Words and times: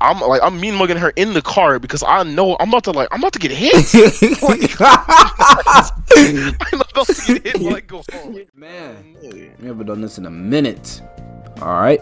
I'm 0.00 0.20
like 0.20 0.42
I'm 0.42 0.60
mean 0.60 0.74
mugging 0.74 0.98
her 0.98 1.10
in 1.16 1.32
the 1.32 1.40
car 1.40 1.78
because 1.78 2.02
I 2.02 2.22
know 2.22 2.56
I'm 2.60 2.68
about 2.68 2.84
to 2.84 2.90
like 2.90 3.08
I'm 3.12 3.20
about 3.20 3.32
to 3.32 3.38
get 3.38 3.50
hit. 3.50 3.72
I'm 6.60 6.80
about 6.80 7.06
to 7.06 7.40
get 7.40 7.44
hit 7.44 7.60
when 7.62 7.74
I 7.74 7.80
go 7.80 8.02
home. 8.12 8.38
Man, 8.54 9.16
we 9.22 9.66
haven't 9.66 9.86
done 9.86 10.02
this 10.02 10.18
in 10.18 10.26
a 10.26 10.30
minute. 10.30 11.00
All 11.62 11.80
right, 11.80 12.00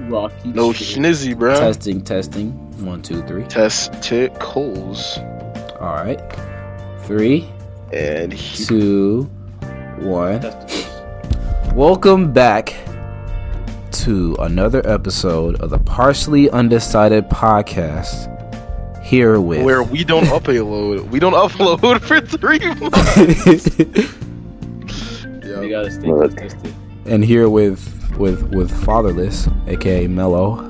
Rocky. 0.00 0.48
No 0.48 0.72
shit. 0.72 0.98
schnizzy, 0.98 1.38
bro. 1.38 1.54
testing, 1.56 2.02
testing. 2.02 2.50
One, 2.84 3.00
two, 3.00 3.22
three. 3.22 3.44
Test 3.44 3.92
tickles. 4.02 5.18
All 5.80 5.94
right, 5.94 6.20
three, 7.04 7.48
And 7.92 8.32
he, 8.32 8.64
two, 8.64 9.30
one. 9.98 10.40
Testicles. 10.40 10.92
Welcome 11.74 12.32
back 12.32 12.74
to 14.06 14.36
another 14.38 14.88
episode 14.88 15.60
of 15.60 15.70
the 15.70 15.78
Partially 15.80 16.48
Undecided 16.50 17.28
podcast. 17.28 18.32
Here 19.02 19.40
with 19.40 19.64
where 19.64 19.82
we 19.82 20.04
don't 20.04 20.24
upload, 20.26 21.08
we 21.10 21.18
don't 21.18 21.32
upload 21.32 22.00
for 22.02 22.20
three 22.20 22.60
months. 22.76 23.78
You 25.44 25.62
Yeah. 25.62 25.68
gotta 25.68 25.90
stay 25.90 26.06
consistent. 26.06 26.74
and 27.06 27.24
here 27.24 27.48
with 27.48 27.80
with 28.16 28.44
with 28.54 28.70
Fatherless, 28.84 29.48
aka 29.66 30.06
Mello, 30.06 30.68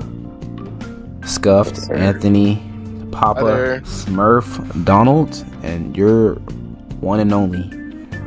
Scuffed, 1.23 1.75
Yes. 1.77 1.89
Anthony, 1.91 2.55
Hi 2.55 3.11
Papa. 3.11 3.81
Smurf, 3.83 4.83
Donald, 4.83 5.45
and 5.61 5.95
your 5.95 6.35
one 7.01 7.19
and 7.19 7.31
only 7.31 7.69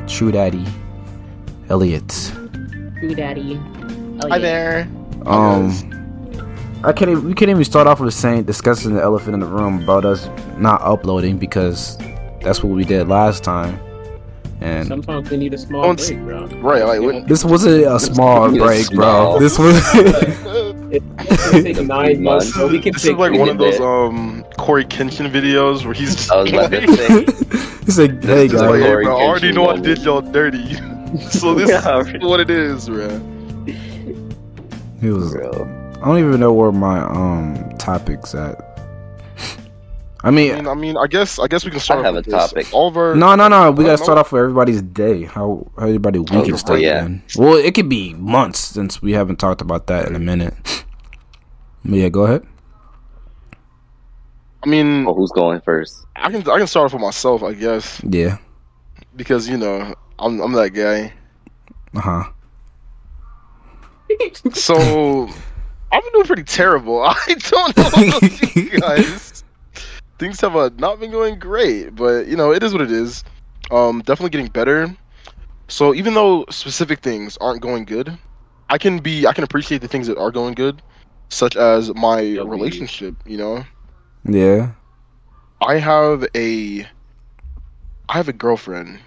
True 0.07 0.31
Daddy, 0.31 0.65
Elliot. 1.69 2.33
True 3.01 3.15
Daddy. 3.17 3.61
Oh, 4.23 4.29
Hi 4.29 4.39
there. 4.39 4.87
Um, 5.27 5.71
I 6.85 6.93
can't. 6.93 7.11
Even, 7.11 7.25
we 7.27 7.35
can't 7.35 7.51
even 7.51 7.65
start 7.65 7.87
off 7.87 8.01
with 8.01 8.15
saying 8.15 8.45
discussing 8.45 8.95
the 8.95 9.03
elephant 9.03 9.35
in 9.35 9.41
the 9.41 9.47
room 9.47 9.83
about 9.83 10.05
us 10.05 10.29
not 10.57 10.81
uploading 10.83 11.37
because 11.39 11.99
that's 12.43 12.63
what 12.63 12.73
we 12.75 12.85
did 12.85 13.07
last 13.09 13.45
time, 13.45 13.79
and 14.63 14.89
Sometimes 14.89 15.31
we 15.31 15.37
need 15.37 15.53
a 15.53 15.59
small 15.59 15.83
Don't 15.83 15.99
break, 15.99 16.19
bro. 16.21 16.47
Right, 16.61 16.85
like 16.85 17.01
what, 17.03 17.29
this 17.29 17.45
wasn't 17.45 17.85
a 17.85 18.01
small 18.01 18.51
be 18.51 18.59
a 18.59 18.63
break, 18.63 18.89
bro. 18.91 19.39
small- 19.39 19.39
This 19.41 19.59
was. 19.59 20.75
It's 20.93 21.51
gonna 21.51 21.63
take 21.63 21.83
nine 21.87 22.21
months, 22.25 22.53
so 22.53 22.67
we 22.67 22.81
can 22.81 22.93
this 22.95 23.05
is 23.05 23.13
like 23.13 23.33
one 23.33 23.49
of 23.49 23.59
those 23.59 23.75
it. 23.77 23.81
um 23.81 24.45
Cory 24.59 24.85
Kenshin 24.85 25.31
videos 25.31 25.85
where 25.85 25.95
he's 25.95 26.17
just 26.17 26.33
I 26.33 26.43
was 26.43 26.51
about 26.53 26.73
like. 26.73 26.83
He's 27.85 27.99
like, 27.99 28.25
hey 28.25 28.43
He's 28.43 28.55
like, 28.55 28.81
guys. 28.81 28.83
hey, 28.83 29.05
bro, 29.05 29.17
I 29.17 29.23
already 29.23 29.51
Kenshin 29.51 29.55
know 29.55 29.69
I 29.69 29.77
did 29.79 29.99
y'all 30.03 30.21
dirty. 30.21 30.75
so 31.31 31.55
this 31.55 31.71
Yeah, 31.71 32.01
is 32.01 32.21
what 32.25 32.41
it 32.41 32.51
is, 32.51 32.89
bro. 32.89 33.09
He 35.01 35.11
was. 35.11 35.33
Bro. 35.33 35.51
I 36.03 36.05
don't 36.07 36.19
even 36.19 36.41
know 36.41 36.53
where 36.53 36.73
my 36.73 37.01
um 37.01 37.77
topics 37.79 38.35
at. 38.35 38.67
I 40.23 40.29
I 40.29 40.31
mean, 40.31 40.55
mean, 40.55 40.67
I 40.69 40.75
mean, 40.75 40.97
I 40.99 41.07
guess, 41.07 41.39
I 41.39 41.47
guess 41.47 41.65
we 41.65 41.71
can 41.71 41.81
start. 41.81 42.01
I 42.01 42.05
have 42.05 42.15
with 42.15 42.27
a 42.27 42.31
this. 42.31 42.39
topic. 42.51 42.67
All 42.75 42.89
of 42.89 43.17
no, 43.17 43.35
no, 43.37 43.49
no. 43.49 43.71
We 43.71 43.85
gotta 43.85 43.97
start 43.97 44.17
know. 44.17 44.21
off 44.21 44.33
with 44.33 44.41
everybody's 44.41 44.83
day. 44.83 45.25
How 45.25 45.67
how 45.79 45.87
everybody 45.87 46.19
weekend 46.19 46.53
Oh, 46.53 46.57
started. 46.57 46.83
yeah. 46.83 47.01
then. 47.03 47.23
Well, 47.37 47.55
it 47.55 47.75
could 47.75 47.89
be 47.89 48.13
months 48.15 48.59
since 48.59 49.01
we 49.01 49.13
haven't 49.13 49.37
talked 49.37 49.63
about 49.63 49.87
that 49.87 50.07
in 50.07 50.15
a 50.15 50.19
minute. 50.19 50.55
But 51.85 51.95
yeah, 51.95 52.09
go 52.11 52.25
ahead. 52.25 52.47
I 54.63 54.69
mean, 54.69 55.07
Oh, 55.07 55.15
who's 55.15 55.33
going 55.33 55.61
first? 55.63 56.05
I 56.17 56.31
can, 56.31 56.43
I 56.51 56.59
can 56.59 56.67
start 56.67 56.85
off 56.87 56.93
with 56.93 57.01
myself, 57.01 57.43
I 57.43 57.55
guess, 57.55 58.03
Yeah. 58.05 58.37
because 59.17 59.49
you 59.49 59.57
know, 59.57 59.95
I'm, 60.19 60.39
I'm 60.41 60.53
that 60.53 60.71
guy. 60.71 61.15
Uh 61.97 62.01
huh. 62.01 62.25
So 64.53 65.29
I've 65.93 66.03
been 66.03 66.13
doing 66.13 66.27
pretty 66.27 66.45
terrible. 66.45 67.03
I 67.05 67.15
don't 67.39 67.77
know 67.77 67.87
about 68.19 68.57
you 68.57 68.81
guys. 68.81 69.45
Things 70.19 70.41
have 70.43 70.55
uh, 70.57 70.71
not 70.77 71.01
been 71.01 71.11
going 71.11 71.39
great, 71.39 71.95
but 71.95 72.27
you 72.27 72.37
know 72.37 72.53
it 72.53 72.63
is 72.63 72.73
what 72.73 72.83
it 72.83 72.91
is. 72.93 73.25
Um, 73.71 74.01
definitely 74.01 74.31
getting 74.31 74.49
better. 74.53 74.95
So 75.69 75.95
even 75.95 76.15
though 76.15 76.45
specific 76.51 77.01
things 77.01 77.37
aren't 77.41 77.63
going 77.63 77.85
good, 77.85 78.19
I 78.69 78.77
can 78.79 78.99
be 78.99 79.27
I 79.27 79.33
can 79.33 79.45
appreciate 79.45 79.81
the 79.81 79.89
things 79.89 80.07
that 80.09 80.19
are 80.19 80.31
going 80.31 80.55
good, 80.55 80.83
such 81.29 81.57
as 81.57 81.95
my 81.95 82.21
Yeah, 82.21 82.43
we- 82.43 82.51
relationship. 82.51 83.15
You 83.25 83.39
know, 83.39 83.65
Yeah. 84.29 84.73
I 85.63 85.77
have 85.79 86.25
a 86.35 86.81
I 88.09 88.13
have 88.17 88.29
a 88.29 88.33
girlfriend, 88.33 88.99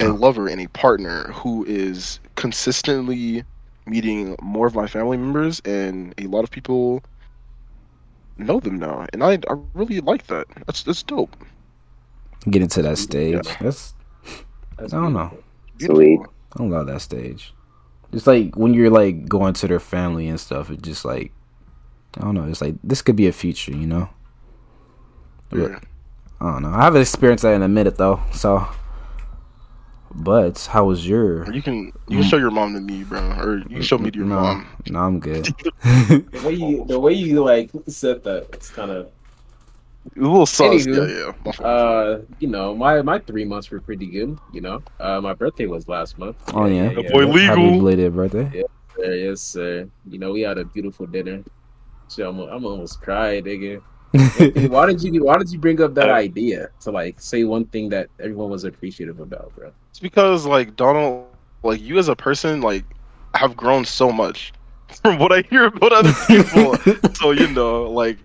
a 0.00 0.08
lover, 0.08 0.48
and 0.48 0.60
a 0.60 0.66
partner 0.68 1.24
who 1.32 1.64
is 1.66 2.18
consistently 2.34 3.44
meeting 3.86 4.36
more 4.40 4.66
of 4.66 4.74
my 4.74 4.86
family 4.86 5.16
members, 5.16 5.60
and 5.64 6.14
a 6.18 6.26
lot 6.26 6.44
of 6.44 6.50
people 6.50 7.02
know 8.38 8.60
them 8.60 8.78
now, 8.78 9.06
and 9.12 9.22
I 9.22 9.34
I 9.48 9.56
really 9.74 10.00
like 10.00 10.26
that. 10.28 10.46
That's 10.66 10.82
that's 10.82 11.02
dope. 11.02 11.36
Getting 12.50 12.68
to 12.68 12.82
that 12.82 12.98
stage. 12.98 13.46
Yeah. 13.46 13.56
That's 13.60 13.94
That's 14.78 14.92
I 14.92 14.96
don't 14.96 15.12
know. 15.12 15.36
Sweet. 15.80 16.20
I 16.54 16.58
don't 16.58 16.70
love 16.70 16.86
that 16.86 17.00
stage. 17.00 17.54
It's 18.12 18.26
like 18.26 18.56
when 18.56 18.74
you're 18.74 18.90
like 18.90 19.28
going 19.28 19.54
to 19.54 19.68
their 19.68 19.80
family 19.80 20.28
and 20.28 20.38
stuff. 20.38 20.70
It 20.70 20.82
just 20.82 21.04
like 21.04 21.32
I 22.18 22.22
don't 22.22 22.34
know. 22.34 22.44
It's 22.44 22.60
like 22.60 22.74
this 22.82 23.02
could 23.02 23.16
be 23.16 23.26
a 23.26 23.32
future, 23.32 23.72
you 23.72 23.86
know. 23.86 24.10
Yeah. 25.52 25.78
I 26.40 26.52
don't 26.52 26.62
know. 26.62 26.70
I 26.70 26.82
haven't 26.82 27.02
experienced 27.02 27.42
that 27.42 27.54
in 27.54 27.62
a 27.62 27.68
minute 27.68 27.96
though. 27.96 28.20
So, 28.32 28.66
but 30.14 30.68
how 30.70 30.84
was 30.86 31.06
your? 31.06 31.50
You 31.52 31.62
can 31.62 31.92
you 32.08 32.20
can 32.20 32.22
show 32.22 32.36
your 32.36 32.50
mom 32.50 32.74
to 32.74 32.80
me, 32.80 33.04
bro, 33.04 33.20
or 33.38 33.58
you 33.58 33.64
can 33.64 33.82
show 33.82 33.98
me 33.98 34.10
to 34.10 34.18
your 34.18 34.26
no, 34.26 34.40
mom. 34.40 34.68
no, 34.88 35.00
I'm 35.00 35.20
good. 35.20 35.48
The 35.82 36.42
way 36.44 36.54
you, 36.54 36.84
the 36.86 36.98
way 37.00 37.12
you 37.12 37.42
like 37.44 37.70
said 37.88 38.22
that, 38.24 38.48
it's 38.52 38.70
kind 38.70 38.90
of. 38.90 39.10
A 40.16 40.20
little 40.20 40.46
sus. 40.46 40.86
Anywho, 40.86 41.08
yeah, 41.08 41.52
yeah. 41.60 41.66
Uh, 41.66 42.22
you 42.40 42.48
know, 42.48 42.74
my 42.74 43.02
my 43.02 43.18
three 43.20 43.44
months 43.44 43.70
were 43.70 43.80
pretty 43.80 44.06
good. 44.06 44.36
You 44.52 44.60
know, 44.60 44.82
uh, 44.98 45.20
my 45.20 45.32
birthday 45.32 45.66
was 45.66 45.88
last 45.88 46.18
month. 46.18 46.36
Oh 46.54 46.66
yeah, 46.66 46.92
The 46.92 47.02
boy 47.04 47.26
legal. 47.26 47.56
Happy 47.56 47.78
belated 47.78 48.14
birthday. 48.14 48.64
Sir, 48.96 49.14
yes, 49.14 49.40
sir. 49.40 49.88
You 50.08 50.18
know, 50.18 50.32
we 50.32 50.42
had 50.42 50.58
a 50.58 50.64
beautiful 50.64 51.06
dinner. 51.06 51.42
So 52.08 52.28
I'm, 52.28 52.38
I'm 52.40 52.64
almost 52.64 53.00
cried, 53.00 53.44
nigga. 53.44 53.80
Why 54.12 54.86
did 54.86 55.02
you 55.02 55.24
Why 55.24 55.38
did 55.38 55.50
you 55.50 55.58
bring 55.58 55.80
up 55.80 55.94
that 55.94 56.10
idea 56.10 56.68
to 56.80 56.90
like 56.90 57.20
say 57.20 57.44
one 57.44 57.64
thing 57.66 57.88
that 57.90 58.08
everyone 58.20 58.50
was 58.50 58.64
appreciative 58.64 59.20
about, 59.20 59.54
bro? 59.56 59.72
It's 59.90 60.00
because 60.00 60.44
like 60.44 60.76
Donald, 60.76 61.26
like 61.62 61.80
you 61.80 61.98
as 61.98 62.08
a 62.08 62.16
person, 62.16 62.60
like 62.60 62.84
have 63.34 63.56
grown 63.56 63.84
so 63.84 64.12
much 64.12 64.52
from 65.02 65.18
what 65.18 65.32
I 65.32 65.42
hear 65.48 65.66
about 65.66 65.92
other 65.92 66.12
people. 66.26 66.76
so 67.14 67.30
you 67.30 67.48
know, 67.48 67.90
like 67.90 68.18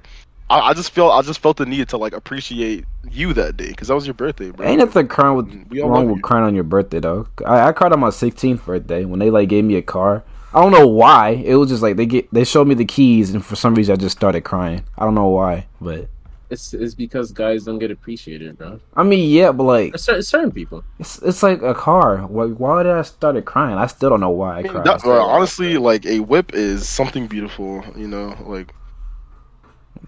I, 0.49 0.59
I 0.59 0.73
just 0.73 0.91
feel 0.91 1.09
I 1.09 1.21
just 1.21 1.39
felt 1.39 1.57
the 1.57 1.65
need 1.65 1.87
to 1.89 1.97
like 1.97 2.13
appreciate 2.13 2.85
you 3.09 3.33
that 3.33 3.57
day 3.57 3.69
because 3.69 3.87
that 3.87 3.95
was 3.95 4.05
your 4.05 4.13
birthday, 4.13 4.51
bro. 4.51 4.67
Ain't 4.67 4.79
nothing 4.79 5.07
crying 5.07 5.37
with 5.37 5.67
We 5.69 5.81
all 5.81 5.89
wrong 5.89 6.07
with 6.07 6.17
you. 6.17 6.21
crying 6.21 6.43
on 6.45 6.55
your 6.55 6.63
birthday 6.65 6.99
though. 6.99 7.27
I, 7.45 7.69
I 7.69 7.71
cried 7.71 7.93
on 7.93 7.99
my 7.99 8.09
16th 8.09 8.65
birthday 8.65 9.05
when 9.05 9.19
they 9.19 9.29
like 9.29 9.49
gave 9.49 9.63
me 9.63 9.75
a 9.75 9.81
car. 9.81 10.23
I 10.53 10.61
don't 10.61 10.71
know 10.71 10.87
why. 10.87 11.29
It 11.31 11.55
was 11.55 11.69
just 11.69 11.81
like 11.83 11.97
they 11.97 12.05
get 12.05 12.31
they 12.33 12.43
showed 12.43 12.67
me 12.67 12.75
the 12.75 12.85
keys 12.85 13.33
and 13.33 13.45
for 13.45 13.55
some 13.55 13.75
reason 13.75 13.93
I 13.93 13.95
just 13.97 14.17
started 14.17 14.41
crying. 14.41 14.83
I 14.97 15.03
don't 15.05 15.15
know 15.15 15.27
why, 15.27 15.67
but 15.81 16.07
It's 16.49 16.73
it's 16.73 16.95
because 16.95 17.31
guys 17.33 17.65
don't 17.65 17.79
get 17.79 17.91
appreciated, 17.91 18.57
bro. 18.57 18.79
I 18.95 19.03
mean 19.03 19.29
yeah, 19.29 19.51
but 19.51 19.63
like 19.63 19.97
Certain, 19.97 20.23
certain 20.23 20.51
people. 20.51 20.83
it's 20.99 21.21
it's 21.21 21.43
like 21.43 21.61
a 21.61 21.73
car. 21.73 22.25
Like 22.29 22.55
why 22.57 22.83
did 22.83 22.93
I 22.93 23.01
started 23.01 23.43
crying? 23.45 23.77
I 23.77 23.87
still 23.87 24.09
don't 24.09 24.21
know 24.21 24.29
why 24.29 24.55
I 24.55 24.59
I 24.59 24.63
cried. 24.63 24.85
that- 24.85 25.05
honestly, 25.05 25.77
like 25.77 26.05
a 26.05 26.21
whip 26.21 26.53
is 26.53 26.87
something 26.87 27.27
beautiful. 27.27 27.83
You 27.95 28.07
know, 28.07 28.35
like 28.47 28.73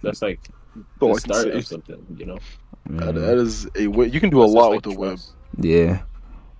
That's 0.01 0.21
like 0.21 0.39
all 1.01 1.09
the 1.09 1.15
I 1.15 1.19
can 1.19 1.33
start 1.33 1.47
of 1.55 1.67
something, 1.67 2.05
you 2.17 2.25
know. 2.25 2.37
That- 2.91 3.15
that 3.15 3.37
is 3.37 3.67
a 3.75 3.87
whip. 3.87 4.13
You 4.13 4.19
can 4.21 4.29
do 4.29 4.41
a 4.41 4.45
lot 4.45 4.71
just 4.73 4.85
with 4.85 4.85
like 4.85 4.95
a 4.95 4.99
whip. 4.99 5.19
Yeah. 5.59 6.01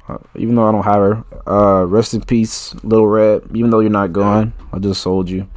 Uh, 0.10 0.18
even 0.36 0.56
though 0.56 0.68
I 0.68 0.72
don't 0.72 0.84
have 0.84 0.96
her, 0.96 1.24
uh, 1.48 1.86
rest 1.86 2.14
in 2.16 2.22
peace, 2.22 2.74
Little 2.84 3.08
Red. 3.08 3.44
Even 3.54 3.70
though 3.70 3.80
you're 3.80 3.92
not 3.92 4.12
gone, 4.12 4.54
I 4.74 4.80
just 4.80 5.02
sold 5.02 5.30
you. 5.30 5.48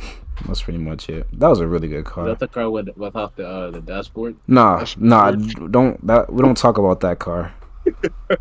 That's 0.46 0.62
pretty 0.62 0.78
much 0.78 1.08
it. 1.08 1.26
That 1.38 1.48
was 1.48 1.60
a 1.60 1.66
really 1.66 1.88
good 1.88 2.06
Is 2.06 2.12
car. 2.12 2.26
that 2.26 2.38
the 2.38 2.48
car 2.48 2.70
with 2.70 2.88
without 2.96 3.36
the 3.36 3.48
uh, 3.48 3.70
the 3.70 3.80
dashboard? 3.80 4.36
Nah, 4.46 4.78
That's 4.78 4.96
nah, 4.98 5.30
don't 5.32 6.04
that 6.06 6.32
we 6.32 6.42
don't 6.42 6.56
talk 6.56 6.78
about 6.78 7.00
that 7.00 7.18
car. 7.18 7.54
that 8.28 8.38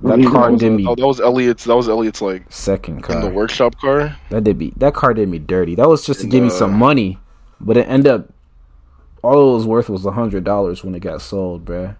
That 0.00 0.24
car 0.26 0.50
was, 0.52 0.60
did 0.60 0.72
me 0.72 0.86
oh, 0.86 0.94
that 0.94 1.06
was 1.06 1.20
Elliot's. 1.20 1.64
That 1.64 1.76
was 1.76 1.88
Elliot's 1.88 2.22
like 2.22 2.44
second 2.50 3.04
in 3.10 3.20
the 3.20 3.30
workshop 3.30 3.76
car. 3.78 4.16
That 4.30 4.44
did 4.44 4.58
me. 4.58 4.72
That 4.76 4.94
car 4.94 5.14
did 5.14 5.28
me 5.28 5.38
dirty. 5.38 5.74
That 5.74 5.88
was 5.88 6.04
just 6.06 6.20
to 6.20 6.24
And, 6.26 6.32
give 6.32 6.42
me 6.42 6.48
uh, 6.48 6.52
some 6.52 6.72
money, 6.74 7.18
but 7.60 7.76
it 7.76 7.88
ended 7.88 8.10
up 8.12 8.32
all 9.22 9.52
it 9.52 9.54
was 9.56 9.66
worth 9.66 9.88
was 9.88 10.04
a 10.06 10.12
hundred 10.12 10.44
dollars 10.44 10.82
when 10.84 10.94
it 10.94 11.00
got 11.00 11.22
sold, 11.22 11.64
bruh. 11.64 11.96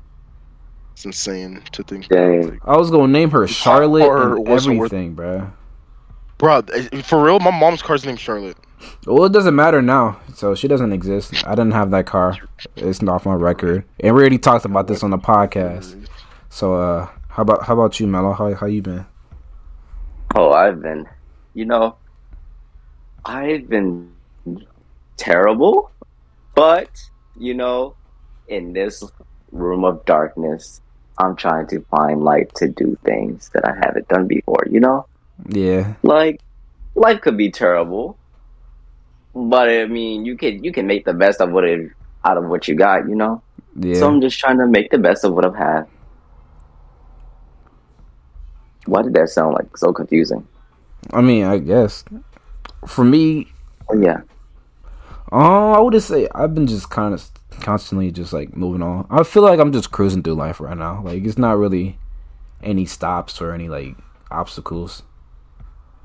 It's 0.92 1.04
insane 1.04 1.62
to 1.72 1.82
think. 1.82 2.08
Dang. 2.08 2.50
Like, 2.50 2.60
I 2.64 2.76
was 2.76 2.90
gonna 2.90 3.08
name 3.08 3.30
her 3.30 3.46
Charlotte 3.48 4.02
or 4.06 4.36
and 4.36 4.46
wasn't 4.48 4.78
worth- 4.78 4.92
everything, 4.92 5.16
bruh. 5.16 5.50
bro, 6.38 6.62
eh, 6.74 7.02
for 7.02 7.22
real, 7.24 7.38
my 7.40 7.50
mom's 7.50 7.82
car's 7.82 8.04
named 8.04 8.20
Charlotte. 8.20 8.56
Well, 9.06 9.24
it 9.24 9.32
doesn't 9.32 9.54
matter 9.54 9.80
now. 9.80 10.18
So 10.34 10.54
she 10.54 10.66
doesn't 10.68 10.92
exist. 10.92 11.46
I 11.46 11.50
didn't 11.50 11.70
have 11.72 11.90
that 11.92 12.06
car. 12.06 12.36
It's 12.76 13.00
not 13.00 13.14
off 13.14 13.26
my 13.26 13.34
record. 13.34 13.84
And 14.00 14.14
we 14.14 14.20
already 14.20 14.38
talked 14.38 14.64
about 14.64 14.88
this 14.88 15.02
on 15.04 15.10
the 15.10 15.18
podcast. 15.18 15.96
So 16.50 16.74
uh 16.74 17.08
how 17.28 17.42
about 17.42 17.64
how 17.64 17.74
about 17.74 17.98
you, 18.00 18.06
Mello? 18.06 18.32
How 18.32 18.52
how 18.54 18.66
you 18.66 18.82
been? 18.82 19.06
Oh, 20.34 20.50
I've 20.52 20.82
been, 20.82 21.06
you 21.54 21.64
know, 21.64 21.96
I've 23.24 23.68
been 23.68 24.10
terrible. 25.16 25.90
But 26.54 26.90
you 27.38 27.54
know, 27.54 27.94
in 28.48 28.72
this 28.72 29.02
room 29.52 29.84
of 29.84 30.04
darkness, 30.04 30.81
I'm 31.19 31.37
trying 31.37 31.66
to 31.69 31.81
find 31.90 32.22
light 32.22 32.54
to 32.56 32.69
do 32.69 32.96
things 33.04 33.50
that 33.54 33.64
I 33.64 33.75
haven't 33.84 34.08
done 34.08 34.26
before. 34.26 34.66
You 34.70 34.81
know, 34.81 35.06
Yeah. 35.49 35.94
like 36.02 36.40
life 36.94 37.20
could 37.20 37.37
be 37.37 37.50
terrible, 37.50 38.16
but 39.34 39.69
I 39.69 39.87
mean, 39.87 40.25
you 40.25 40.37
can 40.37 40.64
you 40.64 40.72
can 40.72 40.87
make 40.87 41.04
the 41.04 41.14
best 41.14 41.40
of 41.40 41.52
what 41.52 41.64
it 41.64 41.90
out 42.25 42.37
of 42.38 42.44
what 42.49 42.66
you 42.69 42.75
got. 42.75 43.08
You 43.08 43.14
know, 43.14 43.43
Yeah. 43.76 44.00
so 44.00 44.08
I'm 44.08 44.20
just 44.20 44.38
trying 44.38 44.58
to 44.58 44.66
make 44.66 44.90
the 44.90 44.99
best 44.99 45.25
of 45.25 45.34
what 45.34 45.44
I've 45.44 45.56
had. 45.56 45.87
Why 48.87 49.02
did 49.02 49.14
that 49.14 49.28
sound 49.28 49.55
like 49.55 49.76
so 49.76 49.93
confusing? 49.93 50.46
I 51.12 51.20
mean, 51.20 51.44
I 51.44 51.58
guess 51.58 52.05
for 52.87 53.05
me, 53.05 53.48
yeah, 53.94 54.20
Oh, 55.31 55.72
I 55.72 55.81
would 55.81 55.94
just 55.94 56.08
say 56.08 56.28
I've 56.34 56.55
been 56.55 56.66
just 56.66 56.90
kind 56.90 57.14
of 57.14 57.20
constantly 57.62 58.10
just 58.10 58.32
like 58.32 58.56
moving 58.56 58.82
on. 58.82 59.06
I 59.10 59.22
feel 59.22 59.42
like 59.42 59.58
I'm 59.60 59.72
just 59.72 59.90
cruising 59.92 60.22
through 60.22 60.34
life 60.34 60.60
right 60.60 60.76
now. 60.76 61.02
Like 61.02 61.24
it's 61.24 61.38
not 61.38 61.58
really 61.58 61.98
any 62.62 62.84
stops 62.86 63.40
or 63.40 63.52
any 63.52 63.68
like 63.68 63.96
obstacles. 64.30 65.02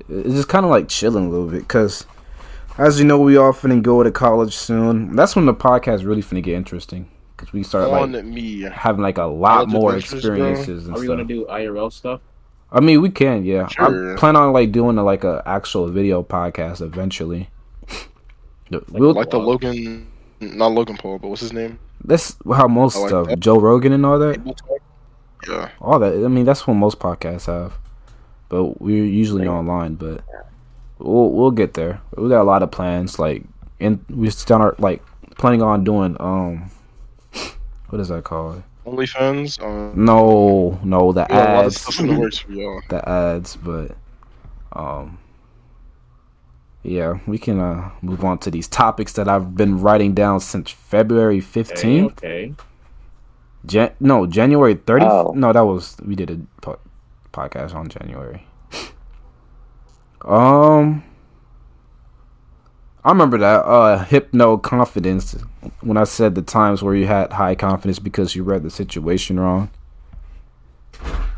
It's 0.08 0.34
just 0.34 0.48
kind 0.48 0.64
of 0.64 0.70
like 0.70 0.88
chilling 0.88 1.26
a 1.26 1.28
little 1.28 1.48
bit 1.48 1.60
because, 1.62 2.06
as 2.78 2.98
you 2.98 3.04
know, 3.04 3.18
we 3.20 3.36
all 3.36 3.52
finna 3.52 3.82
go 3.82 4.02
to 4.02 4.10
college 4.10 4.54
soon. 4.56 5.14
That's 5.14 5.36
when 5.36 5.46
the 5.46 5.54
podcast 5.54 6.04
really 6.06 6.22
finna 6.22 6.42
get 6.42 6.54
interesting 6.54 7.10
because 7.36 7.52
we 7.52 7.62
start 7.62 7.88
On 7.90 8.12
like 8.12 8.24
me. 8.24 8.62
having 8.62 9.02
like 9.02 9.18
a 9.18 9.24
lot 9.24 9.66
College 9.68 9.72
more 9.72 9.96
experiences 9.96 10.86
and 10.86 10.96
Are 10.96 10.98
we 11.00 11.06
stuff. 11.06 11.16
gonna 11.18 11.28
do 11.28 11.44
IRL 11.46 11.92
stuff? 11.92 12.20
I 12.70 12.80
mean, 12.80 13.00
we 13.00 13.10
can, 13.10 13.44
yeah. 13.44 13.66
Sure. 13.68 14.14
I 14.14 14.16
plan 14.18 14.36
on 14.36 14.52
like 14.52 14.72
doing 14.72 14.98
a, 14.98 15.04
like 15.04 15.24
a 15.24 15.42
actual 15.46 15.88
video 15.88 16.22
podcast 16.22 16.80
eventually. 16.82 17.48
we'll, 18.70 19.14
Like 19.14 19.30
the 19.30 19.38
Wow. 19.38 19.44
Logan, 19.46 20.06
not 20.40 20.72
Logan 20.72 20.96
Paul, 20.96 21.18
but 21.18 21.28
what's 21.28 21.40
his 21.40 21.52
name? 21.52 21.78
That's 22.04 22.36
how 22.46 22.68
most 22.68 22.96
like 22.96 23.08
stuff. 23.08 23.26
that. 23.28 23.40
Joe 23.40 23.58
Rogan 23.58 23.92
and 23.92 24.06
all 24.06 24.18
that. 24.18 24.62
Yeah. 25.48 25.70
All 25.80 25.98
that. 25.98 26.12
I 26.12 26.28
mean, 26.28 26.44
that's 26.44 26.66
what 26.66 26.74
most 26.74 26.98
podcasts 26.98 27.46
have. 27.46 27.74
But 28.48 28.80
we're 28.80 29.04
usually 29.04 29.46
online. 29.46 29.94
But 29.94 30.22
we'll 30.98 31.30
we'll 31.30 31.50
get 31.50 31.74
there. 31.74 32.00
We 32.16 32.28
got 32.28 32.42
a 32.42 32.44
lot 32.44 32.62
of 32.62 32.70
plans. 32.70 33.18
Like, 33.18 33.44
and 33.80 34.04
we 34.08 34.30
start 34.30 34.80
like 34.80 35.02
planning 35.36 35.62
on 35.62 35.84
doing 35.84 36.16
um, 36.20 36.70
what 37.88 38.00
is 38.00 38.08
that 38.08 38.24
called? 38.24 38.62
OnlyFans. 38.86 39.62
Um, 39.62 40.04
No, 40.04 40.78
no, 40.82 41.12
the 41.12 41.26
yeah, 41.28 41.60
of 41.60 41.66
ads, 41.66 41.84
the 41.96 42.18
works 42.18 42.38
for 42.38 42.52
y'all. 42.52 42.80
the 42.88 43.06
ads. 43.08 43.56
But 43.56 43.96
um, 44.72 45.18
yeah, 46.82 47.18
we 47.26 47.38
can 47.38 47.58
uh 47.60 47.90
move 48.02 48.24
on 48.24 48.38
to 48.38 48.50
these 48.50 48.68
topics 48.68 49.12
that 49.14 49.28
I've 49.28 49.56
been 49.56 49.80
writing 49.80 50.14
down 50.14 50.40
since 50.40 50.70
February 50.70 51.36
Okay, 51.38 51.40
fifteenth. 51.40 52.18
okay. 52.18 52.54
Jan- 53.66 53.94
no, 54.00 54.26
January 54.26 54.76
30th. 54.76 55.10
Oh. 55.10 55.32
No, 55.34 55.52
that 55.52 55.60
was 55.66 55.96
we 56.04 56.14
did 56.14 56.30
a 56.30 56.38
po- 56.62 56.78
podcast 57.32 57.74
on 57.74 57.88
January. 57.88 58.46
um 60.24 61.02
I 63.04 63.10
remember 63.10 63.38
that 63.38 63.64
uh 63.64 64.04
hypno 64.04 64.56
confidence 64.58 65.36
when 65.80 65.96
I 65.96 66.04
said 66.04 66.34
the 66.34 66.42
times 66.42 66.82
where 66.82 66.94
you 66.94 67.06
had 67.06 67.32
high 67.32 67.54
confidence 67.54 67.98
because 67.98 68.34
you 68.34 68.42
read 68.44 68.62
the 68.62 68.70
situation 68.70 69.38
wrong. 69.40 69.70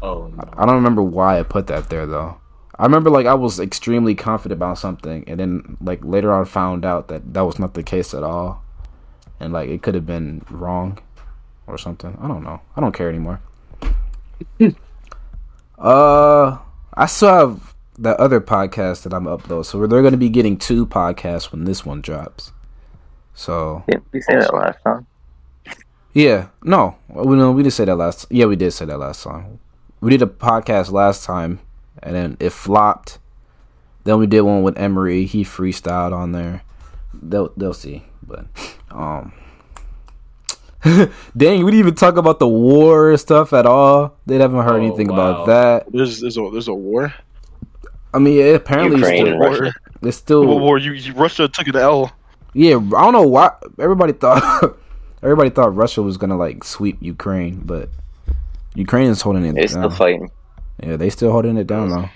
Oh 0.03 0.29
no. 0.35 0.45
I 0.57 0.67
don't 0.67 0.77
remember 0.77 1.03
why 1.03 1.39
I 1.39 1.43
put 1.43 1.67
that 1.69 1.89
there 1.91 2.07
though. 2.07 2.40
I 2.81 2.85
remember 2.85 3.11
like 3.11 3.27
I 3.27 3.35
was 3.35 3.61
extremely 3.61 4.15
confident 4.15 4.56
about 4.56 4.79
something 4.79 5.23
and 5.27 5.38
then 5.38 5.77
like 5.82 6.03
later 6.03 6.32
on 6.32 6.47
found 6.47 6.87
out 6.87 7.09
that 7.09 7.35
that 7.35 7.43
was 7.43 7.59
not 7.59 7.75
the 7.75 7.82
case 7.82 8.15
at 8.15 8.23
all. 8.23 8.65
And 9.38 9.53
like 9.53 9.69
it 9.69 9.82
could 9.82 9.94
have 9.94 10.06
been 10.06 10.43
wrong 10.49 10.99
or 11.67 11.77
something. 11.77 12.17
I 12.19 12.27
don't 12.27 12.43
know. 12.43 12.62
I 12.75 12.81
don't 12.81 12.93
care 12.93 13.11
anymore. 13.11 13.41
uh 15.79 16.59
I 16.94 17.06
still 17.06 17.29
have 17.29 17.75
that 17.99 18.19
other 18.19 18.41
podcast 18.41 19.03
that 19.03 19.12
I'm 19.12 19.25
upload. 19.25 19.67
So 19.67 19.87
they're 19.87 20.00
going 20.00 20.12
to 20.12 20.19
be 20.19 20.31
getting 20.31 20.56
two 20.56 20.87
podcasts 20.87 21.53
when 21.53 21.65
this 21.65 21.85
one 21.85 22.00
drops. 22.00 22.53
So 23.35 23.85
yeah, 23.88 23.99
we 24.11 24.23
said 24.23 24.41
that 24.41 24.55
last 24.55 24.79
time. 24.85 25.06
yeah, 26.15 26.49
no, 26.65 26.97
we 27.09 27.37
no, 27.37 27.53
we 27.53 27.62
did 27.62 27.73
say 27.73 27.85
that 27.85 27.97
last. 27.97 28.27
Yeah, 28.31 28.47
we 28.47 28.56
did 28.56 28.73
say 28.73 28.87
that 28.87 28.99
last 28.99 29.23
time. 29.23 29.61
We 30.00 30.11
did 30.11 30.23
a 30.23 30.27
podcast 30.27 30.91
last 30.91 31.25
time, 31.25 31.61
and 32.02 32.14
then 32.14 32.37
it 32.41 32.50
flopped. 32.50 33.19
Then 34.05 34.19
we 34.19 34.26
did 34.26 34.41
one 34.43 34.62
with 34.62 34.79
Emery. 34.79 35.26
He 35.26 35.44
freestyled 35.44 36.12
on 36.12 36.32
there. 36.32 36.62
They'll 37.14 37.52
they'll 37.56 37.75
see, 37.75 38.05
but 38.23 38.47
um, 38.91 39.32
dang, 40.85 41.64
we 41.64 41.70
didn't 41.70 41.75
even 41.81 41.94
talk 41.94 42.17
about 42.17 42.38
the 42.38 42.49
war 42.49 43.17
stuff 43.19 43.52
at 43.52 43.67
all. 43.67 44.17
They 44.26 44.38
haven't 44.38 44.62
heard 44.62 44.81
Oh, 44.81 44.87
anything 44.87 45.08
wow. 45.08 45.14
about 45.14 45.47
that. 45.47 45.93
There's 45.93 46.20
there's 46.20 46.37
a 46.38 46.49
there's 46.50 46.69
a 46.69 46.75
war. 46.75 47.12
I 48.14 48.19
mean, 48.19 48.38
yeah, 48.38 48.44
apparently 48.55 48.99
it's 49.00 49.08
still, 49.08 49.26
and 49.29 49.41
Russia. 49.41 49.62
War. 49.62 49.73
it's 50.08 50.17
still 50.17 50.46
What 50.46 50.61
war? 50.61 50.79
You, 50.79 50.93
you 50.93 51.12
Russia 51.14 51.46
took 51.49 51.69
an 51.69 51.76
L. 51.76 52.11
Yeah, 52.55 52.76
I 52.76 53.03
don't 53.03 53.12
know 53.12 53.26
why 53.26 53.53
everybody 53.79 54.12
thought 54.12 54.76
everybody 55.23 55.50
thought 55.50 55.75
Russia 55.76 56.03
was 56.03 56.17
gonna 56.17 56.37
like 56.37 56.64
sweep 56.64 56.96
Ukraine, 57.00 57.61
but 57.64 57.88
Ukraine 58.75 59.11
is 59.11 59.20
holding 59.20 59.44
it 59.44 59.55
They're 59.55 59.69
still 59.69 59.91
fighting. 59.91 60.31
Yeah, 60.82 60.97
they 60.97 61.11
still 61.11 61.31
holding 61.32 61.56
it 61.56 61.67
down 61.67 61.91
though. 61.91 62.09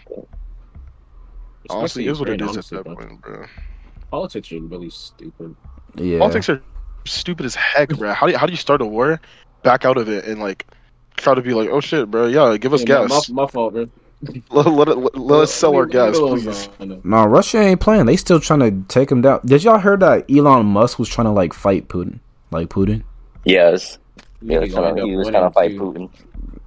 Honestly, 1.71 2.07
Especially 2.07 2.09
is 2.09 2.21
what 2.21 2.29
it 2.29 2.33
Ukraine, 2.41 2.51
is 2.51 2.57
honestly, 2.57 2.79
at 2.79 2.85
that 2.85 2.97
point, 2.99 3.21
bro. 3.23 3.47
Politics 4.11 4.53
are 4.53 4.61
really 4.61 4.91
stupid. 4.91 5.57
Yeah, 5.97 6.19
Politics 6.19 6.49
are 6.51 6.63
stupid 7.05 7.47
as 7.47 7.55
heck, 7.55 7.91
bro. 7.97 8.13
How 8.13 8.27
do 8.27 8.33
you, 8.33 8.39
how 8.39 8.47
do 8.47 8.53
you 8.53 8.57
start 8.59 8.81
a 8.83 8.87
war, 8.87 9.21
back 9.63 9.85
out 9.85 9.97
of 9.97 10.09
it, 10.09 10.25
and 10.27 10.41
like 10.41 10.67
try 11.17 11.35
to 11.35 11.41
be 11.43 11.55
like, 11.55 11.69
oh 11.71 11.81
shit, 11.81 12.11
bro, 12.11 12.27
yeah, 12.27 12.57
give 12.57 12.75
us 12.75 12.83
Yeah, 12.87 13.01
my- 13.03 13.07
gas. 13.09 13.29
My, 13.31 13.43
my 13.43 13.49
fault, 13.51 13.73
bro. 13.75 13.89
let, 14.51 14.67
let, 14.67 14.89
let, 14.99 15.17
let, 15.19 15.41
us 15.43 15.53
sell 15.53 15.75
our 15.75 15.87
Leave- 15.87 15.95
leave 15.95 16.45
gas, 16.45 16.67
please. 16.67 16.69
bro. 16.79 17.01
no, 17.05 17.25
Russia 17.27 17.59
ain't 17.59 17.81
playing. 17.81 18.07
They 18.07 18.17
still 18.17 18.41
trying 18.41 18.61
to 18.61 18.71
take 18.89 19.11
him 19.13 19.21
down. 19.21 19.41
Did 19.45 19.65
y'all 19.65 19.79
heard 19.79 20.01
that 20.01 20.31
Elon 20.31 20.65
Musk 20.67 20.99
was 20.99 21.09
trying 21.09 21.27
to 21.27 21.31
like 21.31 21.53
fight 21.53 21.89
Putin, 21.89 22.21
like 22.51 22.69
Putin? 22.69 23.03
Yes, 23.45 23.99
yeah, 24.41 24.61
gonna 24.61 24.71
so 24.71 24.85
end 24.85 25.01
up 25.01 25.07
he 25.07 25.17
was 25.17 25.29
trying 25.29 25.43
to 25.45 25.51
fight. 25.51 25.73
Putin. 25.73 26.09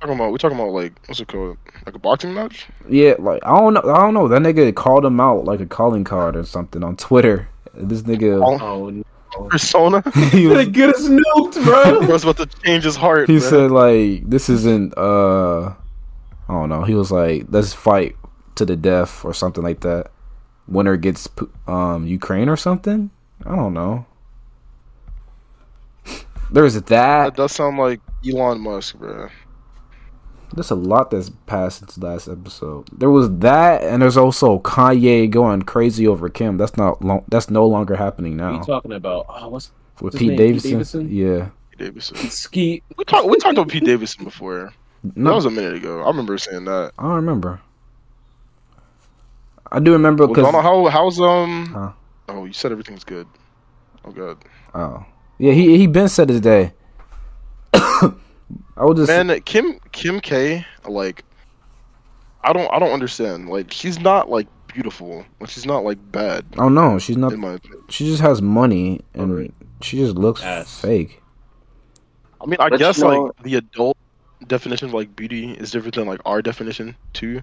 Talking 0.08 0.22
about 0.22 0.32
we 0.32 0.38
talking 0.38 0.58
about 0.58 0.72
like 0.72 0.94
what's 1.08 1.20
it 1.20 1.28
called, 1.28 1.58
like 1.86 1.94
a 1.94 2.00
boxing 2.00 2.34
match? 2.34 2.68
Yeah, 2.88 3.16
like 3.20 3.44
I 3.44 3.60
don't 3.60 3.74
know. 3.74 3.82
I 3.82 3.98
don't 4.00 4.14
know. 4.14 4.30
That 4.30 4.42
nigga 4.42 4.74
called 4.74 5.04
him 5.04 5.20
out 5.20 5.44
like 5.44 5.60
a 5.60 5.66
calling 5.66 6.06
card 6.06 6.38
or 6.38 6.46
something 6.46 6.82
on 6.82 6.96
Twitter. 6.96 7.50
This 7.74 8.04
nigga, 8.04 8.42
Oh, 8.42 8.58
Oh 8.66 8.90
no. 8.90 9.04
Persona. 9.50 10.02
he 10.32 10.48
was 10.48 10.66
get 10.70 10.92
us 10.92 11.10
nuked, 11.10 11.62
bro. 11.66 12.06
Bro's 12.08 12.24
about 12.24 12.38
to 12.38 12.46
change 12.64 12.86
his 12.86 12.96
heart. 12.96 13.30
he 13.30 13.40
bro. 13.40 13.50
said 13.50 13.72
like 13.72 14.30
this 14.30 14.48
isn't 14.48 14.98
uh 14.98 15.64
I 16.48 16.54
don't 16.54 16.70
know. 16.70 16.84
He 16.84 16.94
was 16.96 17.12
like 17.12 17.46
let's 17.50 17.74
fight 17.74 18.16
to 18.56 18.64
the 18.64 18.78
death 18.78 19.26
or 19.26 19.34
something 19.34 19.62
like 19.64 19.82
that. 19.82 20.10
Winner 20.70 20.96
gets 20.96 21.28
um 21.68 22.08
Ukraine 22.08 22.48
or 22.48 22.56
something. 22.56 23.12
I 23.46 23.58
don't 23.58 23.74
know. 23.74 24.06
There's 26.50 26.76
that. 26.76 26.86
that 26.88 27.36
does 27.36 27.52
sound 27.52 27.78
like 27.78 28.00
Elon 28.26 28.62
Musk, 28.62 28.96
bro. 28.96 29.28
There's 30.54 30.72
a 30.72 30.76
lot 30.76 31.12
that's 31.12 31.30
passed 31.46 31.80
since 31.80 31.98
last 31.98 32.28
episode. 32.28 32.88
There 32.98 33.10
was 33.10 33.30
that, 33.40 33.84
and 33.84 34.02
there's 34.02 34.18
also 34.18 34.60
Kanye 34.60 35.30
going 35.30 35.64
crazy 35.64 36.08
over 36.08 36.30
Kim. 36.30 36.58
That's 36.58 36.78
not 36.78 37.02
long. 37.04 37.26
That's 37.28 37.50
no 37.50 37.68
longer 37.68 37.96
happening 37.96 38.38
What 38.38 38.44
are 38.46 38.52
now 38.54 38.58
you 38.60 38.66
talking 38.66 38.94
about? 38.94 39.26
Oh, 39.30 39.50
what's 39.50 39.72
with 40.02 40.16
Pete 40.16 40.30
name? 40.30 40.38
Pete 40.38 40.38
Davidson. 40.38 40.72
Davidson? 40.72 41.14
Yeah, 41.14 41.50
Pete 41.72 41.80
Davidson. 41.80 42.18
Skeet? 42.30 42.84
We 42.96 43.04
talked 43.04 43.28
we 43.28 43.38
talked 43.38 43.58
about 43.58 43.68
Pete 43.70 43.84
Davidson 43.84 44.24
before. 44.24 44.74
no, 45.16 45.30
That 45.30 45.36
was 45.36 45.46
a 45.46 45.52
minute 45.52 45.76
ago. 45.76 46.02
I 46.02 46.08
remember 46.08 46.38
saying 46.38 46.66
that. 46.66 46.94
I 46.98 47.04
don't 47.04 47.16
remember. 47.16 47.60
I 49.70 49.80
do 49.80 49.92
remember 49.92 50.26
Well, 50.26 50.34
because 50.34 50.46
Donald, 50.46 50.64
how 50.64 50.86
how's 50.86 51.20
um? 51.20 51.66
Huh? 51.74 51.92
Oh, 52.30 52.46
you 52.46 52.54
said 52.54 52.72
everything's 52.72 53.04
good. 53.04 53.28
Oh 54.06 54.12
god, 54.12 54.38
Oh, 54.74 55.06
yeah. 55.38 55.52
He 55.52 55.78
he 55.78 55.88
been 55.88 56.08
said 56.08 56.30
his 56.30 56.40
day. 56.40 56.72
I 58.78 58.86
would 58.86 58.98
just 58.98 59.08
man, 59.10 59.42
Kim 59.42 59.80
Kim 59.92 60.20
K, 60.20 60.66
like, 60.88 61.24
I 62.44 62.54
don't 62.54 62.72
I 62.72 62.80
don't 62.80 62.92
understand. 62.92 63.50
Like, 63.50 63.72
she's 63.72 64.00
not 64.00 64.30
like 64.30 64.48
beautiful. 64.68 65.26
Like, 65.40 65.50
she's 65.50 65.66
not 65.66 65.84
like 65.84 65.98
bad. 66.12 66.46
oh 66.58 66.70
no, 66.70 67.00
she's 67.00 67.18
not. 67.18 67.34
In 67.34 67.40
my 67.40 67.54
opinion. 67.54 67.84
She 67.90 68.06
just 68.06 68.22
has 68.22 68.42
money 68.42 69.02
and 69.14 69.32
Alright. 69.32 69.54
she 69.82 69.98
just 69.98 70.16
looks 70.16 70.44
Ass. 70.44 70.80
fake. 70.80 71.22
I 72.40 72.46
mean, 72.46 72.58
I 72.60 72.70
But 72.70 72.80
guess 72.80 72.98
you 73.00 73.06
know- 73.06 73.24
like 73.26 73.44
the 73.44 73.56
adult 73.56 73.98
definition 74.46 74.88
of 74.88 74.94
like 74.94 75.16
beauty 75.16 75.52
is 75.54 75.72
different 75.72 75.96
than 75.96 76.06
like 76.08 76.22
our 76.26 76.42
definition 76.44 76.96
too. 77.14 77.42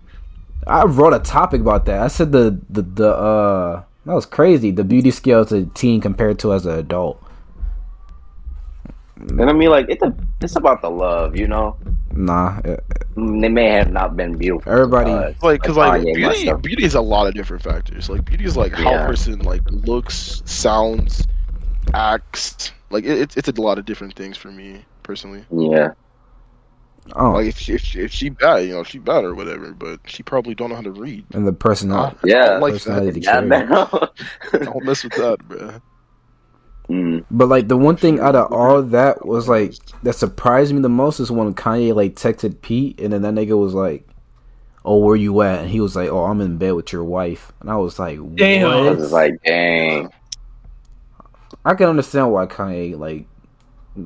I 0.66 0.84
wrote 0.84 1.12
a 1.12 1.18
topic 1.18 1.60
about 1.60 1.84
that. 1.86 2.00
I 2.00 2.08
said 2.08 2.30
the 2.32 2.58
the 2.70 2.82
the 2.82 3.08
uh 3.08 3.82
that 4.06 4.14
was 4.14 4.26
crazy. 4.26 4.70
The 4.70 4.84
beauty 4.84 5.10
scale 5.10 5.40
as 5.40 5.50
a 5.50 5.64
teen 5.66 6.00
compared 6.00 6.38
to 6.40 6.52
as 6.52 6.64
an 6.66 6.78
adult. 6.78 7.20
And 9.16 9.48
I 9.48 9.52
mean, 9.52 9.70
like 9.70 9.86
it's 9.88 10.02
a, 10.02 10.14
it's 10.40 10.56
about 10.56 10.82
the 10.82 10.90
love, 10.90 11.36
you 11.36 11.46
know. 11.46 11.76
Nah, 12.12 12.60
Mm, 13.16 13.40
They 13.40 13.48
may 13.48 13.68
have 13.70 13.90
not 13.90 14.16
been 14.16 14.36
beautiful. 14.36 14.70
Everybody- 14.72 15.10
uh, 15.12 15.32
Like, 15.42 15.62
cause 15.62 15.76
like 15.76 16.02
Kanye 16.02 16.20
must 16.20 16.42
beauty, 16.42 16.60
beauty 16.62 16.84
is 16.84 16.94
a 16.94 17.00
lot 17.00 17.26
of 17.28 17.34
different 17.34 17.62
factors. 17.62 18.08
Like, 18.08 18.24
beauty 18.24 18.44
is 18.44 18.56
like 18.56 18.72
how 18.72 18.90
Yeah. 18.90 19.04
a 19.04 19.06
person 19.06 19.38
like 19.40 19.62
looks, 19.70 20.42
sounds, 20.44 21.26
acts. 21.92 22.72
Like 22.90 23.04
it, 23.04 23.18
it's 23.18 23.36
it's 23.36 23.48
a 23.48 23.60
lot 23.60 23.78
of 23.78 23.84
different 23.84 24.14
things 24.14 24.36
for 24.36 24.50
me 24.50 24.84
personally. 25.02 25.44
Yeah. 25.50 25.92
Oh, 27.16 27.32
Like 27.32 27.46
if 27.48 27.58
she, 27.58 27.74
if 27.74 27.82
she, 27.82 28.00
if 28.00 28.12
she 28.12 28.30
bad, 28.30 28.58
you 28.66 28.72
know, 28.74 28.82
she 28.82 28.98
bad 28.98 29.24
or 29.24 29.34
whatever, 29.34 29.72
but 29.72 30.00
she 30.06 30.22
probably 30.22 30.54
don't 30.54 30.70
know 30.70 30.76
how 30.76 30.82
to 30.82 30.90
read. 30.92 31.24
and 31.34 31.46
the 31.46 31.52
person 31.52 31.92
I, 31.92 32.06
I 32.08 32.14
Yeah. 32.24 32.46
don't 32.46 32.60
like 32.62 32.82
that. 32.82 33.16
Yeah, 33.16 33.32
carry. 33.32 33.46
man. 33.46 33.68
Don't 33.68 34.84
mess 34.84 35.04
with 35.04 35.12
that, 35.14 35.38
bro. 35.46 35.80
Mm. 36.88 37.24
But 37.30 37.48
like 37.48 37.68
the 37.68 37.76
one 37.76 37.96
thing 37.96 38.20
out 38.20 38.34
of 38.36 38.52
all 38.52 38.82
that 38.82 39.26
was 39.26 39.48
like 39.48 39.74
that 40.02 40.14
surprised 40.14 40.72
me 40.72 40.80
the 40.80 40.88
most 40.88 41.20
is 41.20 41.30
when 41.30 41.54
Kanye 41.54 41.94
like 41.94 42.14
texted 42.14 42.60
Pete 42.62 43.00
and 43.00 43.12
then 43.12 43.22
that 43.22 43.34
nigga 43.34 43.58
was 43.58 43.74
like, 43.74 44.06
"Oh, 44.84 44.98
where 44.98 45.16
you 45.16 45.40
at?" 45.42 45.60
And 45.60 45.70
he 45.70 45.80
was 45.80 45.96
like, 45.96 46.08
"Oh, 46.08 46.24
I'm 46.24 46.40
in 46.40 46.58
bed 46.58 46.72
with 46.72 46.92
your 46.92 47.04
wife." 47.04 47.52
And 47.60 47.70
I 47.70 47.76
was 47.76 47.98
like, 47.98 48.18
Damn. 48.36 48.70
I 48.70 48.90
was 48.90 49.12
like, 49.12 49.42
dang. 49.42 50.10
I 51.64 51.74
can 51.74 51.88
understand 51.88 52.30
why 52.32 52.46
Kanye 52.46 52.98
like 52.98 53.26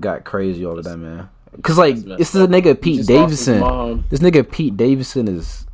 got 0.01 0.25
crazy 0.25 0.65
all 0.65 0.73
over 0.73 0.83
that 0.83 0.97
man. 0.97 1.29
Cause 1.63 1.79
like 1.79 1.97
this 1.97 2.35
is 2.35 2.43
a 2.43 2.47
nigga 2.47 2.81
Pete 2.81 2.99
just 2.99 3.09
Davidson. 3.09 4.05
This 4.11 4.21
nigga 4.21 4.49
Pete 4.49 4.77
Davidson 4.77 5.27
is 5.27 5.67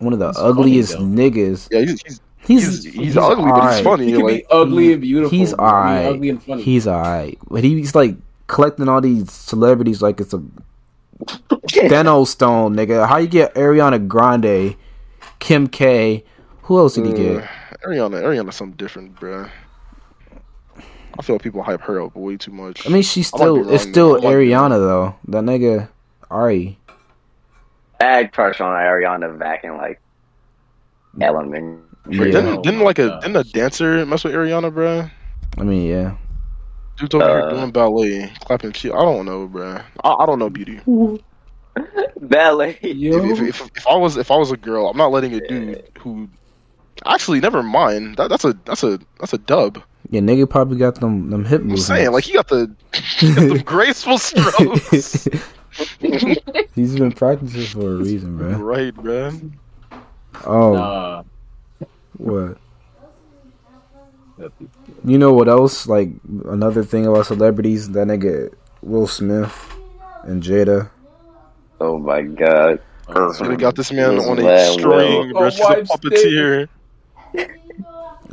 one 0.00 0.12
of 0.12 0.18
the 0.18 0.28
He's 0.28 0.38
ugliest 0.38 0.92
though. 0.92 0.98
niggas. 1.00 1.68
Yeah, 1.70 1.80
he's 1.80 2.02
he's, 2.02 2.20
He's 2.46 2.84
he's, 2.84 2.94
he's, 2.94 3.16
ugly, 3.16 3.50
but 3.50 3.74
he's 3.74 3.84
funny. 3.84 4.06
He 4.06 4.12
can 4.12 4.22
like 4.22 4.36
be 4.36 4.46
ugly 4.50 4.92
and 4.92 5.02
beautiful. 5.02 5.36
He's 5.36 5.52
alright. 5.54 6.06
Ugly 6.06 6.30
and 6.30 6.42
funny. 6.42 6.62
He's 6.62 6.86
alright, 6.86 7.38
but 7.50 7.64
he's 7.64 7.94
like 7.94 8.16
collecting 8.46 8.88
all 8.88 9.00
these 9.00 9.30
celebrities 9.30 10.00
like 10.00 10.20
it's 10.20 10.32
a 10.32 10.38
Thanos 11.18 12.28
stone, 12.28 12.74
nigga. 12.74 13.06
How 13.06 13.18
you 13.18 13.28
get 13.28 13.54
Ariana 13.54 14.06
Grande, 14.06 14.76
Kim 15.38 15.66
K? 15.66 16.24
Who 16.62 16.78
else 16.78 16.94
did 16.94 17.06
he 17.06 17.12
uh, 17.12 17.16
get? 17.16 17.48
Ariana, 17.82 18.22
Ariana's 18.22 18.56
something 18.56 18.76
different, 18.76 19.18
bro. 19.18 19.48
I 21.18 21.22
feel 21.22 21.34
like 21.36 21.42
people 21.42 21.62
hype 21.62 21.80
her 21.82 22.00
up 22.00 22.14
way 22.14 22.36
too 22.36 22.52
much. 22.52 22.86
I 22.86 22.90
mean, 22.90 23.02
she's 23.02 23.32
I 23.34 23.38
might 23.38 23.42
still 23.42 23.70
it's 23.70 23.82
still 23.82 24.20
though. 24.20 24.28
I 24.28 24.34
might 24.34 24.34
Ariana 24.34 24.78
though. 24.78 25.16
That 25.28 25.44
nigga 25.44 25.88
Ari. 26.30 26.78
I 28.00 28.04
had 28.04 28.32
crush 28.32 28.60
on 28.60 28.70
Ariana 28.70 29.36
back 29.38 29.64
in 29.64 29.76
like 29.76 30.00
elementary. 31.20 31.82
Yeah. 32.10 32.24
didn't 32.24 32.62
didn't 32.62 32.80
like 32.80 32.98
a 32.98 33.08
gosh. 33.08 33.22
didn't 33.22 33.36
a 33.36 33.44
dancer 33.44 34.04
mess 34.06 34.24
with 34.24 34.34
Ariana, 34.34 34.72
bro? 34.72 35.08
I 35.58 35.62
mean, 35.62 35.86
yeah. 35.88 36.16
Dude's 36.96 37.14
over 37.14 37.24
here 37.26 37.40
Uh, 37.42 37.50
doing 37.50 37.70
ballet, 37.70 38.32
clapping 38.44 38.72
shit. 38.72 38.92
I 38.92 39.02
don't 39.02 39.24
know, 39.26 39.46
bro. 39.46 39.80
I, 40.04 40.12
I 40.14 40.26
don't 40.26 40.38
know 40.38 40.50
beauty. 40.50 40.80
Ballet. 42.20 42.76
If, 42.82 43.38
if, 43.40 43.60
if, 43.60 43.70
if 43.76 43.86
I 43.86 43.94
was 43.96 44.16
if 44.16 44.30
I 44.32 44.36
was 44.36 44.50
a 44.50 44.56
girl, 44.56 44.88
I'm 44.88 44.96
not 44.96 45.12
letting 45.12 45.32
a 45.34 45.40
dude 45.46 45.82
who 46.00 46.28
actually 47.06 47.38
never 47.40 47.62
mind. 47.62 48.16
That, 48.16 48.28
that's 48.30 48.44
a 48.44 48.52
that's 48.64 48.82
a 48.82 48.98
that's 49.20 49.32
a 49.32 49.38
dub. 49.38 49.80
Yeah, 50.10 50.20
nigga 50.20 50.48
probably 50.50 50.78
got 50.78 50.96
them 50.96 51.30
them 51.30 51.44
hip 51.44 51.60
I'm 51.60 51.68
moves. 51.68 51.86
saying 51.86 52.10
like 52.10 52.24
he 52.24 52.32
got 52.32 52.48
the 52.48 52.74
he 53.18 53.32
got 53.34 53.48
the 53.48 53.62
graceful 53.64 54.18
strokes. 54.18 55.28
He's 56.74 56.96
been 56.98 57.12
practicing 57.12 57.62
for 57.66 57.92
a 57.92 57.96
reason, 57.96 58.36
bro. 58.38 58.52
right, 58.58 58.94
bro. 58.94 59.30
Oh, 60.44 60.72
Nah. 60.72 61.22
What? 62.18 62.58
You 65.04 65.18
know 65.18 65.32
what 65.32 65.48
else? 65.48 65.86
Like 65.86 66.10
another 66.46 66.84
thing 66.84 67.06
about 67.06 67.26
celebrities, 67.26 67.90
that 67.90 68.06
nigga 68.06 68.52
Will 68.82 69.06
Smith 69.06 69.74
and 70.24 70.42
Jada. 70.42 70.90
Oh 71.80 71.98
my 71.98 72.22
god. 72.22 72.80
Should 73.08 73.46
have 73.46 73.58
got 73.58 73.74
this 73.74 73.90
man 73.90 74.18
on 74.18 74.38
a 74.38 74.72
string, 74.72 75.28
will. 75.28 75.32
bro. 75.32 75.50
She's 75.50 75.60
a 75.60 75.64
A 75.64 75.66
wife's 75.66 75.90
puppeteer. 75.90 76.68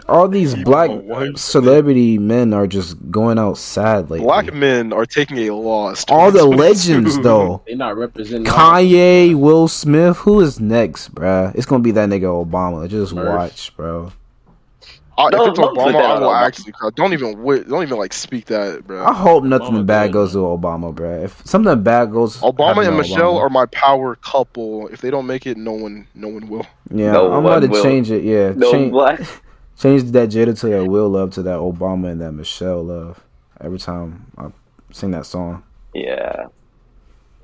All 0.07 0.27
these 0.27 0.53
Keep 0.53 0.65
black 0.65 0.91
celebrity 1.35 2.17
men 2.19 2.53
are 2.53 2.67
just 2.67 2.95
going 3.09 3.39
out 3.39 3.57
sad 3.57 4.09
lately. 4.12 4.19
Black 4.25 4.53
men 4.53 4.93
are 4.93 5.05
taking 5.05 5.39
a 5.39 5.50
loss. 5.51 6.05
All 6.09 6.31
the 6.31 6.45
legends 6.45 7.17
though. 7.19 7.62
They're 7.65 7.75
not 7.75 7.97
representing. 7.97 8.45
Kanye, 8.45 9.33
Will 9.35 9.67
Smith, 9.67 10.17
who 10.17 10.41
is 10.41 10.59
next, 10.59 11.13
bruh? 11.15 11.53
It's 11.55 11.65
gonna 11.65 11.81
be 11.81 11.91
that 11.91 12.07
nigga 12.09 12.45
Obama. 12.45 12.88
Just 12.88 13.13
Murph. 13.15 13.35
watch, 13.35 13.75
bro. 13.75 14.12
Uh, 15.17 15.27
if 15.27 15.31
Don't- 15.31 15.50
it's 15.51 15.59
Obama, 15.59 15.91
that 15.93 15.95
I 16.05 16.19
will 16.19 16.27
Obama. 16.27 16.41
actually 16.41 16.74
cry. 16.74 16.89
Don't 16.93 17.13
even 17.13 17.43
don't 17.67 17.83
even 17.83 17.97
like 17.97 18.12
speak 18.13 18.45
that, 18.47 18.85
bro. 18.85 19.03
I 19.05 19.13
hope 19.13 19.43
nothing 19.45 19.67
Obama 19.75 19.85
bad 19.85 20.07
good, 20.07 20.13
goes 20.13 20.31
to 20.33 20.39
Obama, 20.39 20.93
bruh. 20.93 21.24
If 21.24 21.41
something 21.45 21.81
bad 21.81 22.12
goes, 22.12 22.38
Obama 22.41 22.85
and 22.85 22.97
Michelle 22.97 23.35
Obama- 23.35 23.41
are 23.41 23.50
my 23.50 23.65
power 23.67 24.15
couple. 24.17 24.88
If 24.89 25.01
they 25.01 25.09
don't 25.09 25.25
make 25.25 25.47
it, 25.47 25.57
no 25.57 25.71
one, 25.71 26.05
no 26.13 26.27
one 26.27 26.47
will. 26.50 26.67
Yeah, 26.93 27.13
No 27.13 27.31
I'm 27.33 27.45
about 27.45 27.62
to 27.62 27.67
will. 27.69 27.81
change 27.81 28.12
it. 28.12 28.24
Yeah, 28.24 28.51
No 28.55 28.71
change, 28.71 28.91
black. 28.91 29.21
change 29.79 30.03
that 30.12 30.29
Jada 30.29 30.58
to 30.60 30.67
that 30.70 30.86
Will 30.86 31.10
love 31.10 31.32
to 31.32 31.44
that 31.44 31.60
Obama 31.60 32.12
and 32.12 32.22
that 32.22 32.32
Michelle 32.32 32.84
love. 32.84 33.24
Every 33.60 33.79
time 33.79 34.32
I 34.38 34.48
sing 34.91 35.12
that 35.12 35.25
song. 35.25 35.63
Yeah. 35.94 36.48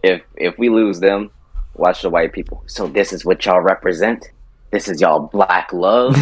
If 0.04 0.22
if 0.36 0.58
we 0.58 0.70
lose 0.70 1.00
them, 1.00 1.32
watch 1.76 2.02
the 2.02 2.10
white 2.10 2.34
people. 2.34 2.64
So 2.68 2.88
this 2.88 3.14
is 3.14 3.24
what 3.24 3.46
y'all 3.46 3.62
represent. 3.62 4.32
This 4.72 4.88
is 4.88 5.02
y'all 5.02 5.20
black 5.20 5.74
love, 5.74 6.16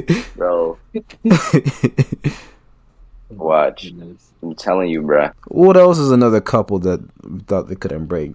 bro. 0.36 0.78
Watch. 3.30 3.92
I'm 4.42 4.54
telling 4.56 4.88
you, 4.90 5.02
bruh. 5.02 5.32
what 5.48 5.76
else 5.76 5.98
is 5.98 6.10
another 6.10 6.40
couple 6.40 6.78
that 6.80 7.00
thought 7.46 7.68
they 7.68 7.74
couldn't 7.74 8.06
break? 8.06 8.32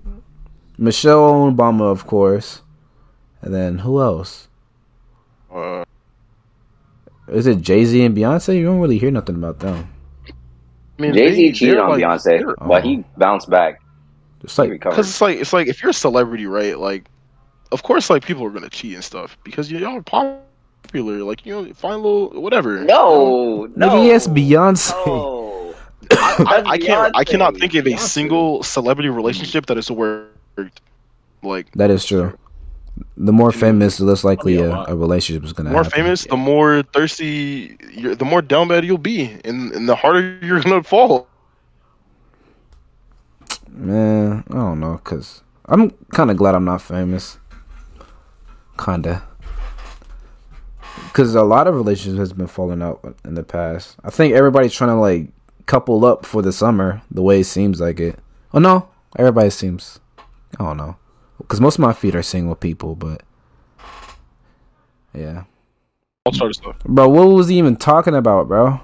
Michelle 0.77 1.47
and 1.47 1.57
Obama, 1.57 1.91
of 1.91 2.05
course, 2.05 2.61
and 3.41 3.53
then 3.53 3.79
who 3.79 4.01
else? 4.01 4.47
Uh, 5.51 5.83
Is 7.27 7.47
it 7.47 7.61
Jay 7.61 7.85
Z 7.85 8.03
and 8.03 8.15
Beyonce? 8.15 8.55
You 8.57 8.65
don't 8.65 8.79
really 8.79 8.97
hear 8.97 9.11
nothing 9.11 9.35
about 9.35 9.59
them. 9.59 9.89
I 10.97 11.01
mean, 11.01 11.13
Jay 11.13 11.33
Z 11.33 11.51
cheated 11.53 11.77
on 11.77 11.89
like- 11.89 12.01
Beyonce, 12.03 12.43
Oh. 12.59 12.67
but 12.67 12.83
he 12.83 12.99
oh. 12.99 13.05
bounced 13.17 13.49
back. 13.49 13.81
It's 14.43 14.57
like. 14.57 14.69
Because 14.71 15.09
it's 15.09 15.21
like 15.21 15.37
it's 15.39 15.53
like 15.53 15.67
if 15.67 15.81
you're 15.81 15.89
a 15.89 15.93
celebrity, 15.93 16.45
right? 16.45 16.77
Like, 16.77 17.05
of 17.71 17.83
course, 17.83 18.09
like 18.09 18.23
people 18.23 18.45
are 18.45 18.51
gonna 18.51 18.69
cheat 18.69 18.93
and 18.95 19.03
stuff 19.03 19.37
because 19.43 19.71
y- 19.71 19.79
y'all 19.79 19.97
are 19.97 20.01
popular. 20.83 21.17
Like, 21.23 21.45
you 21.45 21.53
know, 21.53 21.73
find 21.73 21.95
a 21.95 21.97
little 21.97 22.41
whatever. 22.41 22.79
No, 22.81 23.67
no. 23.75 23.89
nigga, 23.89 24.05
yes, 24.05 24.27
Beyonce. 24.27 24.91
No. 25.05 25.73
I, 26.11 26.45
I, 26.65 26.69
I 26.73 26.77
can't. 26.77 27.15
I 27.15 27.23
cannot 27.23 27.57
think 27.57 27.73
of 27.73 27.87
a 27.87 27.89
Beyonce. 27.89 27.99
single 27.99 28.61
celebrity 28.63 29.09
relationship 29.09 29.65
that 29.65 29.77
has 29.77 29.89
worked. 29.89 30.81
Like 31.41 31.71
That 31.73 31.89
is 31.91 32.05
true. 32.05 32.37
The 33.17 33.33
more 33.33 33.51
famous, 33.51 33.97
the 33.97 34.05
less 34.05 34.23
likely 34.23 34.57
a, 34.57 34.71
a 34.71 34.95
relationship 34.95 35.43
is 35.43 35.53
gonna 35.53 35.69
happen. 35.69 35.73
The 35.73 35.75
more 35.75 35.83
happen. 35.83 36.03
famous, 36.03 36.23
the 36.25 36.37
more 36.37 36.83
thirsty, 36.93 37.77
you're, 37.91 38.15
the 38.15 38.25
more 38.25 38.41
down 38.41 38.67
bad 38.69 38.85
you'll 38.85 38.97
be, 38.97 39.37
and, 39.43 39.71
and 39.73 39.87
the 39.87 39.95
harder 39.95 40.37
you're 40.41 40.61
gonna 40.61 40.83
fall. 40.83 41.27
Man, 43.69 44.43
I 44.49 44.53
don't 44.53 44.79
know, 44.79 44.97
cause 45.03 45.41
I'm 45.65 45.91
kind 46.11 46.31
of 46.31 46.37
glad 46.37 46.55
I'm 46.55 46.65
not 46.65 46.81
famous. 46.81 47.37
Kinda, 48.77 49.23
cause 51.13 51.35
a 51.35 51.43
lot 51.43 51.67
of 51.67 51.75
relationships 51.75 52.19
has 52.19 52.33
been 52.33 52.47
falling 52.47 52.81
out 52.81 53.15
in 53.23 53.35
the 53.35 53.43
past. 53.43 53.97
I 54.03 54.09
think 54.09 54.33
everybody's 54.33 54.73
trying 54.73 54.89
to 54.89 54.95
like 54.95 55.29
couple 55.65 56.05
up 56.05 56.25
for 56.25 56.41
the 56.41 56.51
summer. 56.51 57.01
The 57.11 57.21
way 57.21 57.41
it 57.41 57.45
seems 57.45 57.81
like 57.81 57.99
it. 57.99 58.19
Oh 58.53 58.59
no, 58.59 58.89
everybody 59.17 59.49
seems. 59.49 59.99
I 60.59 60.63
don't 60.63 60.77
know, 60.77 60.95
cause 61.47 61.59
most 61.61 61.75
of 61.75 61.79
my 61.81 61.93
feet 61.93 62.15
are 62.15 62.23
single 62.23 62.55
people, 62.55 62.95
but 62.95 63.23
yeah, 65.13 65.43
All 66.25 66.33
sort 66.33 66.51
of 66.51 66.55
stuff. 66.55 66.77
bro. 66.85 67.07
What 67.09 67.27
was 67.27 67.47
he 67.47 67.57
even 67.57 67.75
talking 67.77 68.15
about, 68.15 68.47
bro? 68.47 68.79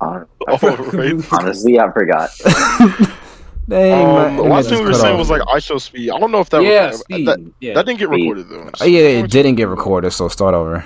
Uh, 0.00 0.24
Oh, 0.50 1.22
honestly, 1.32 1.78
I 1.78 1.90
forgot. 1.92 2.30
Dang, 3.68 4.06
Um, 4.06 4.14
my 4.14 4.36
the 4.36 4.42
last 4.48 4.68
thing 4.70 4.78
we 4.78 4.86
were 4.86 4.94
saying 4.94 5.14
off. 5.14 5.18
was 5.18 5.28
like 5.30 5.42
IShowSpeed. 5.42 6.10
I 6.14 6.18
don't 6.18 6.30
know 6.30 6.40
if 6.40 6.48
that 6.50 6.62
yeah, 6.62 6.86
was, 6.86 7.00
speed. 7.00 7.26
that, 7.28 7.38
yeah. 7.60 7.74
that 7.74 7.84
didn't 7.84 7.98
get 7.98 8.08
Speed. 8.08 8.20
recorded 8.22 8.48
though. 8.48 8.70
Oh, 8.80 8.84
yeah, 8.86 9.00
it 9.00 9.30
didn't 9.30 9.56
get 9.56 9.68
recorded, 9.68 10.12
so 10.12 10.28
start 10.28 10.54
over. 10.54 10.84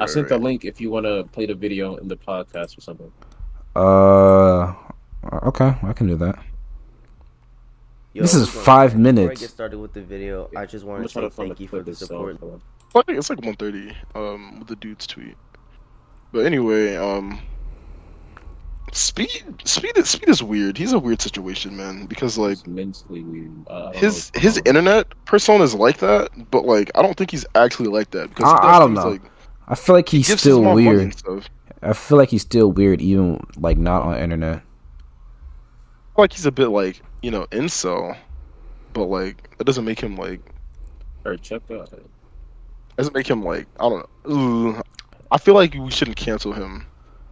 I 0.00 0.06
sent 0.06 0.28
the 0.28 0.36
link 0.38 0.64
if 0.64 0.80
you 0.80 0.90
want 0.90 1.06
to 1.06 1.24
play 1.32 1.46
the 1.46 1.54
video 1.54 1.96
in 1.96 2.08
the 2.08 2.16
podcast 2.16 2.76
or 2.76 2.80
something. 2.80 3.12
Uh, 3.76 4.74
okay, 5.44 5.76
I 5.82 5.92
can 5.92 6.08
do 6.08 6.16
that. 6.16 6.36
Yo, 8.16 8.22
This 8.22 8.34
is 8.34 8.46
before- 8.46 8.62
five 8.62 8.90
Before 8.92 9.00
I 9.00 9.02
minutes. 9.12 9.40
get 9.42 9.50
started 9.50 9.78
with 9.78 9.92
the 9.92 10.00
video, 10.00 10.48
I 10.56 10.64
just 10.64 10.84
I'm 10.84 10.88
want 10.90 11.12
gonna 11.12 11.30
say 11.30 11.36
thank 11.36 11.60
you 11.60 11.68
for 11.68 11.82
the 11.82 11.94
support. 11.94 12.38
I 12.94 13.02
think 13.02 13.18
it's 13.18 13.28
like 13.28 13.40
1:30 13.42 13.92
um 14.14 14.58
with 14.60 14.68
the 14.68 14.76
dude's 14.76 15.06
tweet. 15.06 15.36
But 16.32 16.46
anyway, 16.46 16.96
um 16.96 17.38
Speed 18.92 19.44
Speed 19.64 19.98
is 19.98 20.08
Speed 20.08 20.28
is 20.30 20.42
weird. 20.42 20.78
He's 20.78 20.92
a 20.94 20.98
weird 20.98 21.20
situation, 21.20 21.76
man, 21.76 22.06
because 22.06 22.38
like 22.38 22.52
It's 22.52 22.66
mentally 22.66 23.22
weird. 23.22 23.52
Uh, 23.66 23.92
his 23.92 24.30
his 24.34 24.62
internet 24.64 25.08
persona 25.26 25.64
is 25.64 25.74
like 25.74 25.98
that, 25.98 26.30
but 26.50 26.64
like 26.64 26.90
I 26.94 27.02
don't 27.02 27.16
think 27.18 27.30
he's 27.32 27.44
actually 27.54 27.88
like 27.88 28.12
that 28.12 28.30
because 28.30 28.50
I- 28.50 28.76
I 28.76 28.78
don't 28.78 28.94
know. 28.94 29.10
Like, 29.10 29.22
I 29.68 29.74
feel 29.74 29.94
like 29.94 30.08
he's 30.08 30.26
gives 30.28 30.42
his 30.42 30.54
still 30.54 30.62
weird. 30.74 31.14
I 31.82 31.92
feel 31.92 32.16
like 32.16 32.30
he's 32.30 32.42
still 32.42 32.72
weird, 32.72 33.02
even 33.02 33.44
like 33.58 33.76
not 33.76 34.02
on 34.04 34.16
internet. 34.16 34.62
I 36.16 36.18
feel 36.18 36.22
like 36.24 36.32
he's 36.32 36.46
a 36.46 36.52
bit 36.52 36.68
like 36.68 37.02
you 37.22 37.30
know 37.30 37.46
incel, 37.46 38.16
but 38.94 39.04
like 39.04 39.56
that 39.58 39.64
doesn't 39.64 39.84
make 39.84 40.00
him 40.00 40.16
like 40.16 40.40
Or 41.24 41.36
check 41.36 41.62
out. 41.70 41.90
doesn't 42.96 43.14
make 43.14 43.28
him 43.28 43.42
like 43.42 43.66
I 43.78 43.88
don't 43.88 44.08
know. 44.26 44.32
Ooh, 44.32 44.82
I 45.30 45.38
feel 45.38 45.54
like 45.54 45.74
we 45.74 45.90
shouldn't 45.90 46.16
cancel 46.16 46.52
him 46.52 46.86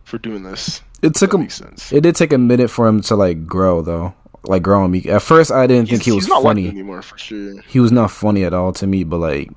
for 0.04 0.18
doing 0.18 0.42
this. 0.42 0.82
It 1.02 1.14
took 1.14 1.32
him. 1.32 1.48
sense. 1.48 1.92
It 1.92 2.02
did 2.02 2.14
take 2.16 2.32
a 2.32 2.38
minute 2.38 2.68
for 2.68 2.86
him 2.86 3.00
to 3.02 3.16
like 3.16 3.46
grow 3.46 3.80
though, 3.82 4.14
like 4.44 4.62
grow 4.62 4.84
on 4.84 4.90
me. 4.90 5.02
At 5.08 5.22
first, 5.22 5.50
I 5.50 5.66
didn't 5.66 5.88
think 5.88 6.02
He's, 6.02 6.12
he 6.12 6.16
was 6.16 6.28
not 6.28 6.42
funny. 6.42 6.68
anymore 6.68 7.00
for 7.02 7.16
sure. 7.18 7.60
he 7.62 7.80
was 7.80 7.90
not 7.92 8.10
funny 8.10 8.44
at 8.44 8.52
all 8.52 8.72
to 8.74 8.86
me, 8.86 9.04
but 9.04 9.18
like 9.18 9.50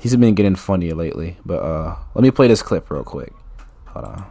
he's 0.00 0.14
been 0.16 0.34
getting 0.36 0.54
funnier 0.54 0.94
lately. 0.94 1.36
But 1.44 1.62
uh 1.62 1.96
let 2.14 2.22
me 2.22 2.30
play 2.30 2.46
this 2.46 2.62
clip 2.62 2.90
real 2.92 3.02
quick. 3.04 3.32
Hold 3.86 4.04
on. 4.04 4.24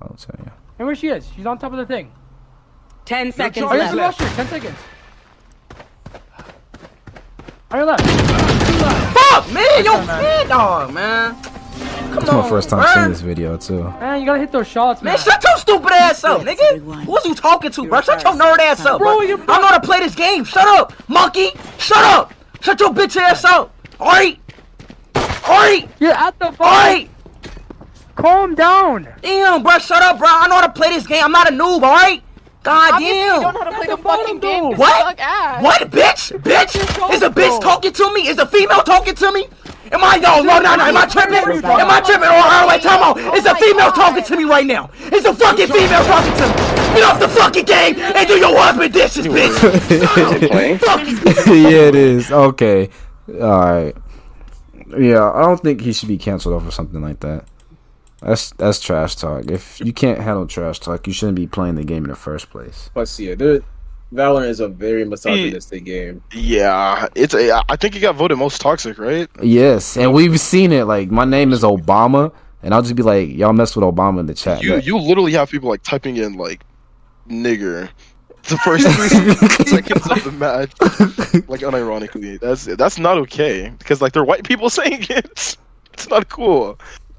I'll 0.00 0.14
tell 0.16 0.36
you. 0.44 0.50
And 0.78 0.86
where 0.86 0.94
she 0.94 1.08
is? 1.08 1.28
She's 1.34 1.44
on 1.46 1.58
top 1.58 1.72
of 1.72 1.78
the 1.78 1.86
thing. 1.86 2.12
10 3.08 3.32
seconds 3.32 3.64
Oh, 3.66 3.68
here's 3.74 3.90
the 3.90 3.96
left. 3.96 4.18
10 4.20 4.46
seconds. 4.48 4.76
On 7.70 7.78
your 7.78 7.86
left. 7.86 8.04
Fuck, 9.16 9.50
man, 9.50 9.84
yo, 9.84 10.04
man, 10.04 10.46
dog, 10.48 10.92
man. 10.92 11.34
Come 12.12 12.18
It's 12.18 12.28
on, 12.28 12.42
my 12.42 12.48
first 12.50 12.68
time 12.68 12.84
bruh. 12.84 12.94
seeing 12.94 13.08
this 13.08 13.20
video 13.22 13.56
too. 13.56 13.82
Man, 13.84 14.20
you 14.20 14.26
gotta 14.26 14.40
hit 14.40 14.52
those 14.52 14.66
shots, 14.68 15.00
man. 15.00 15.14
Man, 15.14 15.22
shut 15.22 15.42
your 15.42 15.56
stupid 15.56 15.90
ass 15.92 16.22
up, 16.24 16.42
nigga. 16.42 17.04
Who's 17.06 17.24
you 17.24 17.34
talking 17.34 17.70
to, 17.70 17.86
bro? 17.88 18.02
Shut 18.02 18.22
your 18.22 18.34
nerd 18.34 18.58
ass 18.58 18.84
up, 18.84 18.98
bro. 18.98 19.16
Bro, 19.16 19.22
you- 19.26 19.42
I 19.48 19.58
know 19.58 19.66
how 19.68 19.78
to 19.78 19.86
play 19.86 20.00
this 20.00 20.14
game. 20.14 20.44
Shut 20.44 20.66
up, 20.78 20.92
monkey. 21.08 21.52
Shut 21.78 22.04
up. 22.04 22.34
Shut 22.60 22.78
your 22.80 22.90
bitch 22.90 23.16
ass 23.16 23.42
up. 23.44 23.72
All 23.98 24.08
right. 24.08 24.38
All 25.16 25.22
right. 25.48 25.88
You're 25.98 26.12
at 26.12 26.38
the 26.38 26.46
All 26.46 26.52
ball. 26.52 27.04
Calm 28.16 28.54
down. 28.54 29.08
Damn, 29.22 29.62
bro. 29.62 29.78
Shut 29.78 30.02
up, 30.02 30.18
bro. 30.18 30.28
I 30.30 30.46
know 30.48 30.56
how 30.56 30.66
to 30.66 30.72
play 30.72 30.90
this 30.90 31.06
game. 31.06 31.24
I'm 31.24 31.32
not 31.32 31.48
a 31.48 31.52
noob. 31.52 31.82
All 31.82 31.92
right. 31.94 32.22
God 32.62 32.94
Obviously, 32.94 33.18
you 33.18 33.26
don't 33.26 33.42
know 33.42 33.52
damn. 33.52 33.54
how 33.54 33.70
to 33.70 33.76
play 33.76 33.86
the 33.86 33.96
the 33.96 34.02
fucking 34.02 34.38
game. 34.40 34.64
What? 34.76 35.00
Suck 35.00 35.20
ass. 35.20 35.62
What, 35.62 35.90
bitch? 35.90 36.38
Bitch? 36.42 37.12
Is 37.14 37.22
a 37.22 37.30
bitch 37.30 37.60
talking 37.60 37.92
to 37.92 38.12
me? 38.12 38.28
Is 38.28 38.38
a 38.38 38.46
female 38.46 38.82
talking 38.82 39.14
to 39.14 39.32
me? 39.32 39.46
Am 39.90 40.04
I 40.04 40.16
no 40.18 40.42
no 40.42 40.60
no 40.60 40.76
no? 40.76 40.84
Am 40.84 40.96
I 40.96 41.06
tripping? 41.06 41.36
Am 41.36 41.90
I 41.90 42.00
tripping? 42.00 42.28
Oh, 42.28 42.64
oh 42.64 42.68
wait, 42.68 42.82
time 42.82 43.02
out. 43.02 43.16
Oh 43.18 43.34
is 43.34 43.46
a 43.46 43.54
female 43.54 43.90
talking 43.92 44.22
to 44.22 44.36
me 44.36 44.44
right 44.44 44.66
now? 44.66 44.90
Is 45.12 45.24
a 45.24 45.32
fucking 45.32 45.68
female 45.68 46.04
talking 46.04 46.32
to 46.34 46.46
me? 46.46 46.78
Get 46.94 47.04
off 47.04 47.20
the 47.20 47.28
fucking 47.28 47.64
game 47.64 47.96
and 47.98 48.28
do 48.28 48.34
your 48.34 48.56
husband 48.58 48.92
dishes, 48.92 49.26
bitch. 49.26 49.90
Is 49.90 50.02
it 50.42 50.50
playing? 50.50 50.78
Fuck 50.78 51.06
you. 51.06 51.54
yeah, 51.54 51.88
it 51.88 51.94
is. 51.94 52.30
Okay. 52.30 52.90
All 53.40 53.60
right. 53.60 53.96
Yeah, 54.98 55.30
I 55.32 55.42
don't 55.42 55.60
think 55.60 55.80
he 55.80 55.92
should 55.92 56.08
be 56.08 56.18
canceled 56.18 56.54
over 56.54 56.70
something 56.70 57.00
like 57.00 57.20
that. 57.20 57.44
That's 58.20 58.50
that's 58.52 58.80
trash 58.80 59.14
talk. 59.16 59.50
If 59.50 59.80
you 59.80 59.92
can't 59.92 60.18
handle 60.20 60.46
trash 60.46 60.80
talk, 60.80 61.06
you 61.06 61.12
shouldn't 61.12 61.36
be 61.36 61.46
playing 61.46 61.76
the 61.76 61.84
game 61.84 62.04
in 62.04 62.10
the 62.10 62.16
first 62.16 62.50
place. 62.50 62.90
Plus, 62.92 63.18
yeah, 63.20 63.34
the 63.34 63.62
Valorant 64.12 64.48
is 64.48 64.60
a 64.60 64.68
very 64.68 65.04
misogynistic 65.04 65.84
game. 65.84 66.22
Yeah, 66.32 67.06
it's 67.14 67.34
a. 67.34 67.62
I 67.68 67.76
think 67.76 67.94
he 67.94 68.00
got 68.00 68.16
voted 68.16 68.38
most 68.38 68.60
toxic, 68.60 68.98
right? 68.98 69.28
Yes, 69.42 69.96
and 69.96 70.12
we've 70.12 70.40
seen 70.40 70.72
it. 70.72 70.84
Like 70.86 71.10
my 71.10 71.24
name 71.24 71.52
is 71.52 71.62
Obama, 71.62 72.32
and 72.62 72.74
I'll 72.74 72.82
just 72.82 72.96
be 72.96 73.02
like, 73.02 73.28
y'all 73.28 73.52
mess 73.52 73.76
with 73.76 73.84
Obama 73.84 74.20
in 74.20 74.26
the 74.26 74.34
chat. 74.34 74.62
You 74.62 74.74
But- 74.76 74.86
you 74.86 74.98
literally 74.98 75.32
have 75.32 75.50
people 75.50 75.68
like 75.68 75.82
typing 75.82 76.16
in 76.16 76.34
like 76.34 76.64
nigger 77.28 77.88
the 78.48 78.56
first 78.58 78.88
three 78.88 79.66
seconds 79.66 80.10
of 80.10 80.24
the 80.24 80.32
match, 80.32 80.70
like 81.48 81.60
unironically. 81.60 82.40
That's 82.40 82.64
that's 82.64 82.98
not 82.98 83.18
okay 83.18 83.72
because 83.78 84.00
like 84.02 84.12
they're 84.12 84.24
white 84.24 84.42
people 84.44 84.70
saying 84.80 85.06
it. 85.10 85.56
It's 85.92 86.08
not 86.08 86.28
cool. 86.30 86.78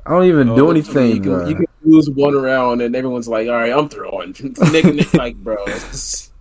I 0.10 0.14
don't 0.14 0.24
even 0.26 0.50
oh, 0.50 0.56
do 0.56 0.72
anything. 0.72 1.18
You 1.18 1.22
can, 1.22 1.48
you 1.48 1.56
can 1.56 1.68
lose 1.84 2.10
one 2.10 2.34
round 2.34 2.82
and 2.82 2.96
everyone's 2.96 3.28
like, 3.28 3.48
"All 3.48 3.54
right, 3.54 3.72
I'm 3.72 3.88
throwing." 3.90 4.36
Nick, 4.72 4.86
Nick, 4.86 5.14
like, 5.14 5.36
bro, 5.36 5.64
it's, 5.68 6.32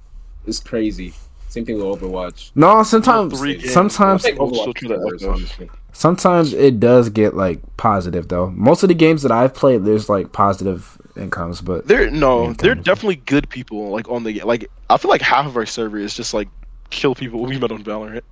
it's 0.46 0.58
crazy. 0.58 1.12
Same 1.48 1.66
thing 1.66 1.76
with 1.76 1.84
Overwatch. 1.84 2.50
no, 2.54 2.82
sometimes, 2.82 3.38
sometimes, 3.70 4.24
I 4.24 4.28
think 4.28 4.40
Also 4.40 4.72
Overwatch 4.72 4.74
true 4.74 4.88
is 4.88 4.96
that 4.96 5.00
worse, 5.04 5.22
echo. 5.22 5.32
honestly. 5.34 5.70
sometimes 5.92 6.54
it 6.54 6.80
does 6.80 7.10
get 7.10 7.36
like 7.36 7.60
positive 7.76 8.28
though. 8.28 8.50
Most 8.52 8.82
of 8.82 8.88
the 8.88 8.94
games 8.94 9.20
that 9.22 9.32
I've 9.32 9.52
played, 9.52 9.84
there's 9.84 10.08
like 10.08 10.32
positive 10.32 10.98
incomes, 11.16 11.60
but 11.60 11.86
They're 11.86 12.10
no, 12.10 12.48
Yeah, 12.48 12.54
they're 12.58 12.74
definitely 12.74 13.16
good 13.16 13.50
people. 13.50 13.90
Like 13.90 14.08
on 14.08 14.24
the 14.24 14.40
like 14.40 14.70
I 14.88 14.96
feel 14.96 15.10
like 15.10 15.20
half 15.20 15.44
of 15.44 15.58
our 15.58 15.66
server 15.66 15.98
is 15.98 16.14
just 16.14 16.32
like 16.32 16.48
kill 16.88 17.14
people 17.14 17.44
we 17.44 17.58
met 17.58 17.70
on 17.70 17.84
Valorant. 17.84 18.22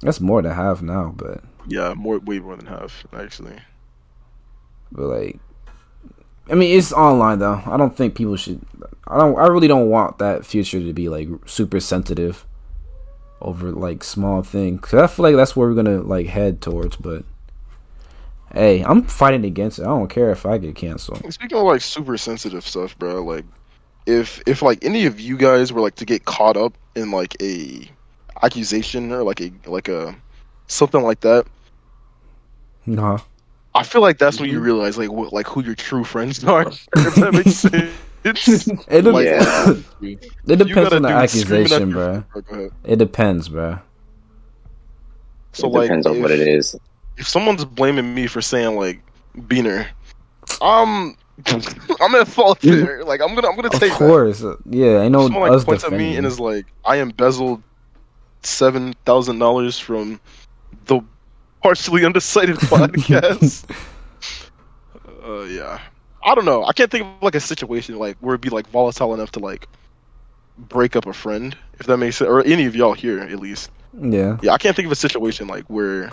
that's 0.00 0.20
more 0.20 0.42
than 0.42 0.52
half 0.52 0.80
now. 0.80 1.12
But 1.16 1.42
Yeah, 1.66 1.92
more, 1.94 2.20
way 2.20 2.38
more 2.38 2.54
than 2.54 2.66
half 2.66 3.04
actually. 3.12 3.56
But 4.92 5.06
like, 5.06 5.38
I 6.50 6.54
mean, 6.54 6.76
it's 6.76 6.92
online 6.92 7.38
though. 7.38 7.62
I 7.66 7.76
don't 7.76 7.96
think 7.96 8.14
people 8.14 8.36
should. 8.36 8.60
I 9.06 9.18
don't. 9.18 9.38
I 9.38 9.46
really 9.46 9.68
don't 9.68 9.88
want 9.90 10.18
that 10.18 10.44
future 10.44 10.80
to 10.80 10.92
be 10.92 11.08
like 11.08 11.28
super 11.46 11.80
sensitive 11.80 12.46
over 13.40 13.72
like 13.72 14.02
small 14.04 14.42
things. 14.42 14.80
Cause 14.80 15.00
I 15.00 15.06
feel 15.06 15.24
like 15.24 15.36
that's 15.36 15.56
where 15.56 15.68
we're 15.68 15.74
gonna 15.74 16.02
like 16.02 16.26
head 16.26 16.60
towards. 16.60 16.96
But 16.96 17.24
hey, 18.52 18.82
I'm 18.82 19.02
fighting 19.02 19.44
against 19.44 19.78
it. 19.78 19.82
I 19.82 19.86
don't 19.86 20.08
care 20.08 20.30
if 20.30 20.46
I 20.46 20.58
get 20.58 20.76
canceled. 20.76 21.32
Speaking 21.32 21.58
of 21.58 21.64
like 21.64 21.80
super 21.82 22.16
sensitive 22.16 22.66
stuff, 22.66 22.98
bro, 22.98 23.22
like 23.24 23.44
if 24.06 24.40
if 24.46 24.62
like 24.62 24.84
any 24.84 25.06
of 25.06 25.20
you 25.20 25.36
guys 25.36 25.72
were 25.72 25.80
like 25.80 25.96
to 25.96 26.04
get 26.04 26.24
caught 26.24 26.56
up 26.56 26.74
in 26.94 27.10
like 27.10 27.36
a 27.42 27.90
accusation 28.42 29.12
or 29.12 29.22
like 29.24 29.40
a 29.40 29.50
like 29.66 29.88
a 29.88 30.14
something 30.68 31.02
like 31.02 31.20
that, 31.20 31.46
Nah. 32.86 33.18
I 33.76 33.82
feel 33.82 34.00
like 34.00 34.18
that's 34.18 34.40
when 34.40 34.50
you 34.50 34.60
realize 34.60 34.96
like 34.98 35.10
what 35.12 35.32
like 35.32 35.46
who 35.46 35.62
your 35.62 35.74
true 35.74 36.04
friends 36.04 36.42
are. 36.54 36.62
if 36.68 37.14
that 37.16 37.32
makes 37.34 37.56
sense. 37.56 37.92
It, 38.88 39.02
de- 39.02 39.12
Like, 39.12 39.24
Yeah. 39.26 39.74
it 40.02 40.56
depends 40.56 40.92
on 40.92 41.02
the 41.02 41.08
do 41.08 41.16
it 41.16 41.28
screaming 41.30 41.72
at 41.72 41.72
accusation, 41.82 41.92
bro. 41.92 42.24
Go. 42.50 42.70
It 42.84 42.96
depends, 42.96 43.48
bro. 43.48 43.78
So 45.52 45.68
it 45.68 45.70
like 45.72 45.82
depends 45.88 46.06
on 46.06 46.16
if, 46.16 46.22
what 46.22 46.30
it 46.32 46.40
is. 46.40 46.76
if 47.16 47.28
someone's 47.28 47.64
blaming 47.64 48.14
me 48.14 48.26
for 48.26 48.40
saying 48.42 48.76
like 48.76 49.00
Beaner, 49.36 49.86
um 50.60 51.16
I'm 52.00 52.14
at 52.14 52.26
fault 52.28 52.60
there. 52.60 53.04
Like 53.04 53.20
I'm 53.20 53.34
gonna 53.34 53.48
I'm 53.48 53.56
gonna 53.56 53.68
Of 53.68 53.74
take 53.78 53.90
that. 53.92 53.98
course, 53.98 54.42
uh, 54.42 54.56
yeah. 54.68 54.98
I 55.00 55.08
know 55.08 55.22
someone 55.28 55.42
like 55.50 55.52
us 55.52 55.64
points 55.64 55.84
at 55.84 55.92
me 55.92 56.16
and 56.16 56.26
is 56.26 56.40
like, 56.40 56.66
"I 56.84 56.96
embezzled 56.96 57.62
seven 58.42 58.94
thousand 59.04 59.38
dollars 59.38 59.78
from 59.78 60.18
the 60.86 61.00
partially 61.66 62.04
undecided 62.04 62.56
podcast." 62.72 63.68
uh, 65.24 65.42
yeah, 65.42 65.80
I 66.24 66.34
don't 66.34 66.44
know. 66.44 66.64
I 66.64 66.72
can't 66.72 66.90
think 66.90 67.04
of 67.04 67.22
like 67.22 67.34
a 67.34 67.40
situation 67.40 67.98
like 67.98 68.16
where 68.20 68.34
it'd 68.34 68.40
be 68.40 68.50
like 68.50 68.68
volatile 68.68 69.12
enough 69.14 69.32
to 69.32 69.40
like 69.40 69.66
break 70.56 70.94
up 70.94 71.06
a 71.06 71.12
friend, 71.12 71.56
if 71.80 71.86
that 71.86 71.96
makes 71.96 72.16
sense, 72.16 72.28
or 72.28 72.44
any 72.44 72.66
of 72.66 72.76
y'all 72.76 72.92
here 72.92 73.18
at 73.18 73.40
least. 73.40 73.70
yeah. 74.00 74.38
Yeah, 74.42 74.52
I 74.52 74.58
can't 74.58 74.76
think 74.76 74.86
of 74.86 74.92
a 74.92 74.96
situation 74.96 75.48
like 75.48 75.64
where. 75.64 76.12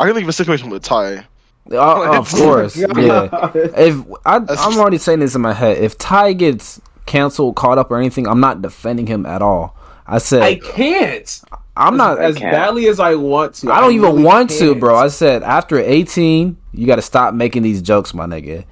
I 0.00 0.06
can 0.06 0.14
think 0.14 0.24
of 0.24 0.30
a 0.30 0.32
situation 0.32 0.70
with 0.70 0.82
Ty. 0.82 1.24
Uh, 1.70 2.18
of 2.18 2.28
course, 2.28 2.76
yeah. 2.76 3.52
If 3.54 4.04
I, 4.26 4.36
I'm 4.36 4.78
already 4.78 4.98
saying 4.98 5.20
this 5.20 5.36
in 5.36 5.40
my 5.40 5.52
head, 5.52 5.78
if 5.78 5.96
Ty 5.96 6.32
gets 6.32 6.80
canceled, 7.06 7.54
caught 7.54 7.78
up, 7.78 7.92
or 7.92 7.98
anything, 7.98 8.26
I'm 8.26 8.40
not 8.40 8.60
defending 8.62 9.06
him 9.06 9.24
at 9.24 9.42
all. 9.42 9.76
I 10.06 10.18
said 10.18 10.42
I 10.42 10.56
can't. 10.56 11.40
I'm 11.76 11.96
not. 11.96 12.18
as 12.18 12.36
can't. 12.36 12.52
badly 12.52 12.86
as 12.86 13.00
I 13.00 13.14
want 13.16 13.54
to. 13.56 13.72
I 13.72 13.80
don't 13.80 13.92
even 13.92 14.10
really 14.10 14.22
want 14.22 14.50
to, 14.50 14.68
can't. 14.70 14.80
bro. 14.80 14.96
I 14.96 15.08
said 15.08 15.42
after 15.42 15.78
18, 15.78 16.56
you 16.72 16.86
got 16.86 16.96
to 16.96 17.02
stop 17.02 17.34
making 17.34 17.62
these 17.62 17.82
jokes, 17.82 18.14
my 18.14 18.26
nigga. 18.26 18.64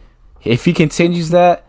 If 0.45 0.65
he 0.65 0.73
continues 0.73 1.31
that, 1.31 1.67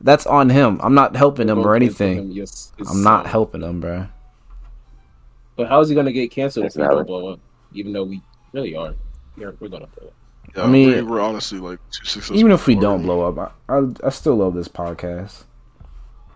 that's 0.00 0.26
on 0.26 0.50
him. 0.50 0.80
I'm 0.82 0.94
not 0.94 1.16
helping 1.16 1.48
him 1.48 1.58
or 1.58 1.74
anything. 1.74 2.30
Yes, 2.30 2.72
it's, 2.78 2.90
I'm 2.90 3.02
not 3.02 3.26
helping 3.26 3.62
him, 3.62 3.80
bro. 3.80 4.06
But 5.56 5.68
how 5.68 5.80
is 5.80 5.88
he 5.88 5.94
gonna 5.94 6.12
get 6.12 6.30
canceled 6.30 6.66
if 6.66 6.74
That's 6.74 6.88
we 6.88 6.94
don't 6.94 7.06
blow 7.06 7.32
up? 7.32 7.40
Even 7.74 7.92
though 7.92 8.04
we 8.04 8.22
really 8.52 8.76
are. 8.76 8.94
We're, 9.36 9.54
we're 9.58 9.68
gonna 9.68 9.88
blow 9.88 10.08
up. 10.08 10.14
Yeah, 10.56 10.62
I 10.62 10.66
mean- 10.68 10.94
we, 10.94 11.02
we're 11.02 11.20
honestly 11.20 11.58
like 11.58 11.78
two 11.90 12.04
successful. 12.04 12.36
Even 12.36 12.52
if 12.52 12.66
we 12.66 12.74
before. 12.74 12.90
don't 12.90 13.02
blow 13.02 13.28
up, 13.28 13.52
I, 13.68 13.76
I, 13.76 14.06
I 14.06 14.10
still 14.10 14.36
love 14.36 14.54
this 14.54 14.68
podcast. 14.68 15.44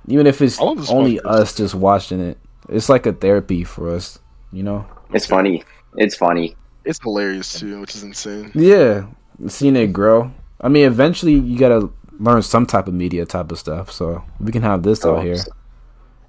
Even 0.09 0.27
if 0.27 0.43
it's 0.43 0.61
I 0.61 0.65
love 0.65 0.79
this 0.79 0.91
only 0.91 1.19
podcast. 1.19 1.27
us 1.27 1.55
just 1.57 1.75
watching 1.77 2.21
it, 2.21 2.39
it's 2.69 2.89
like 2.89 3.07
a 3.07 3.13
therapy 3.13 3.63
for 3.63 3.91
us, 3.95 4.19
you 4.53 4.63
know. 4.63 4.87
It's 5.13 5.27
funny. 5.27 5.65
It's 5.97 6.15
funny. 6.17 6.57
it's 6.85 7.01
hilarious 7.03 7.59
too, 7.61 7.81
which 7.81 7.95
is 7.95 8.03
insane. 8.03 8.51
Yeah, 8.55 9.07
seeing 9.49 9.77
it 9.77 9.93
grow. 9.93 10.33
I 10.61 10.69
mean, 10.69 10.85
eventually 10.87 11.35
you 11.35 11.59
gotta 11.59 11.91
learn 12.19 12.43
some 12.43 12.67
type 12.67 12.89
of 12.89 12.95
media 12.95 13.25
type 13.27 13.51
of 13.53 13.59
stuff, 13.59 13.91
so 13.93 14.25
we 14.41 14.53
can 14.53 14.63
have 14.63 14.83
this 14.83 15.05
Oh, 15.05 15.17
out 15.17 15.25
here, 15.25 15.37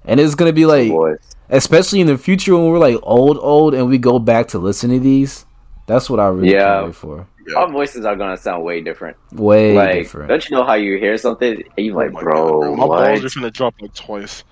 and 0.04 0.20
it's 0.20 0.34
gonna 0.34 0.52
be 0.52 0.66
like, 0.66 0.90
boys. 0.90 1.18
especially 1.50 2.00
in 2.00 2.06
the 2.06 2.18
future 2.18 2.54
when 2.56 2.66
we're 2.66 2.78
like 2.78 2.98
old, 3.02 3.38
old, 3.40 3.74
and 3.74 3.88
we 3.88 3.98
go 3.98 4.18
back 4.18 4.48
to 4.48 4.58
listen 4.58 4.90
to 4.90 4.98
these. 5.00 5.44
That's 5.86 6.08
what 6.08 6.18
I 6.20 6.28
really 6.28 6.52
Yeah. 6.52 6.74
can't 6.76 6.86
wait 6.86 6.94
for. 6.94 7.26
Our 7.56 7.70
voices 7.70 8.06
are 8.06 8.16
gonna 8.16 8.36
sound 8.38 8.64
way 8.64 8.80
different. 8.80 9.16
Way 9.32 9.74
like, 9.74 9.92
different. 9.94 10.28
don't 10.30 10.48
you 10.48 10.56
know 10.56 10.64
how 10.64 10.74
you 10.74 10.96
hear 10.98 11.16
something 11.18 11.62
and 11.76 11.84
you 11.86 11.92
Oh 11.92 11.96
like, 11.96 12.12
my 12.12 12.20
bro, 12.22 12.60
God, 12.62 12.78
my 12.78 12.84
what? 12.86 13.04
balls 13.20 13.24
are 13.24 13.38
gonna 13.40 13.50
drop 13.50 13.74
like 13.82 13.92
twice. 13.94 14.44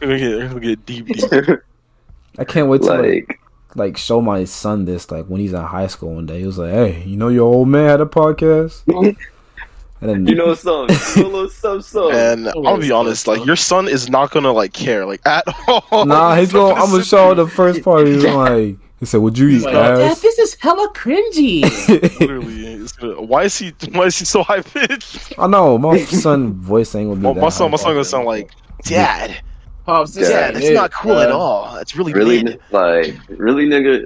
We're 0.00 0.18
get, 0.18 0.52
we're 0.52 0.58
get 0.60 0.84
deep, 0.86 1.06
deep. 1.06 1.30
I 2.38 2.44
can't 2.44 2.68
wait 2.68 2.82
to 2.82 2.88
like, 2.88 3.00
like, 3.00 3.40
like 3.74 3.96
show 3.96 4.20
my 4.20 4.44
son 4.44 4.84
this 4.84 5.10
like 5.10 5.26
when 5.26 5.40
he's 5.40 5.52
in 5.52 5.60
high 5.60 5.86
school 5.86 6.14
one 6.14 6.26
day. 6.26 6.40
He 6.40 6.46
was 6.46 6.58
like, 6.58 6.72
"Hey, 6.72 7.02
you 7.04 7.16
know 7.16 7.28
your 7.28 7.52
old 7.52 7.68
man 7.68 7.88
had 7.88 8.00
a 8.00 8.06
podcast," 8.06 8.82
and 10.00 10.08
then 10.08 10.26
you 10.26 10.34
know 10.34 10.54
some, 10.54 10.88
you 11.16 11.30
know 11.30 11.48
some, 11.48 11.82
some. 11.82 12.12
And 12.12 12.48
I'll 12.48 12.78
be 12.78 12.90
honest, 12.90 13.26
like 13.26 13.44
your 13.44 13.56
son 13.56 13.88
is 13.88 14.08
not 14.08 14.30
gonna 14.30 14.52
like 14.52 14.72
care, 14.72 15.04
like 15.06 15.20
at 15.26 15.44
all. 15.68 16.06
Nah, 16.06 16.34
he's 16.36 16.52
not 16.52 16.60
going. 16.60 16.76
I'm 16.82 16.90
gonna 16.90 17.04
show 17.04 17.34
there- 17.34 17.44
the 17.44 17.50
first 17.50 17.82
part. 17.82 18.06
He's 18.06 18.24
like, 18.24 18.76
He 19.00 19.06
said, 19.06 19.18
"Would 19.20 19.36
you 19.36 19.48
eat 19.48 19.62
Like, 19.62 19.74
Dad, 19.74 20.16
this 20.18 20.38
is 20.38 20.54
hella 20.60 20.90
cringy. 20.94 21.62
Literally, 22.20 22.66
it's 22.66 22.92
gonna, 22.92 23.20
why 23.20 23.44
is 23.44 23.58
he? 23.58 23.72
Why 23.92 24.06
is 24.06 24.18
he 24.18 24.24
so 24.24 24.42
high 24.42 24.62
pitched? 24.62 25.34
I 25.38 25.46
know 25.46 25.76
my 25.78 25.98
son 26.04 26.54
voice 26.54 26.94
ain't 26.94 27.10
gonna 27.10 27.20
be 27.20 27.26
My, 27.26 27.32
that 27.34 27.40
my 27.40 27.48
son, 27.50 27.70
my 27.70 27.76
son 27.76 27.92
gonna 27.92 28.04
sound 28.04 28.26
like, 28.26 28.50
Dad. 28.84 29.42
Pops, 29.90 30.14
this 30.14 30.28
Yeah, 30.28 30.36
ain't 30.46 30.54
Dad, 30.54 30.56
it's 30.62 30.70
not 30.70 30.92
cool 30.92 31.18
at 31.18 31.30
all. 31.30 31.76
It's 31.76 31.96
really, 31.96 32.12
Really, 32.12 32.42
mid. 32.44 32.60
like, 32.70 33.14
really, 33.28 33.66
nigga. 33.66 34.04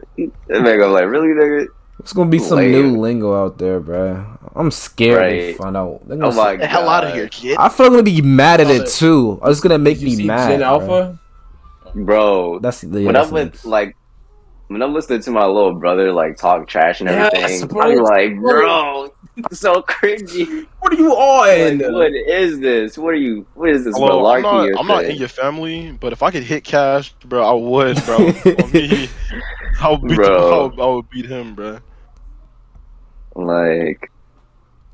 That 0.48 0.62
man 0.62 0.78
go 0.78 0.90
like, 0.90 1.06
really, 1.06 1.28
nigga. 1.28 1.66
It's 2.00 2.12
gonna 2.12 2.30
be 2.30 2.38
some 2.38 2.58
Lame. 2.58 2.72
new 2.72 3.00
lingo 3.00 3.34
out 3.34 3.58
there, 3.58 3.80
bro. 3.80 4.24
I'm 4.54 4.70
scared 4.70 5.18
Right. 5.18 5.52
to 5.52 5.54
find 5.54 5.76
out. 5.76 6.00
They're 6.06 6.16
Oh 6.16 6.30
gonna 6.30 6.34
my 6.36 6.52
Get 6.52 6.60
the 6.60 6.66
hell 6.66 6.88
out 6.88 7.04
of 7.04 7.14
here, 7.14 7.28
kid. 7.28 7.56
I 7.58 7.68
feel 7.68 7.86
like 7.86 7.90
I'm 7.90 7.92
gonna 7.92 8.02
be 8.02 8.22
mad 8.22 8.60
at 8.60 8.66
Oh, 8.68 8.70
it 8.70 8.88
too. 8.88 9.40
It's 9.44 9.60
gonna 9.60 9.78
make 9.78 9.98
Did 9.98 10.02
you 10.04 10.10
me 10.10 10.16
see 10.16 10.26
mad. 10.26 10.48
Gen. 10.50 10.62
Alpha? 10.62 11.18
bro. 11.94 12.58
That's 12.60 12.82
yeah, 12.84 13.04
when 13.06 13.16
I'm 13.16 13.30
with 13.30 13.64
like 13.64 13.96
when 14.68 14.82
I'm 14.82 14.94
listening 14.94 15.20
to 15.22 15.30
my 15.30 15.46
little 15.46 15.74
brother 15.78 16.12
like 16.12 16.36
talk 16.36 16.66
trash 16.66 17.00
and 17.00 17.08
Yes, 17.08 17.32
everything, 17.34 17.68
bro. 17.68 17.82
I'm 17.82 17.96
like, 17.96 18.36
bro, 18.40 19.04
it's 19.04 19.23
so 19.52 19.82
cringy. 19.82 20.66
What 20.80 20.92
are 20.92 20.96
you 20.96 21.12
on? 21.12 21.78
Like, 21.78 21.92
what 21.92 22.12
is 22.12 22.60
this? 22.60 22.96
What 22.96 23.14
are 23.14 23.16
you? 23.16 23.46
What 23.54 23.70
is 23.70 23.84
this 23.84 23.94
Hello, 23.96 24.26
I'm 24.26 24.42
not, 24.42 24.68
I'm 24.78 24.86
not 24.86 25.04
in 25.04 25.16
your 25.16 25.28
family, 25.28 25.92
but 25.92 26.12
if 26.12 26.22
I 26.22 26.30
could 26.30 26.44
hit 26.44 26.62
cash, 26.64 27.12
bro, 27.24 27.42
I 27.44 27.52
would, 27.52 28.04
bro. 28.04 28.18
Me, 28.72 29.08
I 29.80 29.90
would 29.90 30.02
beat, 30.02 30.16
Bro. 30.16 30.52
I 30.52 30.66
would, 30.66 30.80
I 30.80 30.86
would 30.94 31.10
beat 31.10 31.26
him, 31.26 31.54
bro. 31.54 31.78
Like, 33.34 34.10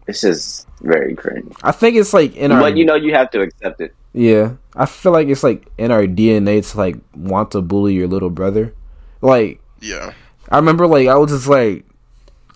it's 0.07 0.23
just 0.23 0.67
very 0.81 1.15
cringe. 1.15 1.53
I 1.63 1.73
think 1.73 1.97
it's 1.97 2.15
like 2.15 2.35
in 2.37 2.53
our 2.53 2.61
But 2.61 2.77
you 2.77 2.85
know, 2.85 2.95
you 2.95 3.13
have 3.15 3.31
to 3.33 3.43
accept 3.43 3.81
it. 3.81 3.95
yeah. 4.13 4.53
I 4.75 4.87
feel 4.87 5.13
like 5.13 5.29
it's 5.29 5.43
like 5.43 5.67
in 5.79 5.91
our 5.91 6.05
DNA 6.05 6.69
to 6.71 6.79
like 6.79 6.97
want 7.15 7.51
to 7.51 7.61
bully 7.61 7.93
your 7.95 8.07
little 8.09 8.31
brother. 8.31 8.73
Like 9.21 9.61
Yeah. 9.81 10.13
I 10.49 10.57
remember 10.57 10.87
like 10.87 11.09
I 11.09 11.17
was 11.17 11.31
just 11.33 11.47
like 11.49 11.85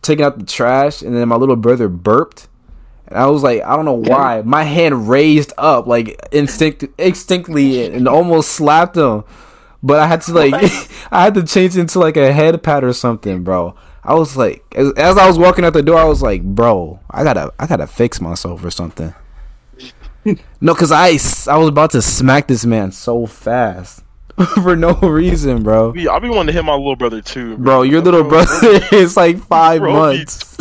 taking 0.04 0.24
out 0.24 0.38
the 0.38 0.44
trash 0.44 1.02
and 1.02 1.14
then 1.14 1.28
my 1.28 1.36
little 1.36 1.56
brother 1.56 1.88
burped. 1.88 2.48
And 3.08 3.18
I 3.18 3.26
was 3.26 3.42
like, 3.42 3.62
I 3.62 3.76
don't 3.76 3.84
know 3.84 3.92
why. 3.92 4.42
My 4.42 4.62
hand 4.62 5.08
raised 5.08 5.52
up 5.58 5.86
like 5.86 6.18
instinct 6.32 6.84
instinctly 6.98 7.86
and 7.86 8.08
almost 8.08 8.52
slapped 8.52 8.96
him. 8.96 9.24
But 9.82 9.98
I 9.98 10.06
had 10.06 10.22
to 10.22 10.32
like 10.32 10.54
I 11.10 11.24
had 11.24 11.34
to 11.34 11.42
change 11.42 11.76
into 11.76 11.98
like 11.98 12.16
a 12.16 12.32
head 12.32 12.62
pat 12.62 12.84
or 12.84 12.92
something, 12.92 13.42
bro. 13.42 13.74
I 14.02 14.14
was 14.14 14.36
like 14.36 14.64
as, 14.74 14.92
as 14.92 15.18
I 15.18 15.26
was 15.26 15.38
walking 15.38 15.64
out 15.64 15.72
the 15.72 15.82
door, 15.82 15.98
I 15.98 16.04
was 16.04 16.22
like, 16.22 16.42
bro, 16.42 17.00
I 17.10 17.24
gotta 17.24 17.52
I 17.58 17.66
gotta 17.66 17.86
fix 17.86 18.20
myself 18.20 18.64
or 18.64 18.70
something. 18.70 19.14
no, 20.60 20.74
cause 20.74 20.92
I, 20.92 21.08
I 21.52 21.58
was 21.58 21.68
about 21.68 21.90
to 21.90 22.00
smack 22.00 22.48
this 22.48 22.64
man 22.64 22.92
so 22.92 23.26
fast 23.26 24.03
for 24.62 24.74
no 24.76 24.94
reason, 24.94 25.62
bro. 25.62 25.94
I'll 26.10 26.20
be 26.20 26.28
wanting 26.28 26.46
to 26.48 26.52
hit 26.52 26.64
my 26.64 26.74
little 26.74 26.96
brother 26.96 27.20
too, 27.20 27.56
Bro, 27.56 27.82
your 27.82 28.00
little 28.00 28.24
brother 28.24 28.48
is 28.92 29.16
like 29.16 29.38
five 29.38 29.80
Bro, 29.82 29.92
months. 29.92 30.56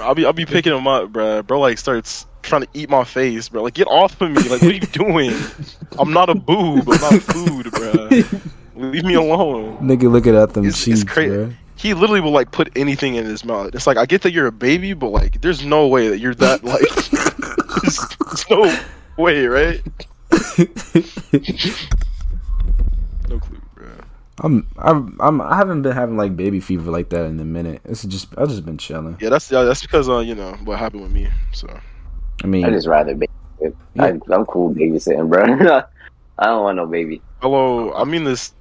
I'll 0.00 0.14
be 0.14 0.24
I'll 0.26 0.32
be 0.32 0.46
picking 0.46 0.72
him 0.76 0.86
up, 0.86 1.10
bro. 1.12 1.42
Bro, 1.42 1.60
like 1.60 1.78
starts 1.78 2.26
trying 2.42 2.62
to 2.62 2.68
eat 2.74 2.88
my 2.90 3.04
face, 3.04 3.48
bro. 3.48 3.62
Like 3.62 3.74
get 3.74 3.86
off 3.88 4.20
of 4.20 4.30
me! 4.30 4.42
Like 4.42 4.62
what 4.62 4.70
are 4.70 4.72
you 4.72 4.80
doing? 4.80 5.32
I'm 5.98 6.12
not 6.12 6.28
a 6.30 6.34
boob. 6.34 6.88
I'm 6.88 7.00
not 7.00 7.22
food, 7.22 7.70
bro. 7.72 8.08
Leave 8.76 9.04
me 9.04 9.14
alone. 9.14 9.76
Nigga 9.78 10.10
looking 10.10 10.34
at 10.36 10.54
them 10.54 10.64
It's, 10.66 10.86
it's 10.86 11.00
cheeks, 11.00 11.12
crazy. 11.12 11.34
bro. 11.34 11.52
He 11.76 11.94
literally 11.94 12.20
will 12.20 12.30
like 12.30 12.50
put 12.52 12.70
anything 12.76 13.14
in 13.16 13.24
his 13.24 13.44
mouth. 13.44 13.74
It's 13.74 13.86
like 13.86 13.96
I 13.96 14.06
get 14.06 14.22
that 14.22 14.32
you're 14.32 14.46
a 14.46 14.52
baby, 14.52 14.92
but 14.92 15.08
like 15.08 15.40
there's 15.40 15.64
no 15.64 15.86
way 15.88 16.08
that 16.08 16.18
you're 16.18 16.34
that 16.36 16.62
like. 16.62 16.80
there's, 17.82 17.98
there's 18.26 18.50
no 18.50 18.78
way, 19.16 19.46
right? 19.46 19.80
No 24.42 24.48
clue, 24.48 24.62
bro. 24.62 24.78
I'm, 24.78 25.16
I'm, 25.20 25.20
I'm, 25.20 25.40
I 25.40 25.56
haven't 25.56 25.82
been 25.82 25.92
having 25.92 26.16
like 26.16 26.36
baby 26.36 26.60
fever 26.60 26.90
like 26.90 27.08
that 27.10 27.24
in 27.26 27.38
a 27.40 27.44
minute. 27.44 27.82
It's 27.84 28.04
just, 28.04 28.28
I've 28.38 28.48
just 28.48 28.64
been 28.64 28.78
chilling. 28.78 29.16
Yeah, 29.20 29.28
that's 29.30 29.50
yeah, 29.50 29.62
that's 29.62 29.82
because 29.82 30.08
uh 30.08 30.18
you 30.20 30.34
know 30.34 30.52
what 30.64 30.78
happened 30.78 31.02
with 31.02 31.12
me. 31.12 31.28
So 31.52 31.68
I 32.42 32.46
mean, 32.46 32.64
I 32.64 32.70
just 32.70 32.86
rather 32.86 33.14
babysit. 33.14 33.74
I, 33.98 34.08
I'm 34.34 34.46
cool 34.46 34.74
babysitting, 34.74 35.28
bro. 35.28 35.44
I 36.38 36.46
don't 36.46 36.62
want 36.62 36.76
no 36.76 36.86
baby. 36.86 37.20
hello, 37.42 37.92
I 37.92 38.04
mean 38.04 38.24
this 38.24 38.54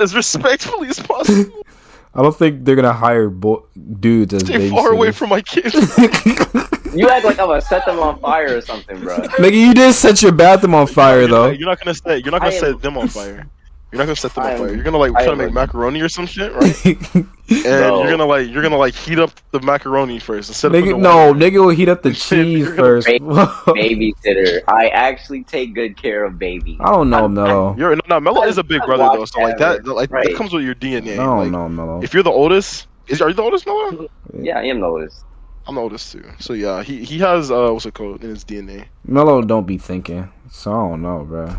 as 0.00 0.14
respectfully 0.14 0.88
as 0.88 0.98
possible. 1.00 1.62
I 2.16 2.22
don't 2.22 2.36
think 2.36 2.64
they're 2.64 2.76
gonna 2.76 2.92
hire 2.92 3.28
bo- 3.28 3.66
dudes 4.00 4.32
as 4.34 4.42
Stay 4.42 4.70
far 4.70 4.92
away 4.92 5.10
from 5.12 5.30
my 5.30 5.40
kids. 5.42 5.74
You 6.94 7.08
act 7.08 7.24
like 7.24 7.40
I'm 7.40 7.48
gonna 7.48 7.60
set 7.60 7.84
them 7.86 7.98
on 7.98 8.20
fire 8.20 8.56
or 8.56 8.60
something, 8.60 9.00
bro. 9.00 9.18
Nigga, 9.18 9.60
you 9.60 9.74
did 9.74 9.92
set 9.94 10.22
your 10.22 10.30
bathroom 10.30 10.76
on 10.76 10.86
fire 10.86 11.20
you're, 11.22 11.28
though. 11.28 11.46
not, 11.48 11.58
you're 11.58 11.68
not 11.68 11.80
gonna 11.80 11.92
set. 11.94 12.24
You're 12.24 12.30
not 12.30 12.40
gonna 12.40 12.54
I 12.54 12.58
set 12.58 12.68
am- 12.70 12.78
them 12.78 12.96
on 12.98 13.08
fire. 13.08 13.48
You're 13.94 14.00
not 14.00 14.06
gonna 14.06 14.16
set 14.16 14.34
them 14.34 14.42
I 14.44 14.46
on 14.46 14.52
am- 14.54 14.58
fire. 14.66 14.74
You're 14.74 14.82
gonna 14.82 14.98
like 14.98 15.12
try 15.12 15.26
to 15.26 15.36
make 15.36 15.52
macaroni 15.52 16.00
or 16.00 16.08
some 16.08 16.26
shit, 16.26 16.52
right? 16.52 16.98
And 17.46 17.62
Bro. 17.62 18.02
you're 18.02 18.10
gonna 18.10 18.24
like 18.24 18.48
you're 18.50 18.62
gonna 18.62 18.76
like 18.78 18.94
heat 18.94 19.18
up 19.18 19.30
the 19.52 19.60
macaroni 19.60 20.18
first 20.18 20.48
instead 20.48 20.68
of 20.68 20.72
Nigga, 20.72 20.86
putting 20.92 21.02
the 21.02 21.08
no, 21.08 21.26
water. 21.28 21.38
nigga 21.38 21.60
will 21.64 21.68
heat 21.68 21.88
up 21.90 22.02
the 22.02 22.12
cheese 22.26 22.66
first. 22.74 23.06
ba- 23.06 23.18
Babysitter. 23.20 24.62
I 24.66 24.88
actually 24.88 25.44
take 25.44 25.74
good 25.74 25.96
care 25.96 26.24
of 26.24 26.38
babies. 26.38 26.78
I 26.80 26.90
don't 26.90 27.10
know, 27.10 27.28
Mello. 27.28 27.76
You're 27.76 27.94
no, 27.94 28.00
no 28.08 28.18
Mello 28.20 28.42
is 28.44 28.56
a 28.58 28.64
big 28.64 28.82
brother 28.86 29.08
though, 29.16 29.26
so 29.26 29.40
like 29.40 29.58
that 29.58 29.80
ever. 29.80 29.92
like 29.92 30.08
that 30.10 30.34
comes 30.34 30.52
with 30.52 30.64
your 30.64 30.74
DNA. 30.74 31.12
I 31.12 31.16
don't 31.16 31.38
like, 31.38 31.50
know, 31.50 31.68
Mello. 31.68 32.02
If 32.02 32.14
you're 32.14 32.22
the 32.22 32.30
oldest, 32.30 32.88
is 33.08 33.20
are 33.20 33.28
you 33.28 33.34
the 33.34 33.42
oldest, 33.42 33.66
Mello? 33.66 34.08
Yeah, 34.36 34.58
I 34.58 34.64
am 34.64 34.80
the 34.80 34.86
oldest. 34.86 35.24
I'm 35.66 35.74
the 35.76 35.80
oldest 35.82 36.10
too. 36.12 36.24
So 36.40 36.54
yeah, 36.54 36.82
he 36.82 37.04
he 37.04 37.18
has 37.18 37.50
uh 37.50 37.68
what's 37.70 37.84
it 37.86 37.92
called 37.94 38.24
in 38.24 38.30
his 38.30 38.44
DNA. 38.44 38.86
Mello 39.06 39.42
don't 39.42 39.66
be 39.66 39.76
thinking. 39.78 40.30
So 40.50 40.72
I 40.72 40.88
don't 40.88 41.02
know, 41.02 41.24
bro. 41.24 41.54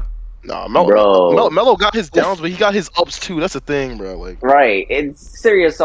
Nah, 0.46 0.68
Mello, 0.68 0.88
Bro. 0.88 1.32
Mello, 1.34 1.50
Mello 1.50 1.76
got 1.76 1.94
his 1.94 2.10
downs, 2.10 2.40
but 2.40 2.50
he 2.52 2.56
got 2.58 2.74
his 2.74 2.90
ups 2.98 3.20
too. 3.20 3.40
That's 3.40 3.54
the 3.54 3.60
thing, 3.62 3.98
bro. 3.98 4.18
Like, 4.18 4.42
Right. 4.44 4.90
In 4.90 5.16
serious 5.16 5.82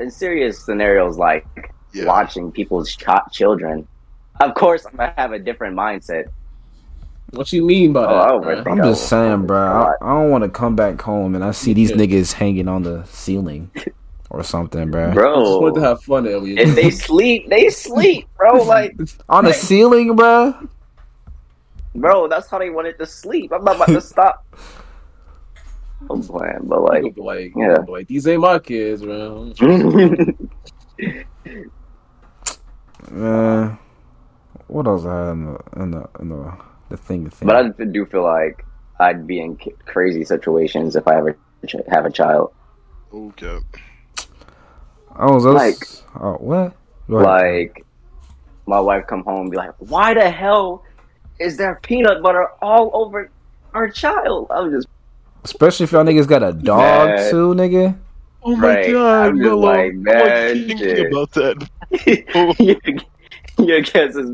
in 0.00 0.10
serious 0.10 0.64
scenarios 0.64 1.16
like 1.18 1.46
yeah, 1.92 2.04
watching 2.04 2.52
people's 2.52 2.94
ch- 2.94 3.04
children, 3.32 3.86
of 4.40 4.54
course 4.54 4.84
I'm 4.86 4.96
gonna 4.96 5.14
have 5.16 5.32
a 5.32 5.38
different 5.38 5.76
mindset. 5.76 6.26
What 7.32 7.52
you 7.52 7.64
mean 7.66 7.92
by 7.92 8.04
Oh, 8.04 8.16
I 8.16 8.26
that? 8.26 8.32
overthink 8.32 8.64
bruh? 8.64 8.70
I'm 8.72 8.76
just 8.78 8.86
will- 8.88 8.94
saying, 8.94 9.46
bro. 9.46 9.58
I, 9.58 9.92
I 10.00 10.08
don't 10.14 10.30
want 10.30 10.44
to 10.44 10.50
come 10.50 10.76
back 10.76 11.00
home 11.02 11.34
and 11.34 11.44
I 11.44 11.50
see 11.50 11.72
these 11.74 11.92
niggas 11.92 12.32
hanging 12.32 12.68
on 12.68 12.84
the 12.84 13.04
ceiling 13.04 13.70
or 14.30 14.42
something, 14.42 14.90
bro. 14.90 15.10
I 15.10 15.14
just 15.14 15.16
wanted 15.16 15.74
to 15.74 15.80
Bro, 15.80 15.88
have 15.88 16.02
fun, 16.02 16.26
Elliot. 16.28 16.58
if 16.58 16.74
they 16.74 16.90
sleep, 16.90 17.48
they 17.50 17.68
sleep, 17.68 18.28
bro. 18.36 18.62
Like, 18.62 18.96
On 19.28 19.44
the 19.44 19.52
ceiling, 19.52 20.14
bro. 20.16 20.54
Bro, 22.00 22.28
that's 22.28 22.48
how 22.48 22.58
they 22.58 22.70
wanted 22.70 22.98
to 22.98 23.06
sleep. 23.06 23.52
I'm 23.52 23.64
not 23.64 23.76
about 23.76 23.88
to 23.88 24.00
stop. 24.00 24.46
I'm 26.10 26.22
playing, 26.22 26.60
but 26.64 26.82
like, 26.82 27.02
like, 27.02 27.16
like, 27.16 27.52
yeah. 27.56 27.78
like, 27.88 28.06
these 28.06 28.26
ain't 28.28 28.40
my 28.40 28.58
kids, 28.60 29.02
bro. 29.02 29.52
Man, 29.60 30.48
uh, 33.20 33.76
what 34.68 34.86
else 34.86 35.04
I 35.04 35.26
had 35.26 35.32
in 35.32 35.44
the 35.46 35.58
in 35.76 35.90
the 35.90 36.08
in 36.20 36.28
the 36.28 36.56
the 36.90 36.96
thing? 36.96 37.24
The 37.24 37.30
thing. 37.30 37.48
but 37.48 37.56
I 37.56 37.84
do 37.84 38.06
feel 38.06 38.22
like 38.22 38.64
I'd 39.00 39.26
be 39.26 39.40
in 39.40 39.58
crazy 39.86 40.24
situations 40.24 40.94
if 40.94 41.08
I 41.08 41.16
ever 41.16 41.36
ch- 41.66 41.76
have 41.88 42.06
a 42.06 42.10
child. 42.10 42.52
okay. 43.12 43.58
I 45.16 45.26
was 45.26 45.42
just, 45.42 45.54
like- 45.54 46.22
oh 46.22 46.34
what? 46.34 46.74
Like, 47.08 47.84
my 48.66 48.78
wife 48.78 49.06
come 49.08 49.24
home 49.24 49.42
and 49.42 49.50
be 49.50 49.56
like, 49.56 49.72
"Why 49.78 50.14
the 50.14 50.30
hell 50.30 50.84
is 51.38 51.56
there 51.56 51.78
peanut 51.82 52.22
butter 52.22 52.48
all 52.62 52.90
over 52.94 53.30
our 53.74 53.88
child?" 53.90 54.46
I'm 54.50 54.70
just 54.70 54.86
Especially 55.44 55.84
if 55.84 55.92
y'all 55.92 56.04
niggas 56.04 56.26
got 56.26 56.42
a 56.42 56.52
dog 56.52 57.08
Man. 57.08 57.30
too, 57.30 57.54
nigga. 57.54 57.96
Oh 58.42 58.54
my 58.56 58.66
Right, 58.68 58.92
god, 58.92 59.26
I'm 59.28 59.36
just 59.38 59.44
Mello. 59.48 59.56
like, 59.60 59.92
I'm 59.92 60.02
man, 60.02 60.54
thinking 60.54 60.78
shit. 60.78 61.12
about 61.12 61.30
that. 61.32 61.68
your, 63.58 63.66
your 63.66 63.80
guess 63.80 64.14
is, 64.14 64.30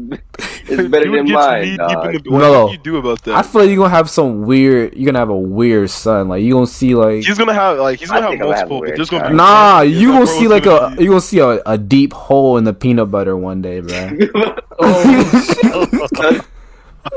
is 0.68 0.88
better 0.90 1.10
than 1.10 1.30
mine, 1.30 1.62
knee 1.62 1.68
deep 1.70 1.78
dog. 1.78 2.14
What 2.26 2.38
Mello. 2.38 2.66
do 2.66 2.72
you 2.72 2.78
do 2.78 2.96
about 2.98 3.22
that? 3.24 3.34
I 3.34 3.42
feel 3.42 3.60
like 3.62 3.68
you're 3.70 3.78
gonna 3.78 3.90
have 3.94 4.10
some 4.10 4.42
weird. 4.42 4.94
You're 4.94 5.06
gonna 5.06 5.18
have 5.20 5.28
a 5.30 5.36
weird 5.38 5.88
son. 5.90 6.28
Like 6.28 6.42
you 6.42 6.52
gonna 6.52 6.66
see 6.66 6.94
like. 6.94 7.24
he's 7.24 7.38
gonna 7.38 7.54
have 7.54 7.78
like 7.78 8.00
he's 8.00 8.10
gonna 8.10 8.22
have 8.22 8.32
I'm 8.32 8.38
have 8.38 8.46
multiple, 8.48 8.76
a 8.76 8.80
but 8.80 8.86
weird 8.86 8.98
there's 8.98 9.10
gonna 9.10 9.28
be. 9.30 9.34
Nah, 9.36 9.80
Yeah, 9.80 9.98
you 10.00 10.08
that 10.08 10.14
gonna 10.14 10.26
see 10.26 10.48
like 10.48 10.62
a 10.64 10.66
gonna 10.66 10.96
be- 10.96 11.04
you 11.04 11.08
gonna 11.10 11.20
see 11.20 11.38
a, 11.38 11.62
a 11.64 11.78
deep 11.78 12.12
hole 12.12 12.56
in 12.58 12.64
the 12.64 12.74
peanut 12.74 13.10
butter 13.10 13.36
one 13.36 13.62
day, 13.62 13.80
bro. 13.80 14.18
Oh, 14.76 16.40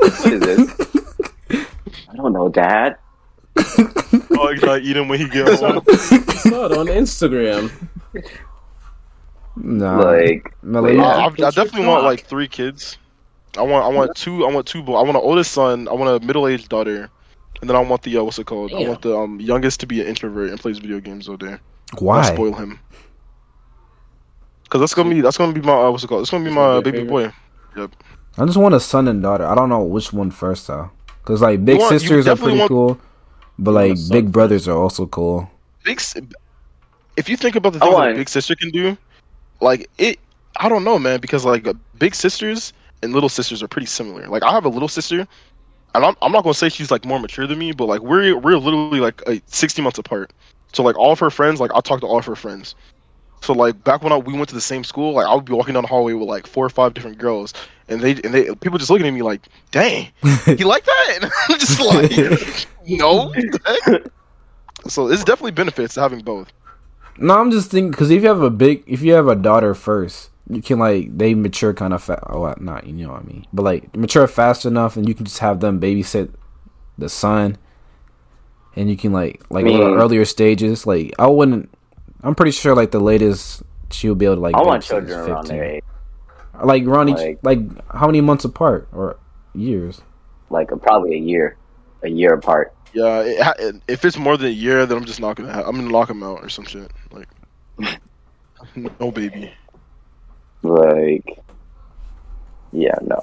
what 0.00 0.32
is 0.32 0.40
this? 0.40 1.66
I 2.08 2.16
don't 2.16 2.32
know, 2.32 2.48
Dad. 2.48 2.96
Oh, 3.56 4.52
he's 4.52 4.62
not 4.62 4.82
eating 4.82 5.08
when 5.08 5.18
he 5.18 5.28
get 5.28 5.46
home. 5.46 5.82
I 5.88 6.34
saw 6.36 6.66
it 6.66 6.72
on 6.72 6.86
Instagram. 6.86 7.70
Nah, 9.56 9.98
Like, 9.98 10.54
Mello, 10.62 10.86
Wait, 10.86 10.98
Uh, 10.98 11.02
Yeah. 11.02 11.44
I, 11.44 11.48
I 11.48 11.50
definitely 11.50 11.86
want 11.86 12.04
like 12.04 12.26
three 12.26 12.48
kids. 12.48 12.98
I 13.56 13.62
want 13.62 13.84
I 13.84 13.88
want 13.88 14.14
two 14.14 14.46
I 14.46 14.52
want 14.52 14.66
two 14.66 14.82
boys. 14.82 14.96
I 14.96 15.02
want 15.02 15.16
an 15.16 15.22
oldest 15.22 15.52
son. 15.52 15.88
I 15.88 15.92
want 15.92 16.22
a 16.22 16.24
middle 16.24 16.46
aged 16.46 16.68
daughter, 16.68 17.10
and 17.60 17.68
then 17.68 17.76
I 17.76 17.80
want 17.80 18.02
the 18.02 18.16
uh, 18.18 18.22
what's 18.22 18.38
it 18.38 18.46
called? 18.46 18.72
I 18.72 18.78
want 18.80 19.02
the 19.02 19.16
um 19.16 19.40
youngest 19.40 19.80
to 19.80 19.86
be 19.86 20.00
an 20.00 20.06
introvert 20.06 20.50
and 20.50 20.60
plays 20.60 20.78
video 20.78 21.00
games 21.00 21.28
all 21.28 21.36
day. 21.36 21.56
I'll 21.94 21.98
why? 21.98 22.34
spoil 22.34 22.54
him. 22.54 22.78
Cause 24.68 24.80
that's 24.80 24.94
gonna 24.94 25.10
be 25.10 25.22
that's 25.22 25.38
gonna 25.38 25.52
be 25.52 25.62
my 25.62 25.72
uh, 25.72 25.90
what's 25.90 26.04
it 26.04 26.08
called? 26.08 26.20
It's 26.22 26.30
gonna 26.30 26.44
be 26.44 26.50
That's 26.50 26.56
my 26.56 26.80
gonna 26.80 26.82
be 26.82 26.90
baby 26.92 26.98
your 26.98 27.88
boy. 27.88 27.92
I 28.38 28.46
just 28.46 28.56
want 28.56 28.74
a 28.74 28.80
son 28.80 29.08
and 29.08 29.20
daughter. 29.22 29.44
I 29.44 29.54
don't 29.54 29.68
know 29.68 29.82
which 29.82 30.12
one 30.12 30.30
first 30.30 30.66
though, 30.68 30.90
because 31.22 31.42
like 31.42 31.64
big 31.64 31.78
want- 31.78 31.88
sisters 31.90 32.26
are 32.28 32.36
pretty 32.36 32.58
want- 32.58 32.68
cool, 32.68 33.00
but 33.58 33.72
like 33.72 33.96
son 33.96 34.10
big 34.16 34.24
first. 34.26 34.32
brothers 34.32 34.68
are 34.68 34.76
also 34.76 35.06
cool. 35.06 35.50
big. 35.84 36.00
If 37.16 37.28
you 37.28 37.36
think 37.36 37.56
about 37.56 37.72
the 37.72 37.78
I 37.78 37.86
things 37.88 37.96
that 37.96 38.10
a 38.10 38.14
big 38.14 38.28
sister 38.28 38.54
can 38.54 38.70
do, 38.70 38.96
like 39.60 39.90
it, 39.98 40.20
I 40.58 40.68
don't 40.68 40.84
know, 40.84 40.98
man, 40.98 41.20
because 41.20 41.44
like 41.44 41.66
uh, 41.66 41.74
big 41.98 42.14
sisters 42.14 42.72
and 43.02 43.12
little 43.12 43.28
sisters 43.28 43.62
are 43.62 43.68
pretty 43.68 43.86
similar. 43.86 44.28
Like 44.28 44.44
I 44.44 44.52
have 44.52 44.64
a 44.64 44.68
little 44.68 44.88
sister, 44.88 45.26
and 45.94 46.04
I'm, 46.04 46.14
I'm 46.22 46.30
not 46.30 46.44
gonna 46.44 46.54
say 46.54 46.68
she's 46.68 46.92
like 46.92 47.04
more 47.04 47.18
mature 47.18 47.46
than 47.48 47.58
me, 47.58 47.72
but 47.72 47.86
like 47.86 48.00
we're 48.02 48.36
we're 48.36 48.56
literally 48.56 49.00
like 49.00 49.20
uh, 49.26 49.36
60 49.46 49.82
months 49.82 49.98
apart. 49.98 50.32
So 50.72 50.84
like 50.84 50.96
all 50.96 51.10
of 51.10 51.18
her 51.18 51.30
friends, 51.30 51.60
like 51.60 51.72
I 51.74 51.80
talk 51.80 52.00
to 52.00 52.06
all 52.06 52.18
of 52.18 52.24
her 52.26 52.36
friends. 52.36 52.76
So 53.40 53.52
like 53.52 53.82
back 53.82 54.02
when 54.02 54.12
I, 54.12 54.16
we 54.16 54.32
went 54.34 54.48
to 54.50 54.54
the 54.54 54.60
same 54.60 54.84
school, 54.84 55.12
like 55.14 55.26
I 55.26 55.34
would 55.34 55.44
be 55.44 55.52
walking 55.54 55.74
down 55.74 55.82
the 55.82 55.88
hallway 55.88 56.12
with 56.12 56.28
like 56.28 56.46
four 56.46 56.66
or 56.66 56.70
five 56.70 56.94
different 56.94 57.18
girls, 57.18 57.52
and 57.88 58.00
they 58.00 58.12
and 58.12 58.34
they 58.34 58.54
people 58.56 58.78
just 58.78 58.90
looking 58.90 59.06
at 59.06 59.12
me 59.12 59.22
like, 59.22 59.46
"Dang, 59.70 60.08
you 60.46 60.66
like 60.66 60.84
that?" 60.84 61.18
And 61.22 61.32
I'm 61.48 61.58
just 61.58 61.80
like, 61.84 62.66
"No." 62.86 63.26
what 63.28 63.34
the 63.34 63.80
heck?" 63.84 64.12
So 64.90 65.08
it's 65.08 65.24
definitely 65.24 65.52
benefits 65.52 65.94
to 65.94 66.00
having 66.00 66.20
both. 66.20 66.52
No, 67.18 67.38
I'm 67.38 67.50
just 67.50 67.70
thinking 67.70 67.90
because 67.90 68.10
if 68.10 68.22
you 68.22 68.28
have 68.28 68.42
a 68.42 68.50
big, 68.50 68.84
if 68.86 69.02
you 69.02 69.12
have 69.14 69.26
a 69.26 69.34
daughter 69.34 69.74
first, 69.74 70.30
you 70.48 70.62
can 70.62 70.78
like 70.78 71.16
they 71.16 71.34
mature 71.34 71.74
kind 71.74 71.92
of 71.92 72.02
fast. 72.02 72.22
Oh, 72.26 72.54
not 72.58 72.86
you 72.86 73.06
know 73.06 73.12
what 73.12 73.22
I 73.22 73.24
mean, 73.24 73.46
but 73.52 73.62
like 73.62 73.96
mature 73.96 74.26
fast 74.28 74.64
enough, 74.64 74.96
and 74.96 75.08
you 75.08 75.14
can 75.14 75.24
just 75.24 75.40
have 75.40 75.60
them 75.60 75.80
babysit 75.80 76.32
the 76.96 77.08
son, 77.08 77.58
and 78.76 78.88
you 78.88 78.96
can 78.96 79.12
like 79.12 79.42
like 79.50 79.66
a 79.66 79.68
little 79.68 79.94
earlier 79.94 80.24
stages. 80.24 80.86
Like 80.86 81.14
I 81.18 81.26
wouldn't. 81.26 81.70
I'm 82.22 82.34
pretty 82.34 82.52
sure 82.52 82.74
like 82.74 82.92
the 82.92 83.00
latest 83.00 83.62
she'll 83.90 84.14
be 84.14 84.26
able 84.26 84.36
to 84.36 84.40
like. 84.40 84.54
I 84.54 84.62
want 84.62 84.82
babysit 84.82 84.84
is 84.84 84.88
children 84.88 85.18
around 85.18 85.42
15. 85.42 85.56
their 85.56 85.64
age, 85.64 85.84
Like 86.64 86.84
Ronnie, 86.86 87.12
Like- 87.14 87.38
like 87.42 87.60
how 87.94 88.06
many 88.06 88.20
months 88.20 88.44
apart 88.44 88.88
or 88.92 89.16
years? 89.54 90.00
like 90.50 90.72
uh, 90.72 90.76
probably 90.76 91.14
a 91.14 91.20
year, 91.20 91.56
a 92.02 92.08
year 92.08 92.32
apart. 92.34 92.72
Yeah, 92.94 93.22
it, 93.58 93.76
if 93.86 94.04
it's 94.04 94.16
more 94.18 94.36
than 94.38 94.46
a 94.48 94.50
year, 94.50 94.86
then 94.86 94.96
I'm 94.98 95.04
just 95.04 95.20
not 95.20 95.36
gonna. 95.36 95.52
Ha- 95.52 95.64
I'm 95.66 95.76
gonna 95.76 95.90
lock 95.90 96.08
him 96.10 96.22
out 96.22 96.42
or 96.42 96.48
some 96.48 96.64
shit. 96.64 96.90
Like, 97.12 97.28
no 99.00 99.10
baby. 99.10 99.52
Like, 100.62 101.38
yeah, 102.72 102.94
no. 103.02 103.20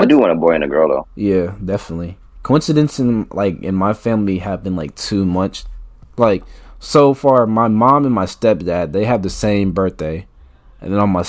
I 0.00 0.04
do 0.06 0.18
want 0.18 0.32
a 0.32 0.34
boy 0.36 0.52
and 0.54 0.64
a 0.64 0.68
girl 0.68 0.88
though. 0.88 1.06
Yeah, 1.14 1.54
definitely. 1.64 2.16
Coincidence 2.42 2.98
in 3.00 3.26
like 3.32 3.62
in 3.62 3.74
my 3.74 3.92
family 3.94 4.38
have 4.38 4.62
been 4.62 4.76
like 4.76 4.94
too 4.94 5.24
much. 5.26 5.64
Like 6.16 6.42
so 6.78 7.14
far, 7.14 7.46
my 7.46 7.68
mom 7.68 8.04
and 8.04 8.14
my 8.14 8.26
stepdad 8.26 8.92
they 8.92 9.04
have 9.04 9.22
the 9.22 9.30
same 9.30 9.72
birthday, 9.72 10.26
and 10.80 10.92
then 10.92 11.00
on 11.00 11.10
my 11.10 11.22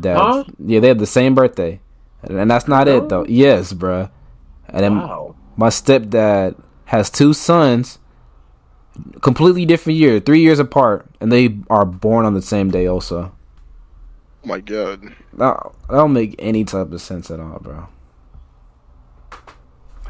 stepdad, 0.00 0.16
Huh? 0.16 0.44
yeah, 0.64 0.80
they 0.80 0.88
have 0.88 0.98
the 0.98 1.06
same 1.06 1.34
birthday, 1.34 1.80
and, 2.22 2.38
and 2.38 2.50
that's 2.50 2.68
not 2.68 2.88
it 2.88 3.08
though. 3.08 3.24
Yes, 3.28 3.72
bruh. 3.72 4.10
And 4.68 4.82
then 4.84 4.98
Wow. 4.98 5.34
my 5.56 5.68
stepdad 5.68 6.54
has 6.86 7.10
two 7.10 7.32
sons, 7.32 7.98
completely 9.20 9.64
different 9.64 9.98
year, 9.98 10.20
three 10.20 10.40
years 10.40 10.58
apart, 10.58 11.06
and 11.20 11.30
they 11.32 11.58
are 11.70 11.84
born 11.84 12.26
on 12.26 12.34
the 12.34 12.42
same 12.42 12.70
day 12.70 12.86
also. 12.86 13.32
Oh 14.44 14.48
my 14.48 14.60
god. 14.60 15.02
That, 15.34 15.56
that 15.88 15.96
don't 15.96 16.12
make 16.12 16.34
any 16.38 16.64
type 16.64 16.92
of 16.92 17.00
sense 17.00 17.30
at 17.30 17.40
all, 17.40 17.58
bro. 17.60 17.88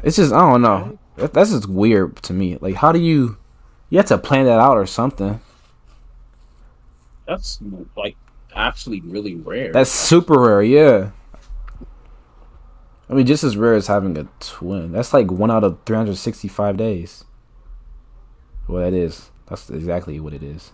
It's 0.03 0.15
just 0.17 0.31
I 0.33 0.49
don't 0.49 0.61
know. 0.61 0.97
That, 1.17 1.33
that's 1.33 1.51
just 1.51 1.67
weird 1.67 2.15
to 2.23 2.33
me. 2.33 2.57
Like, 2.61 2.75
how 2.75 2.91
do 2.91 2.99
you? 2.99 3.37
You 3.89 3.97
have 3.97 4.05
to 4.07 4.17
plan 4.17 4.45
that 4.45 4.59
out 4.59 4.77
or 4.77 4.85
something. 4.85 5.41
That's 7.27 7.59
like 7.97 8.15
actually 8.67 9.01
really 9.01 9.35
rare. 9.35 9.71
That's 9.71 9.91
super 9.91 10.39
rare, 10.39 10.61
yeah. 10.63 11.11
I 13.09 13.13
mean, 13.13 13.25
just 13.25 13.43
as 13.43 13.57
rare 13.57 13.73
as 13.73 13.87
having 13.87 14.17
a 14.17 14.27
twin. 14.39 14.91
That's 14.91 15.13
like 15.13 15.31
one 15.31 15.49
out 15.49 15.63
of 15.63 15.79
three 15.85 15.95
hundred 15.97 16.17
sixty-five 16.17 16.77
days. 16.77 17.25
Well, 18.67 18.83
that 18.83 18.93
is. 18.93 19.31
That's 19.47 19.69
exactly 19.71 20.19
what 20.19 20.33
it 20.33 20.43
is. 20.43 20.71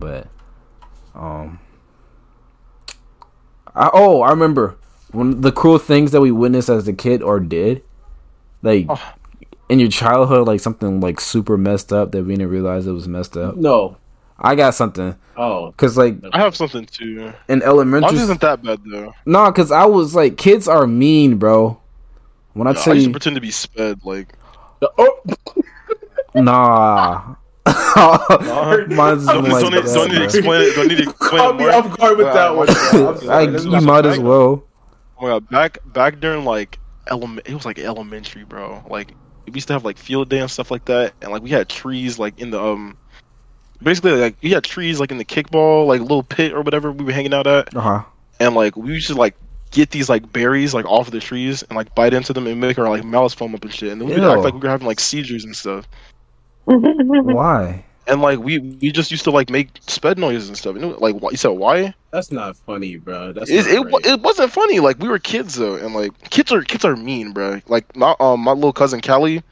But, 0.00 0.26
um, 1.14 1.60
I, 3.76 3.90
oh, 3.92 4.22
I 4.22 4.30
remember 4.30 4.76
when 5.12 5.40
the 5.42 5.52
cruel 5.52 5.78
things 5.78 6.10
that 6.10 6.20
we 6.20 6.32
witnessed 6.32 6.68
as 6.68 6.88
a 6.88 6.92
kid 6.92 7.22
or 7.22 7.38
did, 7.38 7.82
like 8.62 8.86
Oh. 8.88 9.12
in 9.68 9.78
your 9.78 9.88
childhood, 9.90 10.48
like 10.48 10.58
something 10.58 11.00
like 11.00 11.20
super 11.20 11.56
messed 11.56 11.92
up 11.92 12.10
that 12.10 12.24
we 12.24 12.34
didn't 12.34 12.48
realize 12.50 12.88
it 12.88 12.92
was 12.92 13.06
messed 13.06 13.36
up. 13.36 13.56
no. 13.56 13.96
I 14.40 14.54
got 14.54 14.74
something 14.74 15.16
Oh, 15.36 15.70
because 15.70 15.96
like 15.96 16.16
I 16.32 16.38
have 16.40 16.56
something 16.56 16.84
too. 16.86 17.32
in 17.48 17.62
elementary, 17.62 18.12
Mine 18.12 18.22
isn't 18.24 18.40
that 18.40 18.62
bad 18.62 18.80
though. 18.90 19.14
no, 19.26 19.50
because 19.50 19.70
I 19.70 19.84
was 19.86 20.14
like, 20.14 20.36
kids 20.36 20.68
are 20.68 20.86
mean, 20.86 21.36
bro. 21.38 21.80
When 22.54 22.66
I 22.66 22.72
Yeah, 22.72 22.80
I 22.80 22.82
tell 22.82 22.94
used 22.94 23.04
to 23.04 23.10
you, 23.10 23.12
pretend 23.12 23.34
to 23.36 23.40
be 23.40 23.50
sped. 23.50 24.00
Like, 24.04 24.34
oh, 24.82 25.20
nah. 26.34 27.34
Mine's 28.86 29.26
don't, 29.26 29.44
like 29.48 29.62
don't, 29.62 29.72
need, 29.72 29.84
that, 29.84 29.90
don't 29.94 30.08
need 30.10 30.18
to 30.18 30.24
explain 30.24 30.62
it. 30.62 30.74
Don't 30.74 30.88
need 30.88 30.96
to 30.96 31.02
explain 31.10 31.40
caught 31.40 31.54
it 31.54 31.58
me 31.58 31.64
more. 31.64 31.72
off 31.72 31.96
guard 31.98 32.18
with 32.18 32.32
that 32.32 32.54
one. 32.56 32.68
I'm 32.70 32.76
I, 33.30 33.46
sorry. 33.46 33.46
That's 33.46 33.64
you 33.64 33.80
might 33.80 34.06
as 34.06 34.18
well. 34.18 34.64
Oh 35.18 35.22
my 35.22 35.28
god, 35.28 35.48
back 35.50 35.78
back 35.86 36.20
during 36.20 36.44
like 36.44 36.78
element, 37.06 37.46
it 37.46 37.54
was 37.54 37.64
like 37.64 37.78
elementary, 37.78 38.44
bro. 38.44 38.82
Like 38.88 39.14
we 39.46 39.52
used 39.54 39.68
to 39.68 39.74
have 39.74 39.84
like 39.84 39.98
field 39.98 40.28
day 40.28 40.40
and 40.40 40.50
stuff 40.50 40.70
like 40.70 40.84
that, 40.86 41.14
and 41.22 41.30
like 41.30 41.42
we 41.42 41.50
had 41.50 41.68
trees 41.68 42.18
like 42.18 42.38
in 42.40 42.50
the 42.50 42.62
um, 42.62 42.96
basically 43.82 44.12
like 44.12 44.36
we 44.42 44.50
had 44.50 44.64
trees 44.64 45.00
like 45.00 45.10
in 45.10 45.18
the 45.18 45.24
kickball 45.24 45.86
like 45.86 46.00
little 46.00 46.22
pit 46.22 46.52
or 46.52 46.62
whatever 46.62 46.92
we 46.92 47.04
were 47.04 47.12
hanging 47.12 47.34
out 47.34 47.46
at, 47.46 47.68
Uh 47.74 47.80
huh. 47.80 48.02
and 48.40 48.54
like 48.54 48.76
we 48.76 48.92
used 48.92 49.08
to 49.08 49.14
like 49.14 49.36
get 49.72 49.90
these 49.90 50.08
like 50.08 50.32
berries 50.32 50.74
like 50.74 50.84
off 50.86 51.06
of 51.08 51.12
the 51.12 51.20
trees 51.20 51.62
and 51.64 51.76
like 51.76 51.94
bite 51.94 52.12
into 52.14 52.32
them 52.32 52.46
and 52.46 52.60
make 52.60 52.78
our 52.78 52.88
like 52.88 53.04
mouths 53.04 53.34
foam 53.34 53.54
up 53.54 53.62
and 53.64 53.72
shit, 53.74 53.92
and 53.92 54.00
then 54.00 54.08
we 54.08 54.14
would 54.14 54.24
act 54.24 54.42
like 54.44 54.54
we 54.54 54.60
were 54.60 54.68
having 54.68 54.86
like 54.86 55.00
seizures 55.00 55.44
and 55.44 55.56
stuff. 55.56 55.86
Why? 56.64 57.84
And 58.06 58.20
like 58.22 58.38
we 58.40 58.58
we 58.58 58.90
just 58.90 59.10
used 59.10 59.24
to 59.24 59.30
like 59.30 59.50
make 59.50 59.70
sped 59.86 60.18
noises 60.18 60.48
and 60.48 60.56
stuff. 60.58 60.74
You 60.74 60.80
know, 60.82 60.88
like 60.98 61.16
wh- 61.20 61.30
you 61.32 61.36
said 61.36 61.50
why? 61.50 61.94
That's 62.12 62.32
not 62.32 62.56
funny, 62.56 62.96
bro. 62.96 63.32
That's 63.32 63.50
It, 63.50 63.56
not 63.56 63.66
it, 63.66 63.80
right. 63.80 63.94
it 64.04 64.20
wasn't 64.20 64.52
funny. 64.52 64.80
Like 64.80 64.98
we 64.98 65.08
were 65.08 65.18
kids 65.18 65.54
though, 65.56 65.74
and 65.76 65.94
like 65.94 66.12
kids 66.30 66.52
are 66.52 66.62
kids 66.62 66.84
are 66.84 66.96
mean, 66.96 67.32
bro. 67.32 67.60
Like 67.68 67.94
my 67.96 68.14
um 68.20 68.40
my 68.40 68.52
little 68.52 68.72
cousin 68.72 69.00
Callie. 69.00 69.42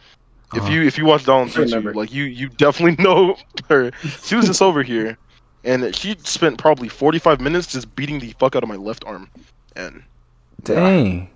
If 0.54 0.62
Uh-huh. 0.62 0.72
you 0.72 0.82
if 0.82 0.96
you 0.96 1.04
watch 1.04 1.24
Down 1.26 1.50
I 1.50 1.60
remember. 1.60 1.92
like 1.94 2.12
you 2.12 2.24
you 2.24 2.48
definitely 2.48 3.02
know 3.04 3.36
her. 3.68 3.90
She 4.22 4.34
was 4.34 4.46
just 4.46 4.62
over 4.62 4.82
here, 4.82 5.18
and 5.64 5.94
she 5.94 6.16
spent 6.24 6.56
probably 6.58 6.88
forty 6.88 7.18
five 7.18 7.40
minutes 7.40 7.66
just 7.66 7.94
beating 7.94 8.18
the 8.18 8.34
fuck 8.38 8.56
out 8.56 8.62
of 8.62 8.68
my 8.68 8.76
left 8.76 9.04
arm. 9.06 9.28
And 9.76 10.02
Dang. 10.62 11.30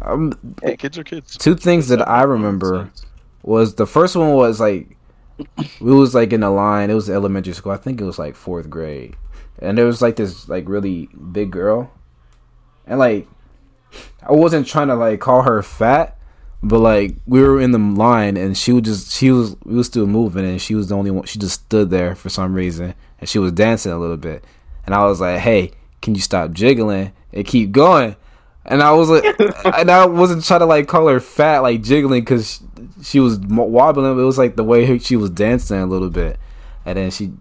Um, 0.00 0.32
hey, 0.62 0.76
kids 0.76 0.98
are 0.98 1.04
kids. 1.04 1.36
two 1.38 1.54
things 1.54 1.86
that 1.88 2.06
I 2.08 2.22
remember 2.22 2.90
was 3.44 3.76
the 3.76 3.86
first 3.86 4.16
one 4.16 4.32
was 4.34 4.58
like 4.58 4.96
we 5.80 5.92
was 5.94 6.14
like 6.14 6.32
in 6.32 6.42
a 6.42 6.50
line. 6.50 6.90
It 6.90 6.94
was 6.94 7.08
elementary 7.08 7.52
school. 7.54 7.72
I 7.72 7.76
think 7.76 8.00
it 8.00 8.04
was 8.04 8.18
like 8.18 8.34
fourth 8.34 8.68
grade, 8.68 9.14
and 9.60 9.78
there 9.78 9.86
was 9.86 10.02
like 10.02 10.16
this 10.16 10.48
like 10.48 10.68
really 10.68 11.08
big 11.30 11.52
girl, 11.52 11.92
and 12.86 12.98
like 12.98 13.28
I 14.26 14.32
wasn't 14.32 14.66
trying 14.66 14.88
to 14.88 14.96
like 14.96 15.20
call 15.20 15.42
her 15.42 15.62
fat, 15.62 16.16
but 16.62 16.78
like 16.80 17.16
we 17.26 17.40
were 17.40 17.60
in 17.60 17.72
the 17.72 17.78
line, 17.78 18.36
and 18.36 18.56
she 18.56 18.72
was 18.72 18.82
just 18.82 19.12
she 19.12 19.30
was 19.30 19.56
we 19.64 19.74
was 19.74 19.86
still 19.86 20.06
moving, 20.06 20.44
and 20.44 20.60
she 20.60 20.74
was 20.74 20.88
the 20.88 20.96
only 20.96 21.10
one. 21.10 21.26
She 21.26 21.38
just 21.38 21.62
stood 21.64 21.90
there 21.90 22.14
for 22.14 22.28
some 22.28 22.54
reason, 22.54 22.94
and 23.18 23.28
she 23.28 23.38
was 23.38 23.52
dancing 23.52 23.92
a 23.92 23.98
little 23.98 24.16
bit, 24.16 24.44
and 24.86 24.94
I 24.94 25.04
was 25.04 25.20
like, 25.20 25.40
"Hey, 25.40 25.72
can 26.00 26.14
you 26.14 26.20
stop 26.20 26.52
jiggling 26.52 27.12
and 27.32 27.46
keep 27.46 27.72
going?" 27.72 28.16
And 28.64 28.80
I 28.80 28.92
was 28.92 29.10
like, 29.10 29.24
and 29.76 29.90
I 29.90 30.06
wasn't 30.06 30.44
trying 30.44 30.60
to 30.60 30.66
like 30.66 30.86
call 30.86 31.08
her 31.08 31.18
fat, 31.18 31.60
like 31.60 31.82
jiggling, 31.82 32.22
because 32.22 32.60
she 33.02 33.18
was 33.18 33.40
mo- 33.40 33.64
wobbling. 33.64 34.18
It 34.18 34.22
was 34.22 34.38
like 34.38 34.54
the 34.54 34.62
way 34.64 34.98
she 34.98 35.16
was 35.16 35.30
dancing 35.30 35.78
a 35.80 35.86
little 35.86 36.10
bit, 36.10 36.38
and 36.86 36.96
then 36.96 37.10
she, 37.10 37.32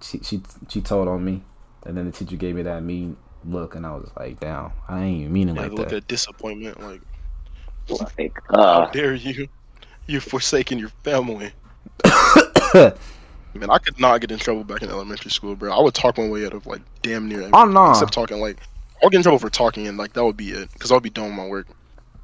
she, 0.00 0.20
she, 0.22 0.40
she 0.68 0.80
told 0.80 1.06
on 1.06 1.22
me, 1.22 1.42
and 1.84 1.98
then 1.98 2.06
the 2.06 2.12
teacher 2.12 2.36
gave 2.36 2.54
me 2.54 2.62
that 2.62 2.82
mean 2.82 3.18
look, 3.44 3.74
and 3.74 3.84
I 3.86 3.92
was 3.92 4.10
like, 4.18 4.40
damn, 4.40 4.72
I 4.88 5.04
ain't 5.04 5.20
even 5.20 5.32
meaning 5.34 5.56
Yeah, 5.56 5.62
like 5.62 5.72
look 5.72 5.88
that. 5.90 5.96
at 5.96 6.08
disappointment. 6.08 6.80
Like 6.80 7.02
Like, 7.90 8.38
how 8.50 8.56
uh, 8.60 8.90
dare 8.90 9.14
you? 9.14 9.48
You're 10.06 10.20
forsaking 10.20 10.78
your 10.78 10.90
family. 11.04 11.52
Man, 12.74 13.68
I 13.68 13.78
could 13.78 13.98
not 13.98 14.20
get 14.20 14.30
in 14.30 14.38
trouble 14.38 14.62
back 14.64 14.82
in 14.82 14.90
elementary 14.90 15.30
school, 15.30 15.56
bro. 15.56 15.72
I 15.76 15.82
would 15.82 15.94
talk 15.94 16.18
my 16.18 16.28
way 16.28 16.46
out 16.46 16.54
of 16.54 16.66
like 16.66 16.82
damn 17.02 17.28
near 17.28 17.38
everything, 17.38 17.54
Oh, 17.54 17.64
no. 17.64 17.90
except 17.90 18.12
talking. 18.12 18.40
Like 18.40 18.58
I'll 19.02 19.10
get 19.10 19.18
in 19.18 19.22
trouble 19.22 19.38
for 19.38 19.50
talking, 19.50 19.86
and 19.88 19.98
like 19.98 20.12
that 20.12 20.24
would 20.24 20.36
be 20.36 20.50
it, 20.50 20.72
because 20.72 20.92
I'll 20.92 21.00
be 21.00 21.10
done 21.10 21.26
with 21.26 21.34
my 21.34 21.46
work. 21.46 21.66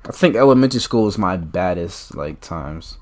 I 0.09 0.13
think 0.13 0.37
elementary 0.37 0.81
school 0.81 1.05
was 1.05 1.19
my 1.19 1.37
baddest 1.37 2.15
like 2.15 2.41
times. 2.41 2.99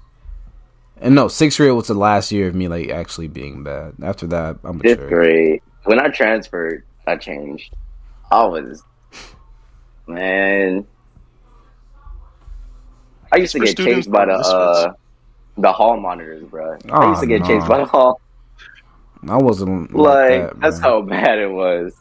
And 0.96 1.14
no, 1.14 1.28
sixth 1.28 1.58
grade 1.58 1.72
was 1.72 1.88
the 1.88 1.94
last 1.94 2.32
year 2.32 2.48
of 2.48 2.54
me 2.54 2.66
like 2.68 2.88
actually 2.88 3.28
being 3.28 3.62
bad. 3.62 3.94
After 4.02 4.26
that, 4.28 4.58
I'm 4.64 4.80
fifth 4.80 5.00
mature. 5.00 5.08
grade. 5.08 5.62
When 5.84 6.00
I 6.00 6.08
transferred, 6.08 6.84
I 7.06 7.16
changed. 7.16 7.74
I 8.30 8.44
was, 8.46 8.82
man. 10.06 10.86
I 13.34 13.38
used 13.38 13.52
to 13.52 13.58
get 13.58 13.68
students 13.70 13.96
chased 14.06 14.10
by 14.10 14.26
the 14.26 14.32
uh, 14.34 14.92
the 15.58 15.72
hall 15.72 15.98
monitors, 15.98 16.44
bro. 16.44 16.76
I 16.90 17.08
used 17.10 17.20
to 17.20 17.26
get 17.26 17.40
no. 17.42 17.46
chased 17.46 17.68
by 17.68 17.78
the 17.78 17.84
hall. 17.84 18.20
I 19.28 19.36
wasn't 19.38 19.94
Like 19.94 20.30
like, 20.30 20.50
that, 20.50 20.60
that's 20.60 20.78
how 20.78 21.00
bad 21.02 21.38
it 21.38 21.50
was. 21.50 21.94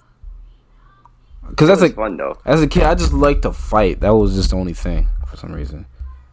because 1.50 1.68
that's 1.70 1.82
like 1.82 1.96
fun 1.96 2.18
though. 2.18 2.38
As 2.46 2.62
a 2.62 2.68
kid, 2.68 2.84
I 2.84 2.96
just 2.96 3.14
liked 3.14 3.44
to 3.44 3.54
fight. 3.54 4.02
That 4.02 4.12
was 4.16 4.36
just 4.36 4.52
the 4.52 4.58
only 4.58 4.74
thing 4.74 5.08
for 5.28 5.38
some 5.38 5.54
reason. 5.54 5.86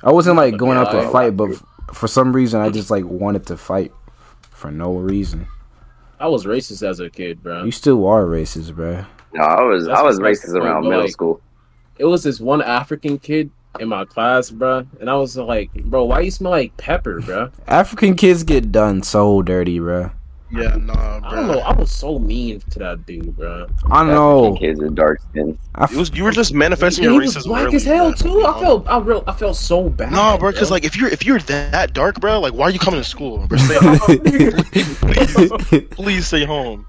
I 0.03 0.11
wasn't 0.13 0.37
like 0.37 0.57
going 0.57 0.77
out 0.79 0.91
to 0.93 0.99
Yeah, 0.99 1.11
fight, 1.11 1.37
but 1.37 1.51
f- 1.51 1.65
for 1.93 2.09
some 2.09 2.33
reason, 2.33 2.61
I 2.61 2.71
just 2.71 2.91
like 2.91 3.05
wanted 3.05 3.47
to 3.47 3.57
fight 3.57 3.93
for 4.51 4.71
no 4.71 4.95
reason. 4.97 5.47
I 6.19 6.27
was 6.29 6.45
racist 6.45 6.87
as 6.87 7.01
a 7.01 7.09
kid, 7.09 7.43
bro. 7.43 7.65
You 7.65 7.71
still 7.71 8.07
are 8.07 8.25
racist, 8.25 8.75
bro. 8.75 9.05
No, 9.33 9.45
I 9.45 9.63
was 9.63 9.87
That's 9.87 9.99
I 9.99 10.03
was 10.03 10.19
racist 10.19 10.55
around 10.55 10.83
but, 10.83 10.89
middle 10.89 11.05
like- 11.05 11.13
school. 11.13 11.41
It 11.99 12.07
was 12.07 12.23
this 12.25 12.41
one 12.41 12.63
African 12.63 13.19
kid 13.19 13.51
in 13.79 13.89
my 13.89 14.05
class, 14.05 14.51
bro, 14.51 14.87
and 15.01 15.09
I 15.09 15.17
was 15.17 15.37
like, 15.37 15.73
bro, 15.85 16.05
why 16.05 16.21
you 16.21 16.31
smell 16.31 16.53
like 16.53 16.77
pepper, 16.77 17.21
bro? 17.21 17.51
African 17.69 18.17
kids 18.17 18.43
get 18.43 18.73
done 18.73 19.03
so 19.03 19.43
dirty, 19.43 19.79
bruh. 19.79 20.13
Yeah, 20.53 20.75
nah, 20.81 21.21
I 21.23 21.37
don't 21.37 21.47
know. 21.47 21.61
I 21.61 21.73
was 21.73 21.93
so 21.93 22.19
mean 22.19 22.59
to 22.71 22.79
that 22.81 23.07
dude, 23.07 23.37
bro. 23.37 23.69
I 23.89 24.05
know. 24.05 24.47
African 24.47 24.57
kids 24.57 24.81
with 24.81 24.97
dark 24.97 25.21
skin. 25.31 25.57
I 25.77 25.87
was 25.95 26.11
you 26.13 26.25
were 26.25 26.33
just 26.33 26.53
manifesting 26.53 27.05
he 27.05 27.11
your 27.11 27.21
was 27.21 27.37
racism. 27.37 27.45
black 27.45 27.67
early, 27.67 27.77
as 27.77 27.85
hell 27.85 28.09
man. 28.09 28.15
too. 28.17 28.45
I 28.45 28.61
felt, 28.61 28.89
I 28.89 28.99
real, 28.99 29.23
I 29.29 29.33
felt 29.33 29.57
so 29.57 29.89
bad. 29.89 30.11
No, 30.11 30.37
bro, 30.39 30.51
because 30.51 30.73
like 30.73 30.85
if 30.85 30.97
you're 30.97 31.09
if 31.09 31.25
you're 31.25 31.39
that 31.39 31.95
dark, 31.95 32.21
bro, 32.21 32.41
like 32.41 32.53
why 32.53 32.65
are 32.65 32.71
you 32.71 32.81
coming 32.81 33.01
to 33.01 33.09
school? 33.09 33.47
Bro, 33.47 33.59
stay 33.59 33.77
home. 33.81 35.87
Please 35.91 36.27
stay 36.27 36.45
home. 36.45 36.85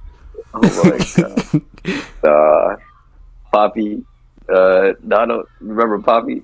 Oh 0.55 0.83
my 0.83 1.61
god. 2.23 2.25
uh, 2.27 2.75
Poppy. 3.51 4.03
Uh, 4.49 4.93
Donald. 5.07 5.45
Remember 5.59 5.99
Poppy? 5.99 6.41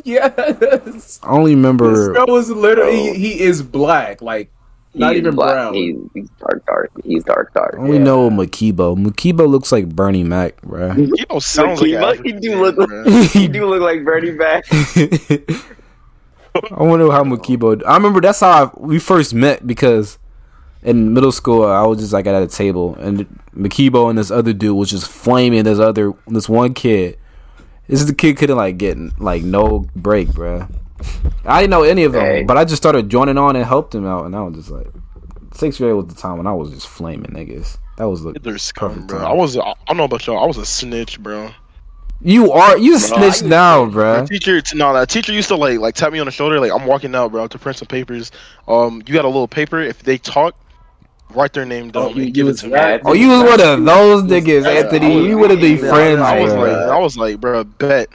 yes. 0.04 1.20
I 1.22 1.30
only 1.30 1.54
remember. 1.54 2.12
That 2.14 2.28
was 2.28 2.50
literally 2.50 3.14
he, 3.14 3.14
he 3.14 3.40
is 3.40 3.62
black, 3.62 4.20
like 4.22 4.50
not 4.94 5.14
even 5.16 5.34
black. 5.34 5.52
brown. 5.54 5.74
He's, 5.74 5.96
he's 6.14 6.30
dark, 6.40 6.66
dark. 6.66 6.90
He's 7.04 7.24
dark, 7.24 7.54
dark. 7.54 7.74
I 7.76 7.78
only 7.82 7.98
know 7.98 8.28
Makibo. 8.30 8.96
Makibo 8.96 9.48
looks 9.48 9.70
like 9.70 9.88
Bernie 9.88 10.24
Mac, 10.24 10.60
bruh. 10.62 10.96
You 10.96 11.24
know, 11.30 11.38
sounds 11.38 11.80
like 11.80 11.88
He 11.88 11.94
an 11.94 12.00
look- 12.02 12.14
African 12.18 12.34
he 12.34 12.40
do 12.48 12.60
look- 12.60 12.76
bro. 12.76 13.04
He 13.22 13.48
do 13.48 13.66
look 13.66 13.82
like 13.82 14.04
Bernie 14.04 14.32
Mac. 14.32 14.64
I 16.54 16.82
wonder 16.82 17.10
how 17.12 17.22
Makibo. 17.22 17.80
I 17.86 17.94
remember 17.94 18.20
that's 18.20 18.40
how 18.40 18.66
I, 18.66 18.70
we 18.80 18.98
first 18.98 19.32
met 19.34 19.64
because 19.66 20.18
in 20.82 21.12
middle 21.14 21.30
school 21.30 21.64
I 21.64 21.82
was 21.86 22.00
just 22.00 22.12
like 22.12 22.26
at 22.26 22.42
a 22.42 22.46
table 22.48 22.96
and 22.96 23.26
Makibo 23.54 24.08
and 24.10 24.18
this 24.18 24.30
other 24.32 24.52
dude 24.52 24.76
was 24.76 24.90
just 24.90 25.08
flaming 25.08 25.62
this 25.64 25.78
other 25.78 26.12
this 26.26 26.48
one 26.48 26.74
kid. 26.74 27.18
This 27.90 28.00
is 28.00 28.06
the 28.06 28.14
kid 28.14 28.36
couldn't 28.36 28.56
like 28.56 28.78
get 28.78 28.96
like 29.20 29.42
no 29.42 29.86
break, 29.96 30.28
bruh. 30.28 30.70
I 31.44 31.60
didn't 31.62 31.70
know 31.70 31.82
any 31.82 32.04
of 32.04 32.12
them, 32.12 32.24
Hey. 32.24 32.42
but 32.44 32.56
I 32.56 32.64
just 32.64 32.80
started 32.80 33.08
joining 33.08 33.38
on 33.38 33.56
and 33.56 33.64
helped 33.64 33.94
him 33.94 34.06
out, 34.06 34.26
and 34.26 34.36
I 34.36 34.42
was 34.42 34.54
just 34.54 34.70
like, 34.70 34.86
sixth 35.54 35.78
grade 35.80 35.94
was 35.94 36.06
the 36.06 36.14
time 36.14 36.36
when 36.38 36.46
I 36.46 36.52
was 36.52 36.70
just 36.70 36.86
flaming 36.88 37.30
niggas. 37.32 37.78
That 37.96 38.08
was 38.08 38.22
the 38.22 38.32
They're 38.32 38.58
scum, 38.58 38.90
perfect 38.90 39.08
bro. 39.08 39.18
time. 39.18 39.26
I 39.26 39.32
was 39.32 39.56
I 39.58 39.74
don't 39.88 39.96
know 39.96 40.04
about 40.04 40.26
y'all. 40.26 40.42
I 40.42 40.46
was 40.46 40.56
a 40.58 40.64
snitch, 40.66 41.20
bro. 41.22 41.50
You 42.22 42.52
are 42.52 42.76
you 42.76 42.98
Bro, 42.98 43.30
snitch 43.30 43.42
now, 43.48 43.84
My 43.86 43.92
bruh. 43.94 44.28
teacher, 44.28 44.60
no, 44.74 44.92
that 44.92 45.08
teacher 45.08 45.32
used 45.32 45.48
to 45.48 45.56
like 45.56 45.78
like 45.78 45.94
tap 45.94 46.12
me 46.12 46.18
on 46.18 46.26
the 46.26 46.32
shoulder, 46.32 46.60
like 46.60 46.70
I'm 46.72 46.86
walking 46.86 47.14
out, 47.14 47.32
bro, 47.32 47.46
to 47.48 47.58
print 47.58 47.78
some 47.78 47.88
papers. 47.88 48.30
Um, 48.68 49.02
you 49.06 49.14
got 49.14 49.24
a 49.24 49.28
little 49.28 49.48
paper. 49.48 49.80
If 49.80 50.02
they 50.02 50.18
talk, 50.18 50.54
write 51.34 51.52
their 51.52 51.64
name 51.64 51.90
down 51.90 52.02
Oh, 52.02 52.08
you- 52.10 52.24
you 52.24 52.30
give 52.30 52.46
it 52.46 52.50
was 52.50 52.60
to 52.60 52.68
me. 52.68 53.00
Oh, 53.04 53.12
you 53.12 53.28
was 53.28 53.42
one 53.42 53.60
of 53.60 53.84
those 53.84 54.22
niggas, 54.24 54.64
Yeah, 54.64 54.70
Anthony. 54.70 55.16
was- 55.16 55.26
You 55.26 55.38
would 55.38 55.50
have 55.50 55.60
been 55.60 55.78
friends, 55.78 56.20
I 56.20 56.40
was 56.40 56.52
bruh. 56.52 56.58
like, 56.86 56.88
I 56.90 56.98
was 56.98 57.16
like, 57.16 57.40
bro, 57.40 57.64
bet 57.64 58.08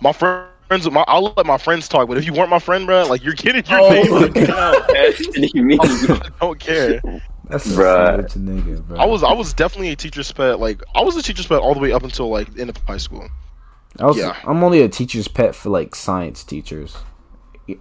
my 0.00 0.12
friends. 0.12 0.46
with 0.70 0.92
My, 0.92 1.04
I'll 1.08 1.34
let 1.36 1.46
my 1.46 1.58
friends 1.58 1.88
talk, 1.88 2.06
but 2.06 2.16
if 2.16 2.24
you 2.24 2.32
weren't 2.32 2.48
my 2.48 2.60
friend, 2.60 2.86
bro, 2.86 3.04
like 3.08 3.24
you're 3.24 3.34
getting 3.34 3.64
your 3.66 3.80
Oh 3.80 3.90
name. 3.90 4.10
my 4.10 4.28
god. 4.46 4.90
Anthony, 4.96 5.50
me. 5.54 5.78
I 5.82 6.20
don't 6.40 6.60
care. 6.60 7.00
That's 7.48 7.66
a 7.66 7.70
Bruh. 7.70 8.06
savage 8.06 8.32
nigga, 8.34 8.86
bro. 8.86 8.96
I 8.96 9.04
was 9.04 9.24
I 9.24 9.32
was 9.32 9.52
definitely 9.52 9.88
a 9.90 9.96
teacher's 9.96 10.30
pet. 10.30 10.60
Like 10.60 10.80
I 10.94 11.02
was 11.02 11.16
a 11.16 11.22
teacher's 11.22 11.48
pet 11.48 11.58
all 11.58 11.74
the 11.74 11.80
way 11.80 11.90
up 11.92 12.04
until 12.04 12.28
like 12.30 12.56
end 12.56 12.70
of 12.70 12.76
high 12.86 12.98
school. 12.98 13.28
I 13.98 14.06
was, 14.06 14.16
yeah. 14.16 14.36
I'm 14.44 14.62
only 14.62 14.82
a 14.82 14.88
teacher's 14.88 15.26
pet 15.26 15.56
for 15.56 15.70
like 15.70 15.96
science 15.96 16.44
teachers. 16.44 16.96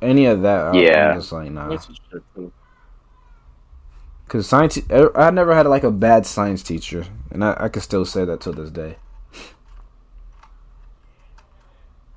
Any 0.01 0.25
of 0.25 0.41
that, 0.41 0.73
Yeah. 0.73 1.11
I'm 1.11 1.19
just 1.19 1.31
like 1.31 1.51
nah. 1.51 1.77
That's 4.31 4.49
true, 4.49 4.67
too. 4.67 4.79
Because 4.79 4.79
science, 4.79 4.79
I 5.15 5.31
never 5.31 5.55
had 5.55 5.65
like 5.65 5.83
a 5.83 5.91
bad 5.91 6.25
science 6.25 6.61
teacher, 6.63 7.05
and 7.31 7.43
I, 7.43 7.55
I 7.59 7.69
can 7.69 7.81
still 7.81 8.05
say 8.05 8.25
that 8.25 8.41
to 8.41 8.51
this 8.51 8.69
day. 8.69 8.97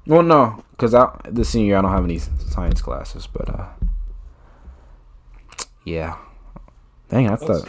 Well, 0.06 0.22
no, 0.22 0.62
because 0.72 0.94
I 0.94 1.08
this 1.30 1.50
senior 1.50 1.68
year 1.68 1.78
I 1.78 1.82
don't 1.82 1.92
have 1.92 2.04
any 2.04 2.18
science 2.18 2.82
classes, 2.82 3.26
but 3.26 3.48
uh, 3.48 3.68
yeah. 5.84 6.16
Dang, 7.08 7.30
I 7.30 7.36
thought 7.36 7.68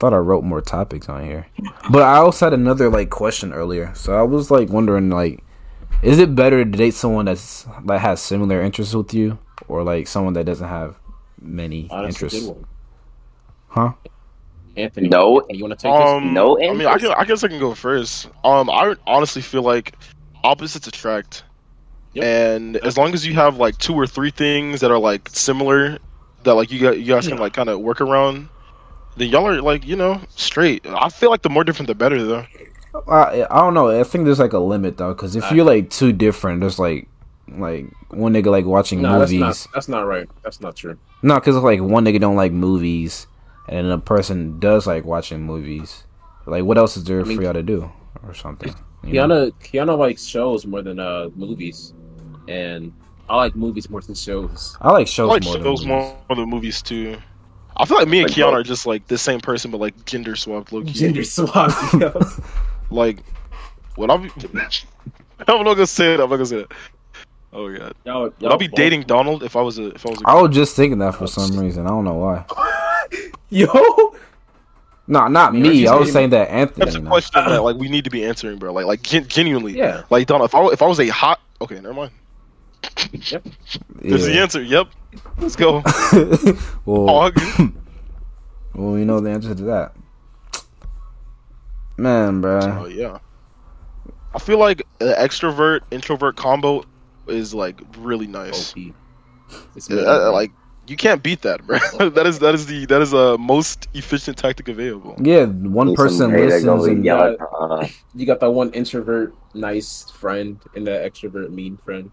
thought 0.00 0.12
I 0.12 0.18
wrote 0.18 0.44
more 0.44 0.60
topics 0.60 1.08
on 1.08 1.24
here, 1.24 1.46
but 1.90 2.02
I 2.02 2.18
also 2.18 2.46
had 2.46 2.52
another 2.52 2.88
like 2.90 3.10
question 3.10 3.52
earlier. 3.52 3.92
So 3.94 4.14
I 4.18 4.22
was 4.22 4.50
like 4.50 4.68
wondering, 4.68 5.10
like, 5.10 5.42
is 6.02 6.18
it 6.18 6.34
better 6.34 6.64
to 6.64 6.70
date 6.70 6.94
someone 6.94 7.24
that's 7.24 7.66
that 7.86 8.00
has 8.00 8.20
similar 8.20 8.62
interests 8.62 8.94
with 8.94 9.14
you, 9.14 9.38
or 9.68 9.82
like 9.84 10.06
someone 10.06 10.34
that 10.34 10.46
doesn't 10.46 10.68
have 10.68 10.96
many 11.40 11.88
good 11.88 12.04
interests? 12.06 12.50
One. 13.74 13.88
Huh? 13.88 13.94
Anthony, 14.76 15.08
No. 15.08 15.40
Anthony, 15.40 15.58
you 15.58 15.64
want 15.64 15.78
to 15.78 15.82
take 15.86 15.92
this? 15.98 16.08
Um, 16.08 16.32
No 16.32 16.58
I 16.58 16.72
mean, 16.72 16.86
I 16.86 16.96
can 16.98 17.12
I 17.12 17.24
guess 17.24 17.44
I 17.44 17.48
can 17.48 17.58
go 17.58 17.74
first. 17.74 18.28
Um, 18.44 18.70
I 18.70 18.94
honestly 19.06 19.42
feel 19.42 19.62
like 19.62 19.94
opposites 20.44 20.86
attract, 20.86 21.44
Yep. 22.14 22.24
and 22.24 22.76
as 22.78 22.96
long 22.96 23.12
as 23.14 23.26
you 23.26 23.34
have 23.34 23.58
like 23.58 23.76
two 23.78 23.94
or 23.94 24.06
three 24.06 24.30
things 24.30 24.80
that 24.80 24.90
are 24.90 24.98
like 24.98 25.28
similar, 25.30 25.98
that 26.44 26.54
like 26.54 26.70
you 26.72 26.80
got 26.80 26.98
you 26.98 27.04
guys 27.06 27.28
can 27.28 27.36
like 27.36 27.52
kind 27.52 27.68
of 27.68 27.80
work 27.80 28.00
around, 28.00 28.48
then 29.16 29.28
y'all 29.28 29.46
are 29.46 29.60
like 29.60 29.86
you 29.86 29.94
know 29.96 30.20
straight. 30.36 30.86
I 30.86 31.10
feel 31.10 31.30
like 31.30 31.42
the 31.42 31.50
more 31.50 31.64
different 31.64 31.88
the 31.88 31.94
better 31.94 32.22
though. 32.24 32.46
I 33.08 33.46
I 33.50 33.60
don't 33.60 33.74
know. 33.74 33.88
I 33.90 34.04
think 34.04 34.24
there's 34.24 34.38
like 34.40 34.52
a 34.54 34.58
limit 34.58 34.96
though, 34.96 35.12
because 35.12 35.36
if 35.36 35.44
I- 35.44 35.54
you're 35.54 35.66
like 35.66 35.90
too 35.90 36.12
different, 36.12 36.60
there's 36.60 36.78
like 36.78 37.08
like 37.48 37.84
one 38.08 38.32
nigga 38.32 38.46
like 38.46 38.64
watching 38.64 39.02
No, 39.02 39.18
that's 39.18 39.30
movies. 39.32 39.40
not. 39.40 39.66
That's 39.74 39.88
not 39.88 40.06
right. 40.06 40.28
That's 40.42 40.60
not 40.62 40.76
true. 40.76 40.96
No, 41.22 41.34
because 41.34 41.56
like 41.56 41.80
one 41.80 42.04
nigga 42.06 42.20
don't 42.20 42.36
like 42.36 42.52
movies, 42.52 43.26
and 43.72 43.86
a 43.90 43.98
person 43.98 44.58
does 44.60 44.86
like 44.86 45.04
watching 45.04 45.42
movies. 45.42 46.04
Like, 46.46 46.64
what 46.64 46.76
else 46.78 46.96
is 46.96 47.04
there 47.04 47.20
I 47.20 47.24
mean- 47.24 47.36
for 47.36 47.42
y'all 47.44 47.52
to 47.54 47.62
do 47.62 47.90
or 48.26 48.34
something? 48.34 48.74
you 49.04 49.14
know? 49.14 49.26
Kiana, 49.28 49.52
Kiana 49.64 49.98
likes 49.98 50.24
shows 50.24 50.66
more 50.66 50.82
than 50.82 50.98
uh 51.00 51.28
movies, 51.34 51.94
and 52.48 52.92
I 53.28 53.36
like 53.36 53.54
movies 53.56 53.88
more 53.90 54.00
than 54.00 54.14
shows. 54.14 54.76
I 54.80 54.90
like 54.92 55.06
shows 55.08 55.30
I 55.30 55.34
shows 55.40 55.44
like 55.44 55.44
more 55.44 55.54
than 55.54 55.64
shows 55.64 55.86
movies. 55.86 56.14
more 56.28 56.36
than 56.36 56.48
movies 56.50 56.82
too. 56.82 57.16
I 57.78 57.86
feel 57.86 57.96
like 57.96 58.08
me 58.08 58.20
and 58.20 58.28
Like 58.28 58.36
Kiana 58.36 58.50
both. 58.50 58.54
are 58.60 58.62
just 58.62 58.86
like 58.86 59.06
the 59.08 59.16
same 59.18 59.40
person, 59.40 59.70
but 59.70 59.80
like 59.80 59.94
gender 60.04 60.36
swapped, 60.36 60.72
low 60.72 60.82
key. 60.82 60.92
Gender 60.92 61.24
swap. 61.24 61.70
yo. 62.00 62.12
Like, 62.90 63.20
what 63.96 64.10
I'm. 64.10 64.30
I'm 65.48 65.64
not 65.64 65.74
gonna 65.74 65.86
say 65.86 66.14
it. 66.14 66.20
I'm 66.20 66.28
not 66.30 66.36
gonna 66.36 66.46
say 66.46 66.58
it. 66.58 66.72
Oh 67.52 67.70
god. 67.76 67.94
Y'all, 68.04 68.32
y'all 68.40 68.52
I 68.52 68.56
be 68.56 68.68
both- 68.68 68.76
dating 68.76 69.02
Donald 69.02 69.42
if 69.42 69.56
I 69.56 69.62
was 69.62 69.78
a 69.78 69.86
if 69.94 70.06
I 70.06 70.10
was 70.10 70.20
a 70.22 70.28
I 70.28 70.40
was 70.40 70.54
just 70.54 70.76
thinking 70.76 70.98
that 70.98 71.14
for 71.14 71.26
some 71.26 71.58
reason. 71.58 71.86
I 71.86 71.90
don't 71.90 72.04
know 72.04 72.14
why. 72.14 72.44
Yo, 73.50 73.66
No, 75.06 75.28
not 75.28 75.54
me. 75.54 75.80
she's 75.80 75.88
I 75.90 75.96
was 75.96 76.12
saying 76.12 76.30
that 76.30 76.48
Anthony. 76.48 76.84
That's 76.84 76.96
a 76.96 77.00
no. 77.00 77.10
question 77.10 77.44
that 77.44 77.62
like 77.68 77.76
we 77.76 77.88
need 77.88 78.04
to 78.04 78.10
be 78.10 78.24
answering, 78.24 78.58
bro. 78.58 78.72
Like 78.72 78.86
like 78.86 79.02
gen- 79.02 79.28
genuinely. 79.28 79.76
yeah. 79.76 80.02
Like 80.10 80.26
Donald, 80.26 80.48
if 80.50 80.54
I 80.54 80.64
if 80.68 80.82
I 80.82 80.86
was 80.86 81.00
a 81.00 81.08
hot 81.08 81.40
okay, 81.60 81.76
never 81.76 81.94
mind. 81.94 82.10
Yep. 83.12 83.46
There's 84.00 84.24
the 84.26 84.38
answer. 84.40 84.62
Yep. 84.62 84.88
Let's 85.38 85.54
go. 85.56 85.82
well, 86.84 87.06
Hog. 87.06 87.38
well, 88.74 88.92
we 88.92 89.04
know 89.04 89.20
the 89.20 89.30
answer 89.30 89.54
to 89.54 89.62
that. 89.64 89.92
Man, 91.96 92.44
Oh 92.44 92.48
bruh. 92.48 92.94
yeah. 92.94 93.18
I 94.34 94.38
feel 94.38 94.58
like 94.58 94.82
the 94.98 95.14
extrovert 95.18 95.80
introvert 95.90 96.36
combo 96.36 96.84
is 97.26 97.52
like 97.54 97.80
really 97.98 98.26
nice. 98.26 98.72
OP. 98.72 98.94
It's 99.76 99.90
Uh, 99.90 99.94
me, 99.94 100.04
uh, 100.06 100.32
like 100.32 100.50
you 100.86 100.96
can't 100.96 101.22
beat 101.22 101.42
that, 101.42 101.64
bro. 101.66 101.78
that 102.10 102.26
is 102.26 102.38
that 102.40 102.54
is 102.54 102.66
the 102.66 102.86
that 102.86 103.00
is 103.02 103.12
a 103.12 103.38
most 103.38 103.88
efficient 103.94 104.36
tactic 104.38 104.68
available. 104.68 105.16
Yeah, 105.20 105.44
one 105.46 105.88
Need 105.88 105.96
person 105.96 106.32
listens 106.32 106.86
and 106.86 107.04
yell 107.04 107.22
at, 107.22 107.38
uh, 107.40 107.86
you 108.14 108.26
got 108.26 108.40
that 108.40 108.50
one 108.50 108.70
introvert 108.72 109.34
nice 109.54 110.10
friend 110.10 110.60
and 110.74 110.86
that 110.86 111.10
extrovert 111.10 111.50
mean 111.50 111.76
friend. 111.84 112.10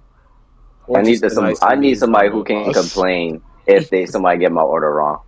Or 0.88 1.00
I 1.00 1.02
need 1.02 1.20
just 1.20 1.36
some. 1.36 1.46
nice 1.46 1.60
I 1.62 1.76
need 1.76 1.98
somebody 1.98 2.30
who 2.30 2.44
can 2.44 2.70
Us. 2.70 2.76
complain 2.76 3.42
if 3.68 3.90
they 3.90 4.06
somebody 4.06 4.40
get 4.40 4.52
my 4.52 4.62
order 4.62 4.92
wrong. 4.94 5.20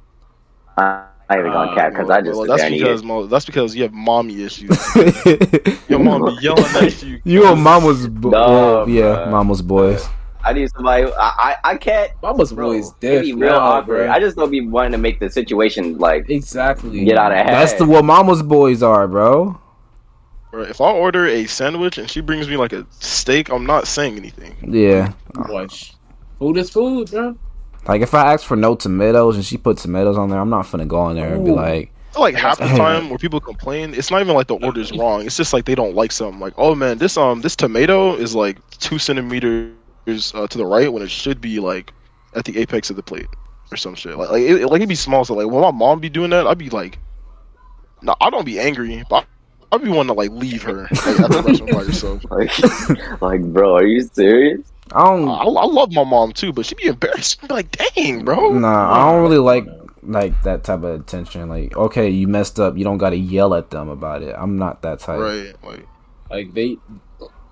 I 0.77 1.05
I 1.29 1.35
ain't 1.35 1.41
even 1.41 1.53
gonna 1.53 1.71
Uh, 1.71 1.75
cap 1.75 1.91
because 1.93 2.07
Well, 2.07 2.17
I 2.17 2.21
just 2.21 2.37
well, 2.39 2.45
that's 2.47 2.61
there 2.61 2.67
and 2.67 2.75
eat 2.75 2.79
because 2.83 3.03
mo- 3.03 3.25
that's 3.25 3.45
because 3.45 3.75
you 3.75 3.83
have 3.83 3.93
mommy 3.93 4.43
issues. 4.43 4.77
Your 5.87 5.99
mom 5.99 6.25
be 6.25 6.33
yelling 6.41 6.75
at 6.75 7.01
you. 7.03 7.21
you 7.23 7.45
a 7.45 7.55
mama's 7.55 8.07
boy. 8.07 8.31
No, 8.31 8.85
yeah, 8.87 9.15
bruh. 9.15 9.31
mama's 9.31 9.61
boys. 9.61 10.05
I 10.43 10.53
need 10.53 10.69
somebody. 10.71 11.05
I 11.05 11.11
I, 11.17 11.55
I 11.63 11.77
can't. 11.77 12.11
Mama's 12.21 12.53
Bro, 12.53 12.73
boys 12.73 12.89
it 12.89 12.99
deaf. 12.99 13.23
be 13.23 13.33
real 13.33 13.51
now, 13.51 13.59
awkward. 13.59 14.05
bro. 14.05 14.11
I 14.11 14.19
just 14.19 14.35
don't 14.35 14.51
be 14.51 14.61
wanting 14.61 14.91
to 14.93 14.97
make 14.97 15.19
the 15.19 15.29
situation 15.29 15.97
like 15.97 16.29
exactly. 16.29 17.05
get 17.05 17.17
out 17.17 17.31
of 17.31 17.37
hand. 17.37 17.49
That's 17.49 17.73
the 17.73 17.85
what 17.85 18.05
mama's 18.05 18.41
boys 18.43 18.83
are, 18.83 19.07
bro. 19.07 19.59
Bro, 20.51 20.63
if 20.63 20.81
I 20.81 20.91
order 20.91 21.27
a 21.27 21.45
sandwich 21.45 21.97
and 21.97 22.09
she 22.09 22.19
brings 22.21 22.47
me 22.49 22.57
like 22.57 22.73
a 22.73 22.85
steak, 22.91 23.49
I'm 23.49 23.65
not 23.65 23.87
saying 23.87 24.17
anything. 24.17 24.55
Yeah. 24.67 25.13
Watch. 25.35 25.93
Food 26.37 26.57
is 26.57 26.69
food, 26.69 27.09
bro. 27.11 27.37
Like 27.87 28.01
if 28.01 28.13
I 28.13 28.33
ask 28.33 28.45
for 28.45 28.57
no 28.57 28.75
tomatoes 28.75 29.35
and 29.35 29.45
she 29.45 29.57
put 29.57 29.77
tomatoes 29.77 30.17
on 30.17 30.29
there, 30.29 30.39
I'm 30.39 30.49
not 30.49 30.65
finna 30.65 30.87
go 30.87 31.09
in 31.09 31.15
there 31.15 31.33
and 31.33 31.45
be 31.45 31.51
like, 31.51 31.91
I 32.11 32.13
feel 32.13 32.21
like 32.21 32.35
half 32.35 32.59
the 32.59 32.65
time 32.65 33.09
where 33.09 33.17
people 33.17 33.39
complain, 33.39 33.93
it's 33.93 34.11
not 34.11 34.21
even 34.21 34.35
like 34.35 34.47
the 34.47 34.57
order's 34.57 34.91
wrong. 34.91 35.25
It's 35.25 35.37
just 35.37 35.53
like 35.53 35.65
they 35.65 35.75
don't 35.75 35.95
like 35.95 36.11
something. 36.11 36.39
Like, 36.39 36.53
oh 36.57 36.75
man, 36.75 36.97
this 36.97 37.15
um 37.15 37.41
this 37.41 37.55
tomato 37.55 38.13
is 38.15 38.35
like 38.35 38.57
two 38.79 38.99
centimeters 38.99 39.71
uh, 40.07 40.47
to 40.47 40.57
the 40.57 40.65
right 40.65 40.91
when 40.91 41.03
it 41.03 41.11
should 41.11 41.41
be 41.41 41.59
like 41.59 41.93
at 42.35 42.45
the 42.45 42.57
apex 42.59 42.89
of 42.89 42.95
the 42.95 43.03
plate. 43.03 43.27
or 43.71 43.77
some 43.77 43.95
shit. 43.95 44.17
Like 44.17 44.29
like 44.29 44.41
it, 44.43 44.65
like 44.65 44.77
it'd 44.77 44.89
be 44.89 44.95
small. 44.95 45.25
So 45.25 45.33
like 45.33 45.47
when 45.47 45.61
my 45.61 45.71
mom 45.71 45.99
be 45.99 46.09
doing 46.09 46.29
that, 46.31 46.47
I'd 46.47 46.57
be 46.57 46.69
like, 46.69 46.99
no, 48.01 48.15
I 48.21 48.29
don't 48.29 48.45
be 48.45 48.59
angry, 48.59 49.03
but 49.09 49.25
I'd 49.71 49.81
be 49.83 49.89
wanting 49.89 50.07
to 50.07 50.13
like 50.13 50.31
leave 50.31 50.61
her 50.63 50.87
like, 50.91 51.19
at 51.19 51.31
the 51.31 51.69
by 51.71 51.83
herself. 51.85 52.25
Like, 52.29 53.21
like, 53.21 53.41
bro, 53.53 53.75
are 53.75 53.85
you 53.85 54.01
serious? 54.01 54.71
I 54.93 55.03
don't. 55.05 55.29
I, 55.29 55.43
I 55.43 55.65
love 55.65 55.93
my 55.93 56.03
mom 56.03 56.33
too, 56.33 56.51
but 56.51 56.65
she'd 56.65 56.77
be 56.77 56.87
embarrassed. 56.87 57.39
She'd 57.39 57.47
be 57.47 57.53
like, 57.53 57.71
dang, 57.71 58.25
bro. 58.25 58.51
Nah, 58.51 58.91
I 58.91 59.11
don't 59.11 59.21
really 59.21 59.37
like 59.37 59.65
like 60.03 60.41
that 60.43 60.63
type 60.63 60.83
of 60.83 60.99
attention. 60.99 61.47
Like, 61.47 61.77
okay, 61.77 62.09
you 62.09 62.27
messed 62.27 62.59
up. 62.59 62.77
You 62.77 62.83
don't 62.83 62.97
got 62.97 63.11
to 63.11 63.17
yell 63.17 63.53
at 63.53 63.69
them 63.69 63.87
about 63.87 64.23
it. 64.23 64.35
I'm 64.37 64.57
not 64.57 64.81
that 64.81 64.99
type. 64.99 65.19
Right, 65.19 65.53
like 65.63 65.87
Like 66.29 66.53
they, 66.53 66.77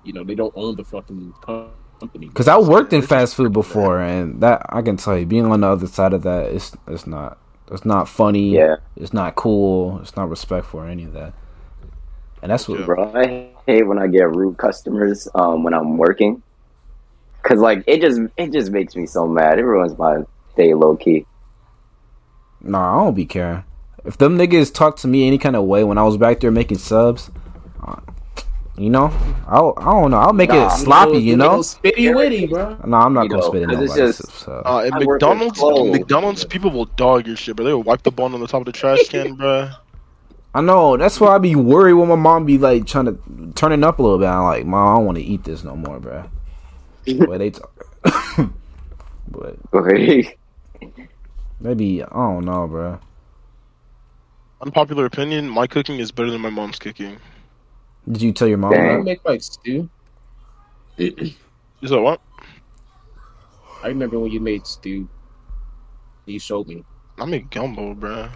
you 0.04 0.14
know, 0.14 0.24
they 0.26 0.36
don't 0.36 0.54
own 0.58 0.76
the 0.76 0.84
fucking 0.84 1.34
com- 1.42 1.72
company. 2.00 2.28
Because 2.28 2.48
I 2.48 2.58
worked 2.58 2.94
in 2.94 3.02
fast 3.02 3.36
food 3.36 3.54
before, 3.54 4.00
and 4.00 4.42
that 4.42 4.66
I 4.70 4.82
can 4.82 4.98
tell 4.98 5.18
you, 5.18 5.26
being 5.26 5.46
on 5.46 5.62
the 5.62 5.68
other 5.68 5.88
side 5.88 6.14
of 6.14 6.24
that, 6.24 6.52
it's 6.52 6.76
it's 6.88 7.06
not 7.06 7.38
it's 7.72 7.86
not 7.86 8.08
funny. 8.08 8.50
Yeah. 8.50 8.78
It's 8.96 9.14
not 9.14 9.36
cool. 9.36 10.00
It's 10.02 10.16
not 10.16 10.30
respectful 10.30 10.82
or 10.82 10.88
any 10.88 11.04
of 11.04 11.14
that. 11.14 11.34
And 12.42 12.52
that's 12.52 12.68
what. 12.68 12.86
Bro, 12.86 13.14
I 13.14 13.50
hate 13.66 13.84
when 13.84 14.00
I 14.00 14.08
get 14.08 14.34
rude 14.36 14.58
customers 14.58 15.28
um, 15.36 15.64
when 15.64 15.74
I'm 15.74 15.98
working. 15.98 16.42
Cause 17.42 17.60
like 17.60 17.84
it 17.88 18.02
just 18.02 18.20
it 18.36 18.52
just 18.52 18.70
makes 18.70 18.96
me 18.98 19.06
so 19.06 19.26
mad. 19.26 19.60
Everyone's 19.60 19.98
my 19.98 20.24
stay 20.52 20.74
low 20.74 20.98
key. 20.98 21.26
Nah, 22.62 23.00
I 23.00 23.04
don't 23.06 23.14
be 23.16 23.26
caring. 23.26 23.64
If 24.04 24.18
them 24.18 24.38
niggas 24.38 24.74
talk 24.74 24.98
to 24.98 25.08
me 25.08 25.26
any 25.26 25.38
kind 25.38 25.56
of 25.56 25.64
way 25.64 25.86
when 25.86 25.98
I 25.98 26.04
was 26.04 26.18
back 26.18 26.42
there 26.42 26.52
making 26.52 26.80
subs, 26.80 27.32
you 28.80 28.90
know, 28.90 29.12
I'll 29.48 29.74
I 29.78 29.84
don't 29.86 30.12
know. 30.12 30.18
I'll 30.18 30.34
make 30.34 30.50
Nah, 30.50 30.68
it 30.68 30.72
sloppy. 30.78 31.18
You 31.20 31.36
know. 31.38 31.60
spitty 31.60 32.16
witty, 32.16 32.48
bro. 32.48 32.78
No, 32.86 32.98
I'm 32.98 33.14
not 33.14 33.24
You 33.24 33.30
gonna 33.30 33.42
know, 33.42 33.48
spit 33.50 33.62
in 33.64 33.70
'cause 33.70 33.82
it's 33.82 33.96
nobody's 33.96 34.18
just- 34.18 34.32
sub. 34.46 34.66
uh, 34.66 34.80
at 34.80 34.94
I 34.94 34.98
work 35.00 35.00
with 35.00 35.08
McDonald's. 35.08 35.62
McDonald's 35.92 36.46
people 36.46 36.72
will 36.72 36.86
dog 36.86 37.28
your 37.28 37.36
shit, 37.36 37.56
bro. 37.56 37.66
They 37.66 37.74
will 37.74 37.84
wipe 37.84 38.04
the 38.04 38.12
bun 38.12 38.34
on 38.34 38.40
the 38.40 38.48
top 38.48 38.62
of 38.62 38.66
the 38.66 38.72
trash 38.72 39.00
can, 39.10 39.36
bro. 39.36 39.70
I 40.56 40.62
know. 40.62 40.98
That's 40.98 41.20
why 41.20 41.36
I 41.36 41.38
be 41.38 41.56
worried 41.56 41.94
when 41.94 42.10
my 42.10 42.16
mom 42.16 42.46
be 42.46 42.58
like 42.58 42.86
trying 42.88 43.06
to 43.06 43.20
turn 43.56 43.72
it 43.72 43.84
up 43.84 44.00
a 44.00 44.02
little 44.02 44.18
bit. 44.18 44.28
I'm 44.28 44.44
like, 44.46 44.66
mom, 44.66 44.88
I 44.88 44.96
don't 44.98 45.06
want 45.06 45.18
to 45.20 45.24
eat 45.24 45.44
this 45.44 45.64
no 45.64 45.76
more, 45.76 46.00
bro. 46.00 46.24
But 47.28 47.38
they 47.40 47.52
talk. 47.52 47.72
but 49.30 49.56
Okay. 49.74 50.36
maybe 51.60 52.02
I 52.04 52.08
don't 52.08 52.46
know, 52.46 52.68
bro. 52.68 53.00
Unpopular 54.62 55.06
opinion: 55.06 55.48
my 55.50 55.68
cooking 55.68 56.00
is 56.00 56.12
better 56.12 56.32
than 56.32 56.42
my 56.42 56.50
mom's 56.50 56.80
cooking. 56.80 57.18
Did 58.12 58.22
you 58.24 58.32
tell 58.32 58.48
your 58.48 58.58
mom 58.58 58.72
Dang. 58.72 58.90
I 58.90 58.98
that? 58.98 59.04
make 59.04 59.26
like 59.26 59.44
stew. 59.44 59.90
You 60.98 61.34
said 61.86 62.00
what? 62.00 62.20
I 63.84 63.88
remember 63.88 64.20
when 64.20 64.32
you 64.32 64.40
made 64.40 64.66
stew. 64.66 65.08
You 66.26 66.40
showed 66.40 66.68
me. 66.68 66.84
I 67.18 67.26
make 67.26 67.50
gumbo, 67.50 67.94
bro. 67.94 68.30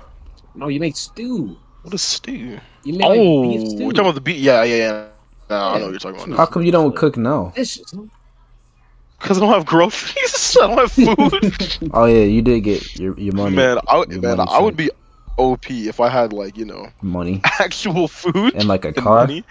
No, 0.55 0.67
you 0.67 0.79
made 0.79 0.95
stew. 0.95 1.57
What 1.81 1.93
is 1.93 2.01
stew? 2.01 2.59
You 2.83 2.93
made 2.93 3.03
Oh, 3.03 3.09
like, 3.09 3.17
beef 3.17 3.85
we're 3.85 3.91
talking 3.91 3.99
about 4.01 4.15
the 4.15 4.21
beef. 4.21 4.37
Yeah, 4.37 4.63
yeah, 4.63 4.75
yeah. 4.75 5.07
Nah, 5.49 5.73
I 5.73 5.79
know 5.79 5.85
what 5.85 5.91
you're 5.91 5.99
talking 5.99 6.21
about. 6.21 6.37
How 6.37 6.45
come 6.45 6.63
you 6.63 6.71
don't 6.71 6.95
cook 6.95 7.17
now? 7.17 7.51
Because 7.55 9.37
I 9.37 9.39
don't 9.39 9.49
have 9.53 9.65
groceries. 9.65 10.57
I 10.61 10.67
don't 10.67 10.77
have 10.77 10.91
food. 10.91 11.89
Oh 11.93 12.05
yeah, 12.05 12.23
you 12.23 12.41
did 12.41 12.61
get 12.61 12.95
your 12.97 13.19
your 13.19 13.33
money. 13.33 13.55
man, 13.55 13.79
I, 13.87 13.97
your 13.97 14.21
man, 14.21 14.37
money 14.37 14.49
I 14.51 14.59
would 14.59 14.77
be 14.77 14.89
OP 15.37 15.69
if 15.69 15.99
I 15.99 16.09
had 16.09 16.33
like 16.33 16.57
you 16.57 16.65
know 16.65 16.87
money 17.01 17.41
actual 17.59 18.07
food 18.07 18.53
and 18.55 18.67
like 18.67 18.85
a 18.85 18.89
and 18.89 18.97
car. 18.97 19.19
money. 19.19 19.43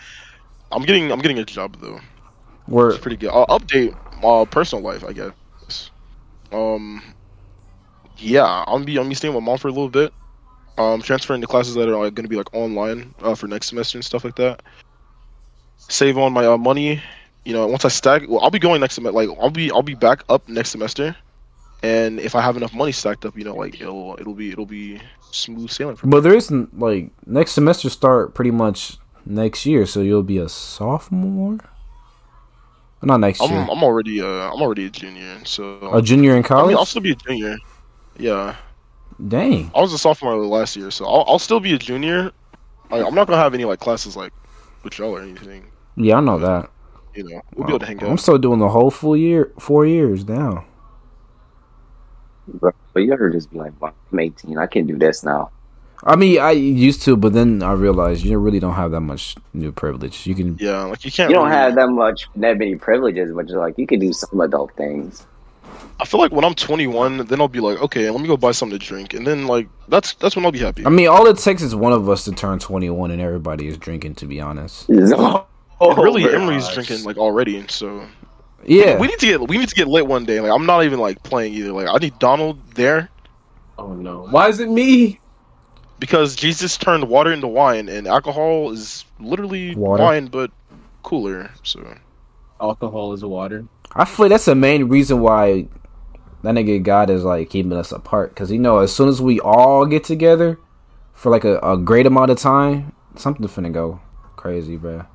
I'm 0.72 0.82
getting, 0.82 1.12
I'm 1.12 1.20
getting 1.20 1.38
a 1.38 1.44
job 1.44 1.76
though. 1.80 2.00
Where 2.66 2.90
It's 2.90 2.98
pretty 2.98 3.16
good. 3.16 3.30
I'll 3.30 3.46
update 3.46 3.94
my 4.22 4.44
personal 4.46 4.82
life, 4.82 5.04
I 5.04 5.12
guess. 5.12 5.90
Um, 6.50 7.02
yeah, 8.16 8.64
I'm 8.66 8.84
be, 8.84 8.98
I'm 8.98 9.08
be 9.08 9.14
staying 9.14 9.34
with 9.34 9.44
mom 9.44 9.58
for 9.58 9.68
a 9.68 9.72
little 9.72 9.88
bit. 9.88 10.12
Um, 10.78 11.02
transferring 11.02 11.42
to 11.42 11.46
classes 11.46 11.74
that 11.74 11.88
are 11.88 11.96
like, 11.96 12.14
going 12.14 12.24
to 12.24 12.28
be 12.28 12.36
like 12.36 12.52
online 12.54 13.14
uh, 13.20 13.34
for 13.34 13.46
next 13.46 13.66
semester 13.68 13.98
and 13.98 14.04
stuff 14.04 14.24
like 14.24 14.36
that. 14.36 14.62
Save 15.76 16.16
on 16.16 16.32
my 16.32 16.46
uh, 16.46 16.56
money. 16.56 17.02
You 17.44 17.52
know, 17.52 17.66
once 17.66 17.84
I 17.84 17.88
stack, 17.88 18.22
well, 18.28 18.40
I'll 18.40 18.50
be 18.50 18.58
going 18.58 18.80
next 18.80 18.94
semester. 18.94 19.12
Like, 19.12 19.38
I'll 19.38 19.50
be, 19.50 19.70
I'll 19.70 19.82
be 19.82 19.94
back 19.94 20.22
up 20.28 20.48
next 20.48 20.70
semester. 20.70 21.14
And 21.82 22.20
if 22.20 22.34
I 22.34 22.40
have 22.40 22.56
enough 22.56 22.72
money 22.72 22.92
stacked 22.92 23.24
up, 23.24 23.36
you 23.36 23.44
know, 23.44 23.56
like 23.56 23.80
it'll, 23.80 24.16
it'll 24.20 24.34
be, 24.34 24.52
it'll 24.52 24.66
be 24.66 25.00
smooth 25.30 25.70
sailing 25.70 25.96
for 25.96 26.06
me. 26.06 26.10
But 26.10 26.20
there 26.20 26.34
isn't 26.34 26.78
like 26.78 27.10
next 27.26 27.52
semester 27.52 27.90
start 27.90 28.34
pretty 28.34 28.52
much 28.52 28.98
next 29.26 29.66
year, 29.66 29.84
so 29.86 30.00
you'll 30.00 30.22
be 30.22 30.38
a 30.38 30.48
sophomore. 30.48 31.58
Not 33.02 33.16
next 33.16 33.42
I'm, 33.42 33.50
year. 33.50 33.66
I'm 33.68 33.82
already, 33.82 34.20
uh, 34.20 34.52
I'm 34.52 34.62
already 34.62 34.86
a 34.86 34.90
junior, 34.90 35.44
so 35.44 35.92
a 35.92 36.00
junior 36.00 36.30
in 36.30 36.34
I 36.34 36.36
mean, 36.36 36.44
college. 36.44 36.76
I'll 36.76 36.84
still 36.86 37.02
be 37.02 37.10
a 37.10 37.16
junior. 37.16 37.56
Yeah. 38.16 38.54
Dang. 39.26 39.72
I 39.74 39.80
was 39.80 39.92
a 39.92 39.98
sophomore 39.98 40.36
last 40.36 40.76
year, 40.76 40.90
so 40.92 41.04
I'll, 41.04 41.24
I'll 41.26 41.38
still 41.40 41.58
be 41.58 41.74
a 41.74 41.78
junior. 41.78 42.30
Like, 42.90 43.04
I'm 43.04 43.14
not 43.14 43.26
gonna 43.26 43.42
have 43.42 43.54
any 43.54 43.64
like 43.64 43.80
classes 43.80 44.16
like 44.16 44.32
with 44.84 44.98
y'all 44.98 45.16
or 45.16 45.20
anything. 45.20 45.64
Yeah, 45.96 46.18
I 46.18 46.20
know 46.20 46.38
that. 46.38 46.70
You 47.14 47.24
know, 47.24 47.42
we'll 47.54 47.66
be 47.66 47.72
able 47.72 47.80
to 47.80 47.86
hang 47.86 48.02
out. 48.02 48.08
I'm 48.08 48.18
still 48.18 48.38
doing 48.38 48.60
the 48.60 48.68
whole 48.68 48.90
full 48.90 49.16
year, 49.16 49.52
four 49.58 49.84
years 49.84 50.22
down. 50.24 50.64
Bro, 52.52 52.72
but 52.92 53.00
you 53.00 53.08
gotta 53.08 53.30
just 53.30 53.50
be 53.50 53.58
like, 53.58 53.72
"Wow, 53.80 53.92
I'm 54.12 54.18
18. 54.20 54.58
I 54.58 54.66
can't 54.66 54.86
do 54.86 54.96
this 54.98 55.24
now. 55.24 55.50
I 56.04 56.16
mean, 56.16 56.40
I 56.40 56.50
used 56.50 57.02
to, 57.02 57.16
but 57.16 57.32
then 57.32 57.62
I 57.62 57.72
realized 57.72 58.24
you 58.24 58.36
really 58.38 58.58
don't 58.58 58.74
have 58.74 58.90
that 58.90 59.00
much 59.02 59.36
new 59.54 59.70
privilege. 59.70 60.26
You 60.26 60.34
can, 60.34 60.56
Yeah, 60.58 60.82
like 60.84 61.04
you 61.04 61.12
can't. 61.12 61.30
You 61.30 61.36
don't 61.36 61.46
really- 61.46 61.56
have 61.56 61.74
that 61.76 61.90
much, 61.90 62.26
that 62.36 62.58
many 62.58 62.74
privileges, 62.74 63.30
but 63.32 63.48
you're 63.48 63.60
like, 63.60 63.78
you 63.78 63.86
can 63.86 64.00
do 64.00 64.12
some 64.12 64.40
adult 64.40 64.72
things. 64.76 65.24
I 66.00 66.04
feel 66.04 66.18
like 66.18 66.32
when 66.32 66.44
I'm 66.44 66.54
21, 66.54 67.26
then 67.26 67.40
I'll 67.40 67.46
be 67.46 67.60
like, 67.60 67.80
okay, 67.80 68.10
let 68.10 68.20
me 68.20 68.26
go 68.26 68.36
buy 68.36 68.50
something 68.50 68.76
to 68.76 68.84
drink, 68.84 69.14
and 69.14 69.24
then 69.24 69.46
like 69.46 69.68
that's 69.88 70.14
that's 70.14 70.34
when 70.34 70.44
I'll 70.44 70.50
be 70.50 70.58
happy. 70.58 70.84
I 70.84 70.90
mean, 70.90 71.06
all 71.06 71.26
it 71.28 71.38
takes 71.38 71.62
is 71.62 71.74
one 71.76 71.92
of 71.92 72.08
us 72.10 72.24
to 72.24 72.32
turn 72.32 72.58
21, 72.58 73.12
and 73.12 73.20
everybody 73.22 73.68
is 73.68 73.78
drinking. 73.78 74.16
To 74.16 74.26
be 74.26 74.40
honest, 74.40 74.86
Oh, 74.90 75.46
And 75.80 75.98
really, 75.98 76.24
my 76.24 76.32
Emery's 76.32 76.68
drinking 76.68 77.04
like 77.04 77.16
already, 77.16 77.64
so 77.68 78.04
yeah. 78.66 78.98
we 78.98 79.06
need 79.08 79.18
to 79.18 79.26
get 79.26 79.48
we 79.48 79.58
need 79.58 79.68
to 79.68 79.74
get 79.74 79.88
lit 79.88 80.06
one 80.06 80.24
day. 80.24 80.40
Like 80.40 80.52
I'm 80.52 80.66
not 80.66 80.84
even 80.84 80.98
like 80.98 81.22
playing 81.22 81.54
either. 81.54 81.72
Like 81.72 81.88
I 81.88 81.96
need 81.98 82.18
Donald 82.18 82.58
there 82.74 83.10
Oh 83.78 83.94
no. 83.94 84.26
Why 84.30 84.48
is 84.48 84.60
it 84.60 84.68
me? 84.70 85.18
because 86.02 86.34
Jesus 86.34 86.76
turned 86.76 87.08
water 87.08 87.32
into 87.32 87.46
wine, 87.46 87.88
and 87.88 88.08
alcohol 88.08 88.72
is 88.72 89.04
literally 89.20 89.76
Water. 89.76 90.02
wine 90.02 90.26
but 90.26 90.50
cooler. 91.04 91.48
So 91.62 91.96
Alcohol 92.60 93.12
is 93.12 93.24
water. 93.24 93.66
I 93.94 94.04
feel 94.04 94.28
that's 94.28 94.46
the 94.46 94.56
main 94.56 94.88
reason 94.88 95.20
why 95.20 95.68
that 96.42 96.54
nigga 96.56 96.82
God 96.82 97.08
is 97.08 97.22
like 97.22 97.50
keeping 97.50 97.72
us 97.72 97.92
apart. 97.92 98.30
Because 98.30 98.50
you 98.50 98.58
know, 98.58 98.80
as 98.80 98.92
soon 98.92 99.08
as 99.08 99.22
we 99.22 99.38
all 99.40 99.86
get 99.86 100.02
together 100.02 100.58
for 101.12 101.30
like 101.30 101.44
a, 101.44 101.58
a 101.60 101.76
great 101.76 102.06
amount 102.06 102.32
of 102.32 102.38
time, 102.38 102.92
something 103.14 103.46
finna 103.46 103.72
go 103.72 104.00
crazy, 104.34 104.76
bro. 104.76 105.06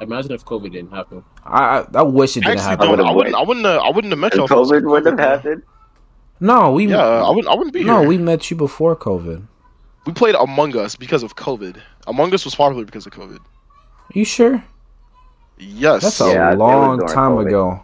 Imagine 0.00 0.32
if 0.32 0.44
COVID 0.44 0.72
didn't 0.72 0.92
happen. 0.92 1.24
I 1.44 1.80
I, 1.80 1.86
I 1.96 2.02
wish 2.02 2.36
it 2.36 2.40
didn't 2.44 2.58
actually 2.58 2.70
happen. 2.70 2.86
don't. 2.88 2.90
would've 2.98 3.06
I 3.06 3.12
wouldn't. 3.12 3.34
I 3.34 3.42
wouldn't. 3.42 3.66
Uh, 3.66 3.76
I 3.82 3.90
wouldn't 3.90 4.12
have 4.12 4.18
met 4.18 4.34
y'all. 4.34 4.44
If 4.44 4.50
COVID 4.50 4.88
wouldn't 4.88 5.18
have 5.18 5.42
happened. 5.42 5.62
No, 6.40 6.72
we 6.72 6.86
Yeah, 6.86 6.98
I 6.98 7.28
wouldn't. 7.30 7.48
I 7.48 7.54
wouldn't 7.56 7.72
be 7.74 7.82
no, 7.84 8.00
here. 8.00 8.08
we 8.08 8.16
met 8.18 8.50
you 8.50 8.56
before 8.56 8.94
COVID. 8.94 9.46
We 10.06 10.12
played 10.12 10.36
Among 10.36 10.76
Us 10.76 10.94
because 10.96 11.22
of 11.22 11.34
COVID. 11.36 11.76
Among 12.06 12.32
Us 12.32 12.44
was 12.44 12.54
popular 12.54 12.84
because 12.84 13.06
of 13.06 13.12
COVID. 13.12 13.38
Are 13.38 14.14
you 14.14 14.24
sure? 14.24 14.64
Yes. 15.58 16.02
That's 16.02 16.20
a 16.20 16.32
Yeah, 16.32 16.54
long 16.54 17.00
time 17.00 17.32
COVID. 17.32 17.46
ago. 17.48 17.82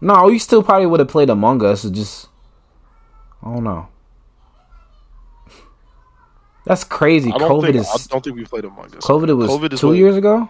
No, 0.00 0.24
we 0.24 0.38
still 0.40 0.62
probably 0.62 0.86
would 0.86 0.98
have 1.00 1.08
played 1.08 1.30
Among 1.30 1.64
Us. 1.64 1.84
It 1.84 1.92
just, 1.92 2.26
I 3.42 3.54
don't 3.54 3.62
know. 3.64 3.86
That's 6.66 6.84
crazy. 6.84 7.30
COVID 7.32 7.62
think. 7.62 7.76
is 7.76 7.88
I 7.88 7.96
don't 8.12 8.22
think 8.22 8.36
we 8.36 8.44
played 8.44 8.64
Among 8.64 8.86
Us. 8.86 9.04
COVID. 9.04 9.28
It 9.28 9.34
was 9.34 9.50
COVID 9.50 9.72
is 9.72 9.80
two 9.80 9.90
like- 9.90 9.98
years 9.98 10.16
ago. 10.16 10.48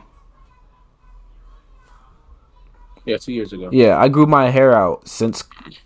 Yeah, 3.10 3.16
two 3.18 3.32
years 3.32 3.52
ago. 3.52 3.68
Yeah, 3.72 3.98
I 3.98 4.08
grew 4.08 4.26
my 4.26 4.50
hair 4.50 4.72
out 4.72 5.08
since 5.08 5.42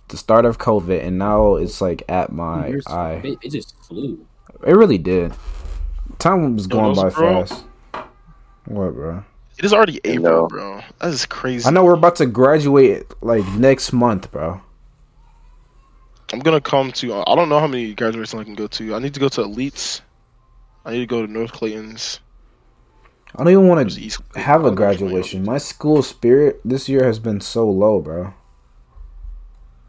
the 0.08 0.16
start 0.18 0.44
of 0.44 0.58
COVID, 0.58 1.02
and 1.02 1.18
now 1.18 1.54
it's 1.54 1.80
like 1.80 2.02
at 2.08 2.30
my 2.32 2.68
Years- 2.68 2.86
eye. 2.86 3.20
It, 3.24 3.38
it 3.42 3.50
just 3.52 3.74
flew. 3.82 4.26
It 4.66 4.72
really 4.74 4.98
did. 4.98 5.32
Time 6.18 6.54
was 6.54 6.66
Yo, 6.66 6.76
going 6.76 6.94
by 6.94 7.08
bro. 7.08 7.44
fast. 7.46 7.64
What, 8.66 8.92
bro? 8.94 9.24
It 9.58 9.64
is 9.64 9.72
already 9.72 10.00
April, 10.04 10.22
know. 10.22 10.46
bro. 10.48 10.80
That 11.00 11.08
is 11.08 11.24
crazy. 11.26 11.66
I 11.66 11.70
know 11.70 11.84
we're 11.84 11.94
about 11.94 12.16
to 12.16 12.26
graduate 12.26 13.04
like 13.22 13.46
next 13.54 13.92
month, 13.92 14.30
bro. 14.30 14.60
I'm 16.32 16.40
gonna 16.40 16.60
come 16.60 16.92
to. 16.92 17.14
Uh, 17.14 17.24
I 17.26 17.34
don't 17.36 17.48
know 17.48 17.60
how 17.60 17.66
many 17.66 17.94
graduations 17.94 18.38
I 18.40 18.44
can 18.44 18.54
go 18.54 18.66
to. 18.66 18.94
I 18.94 18.98
need 18.98 19.14
to 19.14 19.20
go 19.20 19.28
to 19.30 19.42
Elites. 19.42 20.00
I 20.84 20.92
need 20.92 21.00
to 21.00 21.06
go 21.06 21.24
to 21.24 21.30
North 21.30 21.52
Clayton's. 21.52 22.20
I 23.37 23.43
don't 23.43 23.53
even 23.53 23.68
want 23.68 23.91
to 23.91 24.01
have 24.39 24.64
I 24.64 24.68
a 24.68 24.70
don't 24.70 24.76
know 24.76 24.87
which 24.89 25.01
one 25.01 25.09
graduation. 25.11 25.45
My 25.45 25.59
school 25.59 26.03
spirit 26.03 26.61
this 26.64 26.89
year 26.89 27.05
has 27.05 27.18
been 27.18 27.41
so 27.41 27.68
low, 27.68 28.01
bro. 28.01 28.32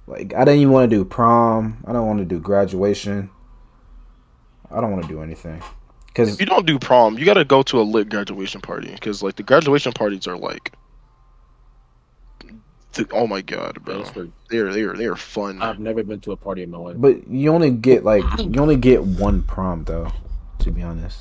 Like 0.07 0.33
I 0.33 0.45
didn't 0.45 0.61
even 0.61 0.73
want 0.73 0.89
to 0.89 0.95
do 0.95 1.05
prom. 1.05 1.83
I 1.85 1.93
don't 1.93 2.07
want 2.07 2.19
to 2.19 2.25
do 2.25 2.39
graduation. 2.39 3.29
I 4.71 4.81
don't 4.81 4.91
want 4.91 5.03
to 5.03 5.07
do 5.09 5.21
anything. 5.21 5.61
Cause 6.13 6.33
If 6.33 6.39
you 6.39 6.45
don't 6.45 6.65
do 6.65 6.79
prom, 6.79 7.17
you 7.17 7.25
gotta 7.25 7.43
go 7.43 7.61
to 7.63 7.81
a 7.81 7.83
lit 7.83 8.09
graduation 8.09 8.61
party 8.61 8.91
because 8.91 9.21
like 9.21 9.35
the 9.35 9.43
graduation 9.43 9.91
parties 9.91 10.27
are 10.27 10.37
like 10.37 10.73
Th- 12.93 13.09
Oh 13.11 13.27
my 13.27 13.41
god, 13.41 13.83
bro. 13.83 14.03
They 14.49 14.59
are 14.59 14.71
they 14.71 14.81
are 14.83 14.95
they 14.95 15.05
are 15.05 15.17
fun. 15.17 15.61
I've 15.61 15.79
never 15.79 16.01
been 16.03 16.21
to 16.21 16.31
a 16.31 16.37
party 16.37 16.63
in 16.63 16.71
my 16.71 16.77
life. 16.77 16.95
But 16.97 17.27
you 17.27 17.51
only 17.51 17.71
get 17.71 18.05
like 18.05 18.23
you 18.39 18.61
only 18.61 18.77
get 18.77 19.03
one 19.03 19.43
prom 19.43 19.83
though. 19.83 20.11
To 20.59 20.71
be 20.71 20.81
honest, 20.81 21.19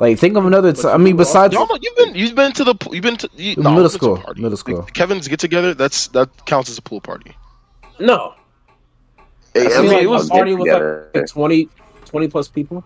like 0.00 0.18
think 0.18 0.36
of 0.36 0.44
another. 0.46 0.72
T- 0.72 0.88
I 0.88 0.96
mean, 0.96 1.16
besides 1.16 1.54
Y'all, 1.54 1.68
you've 1.80 1.96
been 1.96 2.14
you've 2.14 2.34
been 2.34 2.52
to 2.52 2.64
the 2.64 2.74
you've 2.90 3.02
been 3.02 3.16
to 3.18 3.28
you, 3.36 3.56
Middle 3.56 3.62
no, 3.62 3.70
you've 3.70 3.76
been 3.76 3.82
to 3.82 3.86
a 3.86 3.90
school, 3.90 4.16
party. 4.18 4.42
middle 4.42 4.56
school. 4.56 4.78
Like, 4.80 4.92
Kevin's 4.94 5.28
get 5.28 5.38
together. 5.40 5.74
That's 5.74 6.08
that 6.08 6.28
counts 6.46 6.70
as 6.70 6.78
a 6.78 6.82
pool 6.82 7.00
party. 7.00 7.36
No, 8.00 8.34
Hey, 9.54 9.72
I 9.72 9.78
I 9.78 9.82
mean, 9.82 9.92
like 9.92 10.02
it 10.02 10.06
a 10.06 10.10
was 10.10 10.28
party 10.30 10.54
with 10.54 11.12
like 11.14 11.26
20, 11.26 11.68
20 12.06 12.28
plus 12.28 12.48
people. 12.48 12.82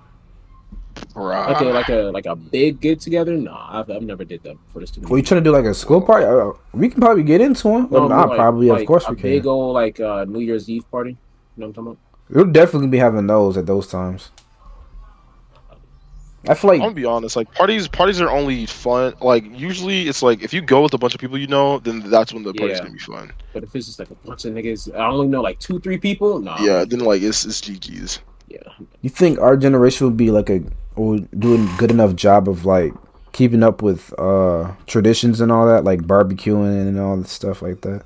Bruh. 1.14 1.46
Like 1.48 1.60
a 1.60 1.64
like 1.64 1.88
a 1.90 1.94
like 2.12 2.26
a 2.26 2.34
big 2.36 2.80
get 2.80 3.00
together. 3.00 3.36
No, 3.36 3.54
I've, 3.56 3.88
I've 3.90 4.02
never 4.02 4.24
did 4.24 4.42
that 4.44 4.56
for 4.72 4.80
this. 4.80 4.96
Were 4.98 5.18
you 5.18 5.22
trying 5.22 5.42
to 5.42 5.44
do 5.44 5.52
like 5.52 5.64
a 5.66 5.74
school 5.74 6.00
party? 6.00 6.24
Uh, 6.26 6.52
we 6.72 6.88
can 6.88 7.00
probably 7.00 7.22
get 7.22 7.40
into 7.40 7.68
one. 7.68 7.82
No, 7.84 8.00
Well, 8.00 8.08
not 8.08 8.28
like- 8.30 8.38
probably. 8.38 8.68
like 8.70 8.80
of 8.82 8.86
course 8.86 9.06
a 9.06 9.10
we 9.10 9.16
can. 9.16 9.22
big 9.30 9.46
old 9.46 9.74
like 9.74 10.00
uh, 10.00 10.24
New 10.24 10.40
Year's 10.40 10.68
Eve 10.68 10.90
party. 10.90 11.10
You 11.10 11.16
know 11.60 11.66
what 11.66 11.68
I'm 11.68 11.72
talking 11.74 11.86
about? 11.92 11.98
We'll 12.36 12.52
definitely 12.52 12.88
be 12.88 12.98
having 12.98 13.26
those 13.26 13.56
at 13.56 13.66
those 13.66 13.86
times. 13.88 14.30
I 16.48 16.54
feel 16.54 16.70
I'm 16.70 16.78
gonna 16.78 16.94
be 16.94 17.04
honest. 17.04 17.36
Like 17.36 17.52
parties, 17.54 17.88
parties 17.88 18.20
are 18.20 18.30
only 18.30 18.66
fun. 18.66 19.14
Like 19.20 19.44
usually, 19.58 20.08
it's 20.08 20.22
like 20.22 20.42
if 20.42 20.52
you 20.54 20.60
go 20.62 20.82
with 20.82 20.94
a 20.94 20.98
bunch 20.98 21.14
of 21.14 21.20
people 21.20 21.38
you 21.38 21.46
know, 21.46 21.78
then 21.80 22.00
that's 22.08 22.32
when 22.32 22.42
the 22.42 22.54
party's 22.54 22.76
Yeah. 22.78 22.84
gonna 22.84 22.94
be 22.94 22.98
fun. 23.00 23.32
But 23.52 23.64
if 23.64 23.74
it's 23.74 23.86
just 23.86 23.98
like 23.98 24.10
a 24.10 24.14
bunch 24.14 24.44
of 24.44 24.52
niggas, 24.54 24.94
I 24.94 25.06
only 25.06 25.26
know 25.28 25.40
like 25.42 25.58
two, 25.58 25.80
three 25.80 25.98
people. 25.98 26.38
No. 26.38 26.54
Yeah, 26.60 26.84
then 26.84 27.00
like 27.00 27.22
it's 27.22 27.44
it's 27.44 27.60
GG's. 27.60 28.20
Yeah. 28.48 28.58
you 29.02 29.10
think 29.10 29.40
our 29.40 29.56
generation 29.56 30.06
would 30.06 30.16
be 30.16 30.30
like 30.30 30.48
a 30.50 30.62
or 30.94 31.18
doing 31.38 31.68
good 31.78 31.90
enough 31.90 32.14
job 32.14 32.48
of 32.48 32.64
like 32.64 32.92
keeping 33.32 33.62
up 33.62 33.82
with 33.82 34.14
uh 34.18 34.72
traditions 34.86 35.40
and 35.40 35.50
all 35.50 35.66
that, 35.66 35.84
like 35.84 36.02
barbecuing 36.02 36.86
and 36.88 36.98
all 37.00 37.16
the 37.16 37.26
stuff 37.28 37.60
like 37.60 37.80
that. 37.82 38.02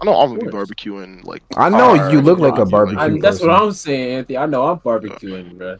I 0.00 0.04
know 0.04 0.14
I'm 0.20 0.28
gonna 0.36 0.44
be 0.44 0.56
barbecuing. 0.56 1.24
Like 1.24 1.42
I 1.56 1.68
know 1.70 1.94
you 2.10 2.20
look 2.20 2.38
like 2.38 2.56
a 2.58 2.62
Like, 2.62 2.70
barbecue. 2.70 3.00
I, 3.00 3.18
that's 3.18 3.40
what. 3.40 3.50
I'm 3.50 3.72
saying, 3.72 4.18
Anthony. 4.18 4.36
I 4.36 4.46
know 4.46 4.66
I'm 4.66 4.78
barbecuing, 4.78 5.56
bro. 5.58 5.78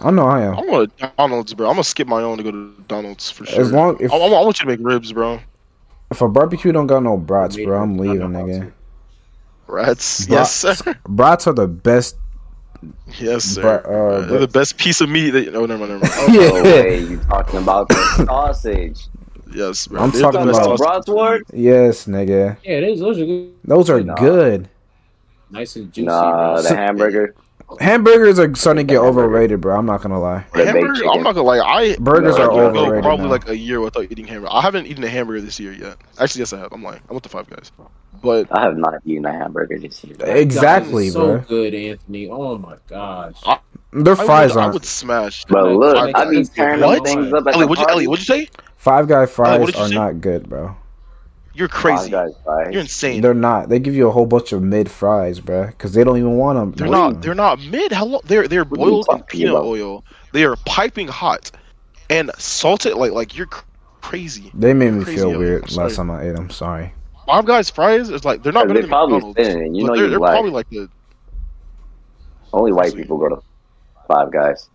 I 0.00 0.10
know 0.10 0.26
I 0.26 0.42
am. 0.42 0.54
I'm 0.58 0.66
going 0.66 0.88
to 0.88 1.12
Donald's, 1.16 1.54
bro. 1.54 1.66
I'm 1.68 1.74
gonna 1.74 1.84
skip 1.84 2.06
my 2.08 2.22
own 2.22 2.38
to 2.38 2.42
go 2.44 2.50
to 2.52 2.72
Donald's 2.88 3.30
for 3.30 3.44
sure. 3.46 3.60
As 3.60 3.72
long 3.72 3.96
if 4.00 4.12
I, 4.12 4.16
I, 4.16 4.26
I 4.26 4.44
want 4.44 4.58
you 4.60 4.64
to 4.64 4.70
make 4.70 4.80
ribs, 4.80 5.12
bro. 5.12 5.40
if 6.10 6.20
a 6.22 6.28
barbecue 6.28 6.72
don't 6.72 6.86
got 6.86 7.02
no 7.02 7.16
brats, 7.16 7.56
bro, 7.56 7.82
I'm 7.82 7.98
leaving, 7.98 8.28
nigga. 8.28 8.72
Brats, 9.66 10.26
Rats, 10.28 10.28
yes 10.28 10.54
sir, 10.54 10.94
Brats 11.08 11.46
are 11.46 11.52
the 11.52 11.66
best. 11.68 12.16
yes 13.18 13.44
sir. 13.44 13.62
Bra- 13.82 13.92
uh, 13.92 14.26
They're 14.26 14.38
the 14.40 14.48
best 14.48 14.78
piece 14.78 15.00
of 15.00 15.08
meat. 15.10 15.30
That, 15.30 15.54
oh, 15.54 15.66
never 15.66 15.86
mind, 15.86 16.00
never 16.00 16.06
mind. 16.06 16.12
Oh, 16.16 16.56
Yeah. 16.62 16.62
wait, 16.82 17.08
you 17.08 17.18
talking 17.18 17.58
about 17.60 17.88
the 17.88 17.94
sausage? 18.26 19.08
Yes, 19.52 19.86
bro. 19.88 20.02
I'm 20.02 20.10
They're 20.10 20.22
talking 20.22 20.46
the 20.46 20.50
about- 20.50 20.78
sausage. 20.78 21.06
Bratwurst? 21.14 21.42
Yes, 21.52 22.06
nigga. 22.06 22.56
Yeah, 22.62 22.72
it 22.72 22.84
is. 22.84 23.00
Those 23.00 23.18
are 23.18 23.26
good. 23.26 23.54
Those 23.64 23.90
are 23.90 24.00
Nah. 24.00 24.14
good. 24.14 24.68
nice 25.50 25.74
and 25.76 25.92
juicy. 25.92 26.06
Nah, 26.06 26.54
bro. 26.54 26.62
the 26.62 26.76
hamburger. 26.76 27.34
Hamburgers 27.80 28.38
are 28.38 28.54
starting 28.54 28.86
to 28.86 28.92
get 28.94 29.00
overrated, 29.00 29.60
bro. 29.60 29.76
I'm 29.76 29.86
not 29.86 30.00
gonna 30.02 30.18
lie. 30.20 30.44
The 30.54 30.64
Hamburger. 30.64 31.06
I'm 31.10 31.22
not 31.22 31.34
gonna 31.34 31.42
lie. 31.46 31.58
I 31.60 31.96
Burgers 32.00 32.36
I 32.36 32.42
are 32.44 32.48
can 32.48 32.56
go 32.56 32.66
overrated 32.80 33.02
Probably 33.04 33.26
now. 33.26 33.30
like 33.30 33.48
a 33.48 33.56
year 33.56 33.80
without 33.80 34.10
eating 34.10 34.26
hamburger. 34.26 34.52
I 34.52 34.62
haven't 34.62 34.86
eaten 34.86 35.04
a 35.04 35.08
hamburger 35.08 35.40
this 35.42 35.60
year 35.60 35.72
yet. 35.72 35.96
Actually, 36.18 36.40
yes, 36.40 36.52
I 36.54 36.58
have. 36.60 36.72
I'm 36.72 36.82
lying. 36.82 37.00
I 37.08 37.12
went 37.12 37.22
to 37.24 37.28
Five 37.28 37.48
Guys, 37.50 37.70
but 38.22 38.46
I 38.52 38.62
have 38.62 38.76
not 38.78 38.94
eaten 39.04 39.26
a 39.26 39.32
hamburger 39.32 39.78
this 39.78 40.02
year. 40.02 40.16
Exactly, 40.20 41.04
Guys, 41.06 41.12
so 41.12 41.26
bro. 41.36 41.38
good, 41.46 41.74
Anthony. 41.74 42.28
Oh 42.30 42.56
my 42.58 42.76
gosh. 42.88 43.36
Their 43.92 44.14
I 44.18 44.24
fries 44.24 44.54
would, 44.54 44.60
I 44.60 44.62
aren't. 44.62 44.74
would 44.74 44.84
smash. 44.86 45.44
But 45.46 45.64
look, 45.72 45.94
like, 45.96 46.16
I 46.16 46.28
be 46.28 46.36
like, 46.38 46.54
tearing 46.54 46.80
what? 46.80 47.04
things 47.04 47.32
up 47.32 47.46
at 47.46 47.54
Ellie, 47.54 47.64
the 47.64 47.68
what'd 47.68 47.82
you. 47.82 47.88
Ellie, 47.92 48.06
what'd 48.06 48.26
you 48.28 48.34
say? 48.46 48.48
Five 48.76 49.08
Guy 49.08 49.26
fries 49.26 49.60
what 49.60 49.66
did 49.66 49.76
you 49.76 49.82
are 49.82 49.88
say? 49.88 49.94
not 49.94 50.20
good, 50.20 50.48
bro. 50.48 50.74
You're 51.58 51.66
crazy. 51.68 52.10
Guys 52.10 52.30
fries. 52.44 52.68
You're 52.72 52.82
insane. 52.82 53.20
They're 53.20 53.34
not. 53.34 53.68
They 53.68 53.80
give 53.80 53.94
you 53.94 54.06
a 54.06 54.12
whole 54.12 54.26
bunch 54.26 54.52
of 54.52 54.62
mid 54.62 54.88
fries, 54.88 55.40
bro, 55.40 55.66
because 55.66 55.92
they 55.92 56.04
don't 56.04 56.16
even 56.16 56.36
want 56.36 56.56
them. 56.58 56.70
They're 56.72 56.86
not. 56.88 57.20
They're 57.20 57.34
not 57.34 57.60
mid. 57.60 57.90
How 57.90 58.04
long? 58.06 58.20
They're 58.24 58.46
they're 58.46 58.64
What 58.64 58.78
boiled 58.78 59.06
in 59.10 59.22
peanut 59.24 59.54
about? 59.54 59.64
oil. 59.64 60.04
They 60.32 60.44
are 60.44 60.54
piping 60.66 61.08
hot 61.08 61.50
and 62.10 62.30
salted. 62.38 62.94
Like 62.94 63.10
like 63.10 63.36
you're 63.36 63.48
crazy. 64.00 64.52
They 64.54 64.72
made 64.72 64.92
me 64.92 65.02
Crazy, 65.02 65.18
feel 65.18 65.36
weird 65.36 65.64
I'm 65.64 65.68
sorry. 65.68 65.88
last 65.88 65.96
time 65.96 66.10
I 66.12 66.28
ate 66.28 66.36
them. 66.36 66.48
Sorry. 66.50 66.94
Five 67.26 67.44
Guys 67.44 67.68
fries 67.68 68.08
is 68.08 68.24
like 68.24 68.44
they're 68.44 68.52
not 68.52 68.68
They 68.68 68.74
better 68.74 68.80
than 68.82 68.90
probably 68.90 69.14
McDonald's. 69.16 69.38
thin, 69.40 69.74
you 69.74 69.84
know 69.84 69.94
they're, 69.96 70.04
you 70.04 70.10
they're 70.10 70.18
like- 70.20 70.30
probably 70.30 70.50
like 70.52 70.70
the 70.70 70.88
Only 72.52 72.72
white 72.72 72.94
people 72.94 73.18
go 73.18 73.28
to 73.28 73.42
Five 74.06 74.32
Guys. 74.32 74.68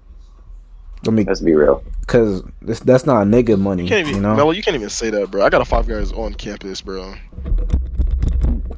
Let 1.06 1.14
me, 1.14 1.24
Let's 1.26 1.42
be 1.42 1.54
real. 1.54 1.84
cause 2.08 2.44
this, 2.62 2.80
that's 2.80 3.06
not 3.06 3.24
a 3.24 3.26
nigga 3.26 3.60
money. 3.60 3.84
you 3.84 3.90
can't 3.90 4.02
even 4.08 4.16
You 4.16 4.22
know, 4.22 4.36
Mello, 4.36 4.52
you 4.52 4.64
can't 4.64 4.76
even 4.76 4.90
say 4.90 5.10
that, 5.10 5.30
bro. 5.32 5.46
I 5.46 5.50
got 5.50 5.62
a 5.62 5.66
Five 5.66 5.86
Guys 5.88 6.12
on 6.14 6.34
campus, 6.34 6.80
bro. 6.82 7.14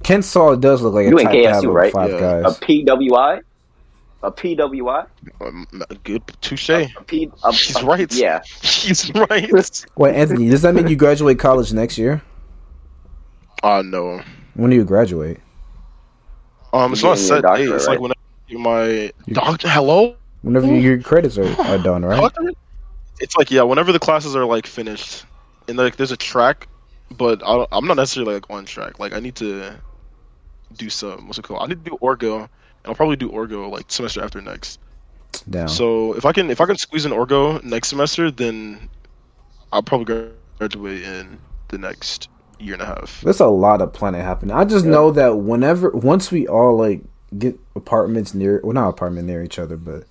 Kennesaw 0.04 0.56
does 0.56 0.82
look 0.82 0.94
like 0.94 1.08
You 1.08 1.18
a 1.18 1.22
in 1.22 1.26
type 1.28 1.34
to 1.34 1.38
KSU, 1.38 1.64
a 1.66 1.72
right? 1.72 1.94
Five 1.94 2.12
Yeah. 2.12 2.40
A 2.40 2.52
PWI? 2.52 3.42
A 4.24 4.32
PWI? 4.32 5.06
Um, 5.42 5.68
good 6.04 6.24
touche. 6.42 6.70
A 6.70 6.90
P, 7.06 7.30
a, 7.44 7.52
He's 7.54 7.76
a- 7.76 7.86
right. 7.86 8.12
Yeah. 8.14 8.42
He's 8.62 9.12
right. 9.14 9.52
Wait, 9.98 10.16
Anthony, 10.16 10.50
does 10.50 10.64
that 10.64 10.74
mean 10.74 10.88
you 10.88 10.96
graduate 10.96 11.38
college 11.40 11.74
next 11.74 11.98
year? 11.98 12.22
Uh 13.64 13.82
no. 13.84 14.22
When 14.56 14.70
do 14.72 14.76
you 14.76 14.84
graduate? 14.84 15.40
Um, 16.74 16.92
it's 16.94 17.02
You're 17.02 17.12
not 17.12 17.18
getting 17.18 17.28
your 17.28 17.28
set 17.28 17.36
date. 17.36 17.42
doctorate, 17.42 17.76
It's 17.76 17.88
like 17.88 18.00
when 18.00 18.12
I 18.12 18.16
get 18.50 18.60
my 18.60 19.12
doctor. 19.34 19.70
Hello. 19.70 20.16
Whenever 20.46 20.68
your 20.68 21.02
credits 21.02 21.40
are, 21.40 21.60
are 21.64 21.80
done, 21.80 22.06
right? 22.06 22.32
It's 23.20 23.36
like 23.36 23.50
yeah, 23.50 23.64
whenever 23.64 23.92
the 23.92 23.98
classes 23.98 24.36
are 24.36 24.46
like 24.46 24.68
finished, 24.68 25.26
and 25.68 25.76
like 25.76 25.96
there's 25.96 26.12
a 26.12 26.18
track, 26.18 26.68
but 27.18 27.42
I 27.44 27.66
I'm 27.72 27.88
not 27.88 27.98
necessarily 27.98 28.36
like 28.36 28.48
on 28.52 28.64
track. 28.66 29.00
Like 29.00 29.14
I 29.14 29.20
need 29.20 29.34
to 29.38 29.74
do 30.78 30.88
some 30.88 31.26
what's 31.26 31.40
it 31.40 31.46
called? 31.46 31.64
I 31.64 31.66
need 31.66 31.84
to 31.84 31.90
do 31.90 31.98
orgo, 32.00 32.42
and 32.42 32.50
I'll 32.86 32.94
probably 32.94 33.16
do 33.16 33.32
orgo 33.32 33.72
like 33.72 33.86
semester 33.88 34.24
after 34.24 34.40
next. 34.40 34.80
Down. 35.50 35.68
So 35.68 36.14
if 36.14 36.26
I 36.26 36.32
can 36.32 36.52
if 36.52 36.62
I 36.62 36.68
can 36.68 36.78
squeeze 36.78 37.06
an 37.06 37.12
orgo 37.12 37.64
next 37.64 37.88
semester, 37.88 38.30
then 38.30 38.88
I'll 39.72 39.82
probably 39.82 40.30
graduate 40.60 41.02
in 41.02 41.40
the 41.70 41.80
next 41.80 42.30
year 42.60 42.74
and 42.74 42.84
a 42.84 42.86
half. 42.86 43.22
There's 43.22 43.40
a 43.40 43.48
lot 43.48 43.82
of 43.82 43.94
planning 43.94 44.22
happening. 44.22 44.56
I 44.56 44.66
just 44.66 44.86
know 44.86 45.10
that 45.10 45.38
whenever 45.38 45.90
once 45.90 46.32
we 46.32 46.48
all 46.48 46.78
like 46.78 47.02
get 47.36 47.60
apartments 47.76 48.36
near 48.36 48.62
well 48.64 48.74
not 48.74 48.90
apartment 48.90 49.26
near 49.26 49.42
each 49.42 49.58
other, 49.58 49.76
but 49.76 50.04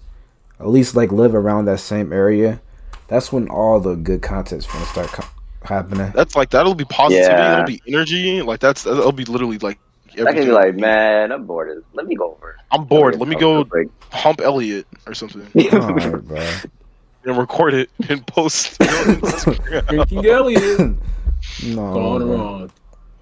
at 0.65 0.71
least 0.71 0.97
like 0.97 1.13
live 1.13 1.35
around 1.35 1.67
that 1.67 1.79
same 1.79 2.13
area, 2.13 2.61
that's 3.07 3.31
when 3.31 3.49
all 3.49 3.79
the 3.79 3.95
good 3.97 4.23
content's 4.23 4.67
gonna 4.67 4.87
start 4.87 5.09
co- 5.09 5.27
happening. 5.63 6.11
That's 6.15 6.35
like 6.35 6.51
that'll 6.51 6.75
be 6.75 6.87
positivity. 6.87 7.31
Yeah. 7.31 7.51
That'll 7.51 7.67
be 7.67 7.83
energy. 7.87 8.43
Like 8.43 8.61
that's 8.61 8.83
that'll 8.83 9.13
be 9.13 9.25
literally 9.27 9.59
like. 9.59 9.79
I 10.13 10.33
can 10.33 10.45
be 10.45 10.53
like, 10.53 10.77
man, 10.77 11.33
I'm 11.33 11.45
bored. 11.45 11.85
Let 11.93 12.07
me 12.07 12.15
go 12.15 12.33
over. 12.33 12.57
I'm 12.71 12.85
bored. 12.85 13.19
Let 13.19 13.29
me 13.29 13.35
go 13.35 13.65
Break. 13.65 13.89
hump 14.11 14.41
Elliot 14.41 14.87
or 15.07 15.13
something. 15.15 15.43
Alright, 15.75 16.25
bro. 16.25 16.51
and 17.25 17.37
record 17.37 17.75
it 17.75 17.91
and 18.09 18.25
post 18.27 18.77
it. 18.81 19.87
Drinking 19.89 20.25
Elliot. 20.27 20.79
No. 21.67 21.93
Gone 21.93 22.31
wrong. 22.31 22.71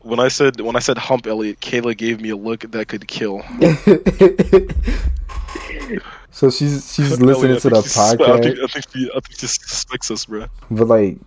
when 0.03 0.21
I 0.21 0.29
said 0.29 0.61
when 0.61 0.77
I 0.77 0.81
said 0.81 0.99
hump 0.99 1.27
Elliot, 1.27 1.61
Kayla 1.61 1.97
gave 1.97 2.21
me 2.21 2.29
a 2.29 2.37
look 2.37 2.61
that 2.71 2.89
could 2.89 3.09
kill. 3.09 3.43
so 6.33 6.51
she's 6.51 6.93
she's 6.93 7.21
listening 7.21 7.61
to 7.61 7.71
the 7.71 7.83
she's- 7.83 7.97
I 7.97 8.17
podcast, 8.17 8.43
think, 8.43 8.59
I 8.59 8.67
think 8.67 8.85
she, 8.93 9.11
I 9.11 9.21
think 9.21 9.39
she 9.39 9.47
suspects 9.47 10.11
us, 10.11 10.25
bro. 10.27 10.47
but 10.71 10.89
like 10.89 11.19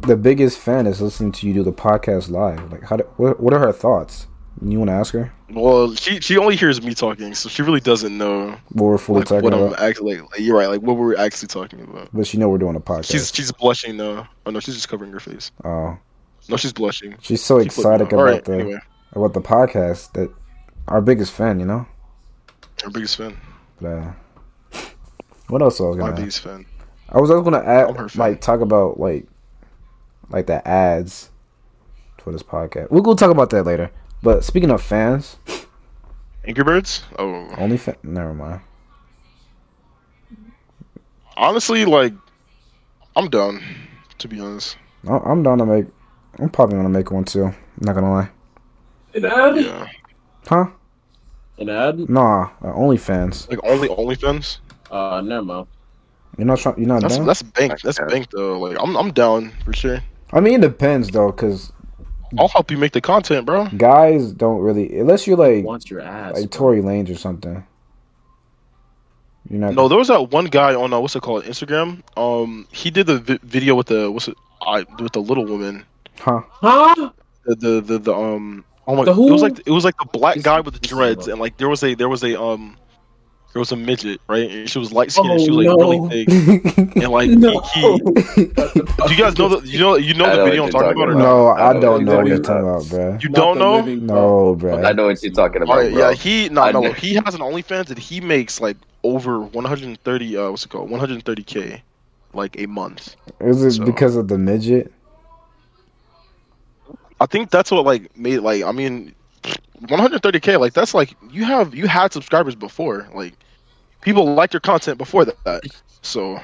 the 0.00 0.16
biggest 0.16 0.58
fan 0.58 0.86
is 0.86 1.00
listening 1.02 1.32
to 1.32 1.46
you 1.46 1.52
do 1.54 1.62
the 1.62 1.72
podcast 1.72 2.30
live. 2.30 2.72
Like, 2.72 2.84
how? 2.84 2.96
Do, 2.96 3.04
what, 3.16 3.38
what 3.40 3.52
are 3.52 3.58
her 3.60 3.72
thoughts? 3.72 4.26
You 4.62 4.78
want 4.78 4.88
to 4.88 4.94
ask 4.94 5.12
her 5.14 5.32
Well, 5.50 5.94
she 5.96 6.20
she 6.20 6.38
only 6.38 6.54
hears 6.56 6.80
me 6.80 6.94
talking, 6.94 7.34
so 7.34 7.48
she 7.48 7.62
really 7.62 7.80
doesn't 7.80 8.16
know 8.16 8.50
what 8.70 8.84
we're 8.84 8.98
fully 8.98 9.18
like, 9.20 9.28
talking 9.28 9.44
what 9.44 9.52
about? 9.52 9.78
I'm 9.80 9.88
actually. 9.90 10.20
Like, 10.20 10.38
you're 10.38 10.56
right, 10.56 10.68
like 10.68 10.80
what 10.80 10.96
were 10.96 11.18
actually 11.18 11.48
talking 11.48 11.80
about. 11.82 12.08
But 12.14 12.26
she 12.26 12.38
know 12.38 12.48
we're 12.48 12.58
doing 12.58 12.76
a 12.76 12.80
podcast. 12.80 13.10
She's 13.10 13.34
she's 13.34 13.50
blushing 13.52 13.96
though. 13.96 14.26
Oh 14.46 14.50
no, 14.50 14.60
she's 14.60 14.74
just 14.76 14.88
covering 14.88 15.10
her 15.12 15.20
face. 15.20 15.50
oh, 15.64 15.98
No, 16.48 16.56
she's 16.56 16.72
blushing. 16.72 17.16
she's 17.20 17.42
so 17.42 17.60
She 17.62 17.68
flipped 17.68 17.76
me 17.76 17.94
excited 18.04 18.06
about 18.06 18.18
Alright, 18.18 18.44
the 18.44 18.52
anyway, 18.54 18.78
about 19.12 19.34
the 19.34 19.40
podcast 19.42 20.12
that 20.12 20.32
our 20.88 21.00
biggest 21.00 21.32
fan. 21.32 21.58
You 21.58 21.66
know. 21.66 21.86
our 22.84 22.90
biggest 22.90 23.16
fan. 23.16 23.36
But, 23.80 23.88
uh, 23.88 24.12
what 25.54 25.62
else 25.62 25.80
I 25.80 25.84
was 25.84 25.96
gonna? 25.96 26.16
biggest 26.16 26.40
fan. 26.40 26.66
I 27.08 27.20
was, 27.20 27.30
I 27.30 27.34
was 27.34 27.44
gonna 27.44 27.60
I'm 27.60 27.96
add, 27.96 28.16
like 28.16 28.40
talk 28.40 28.60
about 28.60 28.98
like 28.98 29.24
like 30.30 30.46
the 30.48 30.66
ads 30.66 31.30
for 32.18 32.32
this 32.32 32.42
podcast. 32.42 32.90
We'll 32.90 33.02
go 33.02 33.14
talk 33.14 33.30
about 33.30 33.50
that 33.50 33.62
later. 33.62 33.92
But 34.20 34.42
speaking 34.42 34.72
of 34.72 34.82
fans, 34.82 35.36
Angry 36.44 36.64
Birds. 36.64 37.04
Oh, 37.20 37.48
only 37.56 37.76
fan. 37.76 37.94
Never 38.02 38.34
mind. 38.34 38.62
honestly, 41.36 41.84
like 41.84 42.12
I'm 43.14 43.30
done. 43.30 43.62
To 44.18 44.28
be 44.28 44.40
honest, 44.40 44.76
I- 45.08 45.18
I'm 45.18 45.44
down 45.44 45.58
to 45.58 45.66
make. 45.66 45.86
I'm 46.40 46.48
probably 46.50 46.76
gonna 46.76 46.88
make 46.88 47.12
one 47.12 47.24
too. 47.24 47.44
I'm 47.44 47.54
not 47.80 47.94
gonna 47.94 48.10
lie. 48.12 48.30
An 49.14 49.24
ad? 49.24 49.56
yeah. 49.56 49.86
Huh? 50.48 50.66
An 51.58 51.68
ad? 51.68 52.10
Nah. 52.10 52.50
Uh, 52.60 52.72
OnlyFans. 52.72 53.48
Like 53.48 53.60
only 53.62 53.86
OnlyFans. 53.88 54.58
Uh, 54.94 55.20
never 55.20 55.42
mind. 55.44 55.66
You're 56.38 56.46
not 56.46 56.58
trying. 56.58 56.78
You're 56.78 56.88
not 56.88 57.02
That's 57.02 57.16
down. 57.16 57.26
that's 57.26 57.42
bank. 57.42 57.80
That's 57.82 57.98
Yeah. 57.98 58.06
bank 58.06 58.28
though. 58.30 58.58
Like 58.58 58.76
I'm 58.80 58.96
I'm 58.96 59.12
down 59.12 59.52
for 59.64 59.72
sure. 59.72 59.98
I 60.32 60.40
mean, 60.40 60.54
it 60.54 60.60
depends 60.62 61.10
though, 61.10 61.30
because 61.30 61.72
I'll 62.38 62.48
help 62.48 62.70
you 62.70 62.76
make 62.78 62.92
the 62.92 63.00
content, 63.00 63.46
bro. 63.46 63.66
Guys 63.76 64.32
don't 64.32 64.60
really 64.60 64.98
unless 64.98 65.26
you're 65.26 65.36
like 65.36 65.64
wants 65.64 65.90
your 65.90 66.00
ass. 66.00 66.34
like. 66.40 66.50
Tory 66.50 66.80
Lanez 66.82 67.10
or 67.10 67.16
something. 67.16 67.64
You're 69.50 69.60
not. 69.60 69.74
No, 69.74 69.88
there 69.88 69.98
was 69.98 70.08
that 70.08 70.30
one 70.30 70.46
guy 70.46 70.74
on 70.74 70.92
uh, 70.92 70.98
what's 71.00 71.14
it 71.16 71.22
called 71.22 71.44
Instagram. 71.44 72.02
Um, 72.16 72.66
he 72.72 72.90
did 72.90 73.06
the 73.06 73.18
vi- 73.18 73.38
video 73.42 73.74
with 73.74 73.88
the 73.88 74.10
what's 74.10 74.28
it 74.28 74.36
I 74.66 74.84
with 75.00 75.12
the 75.12 75.20
little 75.20 75.44
woman. 75.44 75.84
Huh? 76.18 76.40
Huh? 76.50 77.10
The 77.44 77.54
the 77.56 77.80
the, 77.80 77.98
the 77.98 78.14
um. 78.14 78.64
Oh 78.86 78.96
my! 78.96 79.04
The 79.04 79.14
who? 79.14 79.28
It 79.28 79.32
was 79.32 79.42
like 79.42 79.58
it 79.66 79.70
was 79.70 79.84
like 79.84 79.96
the 79.98 80.06
black 80.18 80.40
guy 80.42 80.60
with 80.60 80.74
the 80.74 80.80
dreads, 80.86 81.28
and 81.28 81.38
like 81.40 81.56
there 81.58 81.68
was 81.68 81.82
a 81.84 81.94
there 81.94 82.08
was 82.08 82.24
a 82.24 82.40
um. 82.40 82.76
There 83.54 83.60
was 83.60 83.70
a 83.70 83.76
midget, 83.76 84.20
right? 84.28 84.50
And 84.50 84.68
she 84.68 84.80
was 84.80 84.92
light 84.92 85.12
skinned 85.12 85.30
Oh, 85.30 85.38
she 85.38 85.48
was 85.52 85.64
like 85.64 85.78
no. 85.78 85.90
really 85.90 86.24
big. 86.24 86.96
And 87.04 87.12
like 87.12 87.30
No. 87.30 87.60
he, 87.60 87.80
he 87.80 87.88
do 87.94 89.10
you 89.10 89.16
guys 89.16 89.38
know 89.38 89.48
the 89.48 89.60
you 89.64 89.78
know 89.78 89.94
you 89.94 90.12
know 90.12 90.24
I 90.24 90.30
the 90.30 90.36
know 90.38 90.44
video 90.44 90.64
I'm 90.64 90.70
talking 90.70 90.90
about 90.90 91.08
or 91.08 91.12
talking 91.12 91.18
not? 91.18 91.24
no, 91.24 91.46
I 91.46 91.68
I 91.70 91.72
don't 91.80 92.04
know 92.04 92.16
what 92.16 92.26
you're 92.26 92.38
talking 92.40 92.64
talking 92.64 92.68
about, 92.68 92.88
bro. 92.90 93.18
You 93.22 93.28
Not 93.28 93.36
don't 93.36 93.58
the 93.58 93.64
know? 93.64 93.76
living- 93.76 94.06
No, 94.06 94.54
bro. 94.56 94.82
I 94.82 94.92
know 94.92 95.06
what 95.06 95.22
you're 95.22 95.32
talking 95.32 95.62
about, 95.62 95.76
Alright, 95.78 95.92
bro. 95.92 96.08
yeah, 96.08 96.14
he 96.14 96.48
no 96.48 96.62
I 96.62 96.72
no 96.72 96.92
he 96.92 97.14
has 97.14 97.32
an 97.36 97.40
OnlyFans 97.42 97.90
and 97.90 97.98
he 97.98 98.20
makes 98.20 98.60
like 98.60 98.76
over 99.04 99.38
130 99.40 100.36
uh 100.36 100.50
what's 100.50 100.64
it 100.64 100.68
called 100.70 100.90
130k 100.90 101.80
like 102.32 102.58
a 102.58 102.66
month. 102.66 103.14
Is 103.40 103.62
it 103.62 103.74
So- 103.74 103.84
because 103.84 104.16
of 104.16 104.26
the 104.26 104.36
midget? 104.36 104.92
I 107.20 107.26
think 107.26 107.50
that's 107.50 107.70
what 107.70 107.84
like 107.84 108.16
made 108.18 108.40
like 108.40 108.64
I 108.64 108.72
mean 108.72 109.14
130k 109.82 110.58
like 110.58 110.72
that's 110.72 110.94
like 110.94 111.14
you 111.30 111.44
have 111.44 111.74
you 111.74 111.86
had 111.86 112.12
subscribers 112.12 112.54
before 112.54 113.08
like 113.12 113.34
people 114.00 114.34
liked 114.34 114.52
your 114.52 114.60
content 114.60 114.98
before 114.98 115.24
that. 115.24 115.62
So 116.02 116.36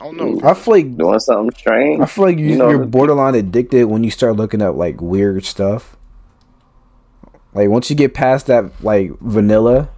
I 0.00 0.04
don't 0.04 0.16
know. 0.16 0.48
I 0.48 0.54
feel 0.54 0.74
like 0.74 0.96
Doing 0.96 1.18
something 1.18 1.56
strange. 1.58 2.00
I 2.00 2.06
feel 2.06 2.24
like 2.24 2.38
you, 2.38 2.46
You 2.46 2.56
know, 2.56 2.70
you're 2.70 2.84
borderline 2.84 3.34
addicted 3.34 3.86
when 3.86 4.04
you 4.04 4.10
start 4.10 4.36
looking 4.36 4.62
up 4.62 4.76
like 4.76 5.00
weird 5.00 5.44
stuff. 5.44 5.96
Like 7.52 7.68
once 7.68 7.90
you 7.90 7.96
get 7.96 8.14
past 8.14 8.46
that 8.46 8.70
like 8.82 9.10
vanilla, 9.20 9.88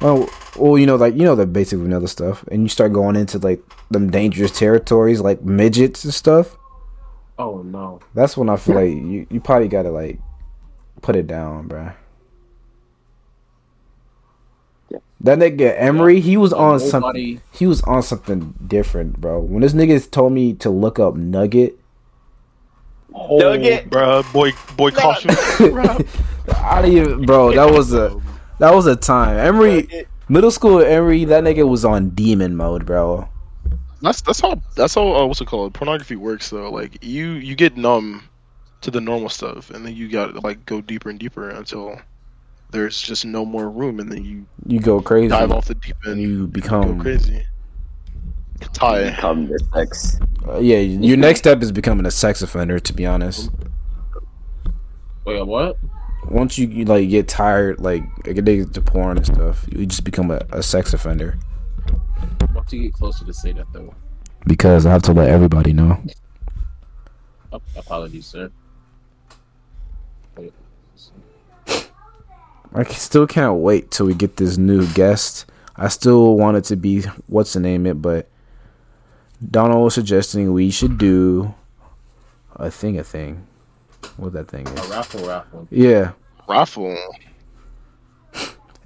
well, 0.00 0.28
well, 0.56 0.76
you 0.76 0.86
know, 0.86 0.96
like 0.96 1.14
you 1.14 1.22
know 1.22 1.36
the 1.36 1.46
basic 1.46 1.78
vanilla 1.78 2.08
stuff, 2.08 2.44
and 2.48 2.62
you 2.62 2.68
start 2.68 2.92
going 2.92 3.14
into 3.14 3.38
like 3.38 3.62
them 3.90 4.10
dangerous 4.10 4.50
territories 4.50 5.20
like 5.20 5.42
midgets 5.42 6.04
and 6.04 6.12
stuff. 6.12 6.56
Oh 7.38 7.62
no. 7.62 8.00
That's 8.14 8.36
when 8.36 8.48
I 8.48 8.56
feel 8.56 8.74
like 8.74 8.90
you, 8.90 9.26
you 9.30 9.40
probably 9.40 9.68
gotta 9.68 9.90
like 9.90 10.18
put 11.02 11.16
it 11.16 11.26
down, 11.26 11.68
bruh. 11.68 11.94
That 15.20 15.38
nigga 15.38 15.74
Emery, 15.78 16.20
he 16.20 16.36
was 16.36 16.52
on 16.52 16.80
something. 16.80 17.40
He 17.52 17.66
was 17.66 17.80
on 17.82 18.02
something 18.02 18.54
different, 18.66 19.20
bro. 19.20 19.40
When 19.40 19.60
this 19.60 19.72
nigga 19.72 20.10
told 20.10 20.32
me 20.32 20.54
to 20.54 20.70
look 20.70 20.98
up 20.98 21.14
Nugget, 21.14 21.78
Nugget. 23.14 23.90
Bruh, 23.90 24.30
boy 24.32 24.52
boy 24.76 24.90
costume. 24.90 25.30
out 26.56 26.84
of 26.84 26.90
here, 26.90 27.16
bro. 27.18 27.52
That 27.52 27.70
was 27.72 27.92
a 27.92 28.20
that 28.58 28.74
was 28.74 28.86
a 28.86 28.96
time. 28.96 29.36
Emery, 29.38 30.06
middle 30.28 30.50
school 30.50 30.80
Emery, 30.80 31.24
that 31.26 31.44
nigga 31.44 31.68
was 31.68 31.84
on 31.84 32.10
demon 32.10 32.56
mode, 32.56 32.86
bro. 32.86 33.28
That's 34.00 34.20
that's 34.22 34.40
how 34.40 34.60
that's 34.74 34.94
how 34.94 35.14
uh, 35.14 35.26
what's 35.26 35.40
it 35.40 35.46
called? 35.46 35.74
Pornography 35.74 36.16
works 36.16 36.50
though. 36.50 36.70
Like 36.70 37.04
you 37.04 37.32
you 37.32 37.54
get 37.54 37.76
numb 37.76 38.24
to 38.82 38.90
the 38.90 39.00
normal 39.00 39.28
stuff, 39.28 39.70
and 39.70 39.84
then 39.86 39.94
you 39.96 40.08
got 40.08 40.34
to 40.34 40.40
like 40.40 40.64
go 40.66 40.80
deeper 40.80 41.08
and 41.10 41.18
deeper 41.18 41.50
until 41.50 42.00
there's 42.70 43.00
just 43.00 43.24
no 43.24 43.44
more 43.44 43.70
room, 43.70 44.00
and 44.00 44.10
then 44.10 44.24
you 44.24 44.46
You 44.66 44.80
go 44.80 45.00
crazy, 45.00 45.28
dive 45.28 45.50
off 45.52 45.66
the 45.66 45.74
deep 45.74 45.96
and 46.04 46.12
end. 46.14 46.20
you 46.22 46.40
go 46.40 46.46
become 46.46 47.00
crazy. 47.00 47.44
Tie. 48.72 49.10
Become 49.10 49.48
the 49.48 49.58
sex. 49.74 50.18
uh, 50.48 50.58
yeah. 50.58 50.78
Your 50.78 51.16
next 51.16 51.40
step 51.40 51.62
is 51.62 51.72
becoming 51.72 52.06
a 52.06 52.10
sex 52.12 52.42
offender. 52.42 52.78
To 52.78 52.92
be 52.92 53.04
honest, 53.06 53.50
Wait, 55.24 55.44
what? 55.46 55.76
once 56.30 56.56
you, 56.58 56.68
you 56.68 56.84
like 56.84 57.08
get 57.08 57.26
tired, 57.28 57.80
like 57.80 58.04
addicted 58.24 58.72
to 58.74 58.80
porn 58.80 59.16
and 59.16 59.26
stuff, 59.26 59.66
you 59.70 59.84
just 59.86 60.04
become 60.04 60.30
a, 60.30 60.40
a 60.52 60.62
sex 60.62 60.92
offender. 60.94 61.38
Why 62.52 62.62
do 62.68 62.76
you 62.76 62.84
get 62.84 62.92
closer 62.94 63.24
to 63.24 63.34
say 63.34 63.52
that 63.52 63.66
though? 63.72 63.94
Because 64.46 64.86
I 64.86 64.92
have 64.92 65.02
to 65.02 65.12
let 65.12 65.28
everybody 65.28 65.72
know. 65.72 66.00
Apologies, 67.76 68.26
sir. 68.26 68.50
I 72.74 72.84
c- 72.84 72.94
still 72.94 73.26
can't 73.26 73.56
wait 73.58 73.90
till 73.90 74.06
we 74.06 74.14
get 74.14 74.36
this 74.36 74.56
new 74.56 74.86
guest. 74.94 75.46
I 75.76 75.88
still 75.88 76.36
want 76.36 76.56
it 76.56 76.64
to 76.64 76.76
be 76.76 77.02
what's 77.26 77.52
the 77.52 77.60
name 77.60 77.86
it, 77.86 78.00
but 78.02 78.28
Donald 79.50 79.84
was 79.84 79.94
suggesting 79.94 80.52
we 80.52 80.70
should 80.70 80.98
do 80.98 81.54
a 82.56 82.70
thing, 82.70 82.98
a 82.98 83.04
thing. 83.04 83.46
What 84.16 84.32
that 84.34 84.48
thing 84.48 84.66
is? 84.66 84.86
A 84.86 84.90
raffle, 84.90 85.26
raffle. 85.26 85.68
Yeah, 85.70 86.12
Raffle. 86.48 86.96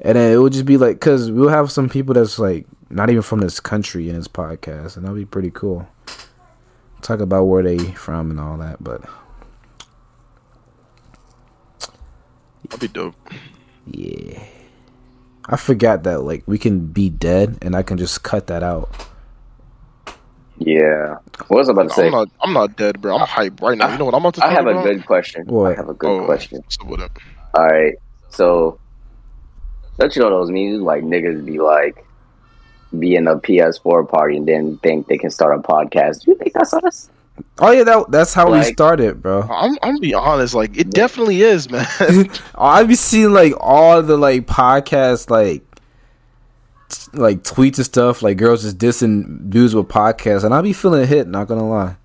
and 0.01 0.17
then 0.17 0.33
it 0.33 0.37
would 0.39 0.53
just 0.53 0.65
be 0.67 0.77
like, 0.77 1.01
cause 1.01 1.31
we'll 1.31 1.49
have 1.49 1.71
some 1.73 1.89
people 1.89 2.15
that's 2.15 2.39
like 2.39 2.67
not 2.91 3.11
even 3.11 3.23
from 3.23 3.41
this 3.41 3.61
country 3.61 4.09
in 4.09 4.15
this 4.17 4.29
podcast, 4.29 4.97
and 4.97 5.05
that'll 5.05 5.17
be 5.17 5.25
pretty 5.25 5.51
cool. 5.51 5.89
Talk 7.03 7.21
about 7.21 7.45
where 7.45 7.63
they 7.63 7.79
from 7.93 8.31
and 8.31 8.41
all 8.41 8.57
that, 8.59 8.83
but 8.83 9.03
That'd 12.69 12.81
be 12.81 12.89
dope. 12.89 13.15
Yeah, 13.87 14.43
I 15.49 15.57
forgot 15.57 16.03
that 16.05 16.21
like 16.23 16.43
we 16.47 16.59
can 16.59 16.87
be 16.87 17.09
dead, 17.11 17.59
and 17.63 17.75
I 17.77 17.83
can 17.83 17.99
just 17.99 18.23
cut 18.23 18.47
that 18.49 18.63
out. 18.63 18.91
Yeah. 20.59 21.19
What 21.49 21.59
was 21.59 21.69
I 21.69 21.73
about 21.73 21.89
to 21.89 21.95
say? 21.95 22.07
I'm 22.07 22.13
not 22.13 22.29
I'm 22.41 22.53
not 22.53 22.77
dead, 22.77 23.01
bro. 23.01 23.17
I'm 23.17 23.27
hype 23.27 23.61
right 23.61 23.77
now. 23.77 23.93
You 23.93 23.99
know 23.99 24.07
what 24.07 24.15
I'm 24.15 24.23
about 24.23 24.35
to 24.35 24.41
talk 24.41 24.51
I 24.51 24.53
have 24.55 24.67
a 24.67 24.71
about? 24.71 24.85
good 24.85 25.05
question. 25.07 25.47
What? 25.47 25.73
I 25.73 25.75
have 25.77 25.89
a 25.89 25.95
good 25.95 26.23
Oh, 26.23 26.25
question. 26.25 26.63
so 26.69 26.85
what 26.87 27.01
up? 27.01 27.19
All 27.55 27.67
right. 27.67 27.95
So, 28.31 28.79
don't 29.99 30.15
you 30.17 30.23
know 30.23 30.31
those 30.31 30.51
memes 30.51 30.81
like 30.83 31.03
niggas 31.03 31.45
be 31.45 31.59
like, 31.59 32.05
be 32.99 33.15
in 33.17 33.29
a 33.29 33.37
PS4 33.37 34.09
party 34.09 34.39
and 34.39 34.49
then 34.49 34.79
think 34.79 35.09
they 35.09 35.19
can 35.19 35.31
start 35.31 35.59
a 35.59 35.63
podcast? 35.63 36.25
Do 36.25 36.31
you 36.31 36.39
think 36.39 36.55
that's 36.55 36.73
us? 36.73 37.11
Oh 37.59 37.71
yeah, 37.71 37.85
that 37.85 38.11
that's 38.11 38.33
how 38.35 38.53
we 38.53 38.63
started, 38.63 39.23
bro. 39.23 39.43
I'm 39.43 39.77
I'm 39.83 39.99
be 40.01 40.15
honest, 40.15 40.55
like 40.55 40.77
it 40.77 40.91
definitely 40.91 41.43
is, 41.43 41.71
man. 41.71 41.87
I 42.55 42.85
be 42.85 42.95
seeing 42.95 43.33
like 43.33 43.53
all 43.59 44.03
the 44.03 44.17
like 44.17 44.47
podcasts, 44.47 45.29
like 45.31 45.63
t- 46.89 47.11
like 47.15 47.43
tweets 47.43 47.77
and 47.77 47.85
stuff, 47.87 48.23
like 48.23 48.37
girls 48.37 48.63
just 48.63 48.79
dissing 48.79 49.51
dudes 49.51 49.75
with 49.75 49.89
podcasts, 49.89 50.45
and 50.45 50.55
I 50.55 50.61
be 50.63 50.73
feeling 50.73 51.07
hit. 51.07 51.27
Not 51.29 51.49
gonna 51.49 51.69
lie, 51.69 51.97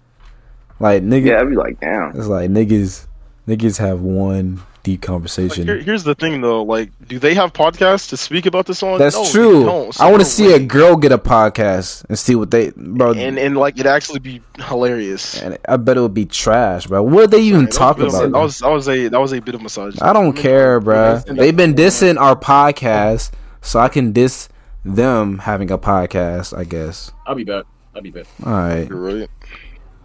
like 0.79 1.03
niggas, 1.03 1.25
Yeah, 1.27 1.41
I'd 1.41 1.49
be 1.49 1.55
like, 1.55 1.79
damn. 1.79 2.15
it's 2.17 2.27
like 2.27 2.49
niggas, 2.49 3.07
niggas 3.47 3.77
have 3.77 4.01
one 4.01 4.61
deep 4.83 5.01
Like, 5.01 5.07
conversation. 5.07 5.65
here, 5.65 5.77
here's 5.79 6.03
the 6.03 6.15
thing, 6.15 6.41
though. 6.41 6.63
Like, 6.63 6.89
do 7.07 7.19
they 7.19 7.33
have 7.33 7.53
podcasts 7.53 8.09
to 8.09 8.17
speak 8.17 8.45
about 8.45 8.65
this 8.65 8.81
on? 8.83 8.97
That's 8.99 9.15
No, 9.15 9.25
true. 9.31 9.63
So 9.91 10.03
I 10.03 10.09
want 10.09 10.21
to 10.21 10.29
see 10.29 10.53
a 10.53 10.59
girl 10.59 10.95
get 10.95 11.11
a 11.11 11.17
podcast 11.17 12.05
and 12.09 12.17
see 12.17 12.35
what 12.35 12.51
they, 12.51 12.71
bro. 12.75 13.13
and 13.13 13.37
and 13.37 13.57
like 13.57 13.79
it 13.79 13.85
actually 13.85 14.19
be 14.19 14.41
hilarious. 14.59 15.41
and 15.41 15.57
I 15.67 15.77
bet 15.77 15.97
it 15.97 16.01
would 16.01 16.13
be 16.13 16.25
trash, 16.25 16.87
bro. 16.87 17.03
What 17.03 17.13
would 17.13 17.31
they 17.31 17.41
even 17.41 17.65
That 17.65 17.73
talk 17.73 17.97
was, 17.97 18.13
about? 18.13 18.31
That 18.31 18.39
was 18.39 18.59
that 18.59 18.69
was 18.69 18.87
a 18.89 19.07
that 19.09 19.19
was 19.19 19.33
a 19.33 19.39
bit 19.41 19.55
of 19.55 19.61
massage. 19.61 19.97
I 20.01 20.13
don't 20.13 20.33
care, 20.33 20.79
bro. 20.79 21.19
They've 21.27 21.55
been 21.55 21.73
dissing 21.75 22.19
our 22.19 22.35
podcast, 22.35 23.31
so 23.61 23.79
I 23.79 23.87
can 23.89 24.11
diss 24.11 24.49
them 24.83 25.39
having 25.39 25.69
a 25.71 25.77
podcast. 25.77 26.57
I 26.57 26.63
guess. 26.63 27.11
I'll 27.27 27.35
be 27.35 27.43
back. 27.43 27.65
I'll 27.95 28.01
be 28.01 28.09
back. 28.11 28.25
All 28.45 28.51
right, 28.53 28.87
You're 28.89 28.97
right. 29.19 29.29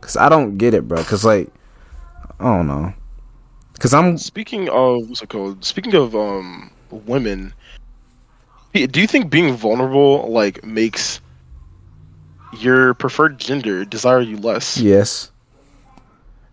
cause 0.00 0.16
I 0.16 0.28
don't 0.28 0.58
get 0.58 0.74
it, 0.74 0.86
bro. 0.88 1.02
Cause 1.04 1.24
like, 1.24 1.48
I 2.40 2.44
don't 2.44 2.66
know. 2.66 2.92
Cause 3.78 3.92
I'm 3.94 4.18
Speaking 4.18 4.68
of 4.70 5.08
what's 5.08 5.22
it 5.22 5.28
called? 5.28 5.64
Speaking 5.64 5.94
of 5.94 6.14
um 6.16 6.70
women, 6.90 7.52
do 8.72 9.00
you 9.00 9.06
think 9.06 9.30
being 9.30 9.54
vulnerable 9.56 10.30
like 10.30 10.64
makes 10.64 11.20
your 12.52 12.94
preferred 12.94 13.38
gender 13.38 13.84
desire 13.84 14.20
you 14.20 14.38
less? 14.38 14.78
yes. 14.78 15.30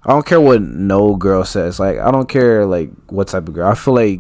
I 0.05 0.09
don't 0.09 0.25
care 0.25 0.41
what 0.41 0.61
no 0.61 1.15
girl 1.15 1.45
says. 1.45 1.79
Like, 1.79 1.97
I 1.97 2.11
don't 2.11 2.27
care 2.27 2.65
like 2.65 2.89
what 3.07 3.29
type 3.29 3.47
of 3.47 3.53
girl. 3.53 3.69
I 3.69 3.75
feel 3.75 3.93
like 3.93 4.19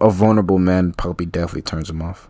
a 0.00 0.10
vulnerable 0.10 0.58
man 0.58 0.92
probably 0.92 1.26
definitely 1.26 1.62
turns 1.62 1.88
them 1.88 2.02
off. 2.02 2.28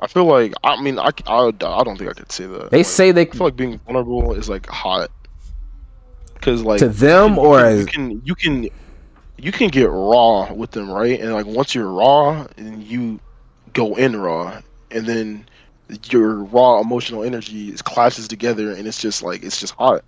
I 0.00 0.06
feel 0.06 0.24
like 0.26 0.52
I 0.62 0.80
mean 0.80 0.98
I, 0.98 1.10
I, 1.26 1.48
I 1.48 1.84
don't 1.84 1.96
think 1.98 2.10
I 2.10 2.14
could 2.14 2.30
say 2.32 2.46
that. 2.46 2.70
They 2.70 2.78
Like, 2.78 2.86
say 2.86 3.12
they 3.12 3.26
I 3.32 3.36
feel 3.36 3.46
like 3.46 3.56
being 3.56 3.78
vulnerable 3.78 4.34
is 4.34 4.48
like 4.48 4.66
hot. 4.66 5.10
Cause 6.40 6.62
like 6.62 6.78
to 6.78 6.88
them 6.88 7.34
you 7.34 7.40
or 7.40 7.58
can, 7.58 7.66
as 7.66 7.80
you 7.80 7.86
can 7.86 8.22
you 8.24 8.34
can 8.34 8.68
you 9.38 9.52
can 9.52 9.68
get 9.68 9.90
raw 9.90 10.52
with 10.52 10.70
them, 10.70 10.90
right? 10.90 11.20
And 11.20 11.32
like 11.32 11.46
once 11.46 11.74
you're 11.74 11.90
raw, 11.90 12.46
and 12.56 12.82
you 12.82 13.20
go 13.72 13.94
in 13.96 14.16
raw, 14.16 14.60
and 14.90 15.06
then 15.06 15.46
your 16.10 16.44
raw 16.44 16.80
emotional 16.80 17.22
energy 17.22 17.70
is 17.70 17.82
clashes 17.82 18.28
together, 18.28 18.72
and 18.72 18.86
it's 18.86 19.00
just 19.00 19.22
like 19.22 19.42
it's 19.42 19.60
just 19.60 19.74
hot. 19.74 20.02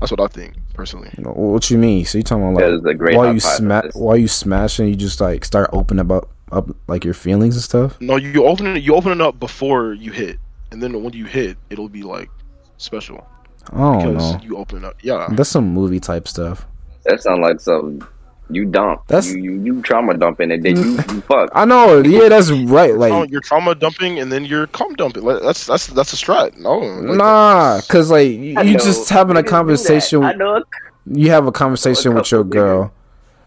That's 0.00 0.10
what 0.10 0.20
I 0.20 0.28
think 0.28 0.54
personally. 0.72 1.10
what 1.18 1.70
you 1.70 1.76
mean? 1.76 2.06
So 2.06 2.16
you 2.16 2.24
talking 2.24 2.50
about 2.50 2.60
That 2.60 2.84
like 2.84 2.96
great 2.96 3.16
while 3.16 3.26
you 3.26 3.40
hypothesis. 3.40 3.56
smash 3.58 3.94
while 3.94 4.16
you 4.16 4.28
smashing, 4.28 4.88
you 4.88 4.96
just 4.96 5.20
like 5.20 5.44
start 5.44 5.68
opening 5.72 6.00
about 6.00 6.30
up 6.52 6.70
like 6.88 7.04
your 7.04 7.14
feelings 7.14 7.54
and 7.54 7.62
stuff. 7.62 8.00
No, 8.00 8.16
you 8.16 8.46
open 8.46 8.66
it. 8.66 8.82
You 8.82 8.94
open 8.94 9.12
it 9.12 9.20
up 9.20 9.38
before 9.38 9.92
you 9.92 10.10
hit, 10.10 10.38
and 10.72 10.82
then 10.82 11.02
when 11.02 11.12
you 11.12 11.26
hit, 11.26 11.58
it'll 11.68 11.90
be 11.90 12.02
like 12.02 12.30
special. 12.78 13.26
I 13.72 13.78
don't 13.78 14.12
because 14.14 14.32
know. 14.34 14.40
you 14.42 14.56
open 14.56 14.84
up. 14.84 14.96
Yeah, 15.02 15.28
That's 15.32 15.48
some 15.50 15.72
movie 15.72 16.00
type 16.00 16.26
stuff. 16.28 16.66
That 17.04 17.22
sounds 17.22 17.40
like 17.40 17.60
some 17.60 18.06
you 18.50 18.64
dump. 18.66 19.06
That's- 19.06 19.32
you, 19.32 19.40
you 19.42 19.62
you 19.62 19.82
trauma 19.82 20.14
dumping 20.16 20.50
and 20.50 20.62
then 20.62 20.76
you, 20.76 20.90
you 20.92 21.20
fuck. 21.28 21.50
I 21.54 21.64
know. 21.64 22.00
Yeah, 22.02 22.28
that's 22.28 22.50
right. 22.50 22.90
Oh, 22.90 22.96
Like, 22.96 23.30
you're 23.30 23.40
trauma 23.40 23.74
dumping 23.76 24.18
and 24.18 24.30
then 24.32 24.44
you're 24.44 24.66
cum 24.68 24.94
dumping. 24.94 25.22
Like, 25.22 25.40
That's 25.42 25.66
that's 25.66 25.86
that's 25.88 26.12
a 26.12 26.16
strat. 26.16 26.56
No, 26.58 26.78
like, 26.78 27.16
nah, 27.16 27.80
cause 27.88 28.10
like 28.10 28.28
you 28.30 28.54
I 28.58 28.62
you 28.62 28.72
know 28.72 28.78
just 28.80 29.08
having 29.08 29.36
a 29.36 29.40
niggas 29.40 29.42
do 29.42 29.44
that. 29.44 29.50
conversation. 29.50 30.24
I 30.24 30.32
know. 30.34 30.64
You 31.06 31.30
have 31.30 31.46
a 31.46 31.52
conversation 31.52 32.14
with 32.14 32.30
your 32.30 32.40
couple 32.40 32.50
girl, 32.52 32.92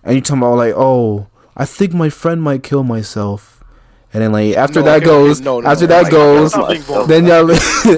and 0.03 0.15
you 0.15 0.21
talking 0.21 0.41
about 0.41 0.55
like, 0.55 0.73
oh, 0.75 1.27
I 1.55 1.65
think 1.65 1.93
my 1.93 2.09
friend 2.09 2.41
might 2.41 2.63
kill 2.63 2.83
myself, 2.83 3.62
and 4.13 4.23
then 4.23 4.31
like 4.33 4.55
after 4.55 4.81
No, 4.81 4.83
that 4.83 5.03
okay, 5.03 5.03
goes, 5.03 5.41
no, 5.41 5.61
no, 5.61 5.71
after 5.71 5.87
no, 5.87 5.87
that 5.87 6.01
like, 6.01 6.11
goes, 6.11 6.41
that's 6.41 6.53
not 6.53 6.67
being 6.67 6.83
vulnerable. 6.83 7.07
then 7.07 7.25
y'all. 7.27 7.47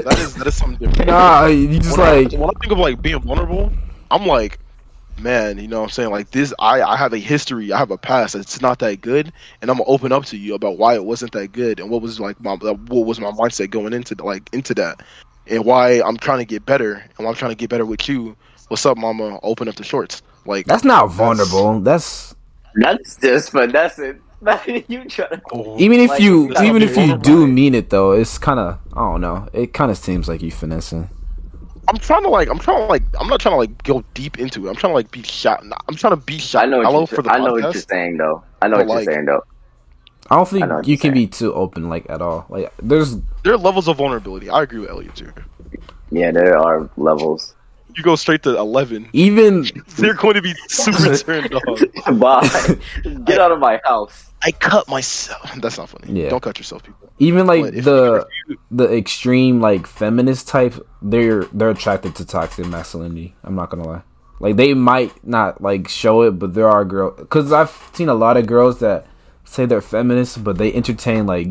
that 0.03 0.19
is 0.19 0.35
that 0.35 0.47
is 0.47 0.55
something 0.55 0.77
different. 0.79 1.07
nah, 1.07 1.45
you 1.47 1.79
just 1.79 1.97
when 1.97 1.99
like 1.99 2.33
I, 2.33 2.37
when 2.37 2.49
I 2.49 2.53
think 2.61 2.71
of 2.73 2.79
like 2.79 3.01
being 3.01 3.21
vulnerable, 3.21 3.71
I'm 4.11 4.25
like, 4.25 4.59
man, 5.17 5.57
you 5.59 5.67
know 5.67 5.79
what 5.79 5.85
I'm 5.85 5.89
saying? 5.91 6.11
Like 6.11 6.31
this 6.31 6.53
I 6.59 6.81
I 6.81 6.97
have 6.97 7.13
a 7.13 7.17
history, 7.19 7.71
I 7.73 7.79
have 7.79 7.91
a 7.91 7.97
past. 7.97 8.35
It's 8.35 8.61
not 8.61 8.79
that 8.79 9.01
good, 9.01 9.33
and 9.61 9.71
I'm 9.71 9.77
gonna 9.77 9.89
open 9.89 10.11
up 10.11 10.25
to 10.27 10.37
you 10.37 10.55
about 10.55 10.77
why 10.77 10.95
it 10.95 11.05
wasn't 11.05 11.33
that 11.33 11.51
good 11.53 11.79
and 11.79 11.89
what 11.89 12.01
was 12.01 12.19
like 12.19 12.39
my 12.41 12.55
what 12.55 13.05
was 13.07 13.19
my 13.19 13.31
mindset 13.31 13.71
going 13.71 13.93
into 13.93 14.15
like 14.23 14.49
into 14.53 14.73
that. 14.75 15.01
And 15.47 15.65
why 15.65 16.01
I'm 16.01 16.17
trying 16.17 16.39
to 16.39 16.45
get 16.45 16.65
better 16.65 16.95
and 16.95 17.25
why 17.25 17.27
I'm 17.27 17.35
trying 17.35 17.51
to 17.51 17.55
get 17.55 17.69
better 17.69 17.85
with 17.85 18.09
you. 18.09 18.37
What's 18.69 18.85
up, 18.85 18.97
mama? 18.97 19.39
Open 19.43 19.67
up 19.69 19.75
the 19.75 19.83
shorts. 19.83 20.23
Like 20.45 20.67
that's 20.67 20.83
not 20.85 21.07
vulnerable. 21.11 21.79
That's 21.81 22.35
That's 22.75 23.17
just 23.17 23.53
finessing. 24.45 24.83
you 24.87 25.05
try 25.05 25.27
to. 25.27 25.41
oh, 25.51 25.77
even 25.79 25.99
if 25.99 26.09
Like, 26.11 26.21
you 26.21 26.51
even 26.63 26.81
if 26.81 26.89
you 26.91 26.95
vulnerable. 26.95 27.23
do 27.23 27.47
mean 27.47 27.75
it 27.75 27.89
though, 27.89 28.11
it's 28.11 28.37
kind 28.37 28.59
of 28.59 28.77
I 28.93 28.99
don't 28.99 29.21
know. 29.21 29.47
It 29.53 29.73
kind 29.73 29.91
of 29.91 29.97
seems 29.97 30.27
like 30.27 30.41
you 30.41 30.51
finessing. 30.51 31.09
I'm 31.87 31.97
trying 31.97 32.23
to 32.23 32.29
like 32.29 32.49
I'm 32.49 32.57
trying 32.59 32.77
to 32.79 32.85
like 32.85 33.03
I'm 33.19 33.27
not 33.27 33.39
trying 33.39 33.53
to 33.53 33.57
like 33.57 33.83
go 33.83 34.03
deep 34.13 34.39
into 34.39 34.65
it. 34.65 34.69
I'm 34.69 34.75
trying 34.75 34.91
to 34.91 34.95
like 34.95 35.11
be 35.11 35.21
shot. 35.23 35.63
I'm 35.87 35.95
trying 35.95 36.11
to 36.13 36.17
be 36.17 36.37
shot. 36.39 36.63
I 36.63 36.65
know 36.67 36.79
what 36.79 36.91
you're, 36.91 37.07
for 37.07 37.21
the 37.21 37.31
I 37.31 37.37
know 37.37 37.53
what 37.53 37.61
you're 37.63 37.73
saying 37.73 38.17
though. 38.17 38.43
I 38.61 38.67
know 38.67 38.77
But, 38.77 38.87
what 38.87 38.93
you're 38.93 39.05
like- 39.05 39.09
saying 39.15 39.25
though. 39.25 39.43
I 40.31 40.37
don't 40.37 40.47
think 40.47 40.63
I 40.63 40.81
you 40.81 40.97
can 40.97 41.13
saying. 41.13 41.13
be 41.13 41.27
too 41.27 41.53
open 41.53 41.87
like 41.87 42.09
at 42.09 42.19
all. 42.21 42.47
Like 42.49 42.73
there's 42.81 43.17
There 43.43 43.53
are 43.53 43.57
levels 43.57 43.87
of 43.87 43.97
vulnerability. 43.97 44.49
I 44.49 44.63
agree 44.63 44.79
with 44.79 44.89
Elliot 44.89 45.15
too. 45.15 45.31
Yeah, 46.09 46.31
there 46.31 46.57
are 46.57 46.89
levels. 46.97 47.53
You 47.95 48.03
go 48.03 48.15
straight 48.15 48.43
to 48.43 48.57
eleven. 48.57 49.07
even 49.13 49.65
They're 49.97 50.13
going 50.13 50.35
to 50.35 50.41
be 50.41 50.53
super 50.67 51.15
turned 51.25 51.53
on. 51.53 52.19
Bye. 52.19 52.49
Get 53.25 53.39
out 53.39 53.51
of 53.51 53.59
my 53.59 53.79
house. 53.85 54.31
I 54.43 54.51
cut 54.51 54.87
myself. 54.87 55.51
That's 55.61 55.77
not 55.77 55.89
funny. 55.89 56.21
Yeah. 56.21 56.29
Don't 56.29 56.41
cut 56.43 56.57
yourself, 56.57 56.83
people. 56.83 57.09
even 57.19 57.47
like 57.47 57.73
the 57.73 58.27
you- 58.47 58.57
the 58.69 58.93
extreme 58.95 59.61
like 59.61 59.87
feminist 59.87 60.47
type 60.47 60.75
they're 61.01 61.45
they're 61.53 61.69
attracted 61.69 62.13
to 62.15 62.25
toxic 62.25 62.65
masculinity 62.67 63.33
i'm 63.43 63.55
not 63.55 63.69
gonna 63.69 63.87
lie 63.87 64.01
like 64.39 64.55
they 64.57 64.73
might 64.73 65.13
not 65.25 65.61
like 65.61 65.87
show 65.87 66.21
it 66.23 66.31
but 66.37 66.53
there 66.53 66.67
are 66.69 66.83
girls 66.83 67.15
because 67.17 67.51
i've 67.53 67.71
seen 67.93 68.09
a 68.09 68.13
lot 68.13 68.35
of 68.37 68.45
girls 68.45 68.79
that 68.79 69.07
say 69.45 69.65
they're 69.65 69.81
feminists 69.81 70.37
but 70.37 70.57
they 70.57 70.73
entertain 70.73 71.25
like 71.25 71.47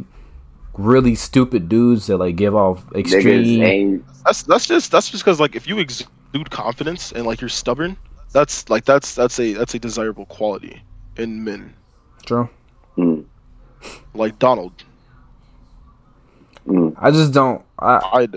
really 0.74 1.14
stupid 1.14 1.68
dudes 1.68 2.06
that 2.08 2.18
like 2.18 2.36
give 2.36 2.54
off 2.54 2.84
extreme 2.94 4.04
that's 4.24 4.42
that's 4.42 4.66
just 4.66 4.90
that's 4.90 5.10
just 5.10 5.24
because 5.24 5.40
like 5.40 5.54
if 5.54 5.66
you 5.66 5.78
exude 5.78 6.08
confidence 6.50 7.12
and 7.12 7.26
like 7.26 7.40
you're 7.40 7.48
stubborn, 7.50 7.96
that's 8.32 8.68
like 8.70 8.84
that's 8.84 9.14
that's 9.14 9.38
a 9.38 9.52
that's 9.52 9.74
a 9.74 9.78
desirable 9.78 10.26
quality 10.26 10.82
in 11.16 11.44
men. 11.44 11.74
True. 12.24 12.48
Mm, 12.96 13.24
Like 14.14 14.38
Donald, 14.38 14.72
mm. 16.66 16.94
i 16.98 17.10
just 17.10 17.32
don't 17.32 17.62
i 17.78 18.00
I 18.14 18.28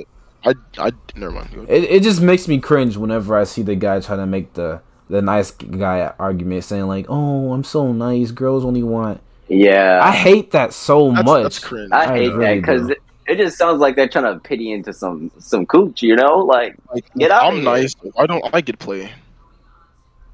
I 0.44 0.54
I 0.78 0.92
never 1.16 1.32
mind. 1.32 1.68
It, 1.70 1.84
it 1.86 2.04
just 2.04 2.22
makes 2.22 2.48
me 2.48 2.60
cringe 2.60 2.98
whenever 2.98 3.38
i 3.38 3.44
see 3.44 3.62
the 3.62 3.76
guy 3.76 4.00
trying 4.00 4.20
to 4.20 4.26
make 4.26 4.54
the 4.54 4.82
the 5.10 5.22
nice 5.22 5.52
guy 5.52 6.14
argument 6.20 6.64
saying 6.64 6.88
like 6.88 7.06
oh 7.10 7.54
i'm 7.54 7.64
so 7.64 7.92
nice 7.94 8.32
girls 8.32 8.66
only 8.66 8.84
want 8.84 9.22
Yeah. 9.50 10.02
i 10.04 10.12
hate 10.12 10.52
that 10.52 10.74
so 10.74 11.12
That's, 11.12 11.26
much 11.26 11.44
that's 11.44 11.60
cringe. 11.60 11.92
I, 11.92 12.06
I 12.14 12.18
hate 12.18 12.34
really 12.34 12.46
that 12.46 12.56
because 12.62 12.90
it, 12.90 12.98
it 13.28 13.36
just 13.38 13.58
sounds 13.58 13.80
like 13.80 13.96
they're 13.96 14.08
trying 14.10 14.34
to 14.34 14.40
pity 14.40 14.72
into 14.72 14.94
some 14.94 15.32
some 15.40 15.66
cooch, 15.66 16.02
you 16.02 16.16
know? 16.16 16.40
Like, 16.40 16.76
Like, 16.94 17.06
Get 17.18 17.32
out 17.32 17.46
I'm 17.46 17.56
here. 17.56 17.64
nice. 17.64 17.94
Why 18.14 18.26
don't 18.28 18.44
I 18.54 18.62
get 18.62 18.80
play? 18.80 19.12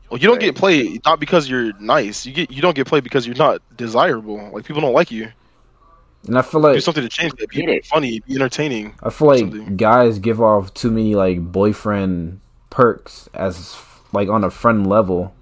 Well, 0.09 0.19
you 0.19 0.27
don't 0.27 0.39
get 0.39 0.55
play 0.55 0.99
not 1.05 1.19
because 1.19 1.49
you're 1.49 1.73
nice. 1.79 2.25
You 2.25 2.33
get 2.33 2.51
you 2.51 2.61
don't 2.61 2.75
get 2.75 2.87
play 2.87 2.99
because 3.01 3.25
you're 3.25 3.35
not 3.35 3.61
desirable. 3.75 4.49
Like 4.53 4.65
people 4.65 4.81
don't 4.81 4.93
like 4.93 5.09
you. 5.11 5.31
and 6.27 6.37
i 6.37 6.41
feel 6.43 6.61
like 6.61 6.73
Do 6.73 6.75
like 6.75 6.83
something 6.83 7.03
to 7.03 7.09
change 7.09 7.33
that. 7.39 7.49
Be 7.49 7.81
funny. 7.85 8.19
Be 8.21 8.35
entertaining. 8.35 8.93
I 9.01 9.09
feel 9.09 9.27
like 9.27 9.39
something. 9.39 9.75
guys 9.77 10.19
give 10.19 10.39
off 10.41 10.73
too 10.73 10.91
many 10.91 11.15
like 11.15 11.39
boyfriend 11.51 12.41
perks 12.69 13.27
as 13.33 13.75
like 14.11 14.29
on 14.29 14.43
a 14.43 14.51
friend 14.51 14.85
level, 14.87 15.33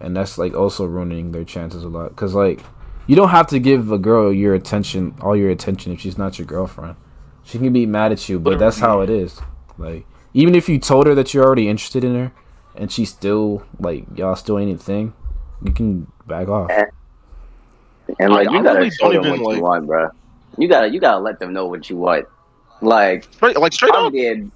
and 0.00 0.16
that's 0.16 0.38
like 0.38 0.54
also 0.54 0.84
ruining 0.84 1.32
their 1.32 1.44
chances 1.44 1.82
a 1.82 1.88
lot. 1.88 2.14
Cause 2.14 2.34
like 2.34 2.60
you 3.08 3.16
don't 3.16 3.30
have 3.30 3.48
to 3.48 3.58
give 3.58 3.90
a 3.90 3.98
girl 3.98 4.32
your 4.32 4.54
attention, 4.54 5.16
all 5.20 5.34
your 5.34 5.50
attention, 5.50 5.92
if 5.92 6.00
she's 6.00 6.16
not 6.16 6.38
your 6.38 6.46
girlfriend. 6.46 6.94
She 7.42 7.58
can 7.58 7.72
be 7.72 7.86
mad 7.86 8.12
at 8.12 8.28
you, 8.28 8.38
but 8.38 8.50
Whatever 8.50 8.64
that's 8.64 8.78
how 8.78 9.00
it 9.00 9.10
is. 9.10 9.40
Like 9.78 10.06
even 10.34 10.54
if 10.54 10.68
you 10.68 10.78
told 10.78 11.06
her 11.08 11.14
that 11.16 11.34
you're 11.34 11.44
already 11.44 11.68
interested 11.68 12.04
in 12.04 12.14
her, 12.14 12.32
and 12.76 12.92
she 12.92 13.04
still 13.04 13.64
like 13.80 14.04
y'all 14.16 14.36
still 14.36 14.58
ain't 14.58 14.78
a 14.80 14.82
thing, 14.82 15.12
you 15.64 15.72
can 15.72 16.06
back 16.26 16.46
off. 16.48 16.70
and 18.20 18.32
like 18.32 18.48
I- 18.48 18.52
you 18.52 18.58
I 18.58 18.62
gotta 18.62 18.78
really 18.80 18.90
show 18.90 19.12
don't 19.12 19.22
them 19.22 19.32
even, 19.34 19.42
what 19.42 19.48
like- 19.50 19.56
you 19.56 19.62
want, 19.64 19.86
bro. 19.86 20.10
You 20.58 20.68
gotta 20.68 20.88
you 20.90 21.00
gotta 21.00 21.20
let 21.20 21.38
them 21.40 21.52
know 21.52 21.66
what 21.66 21.88
you 21.88 21.96
want. 21.96 22.26
Like, 22.80 23.24
Straight, 23.32 23.56
like 23.58 23.72
straight 23.72 23.92
I'm 23.94 24.06
up. 24.06 24.12
being 24.12 24.52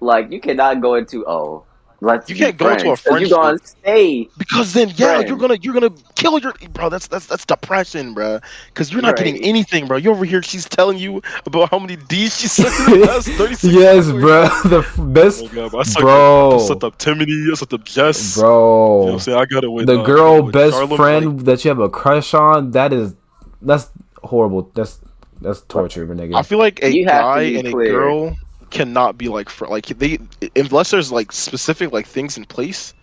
like 0.00 0.30
you 0.30 0.40
cannot 0.40 0.80
go 0.80 0.94
into 0.94 1.26
oh 1.26 1.64
let's 2.00 2.28
You 2.28 2.36
can't 2.36 2.56
go 2.56 2.74
to 2.74 2.90
a 2.90 2.96
friends, 2.96 3.20
'cause 3.20 3.20
You 3.20 3.28
gonna 3.28 3.58
stay 3.64 4.28
Because 4.38 4.72
then, 4.72 4.88
yeah, 4.96 5.16
Friend. 5.16 5.28
you're 5.28 5.36
gonna 5.38 5.56
you're 5.60 5.74
gonna 5.74 5.90
kill 6.16 6.38
your 6.38 6.52
bro. 6.72 6.88
That's 6.88 7.06
that's 7.08 7.26
that's 7.26 7.44
depression, 7.44 8.14
bro. 8.14 8.40
Because 8.68 8.92
you're 8.92 9.02
not 9.02 9.16
Right. 9.16 9.16
getting 9.18 9.42
anything, 9.44 9.86
bro. 9.86 9.96
You 9.96 10.10
over 10.10 10.24
here, 10.24 10.42
she's 10.42 10.68
telling 10.68 10.98
you 10.98 11.20
about 11.46 11.70
how 11.70 11.78
many 11.78 11.96
D's 11.96 12.36
she 12.38 12.48
sucked 12.48 12.80
in 12.80 13.00
the 13.00 13.06
past 13.06 13.28
36 13.36 13.74
yes, 13.74 14.08
hours. 14.08 14.20
bro. 14.20 14.48
The 14.64 14.78
f- 14.78 14.96
best, 14.98 15.42
Oh 15.44 15.48
god, 15.48 15.70
bro, 15.70 15.80
I 15.80 15.82
sucked 15.84 16.00
Bro. 16.00 16.50
Up, 16.50 16.60
I 16.60 16.64
sucked 16.64 16.84
up 16.84 16.98
Timothy. 16.98 17.48
I 17.50 17.54
sucked 17.54 17.72
up 17.74 17.84
Jess. 17.84 18.36
You 18.36 18.42
know 18.42 18.48
bro. 18.48 18.98
what 19.04 19.12
I'm 19.14 19.18
saying? 19.20 19.38
I 19.38 19.44
got 19.46 19.64
it 19.64 19.68
with 19.72 19.86
the 19.86 19.98
uh, 20.00 20.04
girl 20.04 20.42
with 20.42 20.52
best 20.52 20.74
Charlotte, 20.74 20.96
friend 20.96 21.36
like, 21.36 21.44
that 21.46 21.64
you 21.64 21.68
have 21.70 21.80
a 21.80 21.88
crush 21.88 22.34
on 22.34 22.70
that 22.72 22.92
is 22.92 23.14
that's 23.62 23.90
horrible 24.22 24.70
that's 24.74 25.00
that's 25.40 25.60
torture 25.62 26.06
nigga 26.06 26.34
I 26.34 26.42
feel 26.42 26.58
like 26.58 26.82
a 26.82 26.92
You 26.92 27.06
have 27.06 27.28
to 27.34 27.40
guy 27.40 27.40
be 27.40 27.58
and 27.58 27.68
a 27.68 27.72
clear. 27.72 27.92
girl 27.92 28.36
cannot 28.70 29.18
be 29.18 29.28
like 29.28 29.48
fr- 29.48 29.66
like 29.66 29.86
they 29.86 30.18
unless 30.56 30.90
there's 30.90 31.10
like 31.12 31.32
specific 31.32 31.92
like 31.92 32.06
things 32.06 32.36
in 32.36 32.44
place, 32.44 32.94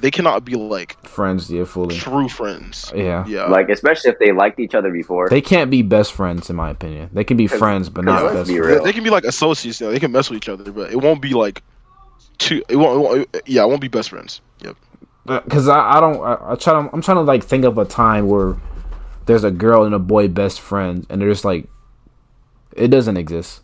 they 0.00 0.10
cannot 0.10 0.44
be 0.44 0.54
like 0.54 0.96
friends 1.06 1.50
yeah 1.50 1.64
fully 1.64 1.96
true 1.96 2.28
friends. 2.28 2.92
yeah 2.94 3.26
Yeah, 3.26 3.46
like 3.46 3.68
especially 3.68 4.10
if 4.10 4.18
they 4.18 4.32
liked 4.32 4.60
each 4.60 4.74
other 4.74 4.90
before. 4.90 5.28
they 5.28 5.40
can't 5.40 5.70
be 5.70 5.82
best 5.82 6.12
friends 6.12 6.50
in 6.50 6.56
my 6.56 6.70
opinion 6.70 7.08
they 7.12 7.24
can 7.24 7.36
be 7.36 7.46
friends 7.46 7.88
but 7.88 8.04
not 8.04 8.32
best 8.32 8.48
be 8.48 8.58
friends 8.58 8.78
they, 8.78 8.84
they 8.84 8.92
can 8.92 9.04
be 9.04 9.10
like 9.10 9.24
associates. 9.24 9.80
You 9.80 9.86
know, 9.86 9.92
they 9.92 10.00
can 10.00 10.12
mess 10.12 10.30
with 10.30 10.36
each 10.38 10.48
other, 10.48 10.70
but 10.70 10.92
it 10.92 10.96
won't 10.96 11.20
be 11.22 11.32
like 11.34 11.62
two. 12.38 12.62
It 12.68 12.76
won't. 12.76 12.96
It 12.96 13.00
won't 13.00 13.42
yeah, 13.46 13.62
it 13.64 13.68
won't 13.68 13.80
be 13.80 13.88
best 13.88 14.10
friends. 14.10 14.40
Yep. 14.60 14.76
Uh, 15.28 15.40
because 15.40 15.66
I, 15.68 15.96
I 15.96 16.00
don't 16.00 16.22
I, 16.22 16.52
I 16.52 16.54
try 16.54 16.72
to 16.74 16.88
i'm 16.92 17.02
trying 17.02 17.16
to 17.16 17.22
like 17.22 17.42
think 17.42 17.64
of 17.64 17.78
a 17.78 17.84
time 17.84 18.28
where 18.28 18.54
there's 19.26 19.42
a 19.42 19.50
girl 19.50 19.82
and 19.82 19.92
a 19.92 19.98
boy 19.98 20.28
best 20.28 20.60
friends 20.60 21.04
and 21.10 21.20
they're 21.20 21.28
just 21.28 21.44
like 21.44 21.66
it 22.76 22.88
doesn't 22.88 23.16
exist 23.16 23.62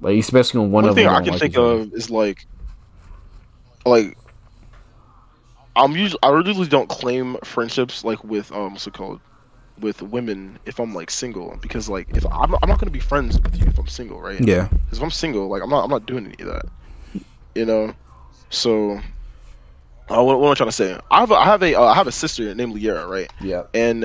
like 0.00 0.18
especially 0.18 0.60
on 0.60 0.70
one 0.70 0.84
One 0.84 0.90
of 0.90 0.96
thing 0.96 1.06
I 1.06 1.20
can 1.20 1.32
like 1.32 1.40
think 1.40 1.56
of 1.58 1.92
is 1.94 2.10
like, 2.10 2.46
like, 3.86 4.16
I'm 5.76 5.92
usually 5.96 6.18
I 6.22 6.36
usually 6.40 6.68
don't 6.68 6.88
claim 6.88 7.36
friendships 7.44 8.04
like 8.04 8.22
with 8.24 8.50
um 8.52 8.72
what's 8.72 8.86
it 8.86 8.92
called, 8.94 9.20
with 9.80 10.02
women 10.02 10.58
if 10.66 10.78
I'm 10.80 10.94
like 10.94 11.10
single 11.10 11.56
because 11.60 11.88
like 11.88 12.08
if 12.16 12.24
I'm 12.30 12.54
I'm 12.62 12.68
not 12.68 12.78
gonna 12.78 12.90
be 12.90 13.00
friends 13.00 13.38
with 13.40 13.58
you 13.60 13.66
if 13.68 13.78
I'm 13.78 13.86
single, 13.86 14.20
right? 14.20 14.44
yeah 14.44 14.68
Because 14.84 14.98
if 14.98 15.02
I'm 15.02 15.10
single, 15.10 15.48
like 15.48 15.62
I'm 15.62 15.70
not 15.70 15.84
I'm 15.84 15.90
not 15.90 16.06
doing 16.06 16.26
any 16.26 16.36
of 16.40 16.46
that, 16.48 16.64
you 17.54 17.64
know. 17.64 17.94
So, 18.50 19.00
uh, 20.08 20.22
what, 20.22 20.40
what 20.40 20.46
am 20.46 20.52
I 20.52 20.54
trying 20.54 20.68
to 20.68 20.72
say? 20.72 20.98
I 21.10 21.20
have 21.20 21.30
a, 21.30 21.34
I 21.34 21.44
have 21.44 21.62
a 21.62 21.74
uh, 21.74 21.84
I 21.84 21.94
have 21.94 22.06
a 22.06 22.12
sister 22.12 22.54
named 22.54 22.74
Liera, 22.74 23.08
right? 23.08 23.30
yeah 23.40 23.62
and 23.74 24.00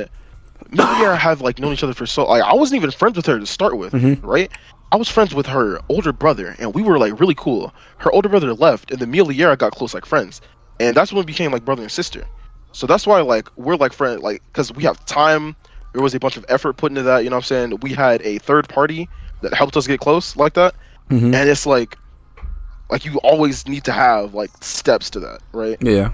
me 0.72 0.84
and 0.86 0.98
Liara 0.98 1.18
have 1.18 1.42
like 1.42 1.60
known 1.60 1.74
each 1.74 1.84
other 1.84 1.94
for 1.94 2.06
so 2.06 2.26
like 2.26 2.44
I 2.44 2.54
wasn't 2.54 2.78
even 2.78 2.92
friends 2.92 3.16
with 3.18 3.26
her 3.26 3.40
to 3.40 3.46
start 3.46 3.78
with, 3.78 3.94
Mhm. 3.94 4.20
right? 4.24 4.52
I 4.92 4.98
was 4.98 5.10
friends 5.10 5.34
with 5.34 5.48
her 5.48 5.80
older 5.90 6.14
brother, 6.14 6.56
and 6.60 6.74
we 6.74 6.82
were 6.82 6.98
like 6.98 7.20
really 7.20 7.36
cool. 7.36 7.74
Her 8.00 8.12
older 8.12 8.30
brother 8.30 8.54
left, 8.54 8.92
and 8.92 9.00
then 9.00 9.12
me 9.12 9.20
and 9.20 9.28
Liara 9.30 9.58
got 9.58 9.74
close 9.74 9.94
like 9.94 10.06
friends, 10.06 10.42
and 10.80 10.96
that's 10.96 11.12
when 11.12 11.20
we 11.22 11.26
became 11.26 11.52
like 11.52 11.66
brother 11.66 11.82
and 11.82 11.92
sister. 11.92 12.26
So 12.72 12.88
that's 12.88 13.06
why 13.08 13.22
like 13.22 13.50
we're 13.58 13.76
like 13.76 13.94
friends, 13.94 14.22
like 14.22 14.42
because 14.54 14.72
we 14.74 14.84
have 14.84 15.04
time. 15.06 15.56
There 15.94 16.04
was 16.04 16.14
a 16.14 16.20
bunch 16.20 16.38
of 16.38 16.46
effort 16.50 16.74
put 16.78 16.92
into 16.92 17.04
that. 17.04 17.24
You 17.24 17.30
know 17.30 17.38
what 17.38 17.52
I'm 17.52 17.70
saying? 17.70 17.80
We 17.82 17.94
had 17.94 18.22
a 18.24 18.38
third 18.40 18.68
party 18.70 19.10
that 19.42 19.54
helped 19.54 19.78
us 19.78 19.88
get 19.88 20.00
close 20.00 20.36
like 20.36 20.54
that, 20.54 20.76
Mhm. 21.10 21.34
and 21.34 21.50
it's 21.50 21.66
like, 21.66 21.98
like 22.90 23.06
you 23.06 23.18
always 23.24 23.68
need 23.68 23.84
to 23.86 23.92
have 23.92 24.34
like 24.34 24.52
steps 24.62 25.10
to 25.12 25.20
that, 25.22 25.40
right? 25.54 25.78
yeah 25.82 26.12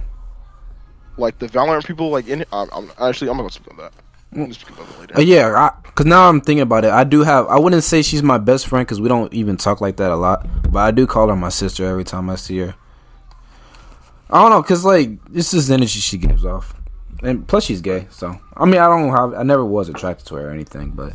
Like 1.17 1.39
the 1.39 1.47
Valorant 1.47 1.85
people, 1.85 2.09
like 2.09 2.27
in 2.27 2.45
I'm, 2.51 2.69
I'm 2.71 2.91
actually 2.99 3.29
I'm 3.29 3.37
not 3.37 3.43
gonna 3.43 3.51
speak 3.51 3.71
on 3.71 3.77
that. 3.77 3.93
We'll 4.33 4.53
speak 4.53 4.69
about 4.69 4.87
it 4.89 4.99
later. 4.99 5.17
Uh, 5.17 5.21
yeah, 5.21 5.69
because 5.83 6.05
now 6.05 6.29
I'm 6.29 6.39
thinking 6.41 6.61
about 6.61 6.85
it. 6.85 6.91
I 6.91 7.03
do 7.03 7.23
have. 7.23 7.47
I 7.47 7.59
wouldn't 7.59 7.83
say 7.83 8.01
she's 8.01 8.23
my 8.23 8.37
best 8.37 8.67
friend 8.67 8.85
because 8.87 9.01
we 9.01 9.09
don't 9.09 9.33
even 9.33 9.57
talk 9.57 9.81
like 9.81 9.97
that 9.97 10.09
a 10.11 10.15
lot. 10.15 10.47
But 10.71 10.79
I 10.79 10.91
do 10.91 11.05
call 11.05 11.27
her 11.27 11.35
my 11.35 11.49
sister 11.49 11.85
every 11.85 12.05
time 12.05 12.29
I 12.29 12.35
see 12.35 12.59
her. 12.59 12.75
I 14.29 14.41
don't 14.41 14.51
know, 14.51 14.63
cause 14.63 14.85
like 14.85 15.09
it's 15.33 15.51
just 15.51 15.67
the 15.67 15.73
energy 15.73 15.99
she 15.99 16.17
gives 16.17 16.45
off, 16.45 16.73
and 17.21 17.45
plus 17.45 17.65
she's 17.65 17.81
gay. 17.81 18.07
So 18.09 18.39
I 18.55 18.63
mean, 18.65 18.79
I 18.79 18.87
don't 18.87 19.09
have. 19.09 19.33
I 19.33 19.43
never 19.43 19.65
was 19.65 19.89
attracted 19.89 20.25
to 20.27 20.35
her 20.35 20.47
or 20.47 20.51
anything, 20.51 20.91
but 20.91 21.11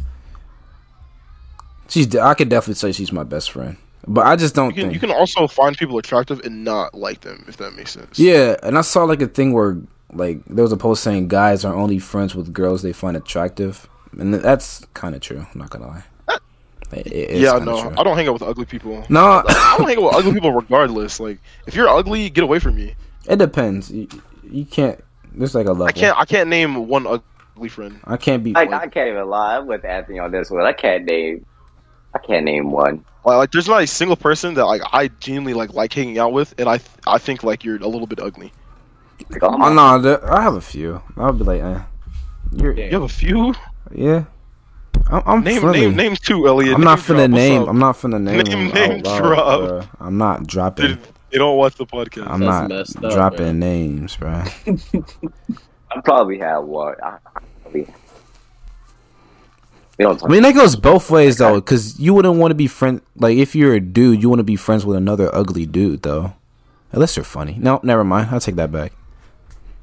she's. 1.89 2.15
I 2.15 2.35
could 2.35 2.51
definitely 2.51 2.75
say 2.75 2.93
she's 2.93 3.13
my 3.13 3.25
best 3.25 3.51
friend. 3.51 3.79
But 4.07 4.27
I 4.27 4.37
just 4.37 4.55
don't 4.55 4.69
You 4.69 4.75
can, 4.75 4.83
think. 4.83 4.95
you 4.95 5.01
can 5.01 5.11
also 5.11 5.49
find 5.49 5.77
people 5.77 5.99
attractive 5.99 6.41
and 6.45 6.63
not 6.63 6.95
like 6.95 7.23
them, 7.23 7.45
if 7.49 7.57
that 7.57 7.73
makes 7.75 7.91
sense. 7.93 8.19
Yeah, 8.19 8.55
and 8.63 8.79
I 8.79 8.83
saw 8.83 9.05
like 9.05 9.21
a 9.23 9.27
thing 9.27 9.53
where 9.53 9.79
like 10.13 10.45
there 10.47 10.63
was 10.63 10.73
a 10.73 10.77
post 10.77 11.03
saying 11.03 11.29
guys 11.29 11.65
are 11.65 11.75
only 11.75 11.99
friends 11.99 12.35
with 12.35 12.53
girls 12.53 12.83
they 12.83 12.93
find 12.93 13.17
attractive, 13.17 13.89
and 14.19 14.33
that's 14.35 14.85
kind 14.95 15.15
of 15.15 15.21
true. 15.21 15.47
I'm 15.53 15.59
not 15.59 15.71
gonna 15.71 15.87
lie. 15.89 16.05
It- 16.93 17.07
it's 17.09 17.41
yeah, 17.41 17.59
no, 17.59 17.81
true. 17.83 17.95
I 17.99 18.05
don't 18.05 18.17
hang 18.17 18.29
out 18.29 18.35
with 18.35 18.43
ugly 18.43 18.65
people. 18.65 19.05
No, 19.09 19.43
I 19.49 19.75
don't 19.79 19.89
hang 19.89 19.97
out 19.99 20.05
with 20.05 20.15
ugly 20.15 20.33
people 20.35 20.53
regardless. 20.53 21.19
Like, 21.19 21.39
if 21.67 21.75
you're 21.75 21.89
ugly, 21.89 22.31
get 22.31 22.45
away 22.45 22.61
from 22.61 22.77
me. 22.77 22.95
it 23.29 23.37
depends. 23.41 23.91
You, 23.91 24.07
you 24.49 24.65
can't. 24.65 25.03
There's 25.35 25.55
like 25.55 25.67
a 25.67 25.71
level. 25.73 25.87
I 25.87 25.93
can't. 25.93 26.17
I 26.17 26.25
can't 26.25 26.49
name 26.49 26.87
one 26.87 27.07
ugly 27.07 27.69
friend. 27.69 27.99
I 28.05 28.17
can't 28.17 28.45
be. 28.45 28.53
Like 28.53 28.73
I 28.73 28.87
can't 28.87 29.09
even 29.09 29.29
lie. 29.29 29.57
I'm 29.59 29.67
with 29.67 29.85
Anthony 29.85 30.19
on 30.21 30.31
this 30.31 30.49
one. 30.51 30.63
I 30.65 30.73
can't 30.73 31.05
name. 31.05 31.45
I 32.15 32.19
can't 32.19 32.45
name 32.45 32.71
one. 32.71 33.05
Like, 33.25 33.37
like, 33.37 33.51
there's 33.51 33.67
not 33.69 33.83
a 33.83 33.87
single 33.89 34.17
person 34.17 34.55
that 34.55 34.65
like 34.67 34.83
I 34.93 35.09
genuinely 35.09 35.55
like 35.55 35.75
like 35.75 35.93
hanging 35.93 36.19
out 36.19 36.33
with, 36.33 36.55
and 36.57 36.69
I 36.69 36.79
th- 36.79 36.89
I 37.09 37.19
think 37.19 37.43
like 37.43 37.65
you're 37.65 37.77
a 37.83 37.89
little 37.89 38.07
bit 38.07 38.21
ugly. 38.21 38.53
Like, 39.31 39.43
oh 39.43 39.57
Oh 39.61 39.73
no, 39.73 40.01
there, 40.01 40.33
I 40.33 40.43
have 40.43 40.55
a 40.55 40.61
few. 40.61 41.03
I'll 41.17 41.33
be 41.33 41.45
like, 41.45 41.61
eh. 41.63 41.81
You're, 42.53 42.73
You 42.75 42.91
have 42.91 43.03
a 43.03 43.09
few. 43.09 43.55
yeah. 43.95 44.25
I'm, 45.11 45.23
I'm 45.27 45.45
Name 45.45 45.61
friendly. 45.61 45.81
name 45.89 45.97
name 45.97 46.17
two, 46.17 46.47
Elliot. 46.49 46.75
I'm 46.75 46.81
not 46.81 46.99
Name 46.99 47.17
finna 47.17 47.31
name. 47.31 47.69
I'm 47.69 47.79
not 47.79 47.97
finna 47.97 48.21
name. 48.21 48.39
Name- 48.45 48.73
name 48.73 48.91
out 48.99 49.05
loud, 49.05 49.19
drop. 49.23 49.61
bruh. 49.61 49.89
I'm 50.01 50.19
not 50.19 50.47
dropping. 50.47 50.87
They, 50.97 50.99
they 51.33 51.39
don't 51.39 51.57
watch 51.57 51.75
the 51.77 51.87
podcast. 51.87 52.29
I'm 52.29 52.41
That's 52.41 52.95
not 52.97 53.05
up, 53.05 53.13
dropping 53.13 53.47
man. 53.47 53.59
names, 53.61 54.17
bro. 54.17 54.43
I 55.91 56.01
probably 56.05 56.39
have 56.39 56.65
one. 56.65 56.95
I, 57.03 57.19
I 57.37 57.41
probably. 57.63 57.87
We 59.99 60.05
don't. 60.05 60.23
I 60.25 60.29
mean, 60.29 60.43
that 60.43 60.55
goes 60.55 60.77
both 60.77 61.11
ways 61.11 61.39
though, 61.39 61.57
because 61.57 61.99
you 62.01 62.13
wouldn't 62.15 62.37
want 62.37 62.51
to 62.51 62.55
be 62.57 62.67
friend. 62.67 63.01
Like, 63.17 63.37
if 63.39 63.55
you're 63.55 63.75
a 63.75 63.81
dude, 63.81 64.23
you 64.23 64.29
want 64.29 64.41
to 64.41 64.45
be 64.45 64.57
friends 64.57 64.85
with 64.85 64.97
another 64.97 65.35
ugly 65.35 65.67
dude, 65.67 66.03
though. 66.03 66.35
Unless 66.93 67.17
you're 67.17 67.25
funny. 67.25 67.57
No, 67.59 67.81
never 67.83 68.05
mind. 68.05 68.29
I'll 68.31 68.41
take 68.41 68.57
that 68.57 68.71
back. 68.73 68.93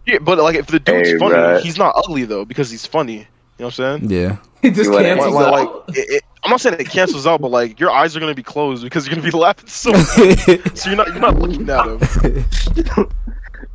Yeah, 0.05 0.19
but 0.19 0.37
like 0.39 0.55
if 0.55 0.67
the 0.67 0.79
dude's 0.79 1.09
Hey, 1.11 1.17
funny, 1.17 1.35
bruh. 1.35 1.61
he's 1.61 1.77
not 1.77 1.93
ugly 1.95 2.25
though 2.25 2.45
because 2.45 2.69
he's 2.69 2.85
funny. 2.85 3.13
You 3.13 3.25
know 3.59 3.65
what 3.67 3.79
I'm 3.79 3.99
saying? 4.01 4.09
Yeah. 4.11 4.37
It 4.63 4.75
just 4.75 4.89
Like, 4.91 5.05
cancels 5.05 5.33
like, 5.35 5.45
out. 5.45 5.87
like, 5.89 5.97
it, 5.97 6.09
it, 6.09 6.23
I'm 6.41 6.49
not 6.49 6.61
saying 6.61 6.77
it 6.79 6.89
cancels 6.89 7.27
out, 7.27 7.41
but 7.41 7.51
like 7.51 7.81
your 7.81 7.91
eyes 7.91 8.15
are 8.15 8.21
gonna 8.21 8.33
be 8.33 8.43
closed 8.43 8.81
because 8.81 9.05
you're 9.05 9.13
gonna 9.15 9.29
be 9.29 9.37
laughing 9.37 9.67
so 9.67 9.91
much. 9.93 10.07
so 10.77 10.89
you're 10.89 10.95
not 10.95 11.07
you're 11.07 11.19
not 11.19 11.37
looking 11.37 11.69
at 11.69 11.85
him. 11.85 13.09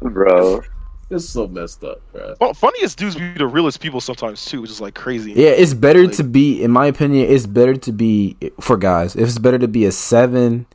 bro. 0.01 0.63
This 1.11 1.23
is 1.25 1.29
so 1.31 1.47
messed 1.49 1.83
up, 1.85 2.01
bro. 2.13 2.35
Well, 2.41 2.53
funniest 2.55 2.99
dudes 2.99 3.17
be 3.17 3.33
the 3.33 3.47
realest 3.47 3.81
people 3.81 4.01
sometimes 4.01 4.45
too, 4.45 4.61
which 4.61 4.71
is 4.71 4.81
like 4.81 4.95
crazy. 4.95 5.33
Yeah, 5.33 5.51
it's 5.51 5.73
better 5.75 6.05
Like- 6.05 6.17
to 6.17 6.25
be, 6.25 6.63
in 6.63 6.71
my 6.71 6.87
opinion, 6.87 7.31
it's 7.31 7.47
better 7.47 7.75
to 7.77 7.93
be 7.93 8.37
for 8.61 8.77
guys. 8.77 9.17
It's 9.17 9.39
better 9.39 9.59
to 9.59 9.69
be 9.69 9.85
a 9.87 9.93
seven 9.93 10.67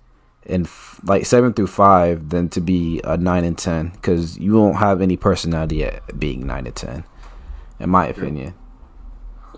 and 0.45 0.65
f- 0.65 0.99
like 1.03 1.25
seven 1.25 1.53
through 1.53 1.67
five 1.67 2.29
than 2.29 2.49
to 2.49 2.61
be 2.61 3.01
a 3.03 3.17
nine 3.17 3.43
and 3.43 3.57
ten 3.57 3.89
because 3.89 4.37
you 4.37 4.53
won't 4.53 4.77
have 4.77 5.01
any 5.01 5.17
personality 5.17 5.83
at 5.83 6.19
being 6.19 6.45
nine 6.45 6.65
and 6.65 6.75
ten. 6.75 7.03
In 7.79 7.89
my 7.89 8.07
opinion, 8.07 8.53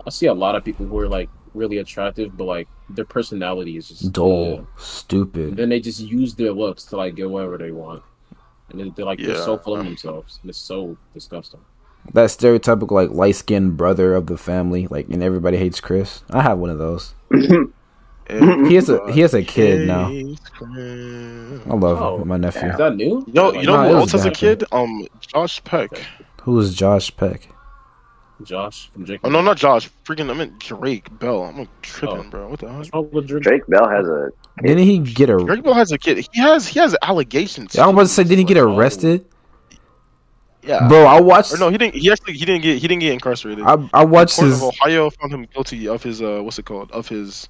I 0.06 0.10
see 0.10 0.26
a 0.26 0.34
lot 0.34 0.54
of 0.54 0.64
people 0.64 0.86
who 0.86 0.98
are 0.98 1.08
like 1.08 1.28
really 1.54 1.78
attractive, 1.78 2.36
but 2.36 2.44
like 2.44 2.68
their 2.88 3.04
personality 3.04 3.76
is 3.76 3.88
just 3.88 4.12
dull, 4.12 4.52
ugh. 4.52 4.58
And 4.58 4.66
stupid. 4.76 5.56
then 5.56 5.68
they 5.68 5.80
just 5.80 6.00
use 6.00 6.34
their 6.34 6.52
looks 6.52 6.84
to 6.86 6.96
like 6.96 7.14
get 7.14 7.28
whatever 7.28 7.58
they 7.58 7.72
want, 7.72 8.02
and 8.70 8.80
then 8.80 8.92
they're 8.96 9.04
like 9.04 9.18
they're 9.18 9.36
so 9.36 9.58
full 9.58 9.74
of 9.74 9.80
um, 9.80 9.86
themselves, 9.86 10.38
and 10.42 10.50
it's 10.50 10.58
so 10.58 10.96
disgusting. 11.14 11.60
That 12.14 12.28
stereotypical 12.28 12.92
like 12.92 13.10
light 13.10 13.34
skinned 13.36 13.76
brother 13.76 14.14
of 14.14 14.26
the 14.26 14.36
family, 14.36 14.86
like, 14.88 15.08
and 15.08 15.22
everybody 15.22 15.56
hates 15.56 15.80
Chris. 15.80 16.22
I 16.30 16.42
have 16.42 16.58
one 16.58 16.70
of 16.70 16.78
those. 16.78 17.14
He 18.68 18.74
has 18.74 18.88
a 18.88 19.12
he 19.12 19.20
has 19.20 19.34
a 19.34 19.42
kid 19.42 19.86
now. 19.86 20.06
I 20.08 21.74
love 21.74 22.02
Oh. 22.02 22.24
my 22.24 22.36
nephew. 22.36 22.68
Is 22.70 22.76
that 22.78 22.96
new? 22.96 23.24
Yo, 23.32 23.48
Like, 23.50 23.60
you 23.60 23.66
know 23.66 23.82
No, 23.82 23.88
who 23.88 23.94
was 23.94 24.02
else 24.02 24.12
has 24.12 24.24
a 24.24 24.28
back 24.30 24.38
kid? 24.38 24.64
Um, 24.72 25.06
Josh 25.20 25.62
Peck. 25.62 25.90
Who 26.42 26.58
is 26.58 26.74
Josh 26.74 27.16
Peck? 27.16 27.48
Josh 28.42 28.90
from 28.90 29.04
Jake. 29.06 29.20
Oh 29.24 29.30
no, 29.30 29.40
not 29.40 29.56
Josh. 29.56 29.88
Freaking, 30.04 30.28
I 30.28 30.34
meant 30.34 30.58
Drake 30.58 31.06
Bell. 31.18 31.44
I'm 31.44 31.68
tripping, 31.82 32.18
Oh. 32.18 32.30
bro. 32.30 32.48
What 32.50 32.60
the 32.60 32.68
hell? 32.68 32.78
What's 32.78 32.92
wrong 32.92 33.08
with 33.12 33.26
Drake? 33.28 33.42
Drake 33.44 33.66
Bell 33.68 33.88
has 33.88 34.06
a. 34.08 34.30
Didn't 34.60 34.84
he 34.84 34.98
get 34.98 35.30
a? 35.30 35.36
Drake 35.38 35.62
Bell 35.62 35.72
has 35.74 35.92
a 35.92 35.98
kid. 35.98 36.18
He 36.32 36.40
has 36.40 36.66
he 36.68 36.78
has 36.80 36.94
allegations. 37.02 37.76
I 37.78 37.86
was 37.86 37.92
about 37.94 38.02
to 38.02 38.08
say, 38.08 38.24
did 38.24 38.38
he 38.38 38.44
get 38.44 38.58
oh, 38.58 38.76
arrested? 38.76 39.24
Yeah. 40.62 40.86
Bro, 40.88 41.04
I 41.06 41.20
watched. 41.20 41.54
Or 41.54 41.58
no, 41.58 41.70
he 41.70 41.78
didn't. 41.78 41.94
He 41.94 42.10
actually 42.10 42.34
he 42.34 42.44
didn't 42.44 42.62
get 42.62 42.78
he 42.78 42.88
didn't 42.88 43.00
get 43.00 43.12
incarcerated. 43.12 43.64
I 43.64 43.76
I 43.94 44.04
watched 44.04 44.36
Court 44.36 44.48
his. 44.48 44.58
of 44.58 44.64
Ohio 44.68 45.10
found 45.10 45.32
him 45.32 45.46
guilty 45.54 45.88
of 45.88 46.02
his 46.02 46.20
uh 46.20 46.40
what's 46.42 46.58
it 46.58 46.64
called 46.66 46.90
of 46.92 47.08
his. 47.08 47.48